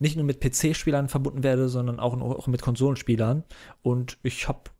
nicht 0.00 0.16
nur 0.16 0.24
mit 0.24 0.40
PC-Spielern 0.40 1.08
verbunden 1.08 1.42
werde, 1.42 1.68
sondern 1.68 2.00
auch, 2.00 2.18
auch 2.20 2.46
mit 2.46 2.62
Konsolenspielern. 2.62 3.44
Und 3.82 4.18
ich 4.22 4.48
habe 4.48 4.70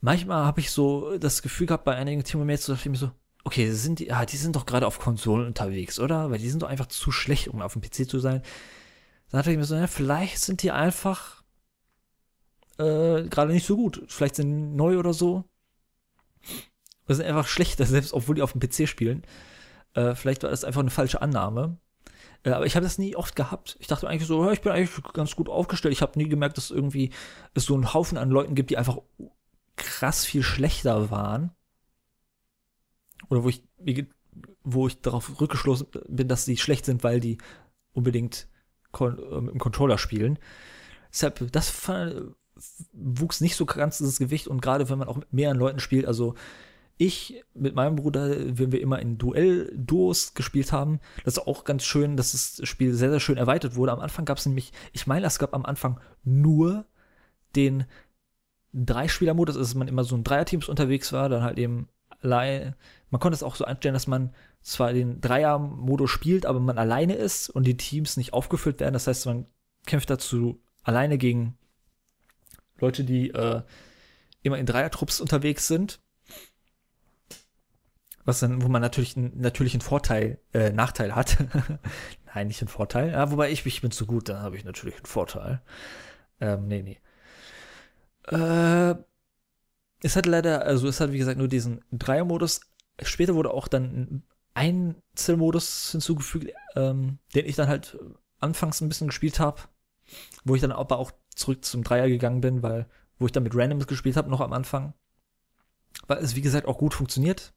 manchmal 0.00 0.44
habe 0.44 0.60
ich 0.60 0.70
so 0.70 1.16
das 1.16 1.40
Gefühl 1.40 1.66
gehabt 1.66 1.84
bei 1.84 1.94
einigen 1.94 2.24
Teammates, 2.24 2.66
dass 2.66 2.80
ich 2.80 2.86
mir 2.86 2.96
so, 2.96 3.10
okay, 3.44 3.70
sind 3.70 3.98
die, 3.98 4.06
ja, 4.06 4.24
die 4.24 4.36
sind 4.36 4.56
doch 4.56 4.66
gerade 4.66 4.86
auf 4.86 4.98
Konsolen 4.98 5.46
unterwegs, 5.46 6.00
oder? 6.00 6.30
Weil 6.30 6.38
die 6.38 6.48
sind 6.48 6.62
doch 6.62 6.68
einfach 6.68 6.86
zu 6.86 7.12
schlecht, 7.12 7.48
um 7.48 7.60
auf 7.62 7.74
dem 7.74 7.82
PC 7.82 8.08
zu 8.08 8.18
sein. 8.18 8.42
Dann 9.30 9.40
dachte 9.40 9.52
ich 9.52 9.58
mir 9.58 9.64
so, 9.64 9.76
ja, 9.76 9.86
vielleicht 9.86 10.38
sind 10.38 10.62
die 10.62 10.70
einfach 10.70 11.42
äh, 12.78 13.24
gerade 13.24 13.52
nicht 13.52 13.66
so 13.66 13.76
gut. 13.76 14.02
Vielleicht 14.08 14.36
sind 14.36 14.74
neu 14.74 14.98
oder 14.98 15.12
so. 15.12 15.44
Oder 17.04 17.14
sind 17.14 17.26
einfach 17.26 17.46
schlechter, 17.46 17.84
selbst 17.86 18.14
obwohl 18.14 18.34
die 18.34 18.42
auf 18.42 18.52
dem 18.52 18.60
PC 18.60 18.88
spielen. 18.88 19.22
Äh, 19.92 20.14
vielleicht 20.14 20.42
war 20.42 20.50
das 20.50 20.64
einfach 20.64 20.80
eine 20.80 20.90
falsche 20.90 21.20
Annahme. 21.20 21.76
Äh, 22.44 22.50
aber 22.50 22.64
ich 22.64 22.76
habe 22.76 22.84
das 22.84 22.98
nie 22.98 23.14
oft 23.14 23.36
gehabt. 23.36 23.76
Ich 23.78 23.88
dachte 23.88 24.08
eigentlich 24.08 24.26
so, 24.26 24.44
ja, 24.44 24.52
ich 24.52 24.62
bin 24.62 24.72
eigentlich 24.72 25.02
ganz 25.12 25.36
gut 25.36 25.50
aufgestellt. 25.50 25.92
Ich 25.92 26.02
habe 26.02 26.18
nie 26.18 26.28
gemerkt, 26.28 26.56
dass 26.56 26.70
irgendwie 26.70 27.12
es 27.52 27.64
so 27.64 27.74
einen 27.74 27.92
Haufen 27.92 28.16
an 28.16 28.30
Leuten 28.30 28.54
gibt, 28.54 28.70
die 28.70 28.78
einfach 28.78 28.98
krass 29.76 30.24
viel 30.24 30.42
schlechter 30.42 31.10
waren 31.10 31.50
oder 33.28 33.44
wo 33.44 33.48
ich, 33.48 33.62
wo 34.62 34.86
ich 34.86 35.00
darauf 35.00 35.40
rückgeschlossen 35.40 35.86
bin, 36.08 36.28
dass 36.28 36.44
sie 36.44 36.56
schlecht 36.56 36.84
sind, 36.84 37.04
weil 37.04 37.20
die 37.20 37.38
unbedingt 37.92 38.48
kon 38.92 39.18
äh, 39.18 39.50
im 39.50 39.58
Controller 39.58 39.98
spielen. 39.98 40.38
Deshalb, 41.12 41.52
das 41.52 41.70
wuchs 42.92 43.40
nicht 43.40 43.56
so 43.56 43.66
ganz 43.66 43.98
das 43.98 44.18
Gewicht 44.18 44.48
und 44.48 44.62
gerade 44.62 44.88
wenn 44.88 44.98
man 44.98 45.08
auch 45.08 45.16
mit 45.16 45.32
mehreren 45.32 45.58
Leuten 45.58 45.80
spielt, 45.80 46.06
also 46.06 46.34
ich 46.96 47.42
mit 47.54 47.74
meinem 47.74 47.96
Bruder, 47.96 48.56
wenn 48.56 48.70
wir 48.70 48.80
immer 48.80 49.00
in 49.00 49.18
Duell-Duos 49.18 50.34
gespielt 50.34 50.70
haben, 50.70 51.00
das 51.24 51.36
ist 51.36 51.46
auch 51.46 51.64
ganz 51.64 51.84
schön, 51.84 52.16
dass 52.16 52.32
das 52.32 52.60
Spiel 52.68 52.94
sehr, 52.94 53.10
sehr 53.10 53.20
schön 53.20 53.36
erweitert 53.36 53.74
wurde. 53.74 53.92
Am 53.92 53.98
Anfang 53.98 54.24
gab 54.24 54.38
es 54.38 54.46
nämlich, 54.46 54.72
ich 54.92 55.06
meine, 55.06 55.26
es 55.26 55.40
gab 55.40 55.54
am 55.54 55.64
Anfang 55.64 55.98
nur 56.22 56.86
den 57.56 57.84
Dreispieler-Modus, 58.72 59.56
also 59.56 59.68
dass 59.68 59.74
man 59.74 59.88
immer 59.88 60.04
so 60.04 60.14
in 60.14 60.24
Dreierteams 60.24 60.68
unterwegs 60.68 61.12
war, 61.12 61.28
dann 61.28 61.42
halt 61.42 61.58
eben 61.58 61.88
allein, 62.24 62.74
man 63.10 63.20
konnte 63.20 63.34
es 63.34 63.42
auch 63.42 63.54
so 63.54 63.64
einstellen, 63.64 63.94
dass 63.94 64.06
man 64.06 64.34
zwar 64.62 64.92
den 64.92 65.20
Dreier-Modus 65.20 66.10
spielt, 66.10 66.46
aber 66.46 66.58
man 66.58 66.78
alleine 66.78 67.14
ist 67.14 67.50
und 67.50 67.64
die 67.64 67.76
Teams 67.76 68.16
nicht 68.16 68.32
aufgefüllt 68.32 68.80
werden. 68.80 68.94
Das 68.94 69.06
heißt, 69.06 69.26
man 69.26 69.46
kämpft 69.86 70.10
dazu 70.10 70.60
alleine 70.82 71.18
gegen 71.18 71.56
Leute, 72.78 73.04
die 73.04 73.30
äh, 73.30 73.62
immer 74.42 74.58
in 74.58 74.66
Dreiertrupps 74.66 75.20
unterwegs 75.20 75.68
sind. 75.68 76.00
Was 78.24 78.40
dann, 78.40 78.62
wo 78.62 78.68
man 78.68 78.80
natürlich, 78.80 79.16
einen 79.16 79.80
Vorteil, 79.82 80.40
äh, 80.54 80.70
Nachteil 80.70 81.14
hat. 81.14 81.36
Nein, 82.34 82.46
nicht 82.46 82.62
einen 82.62 82.68
Vorteil. 82.68 83.10
Ja, 83.10 83.30
wobei 83.30 83.50
ich, 83.50 83.66
ich 83.66 83.82
bin 83.82 83.90
zu 83.90 84.06
gut, 84.06 84.30
dann 84.30 84.38
habe 84.38 84.56
ich 84.56 84.64
natürlich 84.64 84.96
einen 84.96 85.06
Vorteil. 85.06 85.60
Ähm, 86.40 86.66
nee, 86.66 86.82
nee. 86.82 87.00
Äh, 88.34 88.94
es 90.04 90.16
hat 90.16 90.26
leider, 90.26 90.66
also 90.66 90.86
es 90.86 91.00
hat 91.00 91.12
wie 91.12 91.18
gesagt 91.18 91.38
nur 91.38 91.48
diesen 91.48 91.80
Dreier-Modus. 91.90 92.60
Später 93.02 93.34
wurde 93.34 93.52
auch 93.52 93.68
dann 93.68 93.84
ein 93.84 94.22
Einzelmodus 94.52 95.92
hinzugefügt, 95.92 96.52
ähm, 96.76 97.18
den 97.34 97.46
ich 97.46 97.56
dann 97.56 97.68
halt 97.68 97.98
anfangs 98.38 98.82
ein 98.82 98.88
bisschen 98.88 99.06
gespielt 99.06 99.40
habe, 99.40 99.62
wo 100.44 100.54
ich 100.54 100.60
dann 100.60 100.72
aber 100.72 100.98
auch 100.98 101.10
zurück 101.34 101.64
zum 101.64 101.82
Dreier 101.82 102.08
gegangen 102.08 102.42
bin, 102.42 102.62
weil 102.62 102.86
wo 103.18 103.24
ich 103.24 103.32
dann 103.32 103.44
mit 103.44 103.56
Randoms 103.56 103.86
gespielt 103.86 104.18
habe 104.18 104.30
noch 104.30 104.42
am 104.42 104.52
Anfang, 104.52 104.92
weil 106.06 106.18
es 106.18 106.36
wie 106.36 106.42
gesagt 106.42 106.68
auch 106.68 106.76
gut 106.76 106.92
funktioniert. 106.92 107.54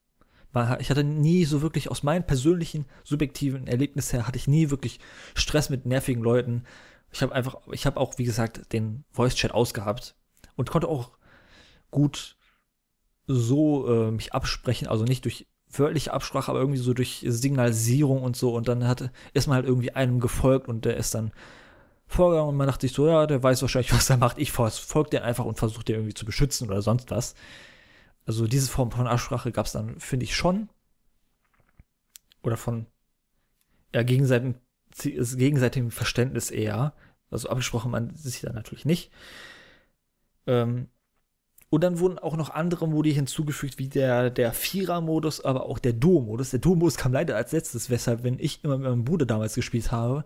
Ich 0.80 0.90
hatte 0.90 1.04
nie 1.04 1.44
so 1.44 1.62
wirklich 1.62 1.92
aus 1.92 2.02
meinem 2.02 2.26
persönlichen 2.26 2.86
subjektiven 3.04 3.68
Erlebnis 3.68 4.14
her 4.14 4.26
hatte 4.26 4.38
ich 4.38 4.48
nie 4.48 4.70
wirklich 4.70 5.02
Stress 5.36 5.70
mit 5.70 5.86
nervigen 5.86 6.24
Leuten. 6.24 6.64
Ich 7.12 7.22
habe 7.22 7.36
einfach, 7.36 7.58
ich 7.74 7.86
habe 7.86 8.00
auch 8.00 8.18
wie 8.18 8.24
gesagt 8.24 8.72
den 8.72 9.04
Voice 9.12 9.36
Chat 9.36 9.52
ausgehabt 9.52 10.16
und 10.56 10.72
konnte 10.72 10.88
auch 10.88 11.12
gut 11.92 12.37
so 13.28 13.88
äh, 13.88 14.12
mich 14.12 14.34
absprechen, 14.34 14.88
also 14.88 15.04
nicht 15.04 15.26
durch 15.26 15.48
wörtliche 15.70 16.14
Absprache, 16.14 16.50
aber 16.50 16.60
irgendwie 16.60 16.80
so 16.80 16.94
durch 16.94 17.26
Signalisierung 17.28 18.24
und 18.24 18.36
so. 18.36 18.56
Und 18.56 18.68
dann 18.68 18.88
hat, 18.88 19.12
ist 19.34 19.48
man 19.48 19.56
halt 19.56 19.66
irgendwie 19.66 19.92
einem 19.92 20.20
gefolgt 20.20 20.68
und 20.68 20.86
der 20.86 20.98
ist 20.98 21.14
dann 21.14 21.32
vorgegangen 22.08 22.50
und 22.50 22.56
man 22.56 22.68
dachte 22.68 22.88
sich 22.88 22.96
so, 22.96 23.08
ja, 23.08 23.28
der 23.28 23.44
weiß 23.44 23.62
wahrscheinlich, 23.62 23.94
was 23.94 24.10
er 24.10 24.18
macht. 24.18 24.38
Ich 24.38 24.52
folge 24.52 25.10
dir 25.12 25.24
einfach 25.24 25.46
und 25.46 25.58
versuche 25.58 25.84
den 25.84 25.96
irgendwie 25.96 26.14
zu 26.14 26.26
beschützen 26.26 26.68
oder 26.68 26.82
sonst 26.82 27.12
was. 27.12 27.36
Also 28.26 28.48
diese 28.48 28.70
Form 28.70 28.92
von 28.92 29.08
Absprache 29.08 29.52
gab 29.52 29.66
es 29.66 29.72
dann, 29.74 30.00
finde 30.00 30.26
ich, 30.26 30.36
schon. 30.36 30.70
Oder 32.44 32.58
von 32.58 32.88
ja, 33.94 34.04
gegenseitigem, 34.04 34.56
gegenseitigem 34.96 35.92
Verständnis 35.92 36.52
eher. 36.52 36.94
Also 37.30 37.50
abgesprochen 37.50 37.92
man 37.92 38.16
sich 38.16 38.42
dann 38.42 38.56
natürlich 38.56 38.86
nicht. 38.86 39.12
Ähm, 40.46 40.90
und 41.70 41.84
dann 41.84 42.00
wurden 42.00 42.18
auch 42.18 42.38
noch 42.38 42.50
andere 42.50 42.88
Modi 42.88 43.14
hinzugefügt, 43.14 43.78
wie 43.78 43.90
der, 43.90 44.30
der 44.30 44.54
Vierer-Modus, 44.54 45.44
aber 45.44 45.66
auch 45.66 45.80
der 45.80 45.94
Duo-Modus. 45.94 46.52
Der 46.52 46.60
Duo-Modus 46.60 46.96
kam 46.96 47.12
leider 47.12 47.36
als 47.36 47.52
letztes, 47.52 47.90
weshalb, 47.90 48.24
wenn 48.24 48.40
ich 48.40 48.64
immer 48.64 48.78
mit 48.78 48.88
meinem 48.88 49.04
Bruder 49.04 49.26
damals 49.26 49.56
gespielt 49.56 49.92
habe, 49.92 50.24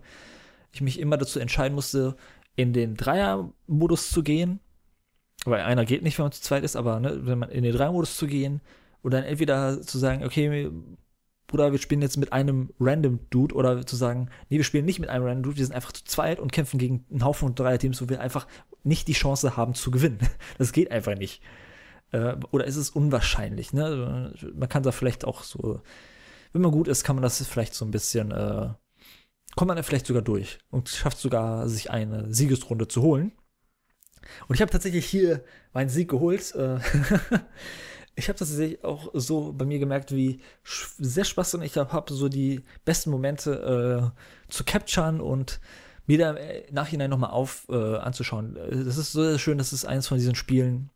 ich 0.72 0.80
mich 0.80 1.00
immer 1.00 1.16
dazu 1.16 1.40
entscheiden 1.40 1.74
musste, 1.74 2.16
in 2.54 2.72
den 2.72 2.94
Dreier-Modus 2.96 4.10
zu 4.10 4.22
gehen. 4.22 4.60
Weil 5.44 5.62
einer 5.62 5.84
geht 5.84 6.02
nicht, 6.02 6.18
wenn 6.18 6.26
man 6.26 6.32
zu 6.32 6.42
zweit 6.42 6.62
ist, 6.62 6.76
aber 6.76 7.00
ne, 7.00 7.26
wenn 7.26 7.40
man 7.40 7.50
in 7.50 7.64
den 7.64 7.74
Dreier-Modus 7.74 8.16
zu 8.16 8.28
gehen 8.28 8.60
und 9.02 9.12
dann 9.12 9.24
entweder 9.24 9.82
zu 9.82 9.98
sagen, 9.98 10.24
okay, 10.24 10.70
Bruder, 11.52 11.70
wir 11.70 11.78
spielen 11.78 12.00
jetzt 12.00 12.16
mit 12.16 12.32
einem 12.32 12.70
random 12.80 13.20
Dude 13.28 13.54
oder 13.54 13.84
zu 13.86 13.94
sagen, 13.94 14.30
nee, 14.48 14.56
wir 14.56 14.64
spielen 14.64 14.86
nicht 14.86 15.00
mit 15.00 15.10
einem 15.10 15.26
random 15.26 15.42
Dude, 15.42 15.58
wir 15.58 15.66
sind 15.66 15.74
einfach 15.74 15.92
zu 15.92 16.02
zweit 16.04 16.40
und 16.40 16.50
kämpfen 16.50 16.78
gegen 16.78 17.04
einen 17.10 17.24
Haufen 17.26 17.48
von 17.48 17.54
Dreier-Teams, 17.54 18.00
wo 18.00 18.08
wir 18.08 18.22
einfach 18.22 18.46
nicht 18.84 19.06
die 19.06 19.12
Chance 19.12 19.54
haben 19.54 19.74
zu 19.74 19.90
gewinnen. 19.90 20.18
Das 20.58 20.72
geht 20.72 20.90
einfach 20.90 21.14
nicht. 21.14 21.42
Äh, 22.10 22.36
oder 22.52 22.64
ist 22.64 22.76
es 22.76 22.88
unwahrscheinlich, 22.88 23.74
ne? 23.74 24.32
Man 24.54 24.68
kann 24.70 24.82
da 24.82 24.92
vielleicht 24.92 25.26
auch 25.26 25.42
so, 25.42 25.82
wenn 26.52 26.62
man 26.62 26.72
gut 26.72 26.88
ist, 26.88 27.04
kann 27.04 27.16
man 27.16 27.22
das 27.22 27.46
vielleicht 27.46 27.74
so 27.74 27.84
ein 27.84 27.90
bisschen, 27.90 28.30
äh, 28.30 28.70
kommt 29.54 29.68
man 29.68 29.76
da 29.76 29.82
vielleicht 29.82 30.06
sogar 30.06 30.22
durch 30.22 30.58
und 30.70 30.88
schafft 30.88 31.18
sogar, 31.18 31.68
sich 31.68 31.90
eine 31.90 32.32
Siegesrunde 32.32 32.88
zu 32.88 33.02
holen. 33.02 33.32
Und 34.48 34.54
ich 34.54 34.62
habe 34.62 34.70
tatsächlich 34.70 35.04
hier 35.04 35.44
meinen 35.74 35.90
Sieg 35.90 36.08
geholt. 36.08 36.54
Äh, 36.54 36.78
ich 38.14 38.28
habe 38.28 38.38
tatsächlich 38.38 38.84
auch 38.84 39.10
so 39.14 39.52
bei 39.52 39.64
mir 39.64 39.78
gemerkt, 39.78 40.14
wie 40.14 40.40
sehr 40.98 41.24
Spaß 41.24 41.54
und 41.54 41.62
ich 41.62 41.76
habe 41.76 41.92
hab 41.92 42.10
so 42.10 42.28
die 42.28 42.62
besten 42.84 43.10
Momente 43.10 44.12
äh, 44.12 44.52
zu 44.52 44.64
capturen 44.64 45.20
und 45.20 45.60
mir 46.06 46.18
da 46.18 46.32
im 46.32 46.74
Nachhinein 46.74 47.10
nochmal 47.10 47.30
auf 47.30 47.66
äh, 47.70 47.96
anzuschauen. 47.96 48.58
Das 48.70 48.96
ist 48.96 49.12
so 49.12 49.38
schön, 49.38 49.58
das 49.58 49.72
ist 49.72 49.84
eines 49.84 50.08
von 50.08 50.18
diesen 50.18 50.34
Spielen, 50.34 50.90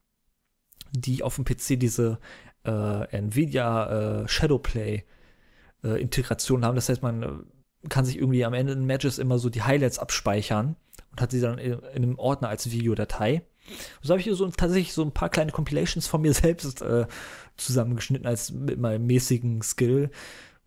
die 0.92 1.22
auf 1.22 1.36
dem 1.36 1.44
PC 1.44 1.78
diese 1.78 2.18
äh, 2.64 3.16
Nvidia 3.16 4.24
äh, 4.24 4.28
Shadowplay 4.28 5.04
äh, 5.84 6.00
Integration 6.00 6.64
haben. 6.64 6.74
Das 6.74 6.88
heißt, 6.88 7.02
man 7.02 7.22
äh, 7.22 7.88
kann 7.88 8.04
sich 8.04 8.16
irgendwie 8.16 8.44
am 8.44 8.54
Ende 8.54 8.72
in 8.72 8.84
Matches 8.84 9.18
immer 9.18 9.38
so 9.38 9.48
die 9.48 9.62
Highlights 9.62 9.98
abspeichern 9.98 10.76
und 11.12 11.20
hat 11.20 11.30
sie 11.30 11.40
dann 11.40 11.58
in, 11.58 11.72
in 11.72 12.02
einem 12.02 12.18
Ordner 12.18 12.48
als 12.48 12.70
Videodatei. 12.70 13.42
So 14.02 14.10
habe 14.10 14.20
ich 14.20 14.24
hier 14.24 14.36
so 14.36 14.48
tatsächlich 14.48 14.92
so 14.92 15.02
ein 15.02 15.12
paar 15.12 15.28
kleine 15.28 15.52
Compilations 15.52 16.06
von 16.06 16.22
mir 16.22 16.32
selbst 16.34 16.82
äh, 16.82 17.06
zusammengeschnitten 17.56 18.26
als 18.26 18.52
mit 18.52 18.78
meinem 18.78 19.06
mäßigen 19.06 19.62
Skill 19.62 20.10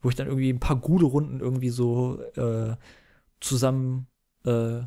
wo 0.01 0.09
ich 0.09 0.15
dann 0.15 0.27
irgendwie 0.27 0.51
ein 0.51 0.59
paar 0.59 0.77
gute 0.77 1.05
Runden 1.05 1.39
irgendwie 1.39 1.69
so 1.69 2.21
äh, 2.35 2.75
zusammen, 3.39 4.07
äh, 4.45 4.81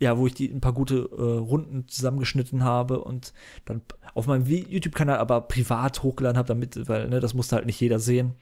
ja, 0.00 0.18
wo 0.18 0.26
ich 0.26 0.34
die 0.34 0.50
ein 0.50 0.60
paar 0.60 0.72
gute 0.72 0.96
äh, 0.96 1.38
Runden 1.38 1.86
zusammengeschnitten 1.88 2.64
habe 2.64 3.02
und 3.02 3.32
dann 3.64 3.82
auf 4.14 4.26
meinem 4.26 4.46
YouTube-Kanal 4.46 5.18
aber 5.18 5.42
privat 5.42 6.02
hochgeladen 6.02 6.36
habe, 6.36 6.48
damit, 6.48 6.88
weil, 6.88 7.08
ne, 7.08 7.20
das 7.20 7.34
musste 7.34 7.56
halt 7.56 7.66
nicht 7.66 7.80
jeder 7.80 8.00
sehen. 8.00 8.34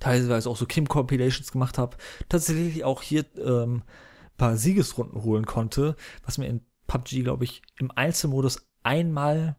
Teilweise 0.00 0.50
auch 0.50 0.56
so 0.56 0.66
Kim-Compilations 0.66 1.52
gemacht 1.52 1.78
habe. 1.78 1.96
Tatsächlich 2.28 2.84
auch 2.84 3.02
hier 3.02 3.24
ähm, 3.38 3.82
paar 4.36 4.56
Siegesrunden 4.56 5.22
holen 5.22 5.46
konnte, 5.46 5.94
was 6.24 6.38
mir 6.38 6.48
in 6.48 6.62
PUBG, 6.86 7.22
glaube 7.22 7.44
ich, 7.44 7.62
im 7.78 7.90
Einzelmodus 7.90 8.66
einmal 8.82 9.56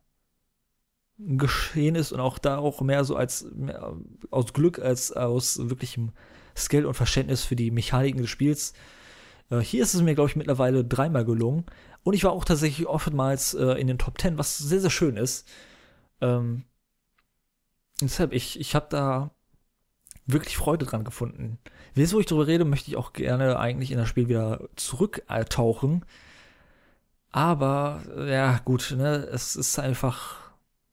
geschehen 1.17 1.95
ist 1.95 2.11
und 2.11 2.19
auch 2.19 2.37
da 2.37 2.57
auch 2.57 2.81
mehr 2.81 3.03
so 3.05 3.15
als 3.15 3.47
mehr 3.53 3.95
aus 4.31 4.53
Glück 4.53 4.79
als 4.79 5.13
aus 5.13 5.57
wirklichem 5.69 6.11
Skill 6.57 6.85
und 6.85 6.93
Verständnis 6.93 7.43
für 7.43 7.55
die 7.55 7.71
Mechaniken 7.71 8.21
des 8.21 8.29
Spiels. 8.29 8.73
Äh, 9.49 9.59
hier 9.59 9.83
ist 9.83 9.93
es 9.93 10.01
mir, 10.01 10.15
glaube 10.15 10.29
ich, 10.29 10.35
mittlerweile 10.35 10.83
dreimal 10.83 11.25
gelungen. 11.25 11.65
Und 12.03 12.13
ich 12.13 12.23
war 12.23 12.31
auch 12.31 12.45
tatsächlich 12.45 12.87
oftmals 12.87 13.53
äh, 13.53 13.79
in 13.79 13.87
den 13.87 13.97
Top 13.97 14.19
10, 14.19 14.37
was 14.37 14.57
sehr, 14.57 14.79
sehr 14.79 14.89
schön 14.89 15.17
ist. 15.17 15.47
Ähm, 16.21 16.65
deshalb, 18.01 18.33
ich, 18.33 18.59
ich 18.59 18.75
habe 18.75 18.87
da 18.89 19.31
wirklich 20.25 20.57
Freude 20.57 20.85
dran 20.85 21.03
gefunden. 21.03 21.59
Jetzt, 21.93 22.13
wo 22.13 22.19
ich 22.19 22.25
darüber 22.25 22.47
rede, 22.47 22.65
möchte 22.65 22.89
ich 22.89 22.97
auch 22.97 23.13
gerne 23.13 23.59
eigentlich 23.59 23.91
in 23.91 23.97
das 23.97 24.09
Spiel 24.09 24.27
wieder 24.27 24.67
zurücktauchen. 24.75 26.05
Aber, 27.35 28.01
ja, 28.29 28.61
gut, 28.63 28.95
ne, 28.97 29.27
es 29.29 29.57
ist 29.57 29.77
einfach, 29.77 30.37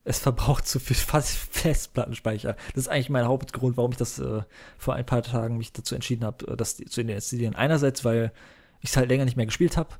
es 0.02 0.18
verbraucht 0.18 0.66
zu 0.66 0.80
viel 0.80 0.96
Festplattenspeicher. 0.96 2.56
Das 2.74 2.86
ist 2.86 2.88
eigentlich 2.88 3.10
mein 3.10 3.28
Hauptgrund, 3.28 3.76
warum 3.76 3.92
ich 3.92 3.96
das 3.96 4.18
äh, 4.18 4.42
vor 4.76 4.94
ein 4.94 5.06
paar 5.06 5.22
Tagen 5.22 5.56
mich 5.56 5.72
dazu 5.72 5.94
entschieden 5.94 6.24
habe, 6.24 6.44
äh, 6.48 6.56
das 6.56 6.76
zu 6.76 7.00
installieren. 7.00 7.54
Einerseits, 7.54 8.04
weil 8.04 8.32
ich 8.80 8.90
es 8.90 8.96
halt 8.96 9.08
länger 9.08 9.24
nicht 9.24 9.36
mehr 9.36 9.46
gespielt 9.46 9.76
habe 9.76 9.90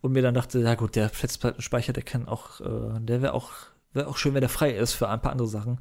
und 0.00 0.12
mir 0.12 0.22
dann 0.22 0.32
dachte, 0.32 0.60
ja 0.60 0.74
gut, 0.76 0.96
der 0.96 1.10
Festplattenspeicher, 1.10 1.92
der 1.92 2.04
kann 2.04 2.26
auch, 2.26 2.62
äh, 2.62 2.98
der 2.98 3.20
wäre 3.20 3.34
auch, 3.34 3.52
wäre 3.92 4.08
auch 4.08 4.16
schön, 4.16 4.32
wenn 4.32 4.40
der 4.40 4.48
frei 4.48 4.70
ist 4.70 4.94
für 4.94 5.10
ein 5.10 5.20
paar 5.20 5.32
andere 5.32 5.48
Sachen. 5.48 5.78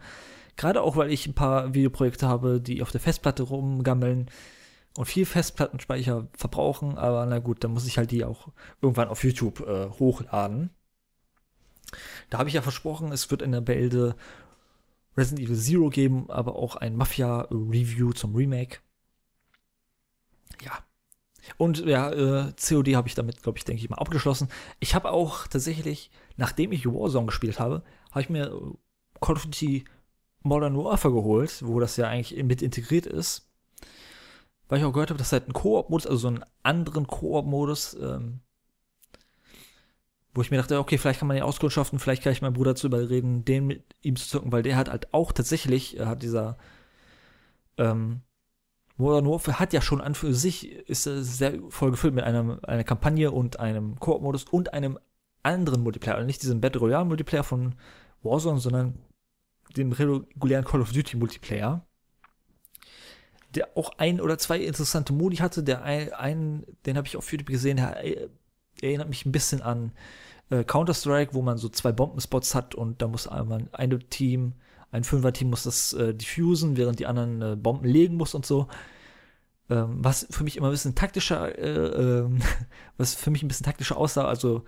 Gerade 0.57 0.81
auch, 0.81 0.97
weil 0.97 1.09
ich 1.09 1.25
ein 1.25 1.35
paar 1.35 1.73
Videoprojekte 1.73 2.27
habe, 2.27 2.59
die 2.59 2.81
auf 2.81 2.91
der 2.91 2.99
Festplatte 2.99 3.43
rumgammeln 3.43 4.29
und 4.99 5.05
viel 5.05 5.25
Festplattenspeicher 5.25 6.27
verbrauchen, 6.33 6.97
aber 6.97 7.25
na 7.25 7.39
gut, 7.39 7.63
dann 7.63 7.71
muss 7.71 7.87
ich 7.87 7.97
halt 7.97 8.11
die 8.11 8.25
auch 8.25 8.49
irgendwann 8.81 9.07
auf 9.07 9.23
YouTube 9.23 9.61
äh, 9.61 9.87
hochladen. 9.91 10.71
Da 12.29 12.37
habe 12.37 12.49
ich 12.49 12.55
ja 12.55 12.61
versprochen, 12.61 13.13
es 13.13 13.31
wird 13.31 13.41
in 13.41 13.53
der 13.53 13.61
Bälde 13.61 14.17
Resident 15.15 15.47
Evil 15.47 15.57
Zero 15.57 15.89
geben, 15.89 16.29
aber 16.29 16.57
auch 16.57 16.75
ein 16.75 16.97
Mafia-Review 16.97 18.11
zum 18.11 18.35
Remake. 18.35 18.79
Ja. 20.61 20.79
Und 21.55 21.85
ja, 21.85 22.11
äh, 22.11 22.51
COD 22.61 22.95
habe 22.95 23.07
ich 23.07 23.15
damit, 23.15 23.41
glaube 23.41 23.57
ich, 23.57 23.63
denke 23.63 23.81
ich 23.81 23.89
mal 23.89 23.99
abgeschlossen. 23.99 24.49
Ich 24.81 24.95
habe 24.95 25.13
auch 25.13 25.47
tatsächlich, 25.47 26.11
nachdem 26.35 26.73
ich 26.73 26.85
Warzone 26.85 27.27
gespielt 27.27 27.57
habe, 27.57 27.83
habe 28.11 28.19
ich 28.19 28.29
mir 28.29 28.47
äh, 28.47 29.21
Call 29.21 29.37
of 29.37 29.45
Duty 29.45 29.85
Modern 30.41 30.75
Warfare 30.75 31.13
geholt, 31.13 31.63
wo 31.65 31.79
das 31.79 31.95
ja 31.95 32.09
eigentlich 32.09 32.43
mit 32.43 32.61
integriert 32.61 33.05
ist. 33.05 33.48
Weil 34.69 34.79
ich 34.79 34.85
auch 34.85 34.93
gehört 34.93 35.09
habe, 35.09 35.17
dass 35.17 35.31
halt 35.31 35.49
ein 35.49 35.53
Koop-Modus, 35.53 36.07
also 36.07 36.17
so 36.17 36.27
einen 36.29 36.45
anderen 36.63 37.07
Koop-Modus, 37.07 37.95
ähm, 37.95 38.39
wo 40.33 40.41
ich 40.41 40.51
mir 40.51 40.57
dachte, 40.57 40.79
okay, 40.79 40.97
vielleicht 40.97 41.19
kann 41.19 41.27
man 41.27 41.35
den 41.35 41.43
auskundschaften, 41.43 41.99
vielleicht 41.99 42.23
kann 42.23 42.31
ich 42.31 42.41
meinen 42.41 42.53
Bruder 42.53 42.75
zu 42.75 42.87
überreden, 42.87 43.43
den 43.43 43.65
mit 43.65 43.83
ihm 44.01 44.15
zu 44.15 44.27
zocken, 44.27 44.51
weil 44.51 44.63
der 44.63 44.77
hat 44.77 44.89
halt 44.89 45.13
auch 45.13 45.31
tatsächlich, 45.31 45.99
äh, 45.99 46.05
hat 46.05 46.21
dieser 46.21 46.57
ähm, 47.77 48.21
Modern 48.97 49.27
Warfare 49.27 49.59
hat 49.59 49.73
ja 49.73 49.81
schon 49.81 50.01
an 50.01 50.13
für 50.13 50.33
sich, 50.33 50.71
ist 50.71 51.07
äh, 51.07 51.23
sehr 51.23 51.59
voll 51.69 51.91
gefüllt 51.91 52.13
mit 52.13 52.25
einem, 52.25 52.59
einer 52.63 52.83
Kampagne 52.83 53.31
und 53.31 53.59
einem 53.59 53.99
Koop-Modus 53.99 54.43
und 54.43 54.73
einem 54.73 54.99
anderen 55.41 55.81
Multiplayer. 55.81 56.15
Also 56.15 56.27
nicht 56.27 56.43
diesem 56.43 56.61
Battle 56.61 56.81
Royale 56.81 57.05
Multiplayer 57.05 57.43
von 57.43 57.75
Warzone, 58.21 58.59
sondern 58.59 58.99
dem 59.75 59.91
regulären 59.93 60.65
Call 60.65 60.81
of 60.81 60.91
Duty 60.91 61.17
Multiplayer, 61.17 61.85
der 63.55 63.69
auch 63.75 63.91
ein 63.97 64.21
oder 64.21 64.37
zwei 64.37 64.59
interessante 64.59 65.13
Modi 65.13 65.37
hatte. 65.37 65.63
Der 65.63 65.83
einen, 65.83 66.65
den 66.85 66.97
habe 66.97 67.07
ich 67.07 67.17
auf 67.17 67.31
YouTube 67.31 67.47
gesehen, 67.47 67.77
der 67.77 68.03
äh, 68.03 68.29
erinnert 68.81 69.09
mich 69.09 69.25
ein 69.25 69.31
bisschen 69.31 69.61
an 69.61 69.91
äh, 70.49 70.63
Counter-Strike, 70.63 71.33
wo 71.33 71.41
man 71.41 71.57
so 71.57 71.69
zwei 71.69 71.91
Bombenspots 71.91 72.55
hat 72.55 72.75
und 72.75 73.01
da 73.01 73.07
muss 73.07 73.27
einmal 73.27 73.67
ein 73.71 73.99
Team, 74.09 74.53
ein 74.91 75.03
Fünfer-Team 75.03 75.49
muss 75.49 75.63
das 75.63 75.93
äh, 75.93 76.13
diffusen, 76.13 76.77
während 76.77 76.99
die 76.99 77.05
anderen 77.05 77.41
äh, 77.41 77.55
Bomben 77.55 77.85
legen 77.85 78.15
muss 78.15 78.33
und 78.33 78.45
so. 78.45 78.67
Ähm, 79.69 79.97
was 79.99 80.25
für 80.31 80.43
mich 80.43 80.57
immer 80.57 80.67
ein 80.67 80.71
bisschen 80.71 80.95
taktischer, 80.95 81.57
äh, 81.57 82.19
ähm, 82.19 82.41
was 82.97 83.15
für 83.15 83.29
mich 83.29 83.43
ein 83.43 83.47
bisschen 83.47 83.65
taktischer 83.65 83.97
aussah, 83.97 84.25
also 84.25 84.63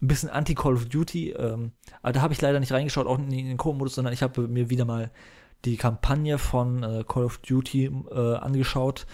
ein 0.00 0.06
bisschen 0.08 0.30
anti-Call 0.30 0.74
of 0.74 0.86
Duty. 0.86 1.30
Ähm, 1.30 1.72
aber 2.02 2.12
da 2.12 2.22
habe 2.22 2.32
ich 2.32 2.40
leider 2.40 2.60
nicht 2.60 2.72
reingeschaut, 2.72 3.06
auch 3.06 3.18
in 3.18 3.30
den 3.30 3.56
Co-Modus, 3.56 3.96
sondern 3.96 4.14
ich 4.14 4.22
habe 4.22 4.46
mir 4.46 4.70
wieder 4.70 4.84
mal 4.84 5.10
die 5.64 5.76
Kampagne 5.76 6.38
von 6.38 6.82
äh, 6.82 7.04
Call 7.06 7.24
of 7.24 7.38
Duty 7.38 7.86
äh, 7.86 8.36
angeschaut, 8.36 9.06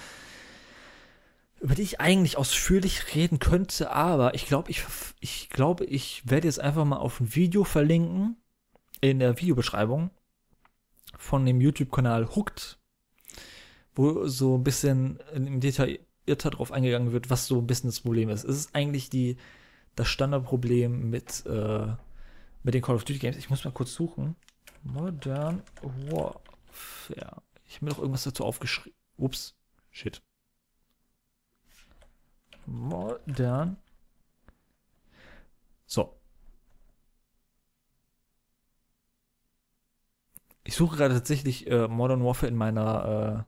über 1.61 1.75
die 1.75 1.83
ich 1.83 2.01
eigentlich 2.01 2.37
ausführlich 2.37 3.15
reden 3.15 3.39
könnte, 3.39 3.91
aber 3.91 4.35
ich 4.35 4.47
glaube, 4.47 4.71
ich, 4.71 4.85
ich 5.21 5.49
glaube, 5.49 5.85
ich 5.85 6.23
werde 6.29 6.47
jetzt 6.47 6.61
einfach 6.61 6.85
mal 6.85 6.99
auf 6.99 7.21
ein 7.21 7.35
Video 7.35 7.65
verlinken 7.65 8.37
in 9.01 9.19
der 9.19 9.39
Videobeschreibung 9.41 10.11
von 11.17 11.47
dem 11.47 11.61
YouTube-Kanal 11.61 12.35
Hooked, 12.35 12.79
wo 13.95 14.27
so 14.27 14.57
ein 14.57 14.65
bisschen 14.65 15.21
im 15.33 15.61
Detail 15.61 16.01
darauf 16.27 16.73
eingegangen 16.73 17.13
wird, 17.13 17.31
was 17.31 17.47
so 17.47 17.59
ein 17.59 17.67
bisschen 17.67 17.89
das 17.89 18.01
Problem 18.01 18.29
ist. 18.29 18.45
Es 18.45 18.57
ist 18.57 18.75
eigentlich 18.75 19.11
die 19.11 19.37
das 19.97 20.09
Standardproblem 20.09 21.11
mit, 21.11 21.45
äh, 21.47 21.87
mit 22.63 22.75
den 22.75 22.83
Call 22.83 22.97
of 22.97 23.05
Duty 23.05 23.19
Games. 23.19 23.37
Ich 23.37 23.51
muss 23.51 23.65
mal 23.65 23.71
kurz 23.71 23.95
suchen. 23.95 24.37
Modern 24.85 25.63
Warfare. 25.83 27.43
Ich 27.67 27.77
habe 27.77 27.87
mir 27.87 27.91
doch 27.91 27.99
irgendwas 27.99 28.25
dazu 28.25 28.45
aufgeschrieben. 28.45 28.97
Ups. 29.17 29.55
Shit. 29.91 30.23
Modern. 32.67 33.77
So. 35.87 36.15
Ich 40.65 40.77
suche 40.77 40.97
gerade 40.97 41.15
tatsächlich 41.15 41.71
äh, 41.71 41.89
Modern 41.89 42.25
Warfare 42.25 42.51
in 42.51 42.57
meiner 42.57 43.47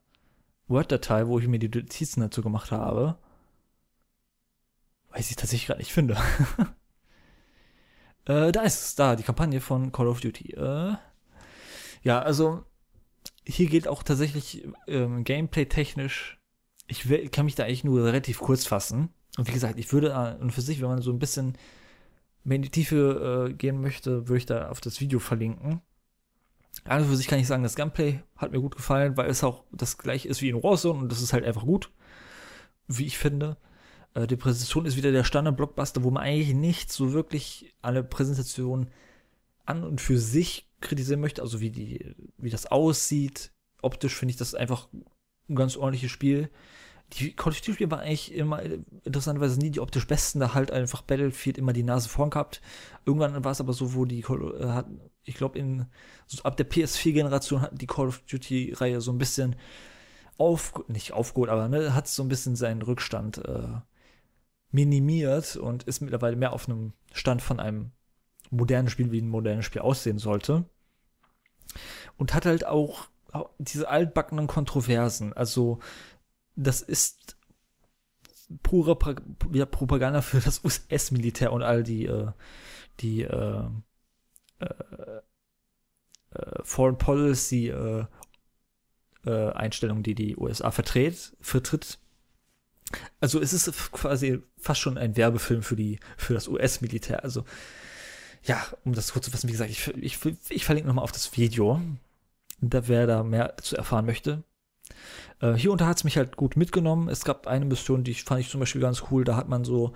äh, 0.68 0.72
Word-Datei, 0.72 1.26
wo 1.26 1.38
ich 1.38 1.48
mir 1.48 1.58
die 1.58 1.68
Notizen 1.68 2.20
dazu 2.20 2.42
gemacht 2.42 2.72
habe. 2.72 3.18
Weiß 5.10 5.30
ich 5.30 5.36
tatsächlich 5.36 5.66
gerade 5.66 5.80
nicht 5.80 5.92
finde. 5.92 6.14
äh, 8.26 8.52
da 8.52 8.62
ist 8.62 8.82
es, 8.82 8.94
da, 8.96 9.16
die 9.16 9.22
Kampagne 9.22 9.60
von 9.60 9.92
Call 9.92 10.08
of 10.08 10.20
Duty. 10.20 10.52
Äh, 10.52 10.96
ja, 12.02 12.20
also 12.20 12.64
hier 13.44 13.68
geht 13.68 13.88
auch 13.88 14.02
tatsächlich 14.02 14.66
ähm, 14.86 15.24
Gameplay-technisch, 15.24 16.38
ich 16.88 17.08
will, 17.08 17.28
kann 17.28 17.44
mich 17.44 17.54
da 17.54 17.64
eigentlich 17.64 17.84
nur 17.84 18.04
relativ 18.04 18.38
kurz 18.38 18.66
fassen. 18.66 19.10
Und 19.36 19.48
wie 19.48 19.52
gesagt, 19.52 19.78
ich 19.78 19.92
würde 19.92 20.10
äh, 20.10 20.40
und 20.40 20.52
für 20.52 20.60
sich, 20.60 20.80
wenn 20.80 20.88
man 20.88 21.02
so 21.02 21.12
ein 21.12 21.18
bisschen 21.18 21.56
mehr 22.44 22.56
in 22.56 22.62
die 22.62 22.70
Tiefe 22.70 23.48
äh, 23.50 23.52
gehen 23.52 23.80
möchte, 23.80 24.28
würde 24.28 24.38
ich 24.38 24.46
da 24.46 24.70
auf 24.70 24.80
das 24.80 25.00
Video 25.00 25.18
verlinken. 25.18 25.80
Also 26.84 27.08
für 27.08 27.16
sich 27.16 27.26
kann 27.26 27.38
ich 27.38 27.46
sagen, 27.46 27.62
das 27.62 27.74
Gameplay 27.74 28.20
hat 28.36 28.52
mir 28.52 28.60
gut 28.60 28.76
gefallen, 28.76 29.16
weil 29.16 29.28
es 29.28 29.42
auch 29.42 29.64
das 29.72 29.98
gleiche 29.98 30.28
ist 30.28 30.42
wie 30.42 30.50
in 30.50 30.62
Warzone 30.62 31.00
und 31.00 31.10
das 31.10 31.22
ist 31.22 31.32
halt 31.32 31.44
einfach 31.44 31.64
gut, 31.64 31.90
wie 32.86 33.06
ich 33.06 33.18
finde. 33.18 33.56
Äh, 34.14 34.26
die 34.26 34.36
Präsentation 34.36 34.86
ist 34.86 34.96
wieder 34.96 35.12
der 35.12 35.24
Standard-Blockbuster, 35.24 36.04
wo 36.04 36.10
man 36.10 36.22
eigentlich 36.22 36.54
nicht 36.54 36.92
so 36.92 37.12
wirklich 37.12 37.74
eine 37.82 38.04
Präsentation 38.04 38.88
an 39.64 39.82
und 39.82 40.00
für 40.00 40.18
sich 40.18 40.68
kritisieren 40.80 41.20
möchte, 41.20 41.42
also 41.42 41.60
wie, 41.60 41.70
die, 41.70 42.14
wie 42.38 42.50
das 42.50 42.66
aussieht. 42.66 43.52
Optisch 43.82 44.14
finde 44.14 44.30
ich 44.30 44.36
das 44.36 44.54
einfach 44.54 44.88
ein 45.48 45.56
ganz 45.56 45.76
ordentliches 45.76 46.10
Spiel. 46.10 46.50
Die 47.12 47.34
Call 47.34 47.52
of 47.52 47.60
Duty-Spiele 47.60 47.90
waren 47.90 48.00
eigentlich 48.00 48.34
immer 48.34 48.60
interessanterweise 49.04 49.60
nie 49.60 49.70
die 49.70 49.78
optisch 49.78 50.08
besten, 50.08 50.40
da 50.40 50.54
halt 50.54 50.72
einfach 50.72 51.02
Battlefield 51.02 51.56
immer 51.56 51.72
die 51.72 51.84
Nase 51.84 52.08
vorn 52.08 52.30
gehabt. 52.30 52.60
Irgendwann 53.04 53.44
war 53.44 53.52
es 53.52 53.60
aber 53.60 53.72
so, 53.72 53.94
wo 53.94 54.04
die 54.06 54.22
Call, 54.22 54.60
äh, 54.60 54.66
hat, 54.66 54.86
ich 55.22 55.36
glaube, 55.36 55.58
in 55.58 55.86
so 56.26 56.42
ab 56.42 56.56
der 56.56 56.68
PS4-Generation 56.68 57.60
hatten 57.60 57.78
die 57.78 57.86
Call 57.86 58.08
of 58.08 58.22
Duty-Reihe 58.28 59.00
so 59.00 59.12
ein 59.12 59.18
bisschen 59.18 59.54
auf, 60.36 60.74
nicht 60.88 61.12
aufgeholt, 61.12 61.48
aber 61.48 61.68
ne, 61.68 61.94
hat 61.94 62.08
so 62.08 62.24
ein 62.24 62.28
bisschen 62.28 62.56
seinen 62.56 62.82
Rückstand 62.82 63.38
äh, 63.38 63.80
minimiert 64.72 65.56
und 65.56 65.84
ist 65.84 66.00
mittlerweile 66.00 66.36
mehr 66.36 66.52
auf 66.52 66.68
einem 66.68 66.92
Stand 67.12 67.40
von 67.40 67.60
einem 67.60 67.92
modernen 68.50 68.88
Spiel, 68.88 69.12
wie 69.12 69.20
ein 69.20 69.28
modernes 69.28 69.64
Spiel 69.64 69.82
aussehen 69.82 70.18
sollte. 70.18 70.64
Und 72.16 72.34
hat 72.34 72.46
halt 72.46 72.66
auch 72.66 73.08
diese 73.58 73.88
altbackenen 73.88 74.46
Kontroversen. 74.46 75.32
Also, 75.32 75.80
das 76.54 76.80
ist 76.80 77.36
pure 78.62 78.96
ja, 79.52 79.66
Propaganda 79.66 80.22
für 80.22 80.40
das 80.40 80.64
US-Militär 80.64 81.52
und 81.52 81.62
all 81.62 81.82
die, 81.82 82.06
äh, 82.06 82.28
die 83.00 83.22
äh, 83.22 83.64
äh, 84.60 84.64
äh 86.30 86.62
Foreign 86.62 86.98
Policy 86.98 87.68
äh, 87.68 88.04
äh, 89.26 89.50
Einstellung, 89.52 90.02
die 90.02 90.14
die 90.14 90.36
USA 90.36 90.70
vertritt, 90.70 91.36
vertritt. 91.40 91.98
Also 93.20 93.40
es 93.40 93.52
ist 93.52 93.90
quasi 93.90 94.40
fast 94.56 94.80
schon 94.80 94.96
ein 94.96 95.16
Werbefilm 95.16 95.62
für 95.62 95.74
die 95.74 95.98
für 96.16 96.34
das 96.34 96.46
US-Militär. 96.46 97.24
Also 97.24 97.44
ja, 98.46 98.64
um 98.84 98.94
das 98.94 99.12
kurz 99.12 99.24
zu 99.24 99.30
fassen, 99.30 99.48
wie 99.48 99.52
gesagt, 99.52 99.70
ich, 99.70 99.88
ich, 99.96 100.18
ich 100.48 100.64
verlinke 100.64 100.88
nochmal 100.88 101.04
auf 101.04 101.12
das 101.12 101.36
Video, 101.36 101.80
da 102.60 102.88
wer 102.88 103.06
da 103.06 103.22
mehr 103.22 103.56
zu 103.58 103.76
erfahren 103.76 104.06
möchte. 104.06 104.44
Äh, 105.40 105.54
hier 105.54 105.72
unter 105.72 105.86
hat 105.86 105.98
es 105.98 106.04
mich 106.04 106.16
halt 106.16 106.36
gut 106.36 106.56
mitgenommen. 106.56 107.08
Es 107.08 107.24
gab 107.24 107.46
eine 107.46 107.64
Mission, 107.64 108.04
die 108.04 108.14
fand 108.14 108.40
ich 108.40 108.50
zum 108.50 108.60
Beispiel 108.60 108.80
ganz 108.80 109.04
cool. 109.10 109.24
Da 109.24 109.36
hat 109.36 109.48
man 109.48 109.64
so 109.64 109.92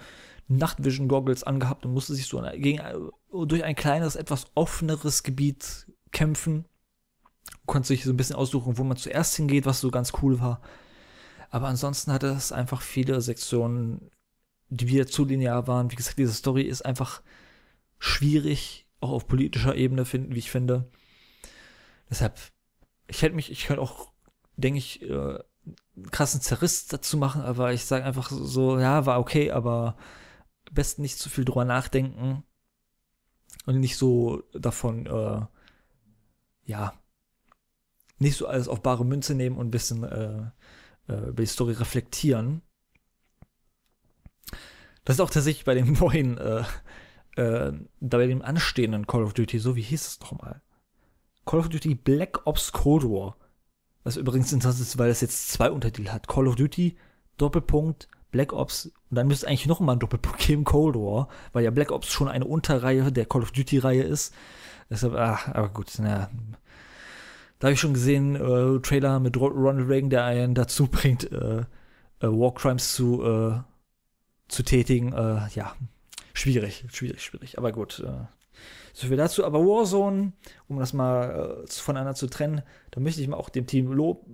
Nachtvision 0.49 1.09
Goggles 1.09 1.45
angehabt 1.45 1.87
und 1.87 1.93
musste 1.93 2.15
sich 2.15 2.27
so 2.27 2.43
gegen, 2.57 2.81
durch 3.31 3.63
ein 3.63 3.77
kleines, 3.77 4.17
etwas 4.17 4.47
offeneres 4.55 5.23
Gebiet 5.23 5.87
kämpfen. 6.11 6.65
Konnte 7.67 7.89
sich 7.89 8.05
so 8.05 8.11
ein 8.11 8.17
bisschen 8.17 8.37
aussuchen, 8.37 8.79
wo 8.79 8.85
man 8.85 8.97
zuerst 8.97 9.37
hingeht, 9.37 9.65
was 9.65 9.81
so 9.81 9.91
ganz 9.91 10.13
cool 10.23 10.41
war. 10.41 10.61
Aber 11.51 11.69
ansonsten 11.69 12.13
hatte 12.13 12.29
es 12.29 12.53
einfach 12.53 12.83
viele 12.83 13.21
Sektionen, 13.21 14.11
die 14.69 14.89
wieder 14.89 15.07
zu 15.07 15.25
linear 15.25 15.67
waren. 15.67 15.91
Wie 15.91 15.97
gesagt, 15.97 16.19
diese 16.19 16.33
Story 16.33 16.63
ist 16.63 16.85
einfach 16.85 17.23
schwierig, 18.01 18.89
auch 18.99 19.11
auf 19.11 19.29
politischer 19.29 19.77
Ebene 19.77 20.05
finden, 20.05 20.35
wie 20.35 20.41
ich 20.41 20.51
finde. 20.51 20.91
Deshalb, 22.11 22.41
ich 23.07 23.23
hätte 23.23 23.37
mich, 23.37 23.53
ich 23.53 23.67
könnte 23.67 23.83
auch, 23.83 24.13
denke 24.57 24.79
ich, 24.79 25.03
äh, 25.03 25.39
krassen 26.11 26.41
Zerriss 26.41 26.87
dazu 26.87 27.17
machen, 27.17 27.43
aber 27.43 27.73
ich 27.73 27.85
sage 27.85 28.05
einfach 28.05 28.31
so, 28.33 28.79
ja, 28.79 29.07
war 29.07 29.21
okay, 29.21 29.53
aber 29.53 29.97
besten 30.73 31.03
nicht 31.03 31.19
zu 31.19 31.31
viel 31.31 31.45
drüber 31.45 31.65
nachdenken 31.65 32.43
und 33.67 33.79
nicht 33.79 33.97
so 33.97 34.43
davon, 34.53 35.07
äh, 35.07 35.43
ja, 36.65 36.95
nicht 38.19 38.37
so 38.37 38.47
alles 38.47 38.69
auf 38.69 38.83
bare 38.83 39.05
Münze 39.05 39.35
nehmen 39.35 39.57
und 39.57 39.69
ein 39.69 39.71
bisschen 39.71 40.05
äh, 40.05 40.51
äh, 41.09 41.29
über 41.29 41.43
die 41.43 41.47
Story 41.47 41.73
reflektieren. 41.73 42.63
Das 45.05 45.17
ist 45.17 45.21
auch 45.21 45.31
tatsächlich 45.31 45.65
bei 45.65 45.75
dem 45.75 45.93
neuen, 46.01 46.39
äh, 47.41 47.73
bei 48.01 48.27
dem 48.27 48.43
anstehenden 48.43 49.07
Call 49.07 49.23
of 49.23 49.33
Duty, 49.33 49.59
so 49.59 49.75
wie 49.75 49.83
hieß 49.83 50.07
es 50.07 50.21
nochmal? 50.21 50.61
Call 51.47 51.61
of 51.61 51.69
Duty 51.71 51.95
Black 51.95 52.47
Ops 52.47 52.73
Cold 52.73 53.05
War. 53.05 53.37
Was 54.05 54.17
übrigens 54.17 54.53
interessant 54.53 54.83
ist, 54.83 54.99
weil 54.99 55.11
es 55.11 55.21
jetzt 55.21 55.51
zwei 55.51 55.71
Untertitel 55.71 56.11
hat. 56.11 56.29
Call 56.29 56.47
of 56.47 56.57
Duty, 56.57 56.97
Doppelpunkt, 57.39 58.09
Black 58.31 58.53
Ops. 58.53 58.87
Und 59.11 59.17
dann 59.17 59.27
müsste 59.27 59.49
eigentlich 59.49 59.67
noch 59.67 59.81
mal 59.81 59.93
ein 59.93 59.99
Doppelpunkt 59.99 60.39
geben, 60.47 60.65
Cold 60.65 60.97
War, 60.97 61.29
weil 61.53 61.65
ja 61.65 61.71
Black 61.71 61.91
Ops 61.91 62.09
schon 62.09 62.29
eine 62.29 62.45
Unterreihe 62.45 63.11
der 63.11 63.27
Call 63.27 63.43
of 63.43 63.53
Duty-Reihe 63.53 64.03
ist. 64.03 64.35
Deshalb, 64.91 65.15
ach, 65.15 65.49
aber 65.49 65.71
gut, 65.71 65.99
naja. 65.99 66.31
Da 67.59 67.67
habe 67.67 67.75
ich 67.75 67.81
schon 67.81 67.95
gesehen, 67.95 68.37
äh, 68.37 68.81
Trailer 68.81 69.21
mit 69.21 69.37
Ronald 69.37 69.89
Reagan, 69.89 70.11
der 70.11 70.25
einen 70.25 70.55
dazu 70.55 70.87
bringt, 70.91 71.31
äh, 71.33 71.61
äh, 71.61 71.65
War 72.21 72.55
Crimes 72.55 72.95
zu, 72.95 73.23
äh, 73.25 73.61
zu 74.49 74.63
tätigen. 74.63 75.13
Äh, 75.13 75.49
ja, 75.55 75.75
schwierig, 76.41 76.85
schwierig, 76.91 77.23
schwierig. 77.23 77.59
Aber 77.59 77.73
gut, 77.73 78.01
äh, 78.01 78.27
so 78.93 79.09
viel 79.09 79.17
dazu. 79.17 79.45
Aber 79.45 79.61
Warzone, 79.61 80.33
um 80.69 80.79
das 80.79 80.93
mal 80.93 81.65
äh, 81.65 81.71
voneinander 81.71 82.15
zu 82.15 82.27
trennen, 82.27 82.63
da 82.91 83.01
möchte 83.01 83.21
ich 83.21 83.29
mal 83.29 83.37
auch 83.37 83.49
dem 83.49 83.67
Team 83.67 83.93
lob, 83.93 84.27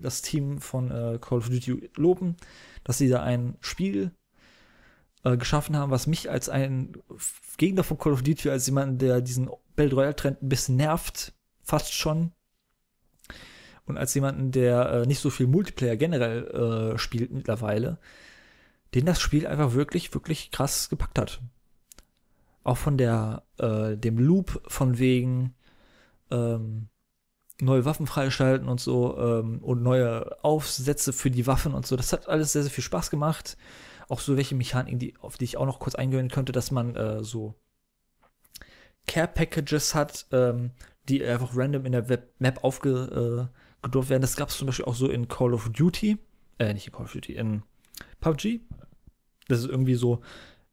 das 0.00 0.22
Team 0.22 0.60
von 0.60 0.90
äh, 0.90 1.18
Call 1.20 1.38
of 1.38 1.48
Duty 1.48 1.90
loben, 1.96 2.36
dass 2.84 2.98
sie 2.98 3.08
da 3.08 3.22
ein 3.22 3.56
Spiel 3.60 4.10
äh, 5.24 5.36
geschaffen 5.36 5.76
haben, 5.76 5.92
was 5.92 6.06
mich 6.06 6.30
als 6.30 6.48
ein 6.48 6.92
Gegner 7.56 7.84
von 7.84 7.98
Call 7.98 8.12
of 8.12 8.22
Duty, 8.22 8.50
als 8.50 8.66
jemand, 8.66 9.00
der 9.00 9.20
diesen 9.20 9.48
Battle 9.76 9.94
Royale 9.94 10.16
Trend 10.16 10.42
ein 10.42 10.48
bisschen 10.48 10.76
nervt, 10.76 11.32
fast 11.62 11.94
schon, 11.94 12.32
und 13.84 13.98
als 13.98 14.14
jemanden, 14.14 14.52
der 14.52 14.90
äh, 14.92 15.06
nicht 15.06 15.20
so 15.20 15.30
viel 15.30 15.46
Multiplayer 15.46 15.96
generell 15.96 16.94
äh, 16.94 16.98
spielt 16.98 17.32
mittlerweile, 17.32 17.98
den 18.94 19.06
das 19.06 19.20
Spiel 19.20 19.46
einfach 19.46 19.72
wirklich, 19.72 20.12
wirklich 20.14 20.50
krass 20.50 20.88
gepackt 20.88 21.18
hat. 21.18 21.40
Auch 22.64 22.76
von 22.76 22.98
der, 22.98 23.44
äh, 23.58 23.96
dem 23.96 24.18
Loop 24.18 24.62
von 24.68 24.98
wegen 24.98 25.54
ähm, 26.30 26.88
neue 27.60 27.84
Waffen 27.84 28.06
freischalten 28.06 28.68
und 28.68 28.80
so 28.80 29.18
ähm, 29.18 29.58
und 29.62 29.82
neue 29.82 30.42
Aufsätze 30.44 31.12
für 31.12 31.30
die 31.30 31.46
Waffen 31.46 31.74
und 31.74 31.86
so. 31.86 31.96
Das 31.96 32.12
hat 32.12 32.28
alles 32.28 32.52
sehr, 32.52 32.62
sehr 32.62 32.70
viel 32.70 32.84
Spaß 32.84 33.10
gemacht. 33.10 33.56
Auch 34.08 34.20
so 34.20 34.36
welche 34.36 34.54
Mechaniken, 34.54 34.98
die, 34.98 35.16
auf 35.18 35.38
die 35.38 35.44
ich 35.44 35.56
auch 35.56 35.66
noch 35.66 35.78
kurz 35.78 35.94
eingehen 35.94 36.28
könnte, 36.28 36.52
dass 36.52 36.70
man 36.70 36.94
äh, 36.96 37.24
so 37.24 37.54
Care 39.06 39.28
Packages 39.28 39.94
hat, 39.94 40.26
ähm, 40.32 40.72
die 41.08 41.24
einfach 41.24 41.56
random 41.56 41.86
in 41.86 41.92
der 41.92 42.08
Web 42.08 42.34
Map 42.38 42.62
aufge, 42.62 43.50
äh, 43.50 43.62
werden. 43.82 44.22
Das 44.22 44.36
gab 44.36 44.48
es 44.48 44.56
zum 44.56 44.66
Beispiel 44.66 44.84
auch 44.84 44.94
so 44.94 45.08
in 45.08 45.26
Call 45.26 45.54
of 45.54 45.68
Duty, 45.70 46.18
äh, 46.58 46.72
nicht 46.72 46.86
in 46.86 46.92
Call 46.92 47.06
of 47.06 47.12
Duty, 47.12 47.34
in 47.34 47.62
PUBG. 48.20 48.60
Das 49.48 49.60
ist 49.60 49.68
irgendwie 49.68 49.94
so, 49.94 50.20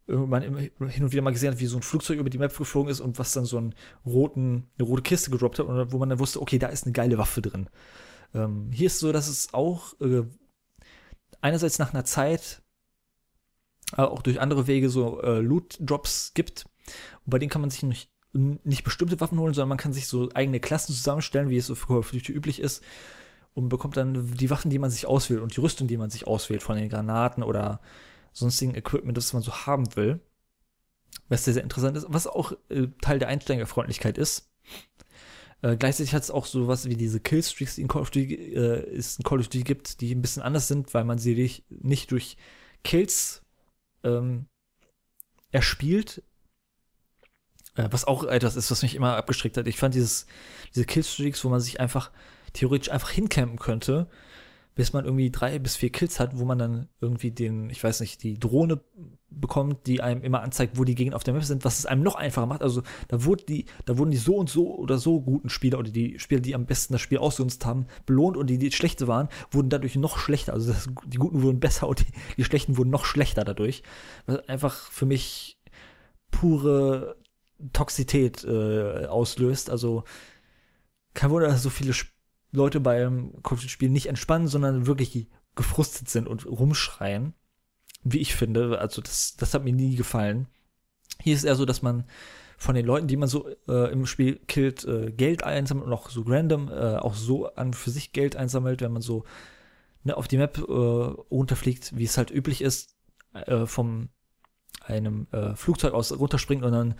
man 0.07 0.41
hin 0.41 1.03
und 1.03 1.11
wieder 1.11 1.21
mal 1.21 1.31
gesehen 1.31 1.51
hat, 1.51 1.59
wie 1.59 1.65
so 1.65 1.77
ein 1.77 1.83
Flugzeug 1.83 2.19
über 2.19 2.29
die 2.29 2.37
Map 2.37 2.55
geflogen 2.57 2.91
ist 2.91 2.99
und 2.99 3.19
was 3.19 3.33
dann 3.33 3.45
so 3.45 3.57
einen 3.57 3.75
roten, 4.05 4.67
eine 4.77 4.87
rote 4.87 5.03
Kiste 5.03 5.29
gedroppt 5.31 5.59
hat 5.59 5.67
und 5.67 5.91
wo 5.91 5.97
man 5.97 6.09
dann 6.09 6.19
wusste, 6.19 6.41
okay, 6.41 6.57
da 6.57 6.67
ist 6.67 6.85
eine 6.85 6.93
geile 6.93 7.17
Waffe 7.17 7.41
drin. 7.41 7.69
Ähm, 8.33 8.71
hier 8.71 8.87
ist 8.87 8.99
so, 8.99 9.11
dass 9.11 9.27
es 9.27 9.53
auch 9.53 9.99
äh, 10.01 10.23
einerseits 11.41 11.79
nach 11.79 11.93
einer 11.93 12.05
Zeit, 12.05 12.61
aber 13.91 14.11
auch 14.11 14.21
durch 14.21 14.39
andere 14.39 14.67
Wege 14.67 14.89
so 14.89 15.21
äh, 15.21 15.39
Loot-Drops 15.39 16.33
gibt. 16.33 16.65
Und 17.25 17.31
bei 17.31 17.39
denen 17.39 17.49
kann 17.49 17.61
man 17.61 17.69
sich 17.69 17.83
nicht 17.83 18.11
nicht 18.31 18.83
bestimmte 18.83 19.19
Waffen 19.19 19.39
holen, 19.39 19.53
sondern 19.53 19.69
man 19.69 19.77
kann 19.79 19.93
sich 19.93 20.07
so 20.07 20.29
eigene 20.33 20.59
Klassen 20.59 20.93
zusammenstellen, 20.93 21.49
wie 21.49 21.57
es 21.57 21.65
so 21.65 21.75
für 21.75 22.01
Duty 22.01 22.31
üblich 22.31 22.59
ist, 22.59 22.83
und 23.55 23.69
bekommt 23.69 23.97
dann 23.97 24.35
die 24.35 24.49
Waffen, 24.51 24.69
die 24.69 24.77
man 24.77 24.91
sich 24.91 25.07
auswählt 25.07 25.41
und 25.41 25.55
die 25.55 25.61
Rüstung, 25.61 25.87
die 25.87 25.97
man 25.97 26.11
sich 26.11 26.27
auswählt, 26.27 26.61
von 26.61 26.77
den 26.77 26.89
Granaten 26.89 27.41
oder 27.43 27.81
sonstigen 28.31 28.75
Equipment, 28.75 29.17
das 29.17 29.33
man 29.33 29.41
so 29.41 29.65
haben 29.65 29.95
will. 29.95 30.19
Was 31.27 31.45
sehr, 31.45 31.53
sehr 31.53 31.63
interessant 31.63 31.97
ist, 31.97 32.05
was 32.09 32.27
auch 32.27 32.53
äh, 32.69 32.87
Teil 33.01 33.19
der 33.19 33.27
Einsteigerfreundlichkeit 33.27 34.17
ist. 34.17 34.49
Äh, 35.61 35.75
gleichzeitig 35.75 36.13
hat 36.13 36.23
es 36.23 36.31
auch 36.31 36.45
so 36.45 36.67
was 36.67 36.87
wie 36.87 36.95
diese 36.95 37.19
Killstreaks, 37.19 37.75
die 37.75 37.81
in 37.81 37.87
Call 37.87 38.01
of 38.01 38.11
Duty, 38.11 38.35
äh, 38.53 38.89
ist 38.91 39.19
in 39.19 39.23
Call 39.23 39.39
of 39.39 39.47
Duty 39.47 39.63
gibt, 39.63 40.01
die 40.01 40.13
ein 40.13 40.21
bisschen 40.21 40.43
anders 40.43 40.67
sind, 40.67 40.93
weil 40.93 41.03
man 41.03 41.17
sie 41.17 41.63
nicht 41.69 42.11
durch 42.11 42.37
Kills 42.83 43.43
ähm, 44.03 44.47
erspielt, 45.51 46.23
äh, 47.75 47.87
was 47.91 48.05
auch 48.05 48.23
etwas 48.23 48.55
ist, 48.55 48.71
was 48.71 48.83
mich 48.83 48.95
immer 48.95 49.15
abgestrickt 49.15 49.57
hat. 49.57 49.67
Ich 49.67 49.77
fand 49.77 49.95
dieses, 49.95 50.27
diese 50.73 50.85
Killstreaks, 50.85 51.43
wo 51.43 51.49
man 51.49 51.59
sich 51.59 51.79
einfach 51.79 52.11
theoretisch 52.53 52.91
einfach 52.91 53.09
hincampen 53.09 53.59
könnte, 53.59 54.09
bis 54.79 54.93
man 54.93 55.03
irgendwie 55.03 55.29
drei 55.29 55.59
bis 55.59 55.75
vier 55.75 55.91
Kills 55.91 56.21
hat, 56.21 56.39
wo 56.39 56.45
man 56.45 56.57
dann 56.57 56.87
irgendwie 57.01 57.31
den, 57.31 57.69
ich 57.69 57.83
weiß 57.83 57.99
nicht, 57.99 58.23
die 58.23 58.39
Drohne 58.39 58.79
bekommt, 59.29 59.87
die 59.87 59.99
einem 59.99 60.23
immer 60.23 60.41
anzeigt, 60.41 60.77
wo 60.77 60.85
die 60.85 60.95
Gegner 60.95 61.17
auf 61.17 61.25
der 61.25 61.33
Map 61.33 61.43
sind, 61.43 61.65
was 61.65 61.79
es 61.79 61.85
einem 61.85 62.01
noch 62.01 62.15
einfacher 62.15 62.45
macht. 62.45 62.61
Also 62.61 62.83
da 63.09 63.25
wurde 63.25 63.43
die, 63.43 63.65
da 63.83 63.97
wurden 63.97 64.11
die 64.11 64.15
so 64.17 64.37
und 64.37 64.49
so 64.49 64.73
oder 64.73 64.97
so 64.97 65.19
guten 65.19 65.49
Spieler 65.49 65.79
oder 65.79 65.91
die 65.91 66.17
Spieler, 66.17 66.39
die 66.39 66.55
am 66.55 66.65
besten 66.65 66.93
das 66.93 67.01
Spiel 67.01 67.17
ausgenutzt 67.17 67.65
haben, 67.65 67.87
belohnt 68.05 68.37
und 68.37 68.49
die, 68.49 68.57
die 68.57 68.71
schlechte 68.71 69.09
waren, 69.09 69.27
wurden 69.51 69.67
dadurch 69.67 69.97
noch 69.97 70.17
schlechter. 70.17 70.53
Also 70.53 70.71
das, 70.71 70.87
die 71.07 71.17
Guten 71.17 71.41
wurden 71.41 71.59
besser 71.59 71.89
und 71.89 71.99
die, 71.99 72.13
die 72.37 72.45
Schlechten 72.45 72.77
wurden 72.77 72.89
noch 72.89 73.03
schlechter 73.03 73.43
dadurch. 73.43 73.83
Was 74.27 74.47
einfach 74.47 74.89
für 74.91 75.05
mich 75.05 75.59
pure 76.31 77.17
Toxität 77.73 78.45
äh, 78.45 79.07
auslöst. 79.07 79.69
Also 79.69 80.05
kein 81.13 81.31
Wunder, 81.31 81.49
dass 81.49 81.63
so 81.63 81.69
viele 81.69 81.91
Sp 81.91 82.15
Leute 82.51 82.79
beim 82.79 83.33
Spiel 83.67 83.89
nicht 83.89 84.07
entspannen, 84.07 84.47
sondern 84.47 84.87
wirklich 84.87 85.27
gefrustet 85.55 86.09
sind 86.09 86.27
und 86.27 86.45
rumschreien. 86.45 87.33
Wie 88.03 88.19
ich 88.19 88.35
finde. 88.35 88.79
Also 88.79 89.01
das, 89.01 89.35
das 89.35 89.53
hat 89.53 89.63
mir 89.63 89.73
nie 89.73 89.95
gefallen. 89.95 90.47
Hier 91.21 91.35
ist 91.35 91.43
eher 91.43 91.55
so, 91.55 91.65
dass 91.65 91.81
man 91.81 92.05
von 92.57 92.75
den 92.75 92.85
Leuten, 92.85 93.07
die 93.07 93.17
man 93.17 93.29
so 93.29 93.49
äh, 93.67 93.91
im 93.91 94.05
Spiel 94.05 94.39
killt, 94.47 94.85
äh, 94.85 95.11
Geld 95.11 95.43
einsammelt 95.43 95.87
und 95.87 95.93
auch 95.93 96.09
so 96.09 96.23
random 96.25 96.69
äh, 96.69 96.97
auch 96.97 97.13
so 97.13 97.53
an 97.55 97.73
für 97.73 97.89
sich 97.89 98.11
Geld 98.11 98.35
einsammelt, 98.35 98.81
wenn 98.81 98.91
man 98.91 99.01
so 99.01 99.23
ne, 100.03 100.15
auf 100.15 100.27
die 100.27 100.37
Map 100.37 100.57
äh, 100.57 100.61
runterfliegt, 100.71 101.97
wie 101.97 102.03
es 102.03 102.17
halt 102.17 102.31
üblich 102.31 102.61
ist, 102.61 102.95
äh, 103.33 103.65
vom 103.65 104.09
einem 104.83 105.27
äh, 105.31 105.55
Flugzeug 105.55 105.93
aus 105.93 106.17
runterspringt 106.17 106.63
und 106.63 106.71
dann 106.71 106.95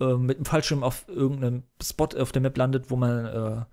mit 0.00 0.38
dem 0.38 0.44
Fallschirm 0.44 0.82
auf 0.82 1.06
irgendeinem 1.06 1.62
Spot 1.80 2.08
auf 2.18 2.32
der 2.32 2.42
Map 2.42 2.58
landet, 2.58 2.90
wo 2.90 2.96
man 2.96 3.64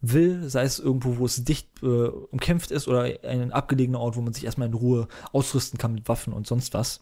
will, 0.00 0.48
sei 0.48 0.62
es 0.62 0.78
irgendwo, 0.78 1.18
wo 1.18 1.26
es 1.26 1.44
dicht 1.44 1.68
äh, 1.82 1.86
umkämpft 1.86 2.70
ist 2.70 2.88
oder 2.88 3.02
ein 3.24 3.52
abgelegener 3.52 4.00
Ort, 4.00 4.16
wo 4.16 4.20
man 4.20 4.32
sich 4.32 4.44
erstmal 4.44 4.68
in 4.68 4.74
Ruhe 4.74 5.08
ausrüsten 5.32 5.78
kann 5.78 5.94
mit 5.94 6.08
Waffen 6.08 6.32
und 6.32 6.46
sonst 6.46 6.74
was. 6.74 7.00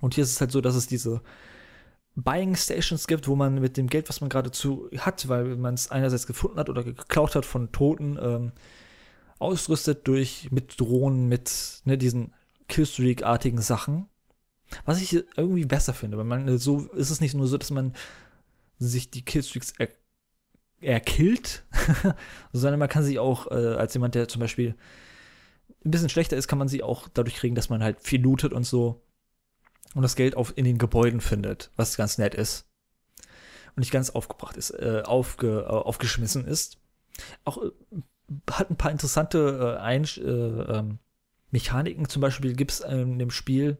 Und 0.00 0.14
hier 0.14 0.24
ist 0.24 0.32
es 0.32 0.40
halt 0.40 0.52
so, 0.52 0.60
dass 0.60 0.74
es 0.74 0.86
diese 0.86 1.20
Buying 2.16 2.56
Stations 2.56 3.06
gibt, 3.06 3.28
wo 3.28 3.36
man 3.36 3.60
mit 3.60 3.76
dem 3.76 3.88
Geld, 3.88 4.08
was 4.08 4.20
man 4.20 4.30
geradezu 4.30 4.88
hat, 4.98 5.28
weil 5.28 5.56
man 5.56 5.74
es 5.74 5.90
einerseits 5.90 6.26
gefunden 6.26 6.58
hat 6.58 6.68
oder 6.68 6.82
geklaut 6.82 7.34
hat 7.34 7.44
von 7.44 7.72
Toten, 7.72 8.18
ähm, 8.20 8.52
ausrüstet 9.38 10.08
durch 10.08 10.50
mit 10.50 10.80
Drohnen, 10.80 11.28
mit 11.28 11.80
ne, 11.84 11.96
diesen 11.96 12.32
Killstreak-artigen 12.68 13.60
Sachen. 13.60 14.08
Was 14.84 15.00
ich 15.00 15.24
irgendwie 15.36 15.64
besser 15.64 15.94
finde, 15.94 16.18
weil 16.18 16.24
man 16.24 16.58
so 16.58 16.88
ist 16.88 17.10
es 17.10 17.20
nicht 17.20 17.34
nur 17.34 17.46
so, 17.46 17.56
dass 17.56 17.70
man 17.70 17.94
sich 18.78 19.10
die 19.10 19.24
Killstreaks 19.24 19.72
er 19.78 19.88
killt, 20.80 21.64
sondern 22.52 22.78
man 22.78 22.88
kann 22.88 23.02
sie 23.02 23.18
auch, 23.18 23.50
äh, 23.50 23.74
als 23.74 23.94
jemand, 23.94 24.14
der 24.14 24.28
zum 24.28 24.40
Beispiel 24.40 24.76
ein 25.84 25.90
bisschen 25.90 26.08
schlechter 26.08 26.36
ist, 26.36 26.48
kann 26.48 26.58
man 26.58 26.68
sie 26.68 26.82
auch 26.82 27.08
dadurch 27.08 27.36
kriegen, 27.36 27.54
dass 27.54 27.68
man 27.68 27.82
halt 27.82 28.00
viel 28.00 28.20
lootet 28.20 28.52
und 28.52 28.64
so 28.64 29.02
und 29.94 30.02
das 30.02 30.16
Geld 30.16 30.36
auf, 30.36 30.52
in 30.56 30.64
den 30.64 30.78
Gebäuden 30.78 31.20
findet, 31.20 31.70
was 31.76 31.96
ganz 31.96 32.18
nett 32.18 32.34
ist 32.34 32.66
und 33.70 33.80
nicht 33.80 33.92
ganz 33.92 34.10
aufgebracht 34.10 34.56
ist, 34.56 34.70
äh, 34.70 35.02
aufge, 35.04 35.60
äh, 35.60 35.66
aufgeschmissen 35.66 36.46
ist. 36.46 36.78
Auch 37.44 37.58
äh, 37.62 37.70
hat 38.50 38.70
ein 38.70 38.76
paar 38.76 38.90
interessante 38.90 39.76
äh, 39.78 39.80
Ein 39.80 40.04
äh, 40.04 40.20
ähm, 40.20 40.98
Mechaniken. 41.50 42.08
Zum 42.08 42.20
Beispiel 42.20 42.54
gibt 42.54 42.72
es 42.72 42.80
in 42.80 43.18
dem 43.18 43.30
Spiel 43.30 43.78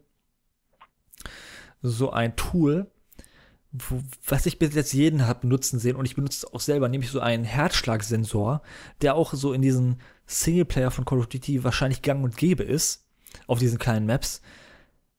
so 1.81 2.11
ein 2.11 2.35
Tool, 2.35 2.89
wo, 3.71 4.01
was 4.25 4.45
ich 4.45 4.59
bis 4.59 4.73
jetzt 4.73 4.93
jeden 4.93 5.27
habe 5.27 5.41
benutzen 5.41 5.79
sehen 5.79 5.95
und 5.95 6.05
ich 6.05 6.15
benutze 6.15 6.45
es 6.45 6.53
auch 6.53 6.59
selber, 6.59 6.89
nämlich 6.89 7.11
so 7.11 7.19
einen 7.19 7.43
Herzschlagsensor, 7.43 8.61
der 9.01 9.15
auch 9.15 9.33
so 9.33 9.53
in 9.53 9.61
diesen 9.61 9.97
Singleplayer 10.25 10.91
von 10.91 11.05
Call 11.05 11.19
of 11.19 11.27
Duty 11.27 11.63
wahrscheinlich 11.63 12.01
gang 12.01 12.23
und 12.23 12.37
gäbe 12.37 12.63
ist, 12.63 13.05
auf 13.47 13.59
diesen 13.59 13.79
kleinen 13.79 14.05
Maps. 14.05 14.41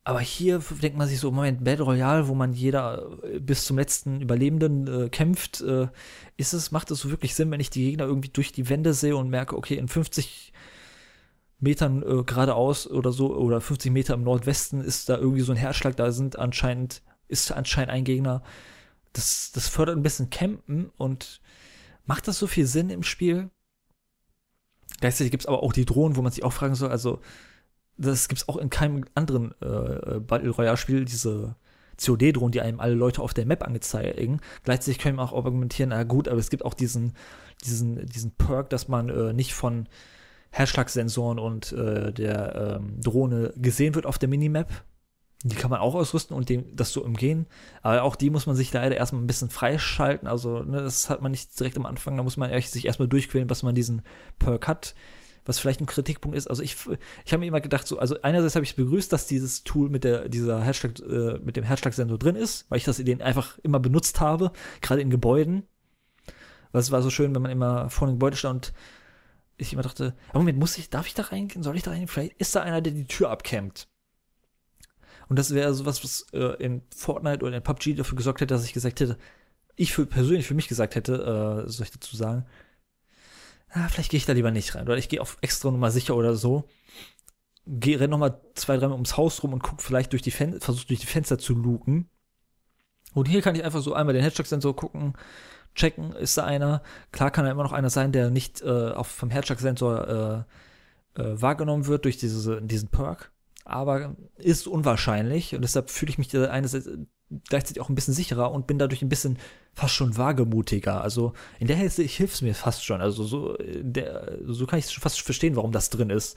Aber 0.03 0.21
hier 0.21 0.63
denkt 0.83 0.97
man 0.97 1.09
sich 1.09 1.21
so, 1.21 1.31
Moment, 1.31 1.63
Battle 1.63 1.85
Royale, 1.85 2.27
wo 2.27 2.35
man 2.35 2.53
jeder 2.53 3.19
äh, 3.23 3.39
bis 3.39 3.65
zum 3.65 3.77
letzten 3.79 4.21
Überlebenden 4.21 4.87
äh, 4.87 5.09
kämpft, 5.11 5.61
äh, 5.61 5.89
ist 6.37 6.55
es, 6.55 6.71
macht 6.71 6.91
es 6.91 7.01
so 7.01 7.11
wirklich 7.11 7.35
Sinn, 7.35 7.51
wenn 7.51 7.61
ich 7.61 7.71
die 7.71 7.85
Gegner 7.85 8.05
irgendwie 8.05 8.31
durch 8.31 8.51
die 8.51 8.69
Wände 8.69 8.95
sehe 8.95 9.17
und 9.17 9.29
merke, 9.29 9.57
okay, 9.57 9.75
in 9.77 9.89
50 9.89 10.53
Metern 11.61 12.03
äh, 12.03 12.25
geradeaus 12.25 12.91
oder 12.91 13.13
so, 13.13 13.37
oder 13.37 13.61
50 13.61 13.93
Meter 13.93 14.15
im 14.15 14.25
Nordwesten 14.25 14.81
ist 14.81 15.09
da 15.09 15.19
irgendwie 15.19 15.43
so 15.43 15.53
ein 15.53 15.59
Herzschlag, 15.59 15.97
da 15.97 16.11
sind 16.13 16.39
anscheinend, 16.39 17.03
ist 17.31 17.53
anscheinend 17.53 17.91
ein 17.91 18.05
Gegner. 18.05 18.43
Das, 19.13 19.53
das 19.53 19.69
fördert 19.69 19.97
ein 19.97 20.03
bisschen 20.03 20.31
Campen 20.31 20.91
und 20.97 21.41
macht 22.05 22.29
das 22.29 22.39
so 22.39 22.47
viel 22.47 22.67
Sinn 22.67 22.91
im 22.91 23.03
Spiel? 23.03 23.51
Gleichzeitig 25.01 25.31
gibt 25.31 25.45
es 25.45 25.47
aber 25.47 25.63
auch 25.63 25.73
die 25.73 25.85
Drohnen, 25.85 26.17
wo 26.17 26.23
man 26.23 26.33
sich 26.33 26.45
auch 26.45 26.53
fragen 26.53 26.75
soll, 26.75 26.91
also 26.91 27.21
das 27.97 28.29
gibt 28.29 28.41
es 28.41 28.49
auch 28.49 28.57
in 28.57 28.71
keinem 28.71 29.05
anderen 29.15 29.53
äh, 29.61 30.21
Battle 30.21 30.51
Royale-Spiel, 30.51 31.05
diese 31.05 31.57
COD-Drohnen, 32.03 32.53
die 32.53 32.63
einem 32.63 32.81
alle 32.81 32.95
Leute 32.95 33.21
auf 33.21 33.35
der 33.35 33.45
Map 33.45 33.63
angezeigen. 33.63 34.41
Gleichzeitig 34.65 34.99
können 34.99 35.17
wir 35.17 35.23
auch 35.23 35.35
argumentieren, 35.35 35.91
na 35.91 36.03
gut, 36.05 36.29
aber 36.29 36.39
es 36.39 36.49
gibt 36.49 36.65
auch 36.65 36.75
diesen, 36.75 37.13
diesen, 37.65 38.07
diesen 38.07 38.33
Perk, 38.33 38.71
dass 38.71 38.89
man 38.89 39.11
äh, 39.11 39.33
nicht 39.35 39.53
von 39.53 39.87
Herzschlagsensoren 40.51 41.39
und 41.39 41.73
äh, 41.73 42.13
der 42.13 42.79
ähm, 42.81 43.01
Drohne 43.01 43.53
gesehen 43.57 43.95
wird 43.95 44.07
auf 44.07 44.19
der 44.19 44.29
Minimap. 44.29 44.69
Die 45.43 45.57
kann 45.57 45.71
man 45.71 45.81
auch 45.81 45.95
ausrüsten 45.95 46.37
und 46.37 46.51
dem, 46.51 46.77
das 46.77 46.93
so 46.93 47.03
umgehen. 47.03 47.47
Aber 47.83 48.03
auch 48.03 48.15
die 48.15 48.29
muss 48.29 48.47
man 48.47 48.57
sich 48.57 48.73
leider 48.73 48.97
erstmal 48.97 49.23
ein 49.23 49.27
bisschen 49.27 49.49
freischalten. 49.49 50.29
Also, 50.29 50.63
ne, 50.63 50.83
das 50.83 51.09
hat 51.09 51.23
man 51.23 51.31
nicht 51.31 51.59
direkt 51.59 51.79
am 51.79 51.87
Anfang. 51.87 52.17
Da 52.17 52.23
muss 52.23 52.37
man 52.37 52.51
sich 52.61 52.85
erstmal 52.85 53.09
durchquälen, 53.09 53.49
was 53.49 53.63
man 53.63 53.75
diesen 53.75 54.03
Perk 54.39 54.69
hat 54.69 54.95
was 55.47 55.59
vielleicht 55.59 55.81
ein 55.81 55.87
Kritikpunkt 55.87 56.37
ist. 56.37 56.47
Also 56.49 56.63
ich, 56.63 56.77
ich 57.25 57.33
habe 57.33 57.41
mir 57.41 57.47
immer 57.47 57.61
gedacht, 57.61 57.87
so, 57.87 57.99
also 57.99 58.21
einerseits 58.23 58.55
habe 58.55 58.65
ich 58.65 58.77
begrüßt, 58.77 59.13
dass 59.13 59.27
dieses 59.27 59.65
Tool 59.65 59.89
mit 59.89 60.05
der, 60.05 60.29
dieser 60.29 60.63
Herzschlag, 60.63 60.99
äh, 61.01 61.39
mit 61.43 61.57
dem 61.57 61.65
Herzschlagsensor 61.65 62.19
drin 62.19 62.37
ist, 62.37 62.67
weil 62.69 62.79
ich 62.79 62.85
das 62.85 62.99
den 62.99 63.23
einfach 63.23 63.59
immer 63.63 63.81
benutzt 63.81 64.21
habe, 64.21 64.53
gerade 64.81 65.01
in 65.01 65.11
Gebäuden. 65.11 65.65
Weil 66.73 66.81
es 66.83 66.91
war 66.91 67.03
so 67.03 67.11
schön, 67.11 67.35
wenn 67.35 67.43
man 67.43 67.51
immer 67.51 67.91
vor 67.91 68.07
einem 68.07 68.17
Gebäude 68.17 68.37
stand 68.37 68.69
und 68.69 68.75
ich 69.57 69.73
immer 69.73 69.83
dachte, 69.83 70.15
Moment, 70.33 70.59
muss 70.59 70.79
ich, 70.79 70.89
darf 70.89 71.07
ich 71.07 71.15
da 71.15 71.23
reingehen? 71.23 71.63
Soll 71.63 71.77
ich 71.77 71.83
da 71.83 71.91
reingehen? 71.91 72.09
Vielleicht 72.09 72.35
ist 72.39 72.55
da 72.55 72.63
einer, 72.63 72.81
der 72.81 72.93
die 72.93 73.07
Tür 73.07 73.31
abkämmt. 73.31 73.89
Und 75.31 75.39
das 75.39 75.55
wäre 75.55 75.73
sowas, 75.75 76.03
was 76.03 76.27
äh, 76.33 76.57
in 76.61 76.83
Fortnite 76.95 77.45
oder 77.47 77.57
in 77.57 77.63
PUBG 77.63 77.95
dafür 77.95 78.17
gesorgt 78.17 78.41
hätte, 78.41 78.53
dass 78.53 78.65
ich 78.65 78.73
gesagt 78.73 78.99
hätte, 78.99 79.17
ich 79.77 79.93
für, 79.93 80.05
persönlich 80.05 80.45
für 80.45 80.55
mich 80.55 80.67
gesagt 80.67 80.97
hätte, 80.97 81.15
äh, 81.67 81.71
soll 81.71 81.85
ich 81.85 81.93
dazu 81.93 82.17
sagen, 82.17 82.47
ah, 83.69 83.87
vielleicht 83.89 84.11
gehe 84.11 84.19
ich 84.19 84.27
da 84.27 84.33
lieber 84.33 84.51
nicht 84.51 84.75
rein. 84.75 84.87
Oder 84.87 84.99
ich 84.99 85.09
gehe 85.09 85.21
auf 85.21 85.39
extra 85.41 85.71
Nummer 85.71 85.93
sicher 85.93 86.17
oder 86.17 86.35
so. 86.35 86.65
Geh, 87.65 87.95
renn 87.95 88.11
noch 88.11 88.19
mal 88.19 88.41
zwei, 88.55 88.77
dreimal 88.77 88.97
ums 88.97 89.17
Haus 89.17 89.41
rum 89.45 89.53
und 89.53 89.63
guck 89.63 89.81
vielleicht 89.81 90.11
durch 90.11 90.23
die 90.23 90.33
Fen 90.33 90.61
versuch 90.61 90.83
durch 90.83 90.99
die 90.99 91.07
Fenster 91.07 91.39
zu 91.39 91.55
luken. 91.55 92.11
Und 93.15 93.29
hier 93.29 93.41
kann 93.41 93.55
ich 93.55 93.63
einfach 93.63 93.83
so 93.83 93.95
einmal 93.95 94.15
den 94.15 94.25
Headstock-Sensor 94.25 94.75
gucken, 94.75 95.15
checken, 95.77 96.13
ist 96.13 96.39
da 96.39 96.45
einer. 96.45 96.83
Klar 97.13 97.31
kann 97.31 97.45
da 97.45 97.53
immer 97.53 97.63
noch 97.63 97.73
einer 97.73 97.91
sein, 97.91 98.11
der 98.11 98.31
nicht 98.31 98.63
äh, 98.63 98.91
auf, 98.91 99.07
vom 99.07 99.31
Headstock-Sensor 99.31 100.47
äh, 101.17 101.23
äh, 101.23 101.41
wahrgenommen 101.41 101.87
wird 101.87 102.05
durch 102.05 102.17
diese, 102.17 102.61
diesen 102.63 102.89
Perk. 102.89 103.31
Aber 103.65 104.17
ist 104.37 104.67
unwahrscheinlich 104.67 105.55
und 105.55 105.63
deshalb 105.63 105.91
fühle 105.91 106.11
ich 106.11 106.19
mich 106.19 106.37
einerseits 106.37 106.89
gleichzeitig 107.49 107.81
auch 107.81 107.89
ein 107.89 107.95
bisschen 107.95 108.15
sicherer 108.15 108.51
und 108.51 108.67
bin 108.67 108.79
dadurch 108.79 109.03
ein 109.03 109.09
bisschen 109.09 109.39
fast 109.73 109.95
schon 109.95 110.17
wagemutiger. 110.17 111.01
Also 111.01 111.33
in 111.61 111.69
der 111.69 111.77
Hinsicht 111.77 112.17
hilft 112.17 112.35
es 112.35 112.43
mir 112.43 112.55
fast 112.55 112.85
schon. 112.85 113.01
Also 113.01 113.23
so, 113.23 113.57
der, 113.59 114.39
so 114.47 114.67
kann 114.67 114.79
ich 114.79 114.87
fast 114.87 115.21
verstehen, 115.21 115.57
warum 115.57 115.73
das 115.73 115.91
drin 115.91 116.11
ist. 116.11 116.37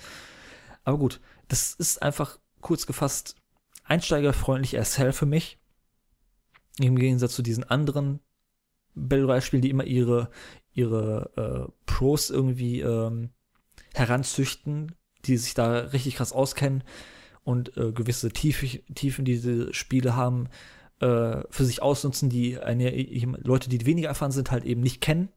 Aber 0.83 0.99
gut, 0.99 1.19
das 1.47 1.73
ist 1.73 2.01
einfach 2.01 2.39
kurz 2.61 2.85
gefasst 2.85 3.35
einsteigerfreundlich 3.85 4.79
as 4.79 4.95
für 5.11 5.25
mich. 5.25 5.59
Im 6.79 6.97
Gegensatz 6.97 7.35
zu 7.35 7.41
diesen 7.41 7.63
anderen 7.63 8.19
Battle 8.95 9.25
Royale 9.25 9.41
Spielen, 9.41 9.61
die 9.61 9.69
immer 9.69 9.83
ihre, 9.83 10.29
ihre 10.71 11.67
äh, 11.67 11.71
Pros 11.85 12.29
irgendwie 12.29 12.81
ähm, 12.81 13.31
heranzüchten, 13.93 14.95
die 15.25 15.37
sich 15.37 15.53
da 15.53 15.79
richtig 15.79 16.15
krass 16.15 16.33
auskennen 16.33 16.83
und 17.43 17.75
äh, 17.77 17.91
gewisse 17.91 18.29
Tiefe, 18.29 18.79
Tiefen, 18.93 19.25
die 19.25 19.33
diese 19.33 19.73
Spiele 19.73 20.15
haben, 20.15 20.49
äh, 20.99 21.43
für 21.49 21.65
sich 21.65 21.81
ausnutzen, 21.81 22.29
die 22.29 22.59
eine, 22.59 22.91
Leute, 23.43 23.69
die 23.69 23.85
weniger 23.85 24.09
erfahren 24.09 24.31
sind, 24.31 24.51
halt 24.51 24.63
eben 24.63 24.81
nicht 24.81 25.01
kennen. 25.01 25.29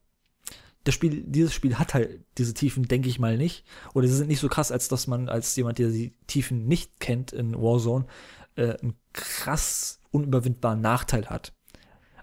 Das 0.85 0.95
Spiel, 0.95 1.25
dieses 1.27 1.53
Spiel 1.53 1.79
hat 1.79 1.95
halt 1.95 2.21
diese 2.39 2.55
Tiefen, 2.55 2.87
denke 2.87 3.09
ich 3.09 3.19
mal 3.19 3.37
nicht. 3.37 3.65
Oder 3.93 4.07
sie 4.07 4.15
sind 4.15 4.29
nicht 4.29 4.39
so 4.39 4.49
krass, 4.49 4.71
als 4.71 4.87
dass 4.89 5.09
man 5.09 5.29
als 5.29 5.57
jemand, 5.57 5.79
der 5.79 5.89
die 5.89 6.15
Tiefen 6.29 6.67
nicht 6.69 7.01
kennt 7.01 7.33
in 7.33 7.55
Warzone, 7.57 8.07
äh, 8.55 8.79
einen 8.81 8.95
krass 9.13 9.99
unüberwindbaren 10.13 10.81
Nachteil 10.81 11.27
hat. 11.27 11.53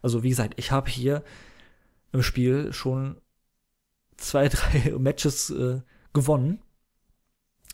Also 0.01 0.23
wie 0.23 0.29
gesagt, 0.29 0.53
ich 0.57 0.71
habe 0.71 0.89
hier 0.89 1.23
im 2.13 2.23
Spiel 2.23 2.71
schon 2.71 3.17
zwei, 4.15 4.47
drei 4.49 4.93
Matches 4.97 5.49
äh, 5.49 5.81
gewonnen 6.13 6.59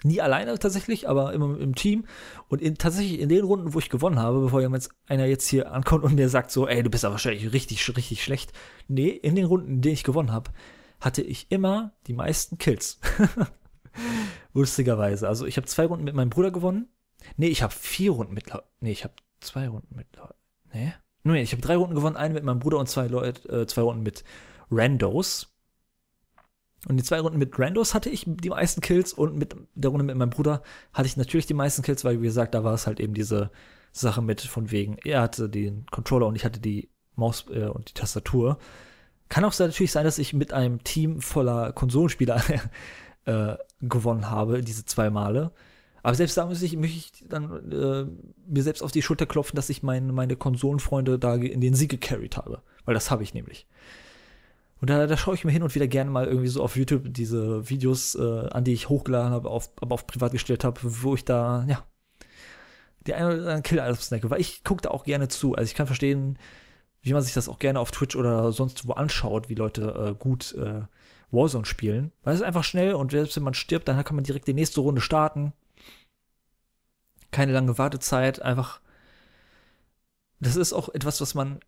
Nie 0.04 0.22
alleine 0.22 0.58
tatsächlich, 0.58 1.10
aber 1.10 1.34
immer 1.34 1.60
im 1.60 1.76
Team. 1.76 2.06
Und 2.48 2.62
in, 2.62 2.78
tatsächlich 2.78 3.20
in 3.20 3.28
den 3.28 3.44
Runden, 3.44 3.74
wo 3.74 3.80
ich 3.80 3.90
gewonnen 3.90 4.20
habe, 4.20 4.40
bevor 4.40 4.62
jetzt 4.62 4.92
einer 5.08 5.26
jetzt 5.26 5.48
hier 5.48 5.74
ankommt 5.74 6.04
und 6.06 6.16
mir 6.16 6.30
sagt 6.30 6.52
so, 6.52 6.68
ey, 6.68 6.84
du 6.84 6.90
bist 6.90 7.04
aber 7.04 7.16
wahrscheinlich 7.16 7.52
richtig, 7.52 7.86
richtig 7.98 8.24
schlecht. 8.24 8.54
Nee, 8.88 9.10
in 9.10 9.36
den 9.36 9.46
Runden, 9.46 9.68
in 9.68 9.82
denen 9.82 9.94
ich 9.94 10.06
gewonnen 10.06 10.32
habe, 10.32 10.52
hatte 11.02 11.22
ich 11.22 11.52
immer 11.52 11.94
die 12.08 12.14
meisten 12.14 12.58
Kills. 12.58 13.00
Lustigerweise. 14.54 15.28
Also 15.28 15.46
ich 15.46 15.58
habe 15.58 15.68
zwei 15.68 15.86
Runden 15.86 16.06
mit 16.06 16.16
meinem 16.16 16.30
Bruder 16.30 16.52
gewonnen. 16.52 16.88
Nee, 17.36 17.48
ich 17.48 17.62
habe 17.62 17.74
vier 17.74 18.12
Runden 18.12 18.34
mit. 18.34 18.46
Nee, 18.80 18.92
ich 18.92 19.04
habe 19.04 19.14
zwei 19.42 19.68
Runden 19.68 19.96
mit. 19.96 20.08
Nee? 20.74 20.94
Nee, 21.24 21.42
ich 21.42 21.52
habe 21.52 21.62
drei 21.62 21.76
Runden 21.76 21.96
gewonnen, 21.96 22.16
eine 22.16 22.34
mit 22.34 22.44
meinem 22.44 22.60
Bruder 22.60 22.78
und 22.78 22.88
zwei 22.88 23.08
Leute, 23.08 23.50
äh, 23.50 23.68
zwei 23.68 23.82
Runden 23.82 24.04
mit 24.04 24.24
Randos. 24.72 25.54
Und 26.88 26.98
die 26.98 27.04
zwei 27.04 27.20
Runden 27.20 27.40
mit 27.40 27.58
Randos 27.60 27.94
hatte 27.94 28.10
ich 28.10 28.24
die 28.26 28.50
meisten 28.50 28.82
Kills 28.82 29.12
und 29.12 29.36
mit 29.36 29.56
der 29.76 29.92
Runde 29.92 30.06
mit 30.06 30.16
meinem 30.16 30.30
Bruder 30.30 30.64
hatte 30.94 31.08
ich 31.08 31.18
natürlich 31.18 31.46
die 31.46 31.54
meisten 31.54 31.82
Kills, 31.82 32.06
weil 32.06 32.22
wie 32.22 32.26
gesagt, 32.26 32.54
da 32.54 32.64
war 32.64 32.74
es 32.74 32.88
halt 32.88 33.00
eben 33.00 33.14
diese 33.14 33.52
Sache 33.92 34.22
mit 34.22 34.42
von 34.42 34.72
wegen, 34.72 34.98
er 35.04 35.22
hatte 35.22 35.50
den 35.50 35.86
Controller 35.88 36.28
und 36.28 36.36
ich 36.36 36.46
hatte 36.46 36.60
die 36.60 36.90
Maus 37.16 37.46
äh, 37.52 37.66
und 37.66 37.90
die 37.90 37.94
Tastatur. 37.94 38.58
Kann 39.28 39.44
auch 39.44 39.58
natürlich 39.60 39.92
sein, 39.92 40.06
dass 40.06 40.18
ich 40.18 40.34
mit 40.34 40.54
einem 40.54 40.84
Team 40.84 41.22
voller 41.22 41.74
Konsolenspieler 41.74 42.42
äh, 43.26 43.58
gewonnen 43.82 44.30
habe, 44.30 44.62
diese 44.62 44.86
zwei 44.86 45.10
Male. 45.10 45.52
Aber 46.02 46.16
selbst 46.16 46.38
da 46.38 46.46
muss 46.46 46.62
ich, 46.62 46.78
möchte 46.78 46.98
ich 46.98 47.26
dann 47.28 47.72
äh, 47.72 48.06
mir 48.48 48.64
selbst 48.64 48.82
auf 48.82 48.92
die 48.92 49.02
Schulter 49.02 49.26
klopfen, 49.26 49.56
dass 49.56 49.70
ich 49.70 49.84
mein, 49.84 50.14
meine 50.14 50.38
Konsolenfreunde 50.38 51.20
da 51.20 51.36
in 51.36 51.62
den 51.62 51.74
Sieg 51.74 51.92
gecarried 51.92 52.38
habe. 52.38 52.62
Weil 52.86 52.94
das 52.94 53.12
habe 53.12 53.24
ich 53.24 53.34
nämlich. 53.34 53.68
Und 54.82 54.90
da, 54.90 55.08
da 55.08 55.18
schaue 55.18 55.36
ich 55.36 55.44
mir 55.44 55.52
hin 55.52 55.64
und 55.64 55.76
wieder 55.76 55.88
gerne 55.88 56.10
mal 56.10 56.28
irgendwie 56.28 56.48
so 56.48 56.64
auf 56.64 56.78
YouTube 56.78 57.14
diese 57.14 57.70
Videos 57.70 58.16
äh, 58.16 58.48
an, 58.50 58.64
die 58.64 58.74
ich 58.74 58.90
hochgeladen 58.90 59.32
habe, 59.32 59.50
auf, 59.50 59.70
aber 59.82 59.94
auf 59.94 60.08
privat 60.08 60.32
gestellt 60.32 60.64
habe, 60.64 60.80
wo 60.82 61.16
ich 61.16 61.26
da, 61.26 61.66
ja, 61.68 61.84
die 63.06 63.14
eine 63.14 63.28
oder 63.28 63.38
andere 63.38 63.62
Kill 63.62 63.96
snacke, 63.96 64.30
weil 64.30 64.42
ich 64.42 64.64
gucke 64.64 64.82
da 64.82 64.92
auch 64.92 65.04
gerne 65.04 65.28
zu. 65.28 65.56
Also 65.56 65.70
ich 65.70 65.76
kann 65.76 65.88
verstehen, 65.88 66.38
wie 67.02 67.14
man 67.14 67.22
sich 67.22 67.34
das 67.34 67.50
auch 67.50 67.60
gerne 67.60 67.80
auf 67.80 67.92
Twitch 67.92 68.16
oder 68.16 68.52
sonst 68.52 68.88
wo 68.88 68.94
anschaut, 68.94 69.50
wie 69.50 69.56
Leute 69.56 70.12
äh, 70.12 70.16
gut 70.18 70.54
äh, 70.56 70.82
Warzone 71.32 71.66
spielen. 71.66 72.12
Weil 72.24 72.34
es 72.34 72.42
ist 72.42 72.46
einfach 72.46 72.64
schnell 72.64 72.94
und 72.94 73.12
selbst 73.12 73.36
wenn 73.36 73.44
man 73.44 73.54
stirbt, 73.54 73.88
dann 73.88 74.04
kann 74.04 74.16
man 74.16 74.24
direkt 74.24 74.48
die 74.48 74.54
nächste 74.54 74.82
Runde 74.82 75.02
starten. 75.02 75.54
Keine 77.32 77.52
lange 77.54 77.78
Wartezeit, 77.78 78.42
einfach. 78.42 78.82
Das 80.40 80.56
ist 80.56 80.74
auch 80.74 80.90
etwas, 80.90 81.22
was 81.22 81.36
man 81.36 81.60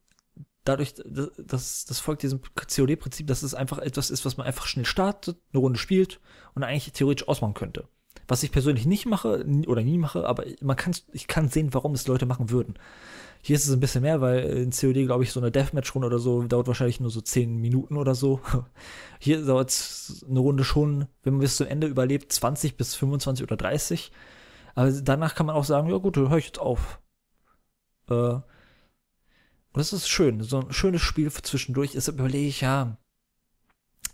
dadurch, 0.63 0.93
dass 0.95 1.85
das 1.85 1.99
folgt 1.99 2.23
diesem 2.23 2.41
COD-Prinzip, 2.55 3.27
dass 3.27 3.43
es 3.43 3.55
einfach 3.55 3.79
etwas 3.79 4.09
ist, 4.09 4.25
was 4.25 4.37
man 4.37 4.47
einfach 4.47 4.65
schnell 4.65 4.85
startet, 4.85 5.37
eine 5.53 5.59
Runde 5.59 5.79
spielt 5.79 6.19
und 6.53 6.63
eigentlich 6.63 6.91
theoretisch 6.93 7.27
ausmachen 7.27 7.53
könnte. 7.53 7.87
Was 8.27 8.43
ich 8.43 8.51
persönlich 8.51 8.85
nicht 8.85 9.05
mache 9.05 9.45
oder 9.67 9.81
nie 9.81 9.97
mache, 9.97 10.27
aber 10.27 10.45
man 10.61 10.77
kann, 10.77 10.93
ich 11.11 11.27
kann 11.27 11.49
sehen, 11.49 11.73
warum 11.73 11.93
es 11.93 12.07
Leute 12.07 12.25
machen 12.25 12.49
würden. 12.49 12.75
Hier 13.43 13.55
ist 13.55 13.65
es 13.65 13.73
ein 13.73 13.79
bisschen 13.79 14.03
mehr, 14.03 14.21
weil 14.21 14.39
in 14.39 14.69
COD, 14.69 15.05
glaube 15.05 15.23
ich, 15.23 15.31
so 15.31 15.39
eine 15.39 15.51
Deathmatch-Runde 15.51 16.05
oder 16.05 16.19
so 16.19 16.43
dauert 16.43 16.67
wahrscheinlich 16.67 16.99
nur 16.99 17.09
so 17.09 17.21
10 17.21 17.57
Minuten 17.57 17.97
oder 17.97 18.13
so. 18.13 18.39
Hier 19.19 19.43
dauert 19.43 19.71
es 19.71 20.23
eine 20.29 20.39
Runde 20.39 20.63
schon, 20.63 21.07
wenn 21.23 21.33
man 21.33 21.41
bis 21.41 21.57
zum 21.57 21.65
Ende 21.65 21.87
überlebt, 21.87 22.31
20 22.31 22.77
bis 22.77 22.93
25 22.93 23.43
oder 23.43 23.57
30. 23.57 24.11
Aber 24.75 24.91
danach 24.91 25.33
kann 25.33 25.47
man 25.47 25.55
auch 25.55 25.65
sagen, 25.65 25.89
ja 25.89 25.97
gut, 25.97 26.17
höre 26.17 26.37
ich 26.37 26.45
jetzt 26.45 26.59
auf. 26.59 26.99
Äh, 28.09 28.39
und 29.73 29.79
das 29.79 29.93
ist 29.93 30.09
schön, 30.09 30.43
so 30.43 30.61
ein 30.61 30.73
schönes 30.73 31.01
Spiel 31.01 31.29
für 31.29 31.41
zwischendurch. 31.41 31.91
Deshalb 31.91 32.19
überlege 32.19 32.47
ich, 32.47 32.61
ja, 32.61 32.97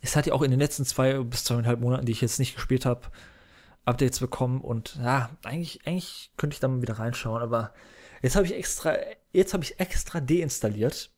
es 0.01 0.15
hat 0.15 0.27
ja 0.27 0.33
auch 0.33 0.41
in 0.41 0.51
den 0.51 0.59
letzten 0.59 0.85
zwei 0.85 1.19
bis 1.23 1.43
zweieinhalb 1.43 1.79
Monaten, 1.79 2.05
die 2.05 2.11
ich 2.11 2.21
jetzt 2.21 2.39
nicht 2.39 2.55
gespielt 2.55 2.85
habe, 2.85 3.01
Updates 3.85 4.19
bekommen 4.19 4.61
und 4.61 4.97
ja, 5.01 5.29
eigentlich, 5.43 5.87
eigentlich 5.87 6.31
könnte 6.37 6.53
ich 6.53 6.59
da 6.59 6.67
mal 6.67 6.81
wieder 6.81 6.99
reinschauen, 6.99 7.41
aber 7.41 7.73
Jetzt 8.21 8.35
habe 8.35 8.45
ich 8.45 8.53
extra, 8.53 8.95
jetzt 9.31 9.53
habe 9.53 9.63
ich 9.63 9.79
extra 9.79 10.19
deinstalliert. 10.19 11.11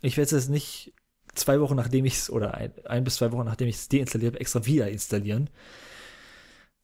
Ich 0.00 0.16
werde 0.16 0.24
es 0.24 0.30
jetzt 0.42 0.50
nicht 0.50 0.94
zwei 1.34 1.60
Wochen 1.60 1.76
nachdem 1.76 2.04
ich 2.04 2.14
es, 2.14 2.30
oder 2.30 2.54
ein, 2.54 2.72
ein, 2.86 3.04
bis 3.04 3.16
zwei 3.16 3.32
Wochen 3.32 3.46
nachdem 3.46 3.68
ich 3.68 3.76
es 3.76 3.88
deinstalliert 3.88 4.34
habe, 4.34 4.40
extra 4.40 4.64
wieder 4.66 4.90
installieren. 4.90 5.50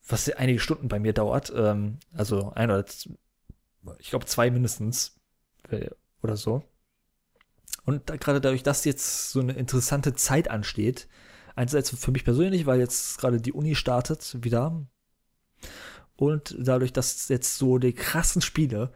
Was 0.06 0.28
einige 0.30 0.58
Stunden 0.58 0.88
bei 0.88 0.98
mir 0.98 1.12
dauert. 1.12 1.52
Ähm, 1.54 1.98
also 2.12 2.52
ein 2.54 2.70
oder 2.70 2.84
ich 3.98 4.10
glaube 4.10 4.26
zwei 4.26 4.50
mindestens. 4.50 5.18
Oder 6.22 6.36
so. 6.36 6.62
Und 7.88 8.10
da, 8.10 8.16
gerade 8.16 8.40
dadurch, 8.40 8.62
dass 8.62 8.84
jetzt 8.84 9.30
so 9.30 9.40
eine 9.40 9.54
interessante 9.54 10.14
Zeit 10.14 10.48
ansteht, 10.48 11.08
einerseits 11.56 11.90
für 11.90 12.12
mich 12.12 12.24
persönlich, 12.24 12.66
weil 12.66 12.78
jetzt 12.78 13.18
gerade 13.18 13.40
die 13.40 13.52
Uni 13.52 13.74
startet 13.74 14.36
wieder. 14.42 14.86
Und 16.16 16.54
dadurch, 16.58 16.92
dass 16.92 17.28
jetzt 17.28 17.56
so 17.56 17.78
die 17.78 17.92
krassen 17.92 18.42
Spiele 18.42 18.92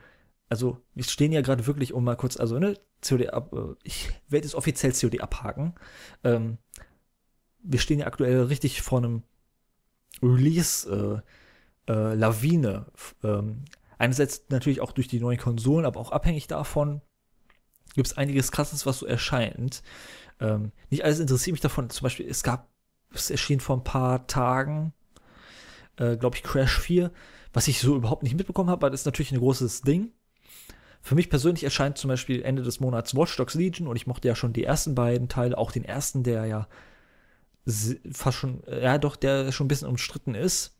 also 0.52 0.77
wir 0.94 1.05
stehen 1.05 1.32
ja 1.32 1.40
gerade 1.40 1.66
wirklich, 1.66 1.94
um 1.94 2.05
mal 2.05 2.14
kurz, 2.14 2.36
also 2.36 2.59
ne, 2.59 2.78
COD 3.01 3.31
ab, 3.31 3.55
äh, 3.55 3.74
ich 3.85 4.10
werde 4.28 4.47
jetzt 4.47 4.55
offiziell 4.55 4.93
COD 4.93 5.23
abhaken. 5.23 5.74
Ähm, 6.24 6.59
wir 7.62 7.78
stehen 7.78 8.01
ja 8.01 8.06
aktuell 8.06 8.43
richtig 8.43 8.82
vor 8.82 8.98
einem 8.98 9.23
Release 10.23 11.23
äh, 11.89 11.90
äh, 11.90 12.14
Lawine. 12.14 12.85
Ähm, 13.24 13.64
einerseits 13.97 14.44
natürlich 14.51 14.82
auch 14.82 14.93
durch 14.93 15.09
die 15.09 15.20
neuen 15.20 15.39
Konsolen, 15.39 15.86
aber 15.86 15.98
auch 15.98 16.12
abhängig 16.12 16.48
davon 16.48 17.01
gibt 17.94 18.06
es 18.06 18.16
einiges 18.16 18.52
krasses, 18.52 18.86
was 18.86 18.98
so 18.98 19.06
erscheint. 19.06 19.82
Ähm, 20.40 20.73
nicht 20.90 21.05
alles 21.05 21.20
interessiert 21.20 21.52
mich 21.52 21.60
davon. 21.60 21.90
Zum 21.90 22.05
Beispiel, 22.05 22.27
es 22.28 22.43
gab, 22.43 22.69
es 23.12 23.31
erschien 23.31 23.60
vor 23.60 23.77
ein 23.77 23.85
paar 23.85 24.27
Tagen, 24.27 24.93
äh, 25.97 26.16
glaube 26.16 26.36
ich, 26.36 26.43
Crash 26.43 26.78
4, 26.81 27.10
was 27.52 27.69
ich 27.69 27.81
so 27.81 27.97
überhaupt 27.97 28.23
nicht 28.23 28.36
mitbekommen 28.36 28.70
habe, 28.70 28.86
aber 28.86 28.90
das 28.90 29.01
ist 29.01 29.06
natürlich 29.06 29.32
ein 29.32 29.39
großes 29.39 29.82
Ding. 29.82 30.12
Für 31.02 31.14
mich 31.16 31.31
persönlich 31.31 31.64
erscheint 31.64 31.98
zum 31.98 32.09
Beispiel 32.09 32.43
Ende 32.43 32.62
des 32.62 32.78
Monats 32.78 33.14
Watch 33.16 33.36
Dogs 33.36 33.55
Legion 33.55 33.89
und 33.89 33.97
ich 33.97 34.06
mochte 34.06 34.28
ja 34.28 34.36
schon 34.36 34.52
die 34.52 34.64
ersten 34.64 34.94
beiden 34.94 35.28
Teile, 35.28 35.59
auch 35.59 35.73
den 35.73 35.85
ersten, 35.85 36.23
der 36.23 36.47
ja 36.47 36.69
fast 38.12 38.39
schon, 38.39 38.62
ja 38.69 38.98
doch, 38.98 39.16
der 39.16 39.51
schon 39.52 39.66
ein 39.66 39.69
bisschen 39.69 39.89
umstritten 39.89 40.35
ist. 40.35 40.77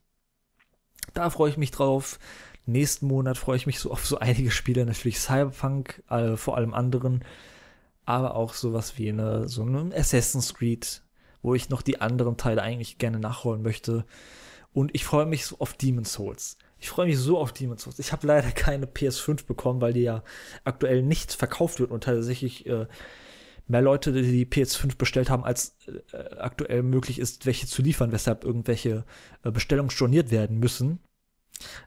Da 1.15 1.31
freue 1.31 1.51
ich 1.51 1.57
mich 1.57 1.73
drauf. 1.73 2.19
Nächsten 2.67 3.07
Monat 3.07 3.39
freue 3.39 3.57
ich 3.57 3.67
mich 3.67 3.81
so 3.81 3.91
auf 3.91 4.07
so 4.07 4.19
einige 4.19 4.51
Spiele, 4.51 4.87
natürlich 4.87 5.19
Cyberpunk, 5.19 6.03
äh, 6.09 6.37
vor 6.37 6.57
allem 6.57 6.75
anderen, 6.75 7.25
aber 8.05 8.37
auch 8.37 8.55
sowas 8.55 8.99
wie 8.99 9.09
eine, 9.09 9.49
so 9.49 9.63
eine 9.63 9.95
Assassin's 9.95 10.55
Creed, 10.55 11.03
wo 11.43 11.55
ich 11.55 11.71
noch 11.71 11.83
die 11.83 12.01
anderen 12.01 12.37
Teile 12.37 12.63
eigentlich 12.63 12.99
gerne 12.99 13.19
nachholen 13.19 13.63
möchte. 13.63 14.05
Und 14.73 14.95
ich 14.95 15.05
freue 15.05 15.27
mich 15.27 15.45
so 15.45 15.59
auf 15.59 15.75
Demon's 15.75 16.13
Souls. 16.13 16.57
Ich 16.79 16.89
freue 16.89 17.07
mich 17.07 17.19
so 17.19 17.39
auf 17.39 17.53
Demon's 17.53 17.83
Souls. 17.83 17.99
Ich 17.99 18.13
habe 18.13 18.27
leider 18.27 18.51
keine 18.53 18.87
PS5 18.87 19.47
bekommen, 19.47 19.81
weil 19.81 19.93
die 19.93 20.03
ja 20.03 20.23
aktuell 20.65 21.03
nicht 21.03 21.33
verkauft 21.33 21.81
wird 21.81 21.91
und 21.91 22.05
tatsächlich 22.05 22.67
äh, 22.67 22.87
mehr 23.67 23.83
Leute, 23.83 24.13
die 24.13 24.23
die 24.23 24.47
PS5 24.47 24.97
bestellt 24.97 25.31
haben, 25.31 25.45
als 25.45 25.77
äh, 26.13 26.37
aktuell 26.37 26.83
möglich 26.83 27.19
ist, 27.19 27.47
welche 27.47 27.67
zu 27.67 27.83
liefern, 27.83 28.13
weshalb 28.13 28.45
irgendwelche 28.45 29.05
äh, 29.45 29.51
Bestellungen 29.51 29.91
storniert 29.91 30.31
werden 30.31 30.59
müssen. 30.59 31.01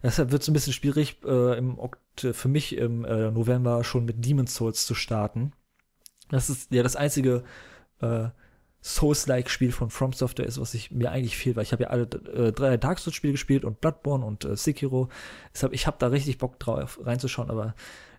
Deshalb 0.04 0.32
wird 0.32 0.42
es 0.42 0.48
ein 0.48 0.54
bisschen 0.54 0.74
schwierig, 0.74 1.18
äh, 1.26 1.58
im 1.58 1.78
für 2.16 2.48
mich 2.48 2.78
im 2.78 3.04
äh, 3.04 3.32
November 3.32 3.84
schon 3.84 4.06
mit 4.06 4.26
Demon's 4.26 4.56
Souls 4.56 4.86
zu 4.86 4.96
starten. 4.96 5.52
Das 6.30 6.50
ist 6.50 6.72
ja 6.72 6.82
das 6.82 6.96
einzige 6.96 7.44
äh, 8.02 8.30
Souls-like-Spiel 8.82 9.72
von 9.72 9.90
From 9.90 10.14
Software 10.14 10.46
ist, 10.46 10.62
was 10.62 10.76
ich 10.76 10.92
mir 10.92 11.12
eigentlich 11.12 11.38
fehlt, 11.38 11.56
weil 11.56 11.64
ich 11.64 11.72
habe 11.72 11.84
ja 11.84 11.90
alle 11.90 12.04
äh, 12.04 12.52
drei 12.52 12.78
Dark 12.78 13.00
Souls-Spiele 13.00 13.34
gespielt 13.34 13.66
und 13.66 13.82
Bloodborne 13.82 14.24
und 14.24 14.46
äh, 14.46 14.56
Sekiro. 14.56 15.10
Deshalb, 15.54 15.74
ich 15.74 15.88
habe 15.88 15.98
da 16.00 16.08
richtig 16.08 16.38
Bock 16.38 16.60
drauf 16.60 17.00
reinzuschauen, 17.04 17.50
aber 17.50 17.74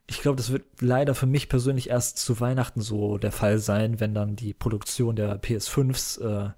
ich 0.08 0.20
glaube, 0.20 0.36
das 0.36 0.50
wird 0.50 0.64
leider 0.80 1.14
für 1.14 1.26
mich 1.26 1.48
persönlich 1.48 1.90
erst 1.90 2.18
zu 2.18 2.40
Weihnachten 2.40 2.80
so 2.80 3.16
der 3.18 3.32
Fall 3.32 3.58
sein, 3.58 4.00
wenn 4.00 4.14
dann 4.14 4.36
die 4.36 4.54
Produktion 4.54 5.16
der 5.16 5.40
PS5s 5.40 6.52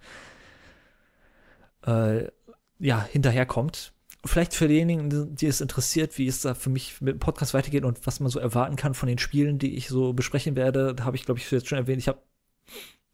äh, 1.87 2.21
äh, 2.21 2.31
ja, 2.79 3.03
hinterherkommt. 3.05 3.93
Vielleicht 4.25 4.55
für 4.55 4.69
diejenigen, 4.69 5.37
die 5.37 5.47
es 5.47 5.61
interessiert, 5.61 6.19
wie 6.19 6.27
es 6.27 6.41
da 6.41 6.55
für 6.55 6.71
mich 6.71 7.01
mit 7.01 7.15
dem 7.15 7.21
Podcast 7.21 7.55
weitergeht 7.55 7.85
und 7.85 8.07
was 8.07 8.19
man 8.21 8.31
so 8.31 8.41
erwarten 8.41 8.77
kann 8.77 8.95
von 8.95 9.09
den 9.09 9.19
Spielen, 9.19 9.59
die 9.59 9.77
ich 9.77 9.89
so 9.89 10.13
besprechen 10.13 10.57
werde, 10.57 10.97
habe 11.01 11.17
ich, 11.17 11.25
glaube 11.25 11.39
ich, 11.39 11.51
jetzt 11.51 11.69
schon 11.69 11.79
erwähnt. 11.79 12.01
Ich 12.01 12.09
habe 12.09 12.21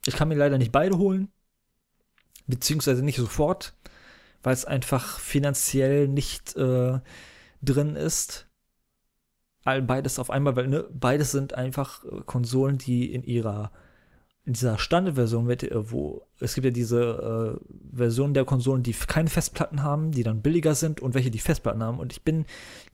ich 0.06 0.16
kann 0.16 0.28
mir 0.28 0.34
leider 0.34 0.58
nicht 0.58 0.72
beide 0.72 0.98
holen, 0.98 1.28
beziehungsweise 2.46 3.02
nicht 3.02 3.16
sofort, 3.16 3.74
weil 4.42 4.52
es 4.52 4.64
einfach 4.64 5.18
finanziell 5.18 6.08
nicht 6.08 6.56
äh, 6.56 7.00
drin 7.62 7.96
ist. 7.96 8.48
All 9.64 9.80
beides 9.80 10.18
auf 10.18 10.28
einmal, 10.30 10.56
weil 10.56 10.68
ne, 10.68 10.86
beides 10.92 11.32
sind 11.32 11.54
einfach 11.54 12.04
äh, 12.04 12.20
Konsolen, 12.26 12.76
die 12.76 13.12
in 13.12 13.22
ihrer 13.22 13.72
in 14.46 14.52
dieser 14.52 14.78
Standardversion, 14.78 15.48
äh, 15.48 15.90
wo 15.90 16.26
es 16.38 16.54
gibt 16.54 16.66
ja 16.66 16.70
diese 16.70 17.58
äh, 17.60 17.96
Version 17.96 18.34
der 18.34 18.44
Konsolen, 18.44 18.82
die 18.82 18.92
keine 18.92 19.30
Festplatten 19.30 19.82
haben, 19.82 20.12
die 20.12 20.22
dann 20.22 20.42
billiger 20.42 20.74
sind 20.74 21.00
und 21.00 21.14
welche 21.14 21.30
die 21.30 21.38
Festplatten 21.38 21.82
haben. 21.82 21.98
Und 21.98 22.12
ich 22.12 22.22
bin 22.22 22.44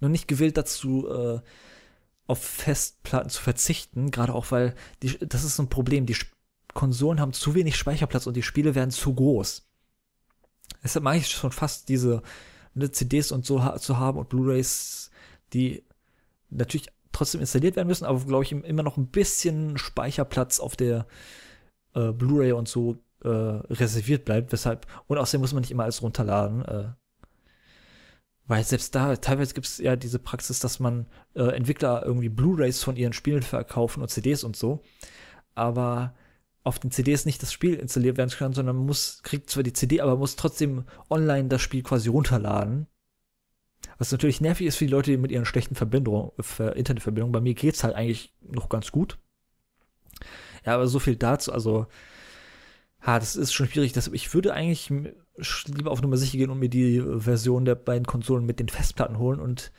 noch 0.01 0.09
nicht 0.09 0.29
gewillt 0.29 0.57
dazu, 0.57 1.09
äh, 1.09 1.41
auf 2.27 2.39
Festplatten 2.39 3.29
zu 3.29 3.43
verzichten, 3.43 4.13
gerade 4.13 4.35
auch 4.35 4.53
weil 4.53 4.77
die, 5.03 5.19
das 5.19 5.43
ist 5.43 5.59
ein 5.59 5.69
Problem. 5.69 6.07
Die 6.07 6.17
Konsolen 6.75 7.19
haben 7.19 7.33
zu 7.33 7.55
wenig 7.55 7.77
Speicherplatz 7.77 8.29
und 8.29 8.37
die 8.37 8.45
Spiele 8.45 8.77
werden 8.77 8.93
zu 8.93 9.13
groß. 9.13 9.67
Deshalb 10.85 11.03
mag 11.03 11.17
ich 11.17 11.29
schon 11.29 11.51
fast 11.51 11.89
diese 11.89 12.23
ne, 12.75 12.93
CDs 12.93 13.33
und 13.33 13.45
so 13.45 13.65
ha 13.65 13.79
zu 13.79 13.99
haben 13.99 14.19
und 14.19 14.29
Blu-rays, 14.29 15.11
die 15.53 15.83
natürlich 16.51 16.87
trotzdem 17.13 17.41
installiert 17.41 17.77
werden 17.77 17.89
müssen, 17.89 18.05
aber 18.05 18.21
glaube 18.21 18.45
ich 18.45 18.53
immer 18.53 18.83
noch 18.83 18.97
ein 18.97 19.09
bisschen 19.09 19.79
Speicherplatz 19.79 20.61
auf 20.61 20.77
der 20.77 21.07
äh, 21.95 22.13
Blu-ray 22.13 22.53
und 22.53 22.69
so 22.69 22.99
äh, 23.23 23.29
reserviert 23.29 24.25
bleibt. 24.25 24.53
Weshalb 24.53 24.87
und 25.07 25.19
außerdem 25.19 25.41
muss 25.41 25.53
man 25.53 25.63
nicht 25.63 25.71
immer 25.71 25.85
alles 25.85 26.03
runterladen. 26.03 26.65
Äh, 26.65 26.89
weil 28.47 28.65
selbst 28.65 28.95
da, 28.97 29.15
teilweise 29.15 29.55
gibt 29.55 29.69
es 29.69 29.79
ja 29.79 29.95
diese 29.95 30.19
Praxis, 30.19 30.59
dass 30.59 30.81
man 30.81 31.07
äh, 31.35 31.55
Entwickler 31.55 32.05
irgendwie 32.05 32.29
Blu-rays 32.29 32.83
von 32.83 32.97
ihren 32.97 33.13
Spielen 33.13 33.43
verkaufen 33.43 34.03
und 34.03 34.09
CDs 34.09 34.43
und 34.43 34.57
so. 34.57 34.83
Aber 35.55 36.15
auf 36.65 36.79
den 36.79 36.91
CDs 36.91 37.27
nicht 37.27 37.43
das 37.43 37.53
Spiel 37.53 37.75
installiert 37.75 38.17
werden 38.17 38.31
kann, 38.31 38.53
sondern 38.53 38.77
man 38.77 38.87
muss, 38.87 39.23
kriegt 39.23 39.51
zwar 39.51 39.63
die 39.63 39.73
CD, 39.73 40.01
aber 40.01 40.17
muss 40.17 40.37
trotzdem 40.37 40.85
online 41.09 41.49
das 41.49 41.63
Spiel 41.63 41.83
quasi 41.83 42.09
runterladen. 42.09 42.87
Was 44.01 44.13
natürlich 44.13 44.41
nervig 44.41 44.67
ist 44.67 44.77
für 44.77 44.87
die 44.87 44.91
Leute 44.91 45.19
mit 45.19 45.31
ihren 45.31 45.45
schlechten 45.45 45.75
Verbindungen, 45.75 46.31
Internetverbindungen. 46.75 47.33
Bei 47.33 47.43
mir 47.43 47.53
geht's 47.53 47.85
halt 47.85 47.95
eigentlich 47.95 48.33
noch 48.41 48.71
ganz 48.71 48.93
gut. 48.93 49.19
Ja, 50.65 50.75
aber 50.75 50.87
so 50.87 50.99
viel 50.99 51.17
dazu, 51.17 51.53
also, 51.53 51.87
ha, 53.03 53.19
das 53.19 53.37
ist 53.37 53.53
schon 53.53 53.69
schwierig. 53.69 53.93
Deshalb, 53.93 54.15
ich 54.15 54.33
würde 54.33 54.55
eigentlich 54.55 54.89
lieber 55.67 55.91
auf 55.91 56.01
Nummer 56.01 56.17
sicher 56.17 56.39
gehen 56.39 56.49
und 56.49 56.61
mir 56.61 56.71
die 56.71 57.03
Version 57.19 57.67
der 57.67 57.75
beiden 57.75 58.07
Konsolen 58.07 58.47
mit 58.47 58.59
den 58.59 58.71
Festplatten 58.71 59.19
holen 59.19 59.39
und 59.39 59.71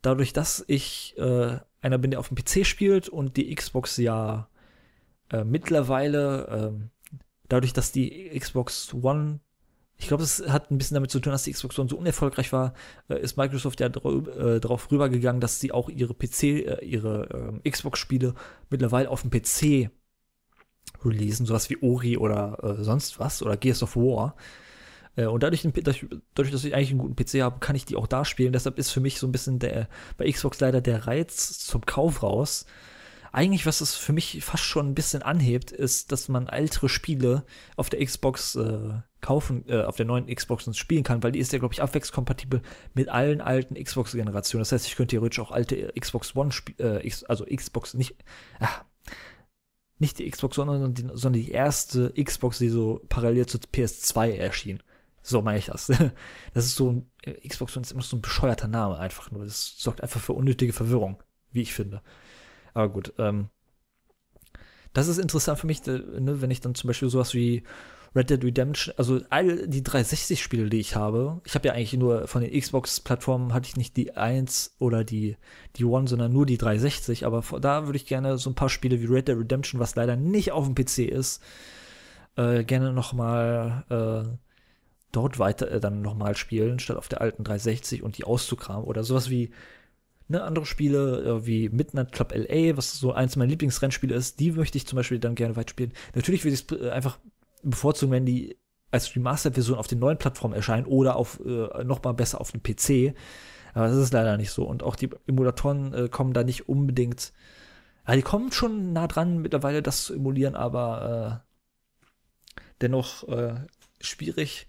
dadurch, 0.00 0.32
dass 0.32 0.64
ich 0.66 1.14
äh, 1.18 1.58
einer 1.82 1.98
bin, 1.98 2.12
der 2.12 2.20
auf 2.20 2.28
dem 2.28 2.38
PC 2.38 2.64
spielt 2.64 3.10
und 3.10 3.36
die 3.36 3.54
Xbox 3.54 3.98
ja 3.98 4.48
äh, 5.28 5.44
mittlerweile, 5.44 6.48
ähm, 6.48 6.90
dadurch, 7.50 7.74
dass 7.74 7.92
die 7.92 8.30
Xbox 8.38 8.94
One, 8.94 9.40
ich 9.98 10.08
glaube, 10.08 10.24
es 10.24 10.42
hat 10.48 10.70
ein 10.70 10.78
bisschen 10.78 10.94
damit 10.96 11.10
zu 11.10 11.20
tun, 11.20 11.32
dass 11.32 11.44
die 11.44 11.52
Xbox 11.52 11.78
One 11.78 11.88
so 11.88 11.96
unerfolgreich 11.96 12.52
war, 12.52 12.74
äh, 13.08 13.20
ist 13.20 13.36
Microsoft 13.36 13.80
ja 13.80 13.86
äh, 13.86 14.60
darauf 14.60 14.90
rübergegangen, 14.90 15.40
dass 15.40 15.60
sie 15.60 15.72
auch 15.72 15.88
ihre 15.88 16.14
PC, 16.14 16.42
äh, 16.42 16.84
ihre 16.84 17.28
ähm, 17.32 17.70
Xbox-Spiele 17.70 18.34
mittlerweile 18.70 19.10
auf 19.10 19.22
dem 19.22 19.30
PC 19.30 19.90
releasen, 21.04 21.46
sowas 21.46 21.70
wie 21.70 21.82
Ori 21.82 22.16
oder 22.16 22.58
äh, 22.62 22.82
sonst 22.82 23.18
was 23.20 23.42
oder 23.42 23.56
Gears 23.56 23.82
of 23.82 23.96
War. 23.96 24.36
Äh, 25.16 25.26
und 25.26 25.42
dadurch, 25.42 25.62
dadurch, 25.62 26.52
dass 26.52 26.64
ich 26.64 26.74
eigentlich 26.74 26.90
einen 26.90 26.98
guten 26.98 27.16
PC 27.16 27.42
habe, 27.42 27.60
kann 27.60 27.76
ich 27.76 27.84
die 27.84 27.96
auch 27.96 28.06
da 28.06 28.24
spielen. 28.24 28.52
Deshalb 28.52 28.78
ist 28.78 28.90
für 28.90 29.00
mich 29.00 29.18
so 29.18 29.26
ein 29.26 29.32
bisschen 29.32 29.58
der 29.58 29.88
bei 30.16 30.30
Xbox 30.30 30.58
leider 30.60 30.80
der 30.80 31.06
Reiz 31.06 31.58
zum 31.66 31.86
Kauf 31.86 32.22
raus 32.22 32.66
eigentlich, 33.32 33.64
was 33.64 33.80
es 33.80 33.94
für 33.94 34.12
mich 34.12 34.44
fast 34.44 34.64
schon 34.64 34.90
ein 34.90 34.94
bisschen 34.94 35.22
anhebt, 35.22 35.72
ist, 35.72 36.12
dass 36.12 36.28
man 36.28 36.48
ältere 36.48 36.88
Spiele 36.88 37.44
auf 37.76 37.88
der 37.88 38.04
Xbox 38.04 38.54
äh, 38.56 39.00
kaufen, 39.22 39.64
äh, 39.68 39.82
auf 39.82 39.96
der 39.96 40.04
neuen 40.04 40.26
Xbox 40.26 40.66
und 40.66 40.76
spielen 40.76 41.04
kann, 41.04 41.22
weil 41.22 41.32
die 41.32 41.38
ist 41.38 41.52
ja, 41.52 41.58
glaube 41.58 41.72
ich, 41.72 41.80
abwärtskompatibel 41.80 42.60
mit 42.92 43.08
allen 43.08 43.40
alten 43.40 43.82
Xbox-Generationen. 43.82 44.60
Das 44.60 44.72
heißt, 44.72 44.86
ich 44.86 44.96
könnte 44.96 45.12
theoretisch 45.12 45.40
auch 45.40 45.52
alte 45.52 45.92
Xbox 45.98 46.36
One 46.36 46.52
spielen, 46.52 47.00
äh, 47.00 47.10
also 47.28 47.46
Xbox 47.46 47.94
nicht, 47.94 48.16
ah, 48.60 48.82
nicht 49.98 50.18
die 50.18 50.28
Xbox, 50.28 50.56
sondern 50.56 50.92
die, 50.92 51.02
sondern 51.02 51.40
die 51.40 51.50
erste 51.50 52.12
Xbox, 52.12 52.58
die 52.58 52.68
so 52.68 53.00
parallel 53.08 53.46
zur 53.46 53.60
PS2 53.60 54.36
erschien. 54.36 54.82
So 55.22 55.40
meine 55.40 55.58
ich 55.58 55.66
das. 55.66 55.86
Das 56.54 56.66
ist 56.66 56.74
so 56.74 56.90
ein, 56.90 57.10
äh, 57.22 57.48
Xbox 57.48 57.76
One 57.76 57.82
ist 57.82 57.92
immer 57.92 58.02
so 58.02 58.16
ein 58.16 58.22
bescheuerter 58.22 58.68
Name 58.68 58.98
einfach 58.98 59.30
nur. 59.30 59.44
Das 59.44 59.78
sorgt 59.78 60.02
einfach 60.02 60.20
für 60.20 60.32
unnötige 60.34 60.72
Verwirrung, 60.72 61.22
wie 61.52 61.62
ich 61.62 61.72
finde. 61.72 62.02
Aber 62.74 62.88
gut, 62.88 63.14
ähm, 63.18 63.48
das 64.92 65.08
ist 65.08 65.18
interessant 65.18 65.58
für 65.58 65.66
mich, 65.66 65.86
ne, 65.86 66.40
wenn 66.42 66.50
ich 66.50 66.60
dann 66.60 66.74
zum 66.74 66.88
Beispiel 66.88 67.08
sowas 67.08 67.32
wie 67.34 67.62
Red 68.14 68.30
Dead 68.30 68.44
Redemption, 68.44 68.94
also 68.98 69.20
all 69.30 69.66
die 69.66 69.82
360-Spiele, 69.82 70.68
die 70.68 70.80
ich 70.80 70.96
habe, 70.96 71.40
ich 71.44 71.54
habe 71.54 71.68
ja 71.68 71.74
eigentlich 71.74 71.94
nur 71.94 72.28
von 72.28 72.42
den 72.42 72.58
Xbox-Plattformen 72.58 73.54
hatte 73.54 73.68
ich 73.68 73.76
nicht 73.76 73.96
die 73.96 74.14
1 74.14 74.76
oder 74.78 75.02
die, 75.02 75.36
die 75.76 75.84
One, 75.84 76.06
sondern 76.06 76.32
nur 76.32 76.44
die 76.44 76.58
360, 76.58 77.24
aber 77.24 77.42
da 77.60 77.86
würde 77.86 77.96
ich 77.96 78.06
gerne 78.06 78.36
so 78.36 78.50
ein 78.50 78.54
paar 78.54 78.68
Spiele 78.68 79.00
wie 79.00 79.06
Red 79.06 79.28
Dead 79.28 79.38
Redemption, 79.38 79.80
was 79.80 79.94
leider 79.94 80.16
nicht 80.16 80.52
auf 80.52 80.66
dem 80.66 80.74
PC 80.74 81.10
ist, 81.10 81.42
äh, 82.36 82.64
gerne 82.64 82.92
nochmal 82.92 83.84
äh, 83.88 84.36
dort 85.12 85.38
weiter 85.38 85.70
äh, 85.70 85.80
dann 85.80 86.02
nochmal 86.02 86.36
spielen, 86.36 86.78
statt 86.78 86.96
auf 86.96 87.08
der 87.08 87.20
alten 87.20 87.44
360 87.44 88.02
und 88.02 88.18
die 88.18 88.24
auszukramen 88.24 88.84
oder 88.84 89.04
sowas 89.04 89.30
wie 89.30 89.52
ne, 90.28 90.42
andere 90.42 90.66
Spiele 90.66 91.22
äh, 91.22 91.46
wie 91.46 91.68
Midnight 91.68 92.12
Club 92.12 92.32
LA, 92.34 92.76
was 92.76 92.98
so 92.98 93.12
eins 93.12 93.36
meiner 93.36 93.50
Lieblingsrennspiele 93.50 94.14
ist, 94.14 94.40
die 94.40 94.52
möchte 94.52 94.78
ich 94.78 94.86
zum 94.86 94.96
Beispiel 94.96 95.18
dann 95.18 95.34
gerne 95.34 95.56
weiterspielen. 95.56 95.92
Natürlich 96.14 96.44
würde 96.44 96.54
ich 96.54 96.64
es 96.68 96.80
äh, 96.80 96.90
einfach 96.90 97.18
bevorzugen, 97.62 98.12
wenn 98.12 98.26
die 98.26 98.56
als 98.90 99.14
Remastered-Version 99.16 99.78
auf 99.78 99.86
den 99.86 99.98
neuen 99.98 100.18
Plattformen 100.18 100.54
erscheinen 100.54 100.86
oder 100.86 101.16
auf 101.16 101.40
äh, 101.44 101.84
noch 101.84 102.02
mal 102.02 102.12
besser 102.12 102.40
auf 102.40 102.52
dem 102.52 102.62
PC. 102.62 103.14
Aber 103.74 103.88
das 103.88 103.96
ist 103.96 104.12
leider 104.12 104.36
nicht 104.36 104.50
so. 104.50 104.64
Und 104.64 104.82
auch 104.82 104.96
die 104.96 105.10
Emulatoren 105.26 105.94
äh, 105.94 106.08
kommen 106.08 106.34
da 106.34 106.44
nicht 106.44 106.68
unbedingt. 106.68 107.32
Ja, 108.06 108.14
die 108.14 108.22
kommen 108.22 108.52
schon 108.52 108.92
nah 108.92 109.06
dran 109.06 109.38
mittlerweile, 109.38 109.82
das 109.82 110.04
zu 110.04 110.14
emulieren, 110.14 110.54
aber 110.54 111.42
äh, 112.56 112.62
dennoch 112.82 113.26
äh, 113.28 113.54
schwierig. 114.00 114.68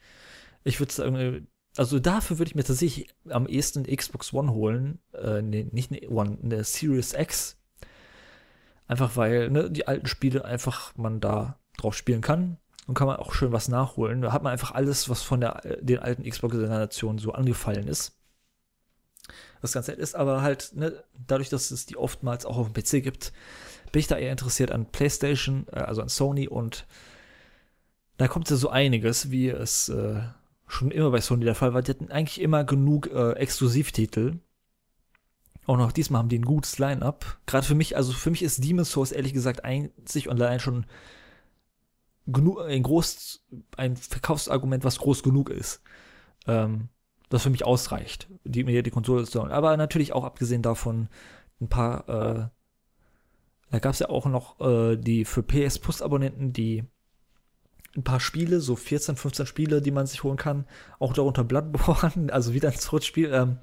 Ich 0.64 0.80
würde 0.80 0.94
sagen, 0.94 1.48
also 1.76 2.00
dafür 2.00 2.38
würde 2.38 2.50
ich 2.50 2.56
mir 2.56 2.64
tatsächlich 2.64 3.10
am 3.30 3.48
ehesten 3.48 3.84
Xbox 3.84 4.34
One 4.34 4.54
holen. 4.54 5.00
Äh, 5.14 5.42
nee, 5.42 5.68
nicht 5.72 5.92
eine 5.92 6.10
One, 6.10 6.38
eine 6.42 6.64
Series 6.64 7.14
X. 7.14 7.58
Einfach 8.88 9.18
weil 9.18 9.50
ne, 9.50 9.72
die 9.72 9.88
alten 9.88 10.08
Spiele 10.08 10.46
einfach 10.46 10.96
man 10.96 11.20
da 11.20 11.60
drauf 11.78 11.96
spielen 11.96 12.22
kann. 12.22 12.58
Und 12.86 12.96
kann 12.96 13.08
man 13.08 13.18
auch 13.18 13.34
schön 13.34 13.52
was 13.52 13.70
nachholen. 13.70 14.22
Da 14.22 14.34
hat 14.34 14.44
man 14.44 14.52
einfach 14.52 14.72
alles, 14.72 15.08
was 15.08 15.22
von 15.22 15.40
der, 15.40 15.62
den 15.82 16.00
alten 16.00 16.30
Xbox-Generationen 16.30 17.18
so 17.18 17.32
angefallen 17.32 17.88
ist. 17.88 18.18
Das 19.62 19.72
Ganze 19.72 19.94
ist 19.94 20.16
aber 20.16 20.42
halt, 20.42 20.72
ne, 20.76 21.04
dadurch, 21.28 21.50
dass 21.50 21.72
es 21.72 21.86
die 21.86 21.96
oftmals 21.96 22.46
auch 22.46 22.58
auf 22.58 22.72
dem 22.72 22.74
PC 22.74 23.02
gibt, 23.02 23.32
bin 23.94 24.02
ich 24.02 24.08
da 24.08 24.18
eher 24.18 24.32
interessiert 24.32 24.72
an 24.72 24.92
PlayStation, 24.92 25.66
äh, 25.72 25.80
also 25.80 26.02
an 26.02 26.10
Sony 26.10 26.50
und 26.50 26.86
da 28.18 28.28
kommt 28.28 28.50
ja 28.50 28.58
so 28.58 28.70
einiges, 28.70 29.32
wie 29.32 29.50
es 29.50 29.90
äh, 29.90 30.22
schon 30.68 30.92
immer 30.92 31.12
bei 31.12 31.22
Sony 31.22 31.46
der 31.46 31.56
Fall 31.56 31.74
war. 31.74 31.82
Die 31.82 31.92
hatten 31.92 32.12
eigentlich 32.12 32.42
immer 32.42 32.64
genug 32.64 33.08
äh, 33.08 33.32
Exklusivtitel. 33.34 34.40
Auch 35.66 35.78
noch 35.78 35.92
diesmal 35.92 36.20
haben 36.20 36.30
die 36.30 36.40
ein 36.40 36.46
gutes 36.46 36.78
Line-up. 36.78 37.40
Gerade 37.46 37.66
für 37.66 37.76
mich, 37.76 37.96
also 37.96 38.12
für 38.12 38.30
mich 38.30 38.44
ist 38.44 38.64
Demon's 38.64 38.92
Souls 38.92 39.12
ehrlich 39.12 39.34
gesagt 39.34 39.64
einzig 39.64 40.28
und 40.28 40.42
allein 40.42 40.60
schon 40.60 40.86
ein 42.26 42.84
groß, 42.84 43.46
ein 43.78 43.98
Verkaufsargument, 43.98 44.84
was 44.84 45.00
groß 45.00 45.24
genug 45.24 45.50
ist. 45.50 45.82
Ähm, 46.48 46.90
das 47.30 47.44
für 47.44 47.50
mich 47.50 47.66
ausreicht, 47.66 48.28
die, 48.44 48.64
mir 48.64 48.84
die 48.84 48.92
Konsole 48.92 49.26
zu 49.26 49.42
holen. 49.42 49.52
Aber 49.52 49.76
natürlich 49.76 50.14
auch 50.14 50.24
abgesehen 50.24 50.62
davon 50.62 51.10
ein 51.60 51.68
paar, 51.68 52.08
äh, 52.08 52.48
da 53.72 53.80
gab 53.80 53.94
es 53.94 54.00
ja 54.00 54.10
auch 54.10 54.28
noch 54.28 54.60
äh, 54.62 54.98
die 54.98 55.26
für 55.26 55.42
PS 55.42 55.80
Plus 55.80 56.02
Abonnenten, 56.02 56.54
die 56.54 56.84
ein 57.96 58.04
paar 58.04 58.20
Spiele, 58.20 58.60
so 58.60 58.76
14, 58.76 59.16
15 59.16 59.46
Spiele, 59.46 59.82
die 59.82 59.92
man 59.92 60.08
sich 60.08 60.24
holen 60.24 60.38
kann, 60.38 60.66
auch 61.00 61.14
darunter 61.14 61.44
Bloodborne, 61.44 62.32
also 62.32 62.54
wieder 62.54 62.70
ein 62.70 62.78
Switch-Spiel, 62.78 63.32
ähm, 63.34 63.58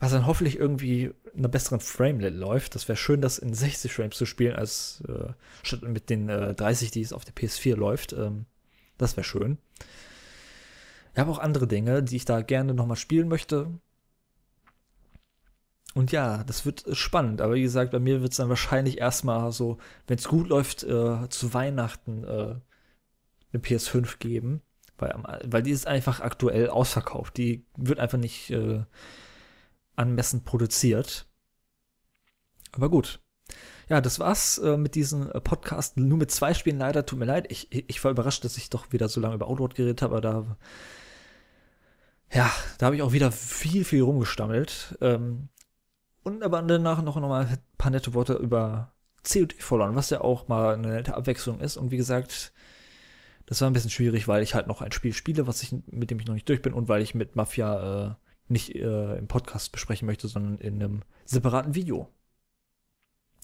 was 0.00 0.12
dann 0.12 0.26
hoffentlich 0.26 0.58
irgendwie 0.58 1.12
in 1.34 1.38
einer 1.38 1.48
besseren 1.48 1.80
Framerate 1.80 2.34
läuft. 2.34 2.74
Das 2.74 2.88
wäre 2.88 2.96
schön, 2.96 3.20
das 3.20 3.38
in 3.38 3.52
60 3.52 3.92
Frames 3.92 4.16
zu 4.16 4.24
spielen, 4.24 4.56
als 4.56 5.02
äh, 5.06 5.32
statt 5.62 5.82
mit 5.82 6.08
den 6.08 6.28
äh, 6.30 6.54
30, 6.54 6.90
die 6.90 7.02
es 7.02 7.12
auf 7.12 7.26
der 7.26 7.34
PS4 7.34 7.76
läuft. 7.76 8.14
Ähm, 8.14 8.46
das 8.96 9.16
wäre 9.16 9.24
schön. 9.24 9.58
Ich 11.12 11.18
habe 11.18 11.30
auch 11.30 11.38
andere 11.38 11.68
Dinge, 11.68 12.02
die 12.02 12.16
ich 12.16 12.24
da 12.24 12.40
gerne 12.40 12.72
nochmal 12.72 12.96
spielen 12.96 13.28
möchte. 13.28 13.78
Und 15.94 16.12
ja, 16.12 16.44
das 16.44 16.64
wird 16.64 16.84
spannend. 16.92 17.42
Aber 17.42 17.54
wie 17.54 17.62
gesagt, 17.62 17.90
bei 17.90 17.98
mir 17.98 18.22
wird 18.22 18.32
es 18.32 18.38
dann 18.38 18.48
wahrscheinlich 18.48 18.98
erstmal 18.98 19.52
so, 19.52 19.76
wenn 20.06 20.16
es 20.16 20.28
gut 20.28 20.48
läuft, 20.48 20.82
äh, 20.82 21.28
zu 21.28 21.52
Weihnachten 21.52 22.24
äh, 22.24 22.54
eine 23.52 23.62
PS5 23.62 24.18
geben. 24.18 24.62
Weil, 24.96 25.14
weil 25.44 25.62
die 25.62 25.72
ist 25.72 25.86
einfach 25.86 26.20
aktuell 26.20 26.70
ausverkauft. 26.70 27.36
Die 27.36 27.66
wird 27.76 27.98
einfach 27.98 28.18
nicht 28.18 28.50
äh, 28.50 28.84
anmessen 30.00 30.42
produziert. 30.42 31.26
Aber 32.72 32.88
gut. 32.88 33.20
Ja, 33.88 34.00
das 34.00 34.18
war's 34.18 34.58
äh, 34.58 34.76
mit 34.76 34.94
diesem 34.94 35.30
äh, 35.30 35.40
Podcast. 35.40 35.96
Nur 35.96 36.18
mit 36.18 36.30
zwei 36.30 36.54
Spielen 36.54 36.78
leider. 36.78 37.04
Tut 37.04 37.18
mir 37.18 37.24
leid. 37.24 37.50
Ich, 37.50 37.68
ich 37.70 38.02
war 38.04 38.10
überrascht, 38.10 38.44
dass 38.44 38.56
ich 38.56 38.70
doch 38.70 38.92
wieder 38.92 39.08
so 39.08 39.20
lange 39.20 39.34
über 39.34 39.48
Outward 39.48 39.74
geredet 39.74 40.02
habe, 40.02 40.16
aber 40.16 40.20
da. 40.20 40.56
Ja, 42.32 42.50
da 42.78 42.86
habe 42.86 42.96
ich 42.96 43.02
auch 43.02 43.12
wieder 43.12 43.32
viel, 43.32 43.84
viel 43.84 44.02
rumgestammelt. 44.02 44.96
Ähm, 45.00 45.48
und 46.22 46.42
aber 46.42 46.62
danach 46.62 47.02
noch, 47.02 47.16
noch 47.16 47.28
mal 47.28 47.46
ein 47.46 47.58
paar 47.76 47.90
nette 47.90 48.14
Worte 48.14 48.34
über 48.34 48.92
COD 49.24 49.54
verloren, 49.54 49.96
was 49.96 50.10
ja 50.10 50.20
auch 50.20 50.48
mal 50.48 50.74
eine 50.74 50.88
nette 50.88 51.16
Abwechslung 51.16 51.60
ist. 51.60 51.76
Und 51.76 51.90
wie 51.90 51.96
gesagt, 51.96 52.52
das 53.46 53.60
war 53.60 53.68
ein 53.68 53.72
bisschen 53.72 53.90
schwierig, 53.90 54.28
weil 54.28 54.44
ich 54.44 54.54
halt 54.54 54.68
noch 54.68 54.80
ein 54.80 54.92
Spiel 54.92 55.12
spiele, 55.12 55.48
was 55.48 55.62
ich, 55.64 55.74
mit 55.86 56.10
dem 56.12 56.20
ich 56.20 56.26
noch 56.26 56.34
nicht 56.34 56.48
durch 56.48 56.62
bin 56.62 56.72
und 56.72 56.88
weil 56.88 57.02
ich 57.02 57.16
mit 57.16 57.34
Mafia 57.34 58.10
äh, 58.10 58.14
nicht 58.50 58.74
äh, 58.74 59.16
im 59.16 59.28
Podcast 59.28 59.72
besprechen 59.72 60.06
möchte, 60.06 60.28
sondern 60.28 60.58
in 60.58 60.74
einem 60.74 61.02
separaten 61.24 61.74
Video. 61.74 62.08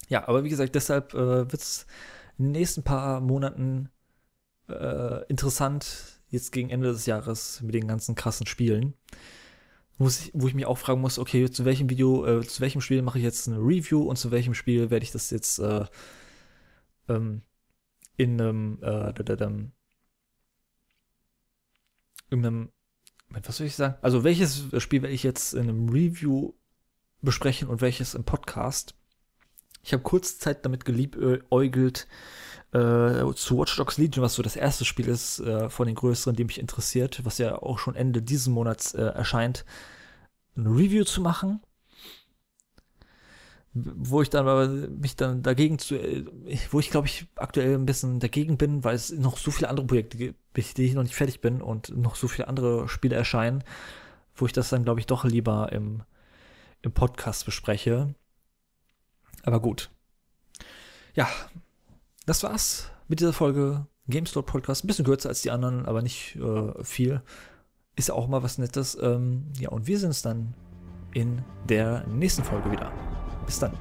Ja, 0.08 0.28
aber 0.28 0.44
wie 0.44 0.48
gesagt, 0.48 0.74
deshalb 0.74 1.14
äh, 1.14 1.50
wird 1.50 1.62
es 1.62 1.86
in 2.38 2.46
den 2.46 2.52
nächsten 2.52 2.82
paar 2.82 3.20
Monaten 3.20 3.88
äh, 4.68 5.24
interessant, 5.26 6.20
jetzt 6.28 6.52
gegen 6.52 6.70
Ende 6.70 6.92
des 6.92 7.06
Jahres 7.06 7.60
mit 7.62 7.74
den 7.74 7.88
ganzen 7.88 8.14
krassen 8.14 8.46
Spielen. 8.46 8.94
Wo 9.98 10.08
ich, 10.08 10.30
wo 10.34 10.46
ich 10.46 10.54
mich 10.54 10.66
auch 10.66 10.76
fragen 10.76 11.00
muss, 11.00 11.18
okay, 11.18 11.50
zu 11.50 11.64
welchem 11.64 11.88
Video, 11.88 12.26
äh, 12.26 12.46
zu 12.46 12.60
welchem 12.60 12.82
Spiel 12.82 13.00
mache 13.00 13.18
ich 13.18 13.24
jetzt 13.24 13.48
eine 13.48 13.58
Review 13.58 14.02
und 14.02 14.16
zu 14.16 14.30
welchem 14.30 14.52
Spiel 14.52 14.90
werde 14.90 15.04
ich 15.04 15.12
das 15.12 15.30
jetzt 15.30 15.58
äh, 15.58 15.86
ähm, 17.08 17.42
in 18.18 18.40
einem, 18.40 18.78
äh, 18.82 19.14
in 22.30 22.44
einem 22.44 22.68
was 23.44 23.56
soll 23.56 23.66
ich 23.66 23.76
sagen? 23.76 23.94
Also 24.02 24.24
welches 24.24 24.64
Spiel 24.78 25.02
werde 25.02 25.14
ich 25.14 25.22
jetzt 25.22 25.54
in 25.54 25.68
einem 25.68 25.88
Review 25.88 26.52
besprechen 27.22 27.68
und 27.68 27.80
welches 27.80 28.14
im 28.14 28.24
Podcast? 28.24 28.94
Ich 29.82 29.92
habe 29.92 30.02
kurz 30.02 30.38
Zeit 30.38 30.64
damit 30.64 30.84
geliebäugelt 30.84 32.08
äh, 32.72 33.32
zu 33.34 33.58
Watch 33.58 33.76
Dogs 33.76 33.98
Legion, 33.98 34.24
was 34.24 34.34
so 34.34 34.42
das 34.42 34.56
erste 34.56 34.84
Spiel 34.84 35.08
ist 35.08 35.40
äh, 35.40 35.70
von 35.70 35.86
den 35.86 35.94
größeren, 35.94 36.34
die 36.34 36.44
mich 36.44 36.58
interessiert, 36.58 37.24
was 37.24 37.38
ja 37.38 37.56
auch 37.62 37.78
schon 37.78 37.94
Ende 37.94 38.22
dieses 38.22 38.48
Monats 38.48 38.94
äh, 38.94 39.02
erscheint, 39.02 39.64
ein 40.56 40.66
Review 40.66 41.04
zu 41.04 41.20
machen 41.20 41.60
wo 43.76 44.22
ich 44.22 44.30
dann 44.30 44.48
aber 44.48 44.68
mich 44.68 45.16
dann 45.16 45.42
dagegen 45.42 45.78
zu, 45.78 45.96
äh, 45.96 46.24
wo 46.70 46.80
ich 46.80 46.90
glaube 46.90 47.06
ich 47.06 47.26
aktuell 47.36 47.74
ein 47.74 47.86
bisschen 47.86 48.20
dagegen 48.20 48.56
bin, 48.56 48.84
weil 48.84 48.94
es 48.94 49.10
noch 49.12 49.36
so 49.36 49.50
viele 49.50 49.68
andere 49.68 49.86
Projekte 49.86 50.16
gibt, 50.16 50.38
die 50.78 50.84
ich 50.84 50.94
noch 50.94 51.02
nicht 51.02 51.14
fertig 51.14 51.40
bin 51.40 51.60
und 51.60 51.96
noch 51.96 52.16
so 52.16 52.28
viele 52.28 52.48
andere 52.48 52.88
Spiele 52.88 53.16
erscheinen, 53.16 53.62
wo 54.34 54.46
ich 54.46 54.52
das 54.52 54.70
dann 54.70 54.84
glaube 54.84 55.00
ich 55.00 55.06
doch 55.06 55.24
lieber 55.24 55.72
im, 55.72 56.02
im 56.82 56.92
Podcast 56.92 57.44
bespreche. 57.44 58.14
Aber 59.42 59.60
gut. 59.60 59.90
Ja, 61.14 61.28
das 62.24 62.42
war's 62.42 62.90
mit 63.08 63.20
dieser 63.20 63.32
Folge 63.32 63.86
GameStore 64.08 64.44
Podcast. 64.44 64.84
Ein 64.84 64.86
bisschen 64.86 65.04
kürzer 65.04 65.28
als 65.28 65.42
die 65.42 65.50
anderen, 65.50 65.86
aber 65.86 66.02
nicht 66.02 66.36
äh, 66.36 66.84
viel. 66.84 67.22
Ist 67.94 68.08
ja 68.08 68.14
auch 68.14 68.28
mal 68.28 68.42
was 68.42 68.58
Nettes. 68.58 68.96
Ähm, 69.00 69.52
ja, 69.58 69.70
und 69.70 69.86
wir 69.86 69.98
sehen 69.98 70.08
uns 70.08 70.22
dann 70.22 70.54
in 71.12 71.42
der 71.68 72.06
nächsten 72.06 72.44
Folge 72.44 72.70
wieder. 72.70 72.92
Bis 73.46 73.60
dann. 73.60 73.72